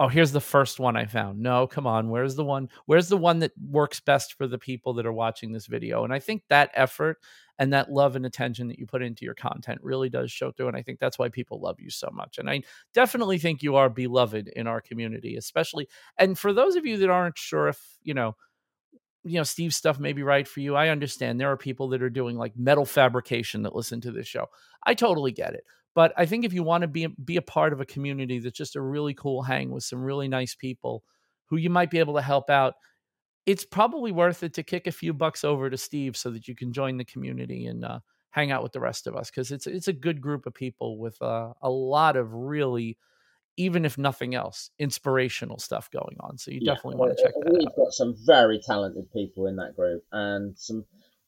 oh 0.00 0.08
here's 0.08 0.32
the 0.32 0.40
first 0.40 0.80
one 0.80 0.96
i 0.96 1.04
found. 1.04 1.40
No 1.40 1.66
come 1.66 1.86
on 1.86 2.08
where's 2.10 2.34
the 2.34 2.44
one 2.44 2.68
where's 2.86 3.08
the 3.08 3.16
one 3.16 3.38
that 3.40 3.52
works 3.70 4.00
best 4.00 4.34
for 4.34 4.46
the 4.46 4.58
people 4.58 4.94
that 4.94 5.06
are 5.06 5.12
watching 5.12 5.52
this 5.52 5.66
video? 5.66 6.04
And 6.04 6.12
i 6.12 6.18
think 6.18 6.42
that 6.48 6.70
effort 6.74 7.18
and 7.58 7.72
that 7.72 7.90
love 7.92 8.16
and 8.16 8.26
attention 8.26 8.66
that 8.68 8.78
you 8.78 8.86
put 8.86 9.02
into 9.02 9.24
your 9.24 9.34
content 9.34 9.78
really 9.82 10.08
does 10.08 10.32
show 10.32 10.50
through 10.50 10.68
and 10.68 10.76
i 10.76 10.82
think 10.82 10.98
that's 10.98 11.18
why 11.18 11.28
people 11.28 11.60
love 11.60 11.78
you 11.80 11.90
so 11.90 12.08
much. 12.12 12.38
And 12.38 12.50
i 12.50 12.62
definitely 12.92 13.38
think 13.38 13.62
you 13.62 13.76
are 13.76 13.88
beloved 13.88 14.48
in 14.48 14.66
our 14.66 14.80
community 14.80 15.36
especially 15.36 15.88
and 16.18 16.38
for 16.38 16.52
those 16.52 16.76
of 16.76 16.86
you 16.86 16.96
that 16.98 17.10
aren't 17.10 17.38
sure 17.38 17.68
if 17.68 17.80
you 18.02 18.14
know 18.14 18.34
you 19.24 19.38
know 19.38 19.42
steve's 19.44 19.76
stuff 19.76 19.98
may 19.98 20.12
be 20.12 20.22
right 20.22 20.46
for 20.46 20.60
you 20.60 20.74
i 20.74 20.88
understand 20.88 21.40
there 21.40 21.50
are 21.50 21.56
people 21.56 21.88
that 21.88 22.02
are 22.02 22.10
doing 22.10 22.36
like 22.36 22.52
metal 22.56 22.84
fabrication 22.84 23.62
that 23.62 23.74
listen 23.74 24.00
to 24.00 24.10
this 24.12 24.26
show. 24.26 24.46
I 24.86 24.94
totally 24.94 25.32
get 25.32 25.54
it 25.54 25.64
but 25.94 26.12
I 26.16 26.26
think 26.26 26.44
if 26.44 26.52
you 26.52 26.62
want 26.62 26.82
to 26.82 26.88
be 26.88 27.06
be 27.24 27.36
a 27.36 27.42
part 27.42 27.72
of 27.72 27.80
a 27.80 27.86
community 27.86 28.38
that's 28.38 28.58
just 28.58 28.76
a 28.76 28.80
really 28.80 29.14
cool 29.14 29.42
hang 29.42 29.70
with 29.70 29.84
some 29.84 30.02
really 30.02 30.28
nice 30.28 30.54
people 30.54 31.04
who 31.46 31.56
you 31.56 31.70
might 31.70 31.90
be 31.90 31.98
able 31.98 32.14
to 32.14 32.22
help 32.22 32.50
out, 32.50 32.74
it's 33.46 33.64
probably 33.64 34.12
worth 34.12 34.42
it 34.42 34.54
to 34.54 34.62
kick 34.62 34.86
a 34.86 34.92
few 34.92 35.12
bucks 35.12 35.44
over 35.44 35.70
to 35.70 35.76
Steve 35.76 36.16
so 36.16 36.30
that 36.30 36.48
you 36.48 36.54
can 36.54 36.72
join 36.72 36.96
the 36.96 37.04
community 37.04 37.66
and 37.66 37.84
uh, 37.84 38.00
hang 38.30 38.50
out 38.50 38.62
with 38.62 38.72
the 38.72 38.80
rest 38.80 39.06
of 39.06 39.14
us 39.14 39.30
because 39.30 39.52
it's 39.52 39.66
it's 39.66 39.88
a 39.88 39.92
good 39.92 40.20
group 40.20 40.46
of 40.46 40.54
people 40.54 40.98
with 40.98 41.20
uh, 41.22 41.52
a 41.62 41.70
lot 41.70 42.16
of 42.16 42.32
really 42.34 42.98
even 43.56 43.84
if 43.84 43.96
nothing 43.96 44.34
else, 44.34 44.70
inspirational 44.80 45.58
stuff 45.58 45.88
going 45.92 46.16
on. 46.18 46.36
So 46.38 46.50
you 46.50 46.58
yeah, 46.60 46.74
definitely 46.74 46.98
want 46.98 47.16
to 47.16 47.22
check 47.22 47.34
that 47.34 47.46
out. 47.46 47.52
we've 47.52 47.68
out. 47.68 47.76
got 47.76 47.92
some 47.92 48.16
very 48.26 48.58
talented 48.58 49.12
people 49.12 49.46
in 49.46 49.56
that 49.56 49.76
group 49.76 50.02
and 50.10 50.58
some 50.58 50.84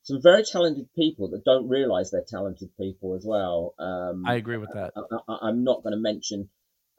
some 0.07 0.23
very 0.23 0.45
talented 0.45 0.87
people 0.95 1.31
that 1.31 1.45
don't 1.45 1.69
realize 1.69 2.13
they're 2.13 2.23
talented 2.27 2.71
people 2.79 3.17
as 3.17 3.25
well. 3.27 3.75
Um, 3.77 4.25
I 4.25 4.37
agree 4.37 4.57
with 4.57 4.71
that. 4.73 4.93
I, 5.29 5.49
am 5.49 5.65
not 5.65 5.83
going 5.83 5.95
to 5.95 6.01
mention 6.01 6.49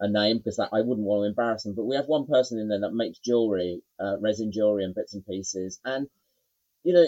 a 0.01 0.09
name 0.09 0.39
because 0.39 0.59
I 0.59 0.81
wouldn't 0.81 1.07
want 1.07 1.21
to 1.21 1.29
embarrass 1.29 1.63
them, 1.63 1.73
but 1.73 1.85
we 1.85 1.95
have 1.95 2.07
one 2.07 2.27
person 2.27 2.59
in 2.59 2.67
there 2.67 2.81
that 2.81 2.91
makes 2.93 3.19
jewelry, 3.19 3.81
uh, 3.97 4.19
resin 4.19 4.51
jewelry 4.51 4.83
and 4.83 4.93
bits 4.93 5.13
and 5.13 5.25
pieces. 5.25 5.79
And, 5.85 6.07
you 6.83 6.93
know, 6.93 7.05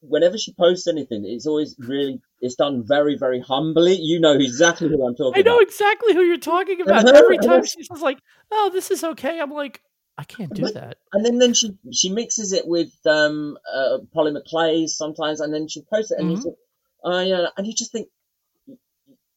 whenever 0.00 0.38
she 0.38 0.54
posts 0.54 0.86
anything, 0.88 1.26
it's 1.26 1.46
always 1.46 1.76
really, 1.78 2.22
it's 2.40 2.54
done 2.54 2.82
very, 2.82 3.18
very 3.18 3.40
humbly. 3.40 3.98
You 4.00 4.20
know 4.20 4.32
exactly 4.32 4.88
who 4.88 5.06
I'm 5.06 5.14
talking 5.14 5.38
about. 5.38 5.38
I 5.38 5.42
know 5.42 5.58
about. 5.58 5.68
exactly 5.68 6.14
who 6.14 6.22
you're 6.22 6.38
talking 6.38 6.80
about. 6.86 7.06
Every 7.06 7.36
time 7.36 7.66
she's 7.66 7.90
like, 7.90 8.18
oh, 8.50 8.70
this 8.72 8.90
is 8.90 9.04
okay. 9.04 9.38
I'm 9.40 9.50
like, 9.50 9.82
I 10.16 10.24
can't 10.24 10.54
do 10.54 10.70
that. 10.70 10.98
And 11.12 11.24
then, 11.24 11.38
then 11.38 11.54
she 11.54 11.76
she 11.92 12.10
mixes 12.10 12.52
it 12.52 12.66
with 12.66 12.92
um 13.04 13.58
uh, 13.72 13.98
polymer 14.14 14.44
clays 14.44 14.96
sometimes, 14.96 15.40
and 15.40 15.52
then 15.52 15.68
she 15.68 15.82
posts 15.82 16.12
it, 16.12 16.20
and 16.20 16.36
mm-hmm. 16.36 16.46
you 16.46 16.56
uh, 17.04 17.20
yeah, 17.20 17.46
and 17.56 17.66
you 17.66 17.74
just 17.74 17.92
think, 17.92 18.08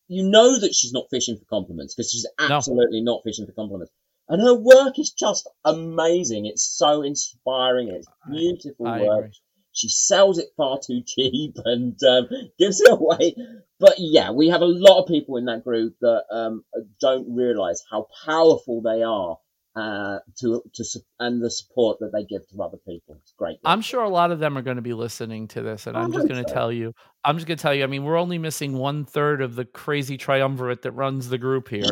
you 0.08 0.24
know 0.24 0.60
that 0.60 0.74
she's 0.74 0.94
not 0.94 1.08
fishing 1.10 1.38
for 1.38 1.46
compliments 1.46 1.94
because 1.94 2.12
she's 2.12 2.28
absolutely 2.40 3.02
no. 3.02 3.14
not 3.14 3.24
fishing 3.24 3.46
for 3.46 3.52
compliments. 3.52 3.92
And 4.30 4.42
her 4.42 4.56
work 4.56 5.00
is 5.00 5.12
just 5.12 5.50
amazing. 5.66 6.46
It's 6.46 6.64
so 6.64 7.02
inspiring. 7.02 7.90
It's 7.90 8.08
beautiful 8.30 8.88
I, 8.88 9.00
I 9.00 9.04
work. 9.04 9.20
Agree. 9.20 9.32
She 9.74 9.90
sells 9.90 10.40
it 10.40 10.48
far 10.58 10.80
too 10.84 11.02
cheap 11.06 11.56
and 11.66 12.02
um, 12.04 12.28
gives 12.58 12.82
it 12.82 12.92
away. 12.92 13.36
But 13.80 13.96
yeah, 13.98 14.32
we 14.32 14.50
have 14.50 14.62
a 14.62 14.66
lot 14.66 15.02
of 15.02 15.08
people 15.08 15.38
in 15.38 15.46
that 15.46 15.64
group 15.64 15.96
that 16.02 16.24
um, 16.32 16.64
don't 17.00 17.36
realize 17.36 17.84
how 17.90 18.08
powerful 18.26 18.82
they 18.82 19.04
are 19.04 19.38
uh, 19.78 20.18
to 20.40 20.64
to 20.74 20.84
and 21.20 21.44
the 21.44 21.52
support 21.52 22.00
that 22.00 22.12
they 22.12 22.24
give 22.24 22.48
to 22.50 22.64
other 22.64 22.78
people. 22.78 23.16
It's 23.22 23.34
great. 23.38 23.60
I'm 23.64 23.82
sure 23.82 24.04
a 24.04 24.10
lot 24.10 24.32
of 24.32 24.40
them 24.40 24.58
are 24.58 24.64
going 24.64 24.78
to 24.78 24.82
be 24.82 24.94
listening 24.94 25.48
to 25.50 25.62
this, 25.62 25.86
and 25.86 25.96
I'm 25.96 26.12
just 26.12 26.28
going 26.28 26.44
to 26.44 26.50
so. 26.50 26.54
tell 26.54 26.72
you. 26.72 26.94
I'm 27.24 27.36
just 27.36 27.46
going 27.46 27.58
to 27.58 27.62
tell 27.62 27.76
you. 27.76 27.84
I 27.84 27.88
mean, 27.88 28.04
we're 28.04 28.18
only 28.18 28.38
missing 28.38 28.74
one 28.74 29.06
third 29.06 29.42
of 29.42 29.56
the 29.56 29.66
crazy 29.66 30.18
triumvirate 30.18 30.82
that 30.84 30.94
runs 30.94 31.30
the 31.30 31.38
group 31.38 31.68
here. 31.70 31.86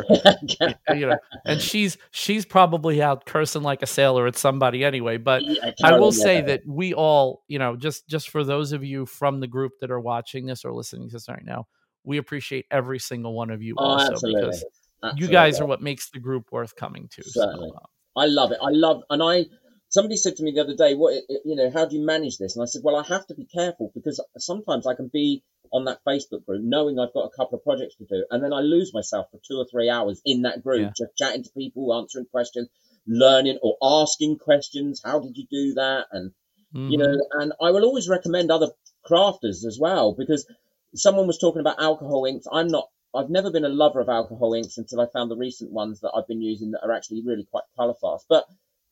you 0.94 1.06
know, 1.06 1.18
and 1.44 1.60
she's 1.60 1.96
she's 2.10 2.44
probably 2.44 3.00
out 3.00 3.24
cursing 3.24 3.62
like 3.62 3.82
a 3.82 3.86
sailor 3.86 4.26
at 4.26 4.36
somebody 4.36 4.84
anyway. 4.84 5.16
But 5.16 5.42
yeah, 5.44 5.70
I 5.84 5.98
will 5.98 6.12
say 6.12 6.40
that. 6.40 6.64
that 6.64 6.66
we 6.66 6.92
all, 6.92 7.44
you 7.46 7.60
know, 7.60 7.76
just 7.76 8.08
just 8.08 8.30
for 8.30 8.42
those 8.42 8.72
of 8.72 8.82
you 8.82 9.06
from 9.06 9.38
the 9.38 9.46
group 9.46 9.72
that 9.80 9.92
are 9.92 10.00
watching 10.00 10.46
this 10.46 10.64
or 10.64 10.72
listening 10.72 11.08
to 11.08 11.12
this 11.12 11.28
right 11.28 11.44
now, 11.44 11.66
we 12.02 12.16
appreciate 12.16 12.66
every 12.70 12.98
single 12.98 13.34
one 13.34 13.50
of 13.50 13.62
you 13.62 13.76
oh, 13.78 13.84
also 13.84 14.12
absolutely. 14.12 14.40
because 14.42 14.64
Absolutely. 15.06 15.26
you 15.26 15.32
guys 15.32 15.60
are 15.60 15.66
what 15.66 15.82
makes 15.82 16.10
the 16.10 16.20
group 16.20 16.52
worth 16.52 16.76
coming 16.76 17.08
to. 17.12 17.22
Certainly. 17.24 17.70
So, 17.70 17.76
uh, 17.76 18.20
I 18.20 18.26
love 18.26 18.52
it. 18.52 18.58
I 18.62 18.70
love, 18.70 19.02
and 19.10 19.22
I, 19.22 19.46
somebody 19.88 20.16
said 20.16 20.36
to 20.36 20.42
me 20.42 20.52
the 20.52 20.62
other 20.62 20.76
day, 20.76 20.94
what, 20.94 21.14
you 21.44 21.56
know, 21.56 21.70
how 21.70 21.86
do 21.86 21.96
you 21.96 22.04
manage 22.04 22.38
this? 22.38 22.56
And 22.56 22.62
I 22.62 22.66
said, 22.66 22.82
well, 22.84 22.96
I 22.96 23.06
have 23.06 23.26
to 23.26 23.34
be 23.34 23.44
careful 23.44 23.92
because 23.94 24.22
sometimes 24.38 24.86
I 24.86 24.94
can 24.94 25.08
be 25.12 25.42
on 25.72 25.84
that 25.84 26.00
Facebook 26.06 26.44
group 26.44 26.62
knowing 26.62 26.98
I've 26.98 27.12
got 27.12 27.26
a 27.26 27.36
couple 27.36 27.58
of 27.58 27.64
projects 27.64 27.96
to 27.96 28.04
do. 28.04 28.24
And 28.30 28.42
then 28.42 28.52
I 28.52 28.60
lose 28.60 28.92
myself 28.94 29.26
for 29.30 29.40
two 29.46 29.58
or 29.58 29.66
three 29.70 29.90
hours 29.90 30.20
in 30.24 30.42
that 30.42 30.62
group, 30.62 30.80
yeah. 30.80 30.90
just 30.96 31.16
chatting 31.16 31.44
to 31.44 31.50
people, 31.56 31.94
answering 31.94 32.26
questions, 32.26 32.68
learning 33.06 33.58
or 33.62 33.76
asking 33.82 34.38
questions. 34.38 35.00
How 35.04 35.20
did 35.20 35.36
you 35.36 35.46
do 35.50 35.74
that? 35.74 36.06
And, 36.12 36.30
mm-hmm. 36.74 36.90
you 36.90 36.98
know, 36.98 37.06
mm-hmm. 37.06 37.40
and 37.40 37.52
I 37.60 37.70
will 37.70 37.84
always 37.84 38.08
recommend 38.08 38.50
other 38.50 38.68
crafters 39.08 39.64
as 39.64 39.78
well 39.80 40.14
because 40.16 40.46
someone 40.94 41.26
was 41.26 41.38
talking 41.38 41.60
about 41.60 41.80
alcohol 41.80 42.24
inks. 42.24 42.46
I'm 42.50 42.68
not 42.68 42.88
I've 43.16 43.30
never 43.30 43.50
been 43.50 43.64
a 43.64 43.68
lover 43.68 44.00
of 44.00 44.08
alcohol 44.08 44.54
inks 44.54 44.78
until 44.78 45.00
I 45.00 45.06
found 45.06 45.30
the 45.30 45.36
recent 45.36 45.72
ones 45.72 46.00
that 46.00 46.12
I've 46.14 46.28
been 46.28 46.42
using 46.42 46.72
that 46.72 46.84
are 46.84 46.92
actually 46.92 47.22
really 47.24 47.44
quite 47.44 47.64
colour 47.76 47.94
fast. 48.00 48.26
But 48.28 48.46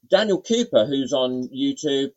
Daniel 0.08 0.42
Cooper, 0.42 0.86
who's 0.86 1.12
on 1.12 1.48
YouTube, 1.48 2.12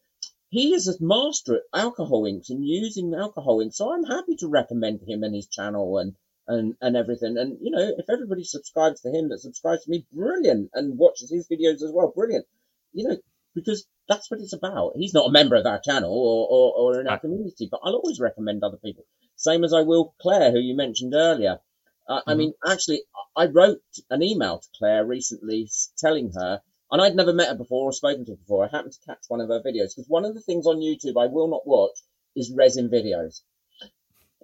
he 0.49 0.73
is 0.73 0.87
a 0.87 0.95
master 0.99 1.55
at 1.55 1.79
alcohol 1.79 2.25
inks 2.25 2.49
and 2.49 2.65
using 2.65 3.13
alcohol 3.13 3.61
inks. 3.61 3.77
So 3.77 3.93
I'm 3.93 4.03
happy 4.03 4.35
to 4.37 4.47
recommend 4.47 5.01
him 5.07 5.23
and 5.23 5.35
his 5.35 5.47
channel 5.47 5.97
and, 5.97 6.15
and, 6.47 6.75
and 6.81 6.95
everything. 6.95 7.37
And, 7.37 7.57
you 7.61 7.71
know, 7.71 7.93
if 7.97 8.09
everybody 8.09 8.43
subscribes 8.43 9.01
to 9.01 9.09
him 9.09 9.29
that 9.29 9.39
subscribes 9.39 9.83
to 9.83 9.91
me, 9.91 10.05
brilliant. 10.13 10.69
And 10.73 10.97
watches 10.97 11.29
his 11.29 11.47
videos 11.47 11.83
as 11.83 11.91
well, 11.93 12.13
brilliant. 12.15 12.45
You 12.93 13.09
know, 13.09 13.17
because 13.53 13.85
that's 14.07 14.31
what 14.31 14.39
it's 14.39 14.53
about. 14.53 14.93
He's 14.95 15.13
not 15.13 15.27
a 15.27 15.31
member 15.31 15.55
of 15.55 15.65
our 15.65 15.79
channel 15.79 16.11
or, 16.11 16.47
or, 16.49 16.95
or 16.95 17.01
in 17.01 17.07
our 17.07 17.19
community, 17.19 17.67
but 17.69 17.81
I'll 17.83 17.95
always 17.95 18.19
recommend 18.19 18.63
other 18.63 18.77
people. 18.77 19.05
Same 19.35 19.63
as 19.63 19.73
I 19.73 19.81
will 19.81 20.15
Claire, 20.21 20.51
who 20.51 20.59
you 20.59 20.75
mentioned 20.75 21.13
earlier. 21.13 21.59
Uh, 22.07 22.19
mm-hmm. 22.19 22.29
I 22.29 22.35
mean, 22.35 22.53
actually, 22.65 23.01
I 23.35 23.45
wrote 23.45 23.81
an 24.09 24.23
email 24.23 24.59
to 24.59 24.67
Claire 24.77 25.05
recently 25.05 25.69
telling 25.97 26.31
her, 26.33 26.61
and 26.89 27.01
I'd 27.01 27.15
never 27.15 27.33
met 27.33 27.49
her 27.49 27.55
before 27.55 27.83
or 27.83 27.93
spoken 27.93 28.25
to 28.25 28.31
her 28.31 28.37
before. 28.37 28.63
I 28.63 28.69
happened 28.75 28.93
to 28.93 29.05
catch 29.05 29.25
one 29.27 29.41
of 29.41 29.49
her 29.49 29.61
videos 29.61 29.95
because 29.95 30.05
one 30.07 30.25
of 30.25 30.33
the 30.33 30.41
things 30.41 30.65
on 30.65 30.77
YouTube 30.77 31.21
I 31.21 31.27
will 31.27 31.49
not 31.49 31.67
watch 31.67 31.97
is 32.35 32.53
resin 32.55 32.89
videos. 32.89 33.41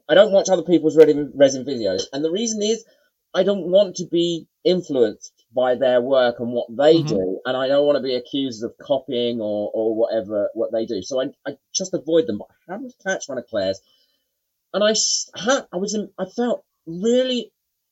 I 0.10 0.16
don't 0.16 0.34
watch 0.34 0.50
other 0.50 0.64
people's 0.64 0.98
resin 0.98 1.64
videos, 1.66 2.04
and 2.12 2.24
the 2.24 2.32
reason 2.32 2.62
is 2.62 2.84
I 3.34 3.44
don't 3.44 3.68
want 3.72 3.96
to 3.98 4.06
be 4.06 4.48
influenced 4.64 5.32
by 5.56 5.76
their 5.76 6.02
work 6.02 6.40
and 6.40 6.52
what 6.52 6.68
they 6.70 6.98
mm-hmm. 6.98 7.08
do, 7.08 7.40
and 7.46 7.56
I 7.56 7.68
don't 7.68 7.86
want 7.86 7.96
to 7.98 8.04
be 8.04 8.16
accused 8.16 8.64
of 8.64 8.78
copying 8.78 9.40
or, 9.40 9.72
or 9.74 9.96
whatever 9.96 10.50
what 10.54 10.72
they 10.74 10.86
do. 10.86 11.02
So 11.02 11.22
I, 11.22 11.28
I 11.48 11.58
just 11.74 11.94
avoid 11.94 12.28
them. 12.28 12.40
But 12.40 12.48
I 12.52 12.74
happened 12.74 12.92
to 12.92 13.10
catch 13.10 13.28
one 13.28 13.38
of 13.38 13.48
Claire's, 13.48 13.80
and 14.74 14.84
I, 14.84 14.94
I 15.72 15.78
was 15.78 15.94
in, 15.94 16.10
I 16.20 16.26
felt 16.26 16.66
really, 16.86 17.52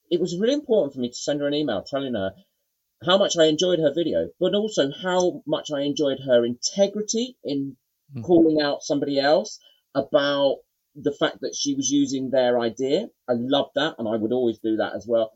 it 0.10 0.20
was 0.20 0.38
really 0.38 0.54
important 0.54 0.94
for 0.94 1.00
me 1.00 1.10
to 1.10 1.16
send 1.16 1.42
her 1.42 1.48
an 1.48 1.54
email 1.54 1.84
telling 1.84 2.14
her 2.14 2.34
how 3.04 3.18
much 3.18 3.38
I 3.38 3.46
enjoyed 3.46 3.80
her 3.80 3.94
video, 3.94 4.30
but 4.40 4.54
also 4.54 4.92
how 4.92 5.42
much 5.48 5.72
I 5.72 5.82
enjoyed 5.82 6.20
her 6.26 6.46
integrity 6.46 7.38
in 7.44 7.78
mm-hmm. 8.12 8.22
calling 8.22 8.62
out 8.62 8.84
somebody 8.84 9.20
else 9.20 9.60
about 9.96 10.58
the 10.96 11.14
fact 11.14 11.42
that 11.42 11.56
she 11.56 11.74
was 11.74 11.90
using 11.90 12.30
their 12.30 12.60
idea. 12.60 13.08
I 13.28 13.34
loved 13.34 13.72
that, 13.76 13.96
and 13.98 14.08
I 14.08 14.18
would 14.18 14.34
always 14.34 14.60
do 14.60 14.78
that 14.78 14.96
as 14.96 15.06
well. 15.08 15.32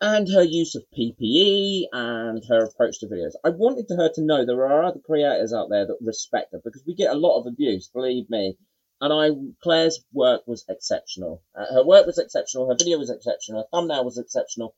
And 0.00 0.28
her 0.28 0.42
use 0.42 0.74
of 0.74 0.84
PPE 0.96 1.84
and 1.92 2.42
her 2.48 2.64
approach 2.64 3.00
to 3.00 3.06
videos. 3.06 3.32
I 3.44 3.50
wanted 3.50 3.86
her 3.90 4.10
to 4.14 4.22
know 4.22 4.44
there 4.44 4.66
are 4.66 4.84
other 4.84 5.00
creators 5.00 5.52
out 5.52 5.68
there 5.70 5.86
that 5.86 5.98
respect 6.00 6.52
her 6.52 6.60
because 6.64 6.84
we 6.86 6.94
get 6.94 7.12
a 7.12 7.18
lot 7.18 7.38
of 7.38 7.46
abuse, 7.46 7.88
believe 7.88 8.28
me 8.28 8.56
and 9.04 9.12
I 9.12 9.30
Claire's 9.62 10.02
work 10.12 10.42
was 10.46 10.64
exceptional. 10.68 11.42
Uh, 11.54 11.66
her 11.74 11.84
work 11.84 12.06
was 12.06 12.18
exceptional. 12.18 12.68
Her 12.70 12.76
video 12.78 12.98
was 12.98 13.10
exceptional. 13.10 13.60
Her 13.60 13.66
thumbnail 13.70 14.04
was 14.04 14.16
exceptional. 14.16 14.74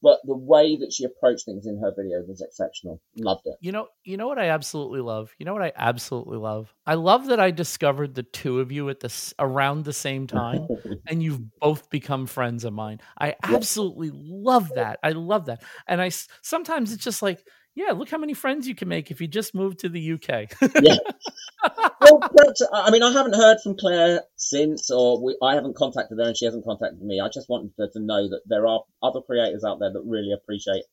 But 0.00 0.20
the 0.24 0.36
way 0.36 0.76
that 0.76 0.92
she 0.92 1.04
approached 1.04 1.46
things 1.46 1.66
in 1.66 1.80
her 1.80 1.90
video 1.96 2.22
was 2.28 2.42
exceptional. 2.42 3.00
Loved 3.16 3.46
it. 3.46 3.54
You 3.60 3.72
know, 3.72 3.88
you 4.04 4.18
know 4.18 4.28
what 4.28 4.38
I 4.38 4.50
absolutely 4.50 5.00
love. 5.00 5.34
You 5.38 5.46
know 5.46 5.54
what 5.54 5.62
I 5.62 5.72
absolutely 5.74 6.36
love. 6.36 6.72
I 6.86 6.94
love 6.94 7.26
that 7.28 7.40
I 7.40 7.50
discovered 7.50 8.14
the 8.14 8.22
two 8.22 8.60
of 8.60 8.70
you 8.70 8.90
at 8.90 9.00
this 9.00 9.32
around 9.38 9.86
the 9.86 9.94
same 9.94 10.26
time, 10.26 10.68
and 11.08 11.22
you've 11.22 11.40
both 11.58 11.88
become 11.90 12.26
friends 12.26 12.64
of 12.64 12.74
mine. 12.74 13.00
I 13.18 13.34
absolutely 13.42 14.10
love 14.12 14.70
that. 14.74 15.00
I 15.02 15.12
love 15.12 15.46
that. 15.46 15.62
And 15.88 16.02
I 16.02 16.10
sometimes 16.42 16.92
it's 16.92 17.02
just 17.02 17.22
like 17.22 17.42
yeah, 17.74 17.92
look 17.92 18.10
how 18.10 18.18
many 18.18 18.34
friends 18.34 18.68
you 18.68 18.74
can 18.74 18.88
make 18.88 19.10
if 19.10 19.20
you 19.20 19.26
just 19.26 19.54
move 19.54 19.76
to 19.78 19.88
the 19.88 20.12
UK. 20.12 20.50
yeah. 20.82 20.96
Well, 22.00 22.20
I 22.74 22.90
mean, 22.90 23.02
I 23.02 23.10
haven't 23.10 23.34
heard 23.34 23.60
from 23.62 23.78
Claire 23.78 24.24
since, 24.36 24.90
or 24.90 25.24
we, 25.24 25.38
I 25.42 25.54
haven't 25.54 25.74
contacted 25.74 26.18
her 26.18 26.24
and 26.24 26.36
she 26.36 26.44
hasn't 26.44 26.66
contacted 26.66 27.00
me. 27.00 27.18
I 27.18 27.28
just 27.32 27.48
wanted 27.48 27.72
her 27.78 27.88
to 27.94 28.00
know 28.00 28.28
that 28.28 28.42
there 28.44 28.66
are 28.66 28.82
other 29.02 29.22
creators 29.22 29.64
out 29.64 29.78
there 29.78 29.90
that 29.90 30.02
really 30.04 30.32
appreciate 30.32 30.84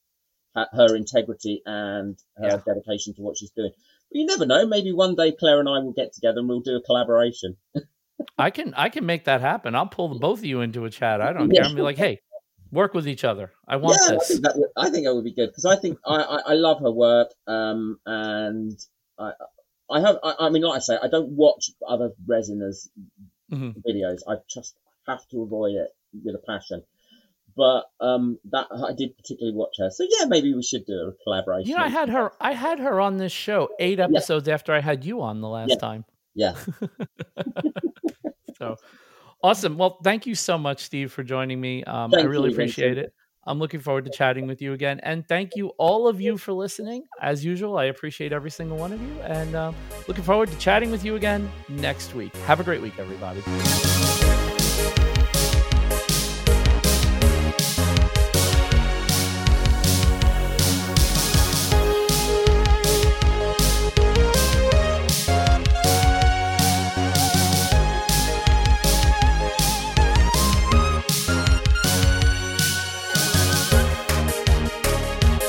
her 0.56 0.96
integrity 0.96 1.62
and 1.66 2.18
her 2.38 2.48
yeah. 2.48 2.58
dedication 2.66 3.14
to 3.16 3.22
what 3.22 3.38
she's 3.38 3.52
doing. 3.52 3.72
But 4.10 4.18
you 4.18 4.26
never 4.26 4.46
know. 4.46 4.66
Maybe 4.66 4.92
one 4.94 5.16
day 5.16 5.32
Claire 5.32 5.60
and 5.60 5.70
I 5.70 5.80
will 5.80 5.94
get 5.94 6.14
together 6.14 6.40
and 6.40 6.50
we'll 6.50 6.62
do 6.62 6.76
a 6.76 6.82
collaboration. 6.82 7.58
I 8.38 8.50
can 8.50 8.74
I 8.76 8.90
can 8.90 9.06
make 9.06 9.26
that 9.26 9.42
happen. 9.42 9.76
I'll 9.76 9.88
pull 9.88 10.10
the 10.10 10.20
both 10.20 10.40
of 10.40 10.46
you 10.46 10.62
into 10.62 10.86
a 10.86 10.90
chat. 10.90 11.22
I 11.22 11.34
don't 11.34 11.50
care. 11.50 11.64
I'll 11.64 11.76
be 11.76 11.82
like, 11.82 11.98
hey, 11.98 12.22
work 12.72 12.94
with 12.94 13.08
each 13.08 13.24
other. 13.24 13.52
I 13.68 13.78
want 13.78 13.98
yeah, 14.02 14.16
this. 14.16 14.24
I 14.24 14.26
think 14.26 14.42
that 14.44 14.58
would, 14.58 14.70
I 14.78 14.90
think 14.90 15.06
that 15.06 15.14
would 15.14 15.24
be 15.24 15.34
good 15.34 15.48
because 15.48 15.66
I 15.66 15.76
think 15.76 16.00
I, 16.06 16.16
I, 16.16 16.38
I, 16.48 16.54
love 16.54 16.80
her 16.82 16.92
work. 16.92 17.30
Um, 17.48 18.00
and 18.06 18.78
I 19.20 19.32
I 19.90 20.00
have 20.02 20.18
I, 20.24 20.36
I, 20.40 20.50
mean, 20.50 20.64
like 20.64 20.78
I 20.78 20.80
say, 20.80 20.98
I 21.02 21.08
don't 21.08 21.30
watch 21.30 21.72
other 21.88 22.12
resiners 22.28 22.88
mm-hmm. 23.52 23.72
videos. 23.88 24.20
I 24.28 24.36
just 24.50 24.76
have 25.08 25.28
to 25.30 25.42
avoid 25.42 25.76
it 25.76 25.90
with 26.24 26.36
a 26.36 26.40
passion. 26.46 26.84
But 27.56 27.84
um, 28.00 28.40
that 28.52 28.68
I 28.72 28.94
did 28.94 29.18
particularly 29.18 29.56
watch 29.56 29.76
her. 29.80 29.90
So 29.92 30.08
yeah, 30.10 30.26
maybe 30.26 30.54
we 30.54 30.64
should 30.64 30.86
do 30.86 30.94
a 30.94 31.24
collaboration. 31.24 31.70
You 31.70 31.76
know, 31.76 31.84
I 31.84 31.90
had 31.90 32.10
her. 32.10 32.32
I 32.40 32.54
had 32.54 32.80
her 32.80 33.02
on 33.02 33.18
this 33.18 33.34
show 33.34 33.70
eight 33.78 34.00
episodes 34.00 34.48
yeah. 34.48 34.54
after 34.54 34.74
I 34.74 34.80
had 34.80 35.04
you 35.04 35.22
on 35.22 35.42
the 35.42 35.50
last 35.50 35.72
yeah. 35.72 35.76
time. 35.76 36.06
Yeah. 36.34 36.56
so 38.58 38.78
Awesome. 39.44 39.78
Well, 39.78 39.98
thank 40.04 40.26
you 40.26 40.36
so 40.36 40.58
much, 40.58 40.84
Steve, 40.84 41.12
for 41.12 41.24
joining 41.24 41.60
me. 41.60 41.84
Um, 41.86 42.14
I 42.16 42.22
really 42.22 42.50
you, 42.50 42.56
appreciate 42.56 42.98
it. 42.98 43.14
I'm 43.48 43.58
looking 43.58 43.80
forward 43.80 44.06
to 44.06 44.12
chatting 44.12 44.46
with 44.46 44.62
you 44.62 44.74
again. 44.74 45.00
And 45.02 45.28
thank 45.28 45.56
you, 45.56 45.70
all 45.80 46.08
of 46.08 46.22
you, 46.22 46.38
for 46.38 46.54
listening. 46.54 47.06
As 47.22 47.44
usual, 47.44 47.78
I 47.78 47.86
appreciate 47.86 48.34
every 48.34 48.52
single 48.52 48.78
one 48.78 48.94
of 48.94 49.02
you. 49.02 49.22
And 49.22 49.56
uh, 49.56 49.72
looking 50.08 50.24
forward 50.24 50.50
to 50.50 50.58
chatting 50.58 50.92
with 50.92 51.04
you 51.04 51.16
again 51.16 51.52
next 51.68 52.14
week. 52.14 52.36
Have 52.46 52.60
a 52.60 52.64
great 52.64 52.82
week, 52.82 53.00
everybody. 53.00 53.42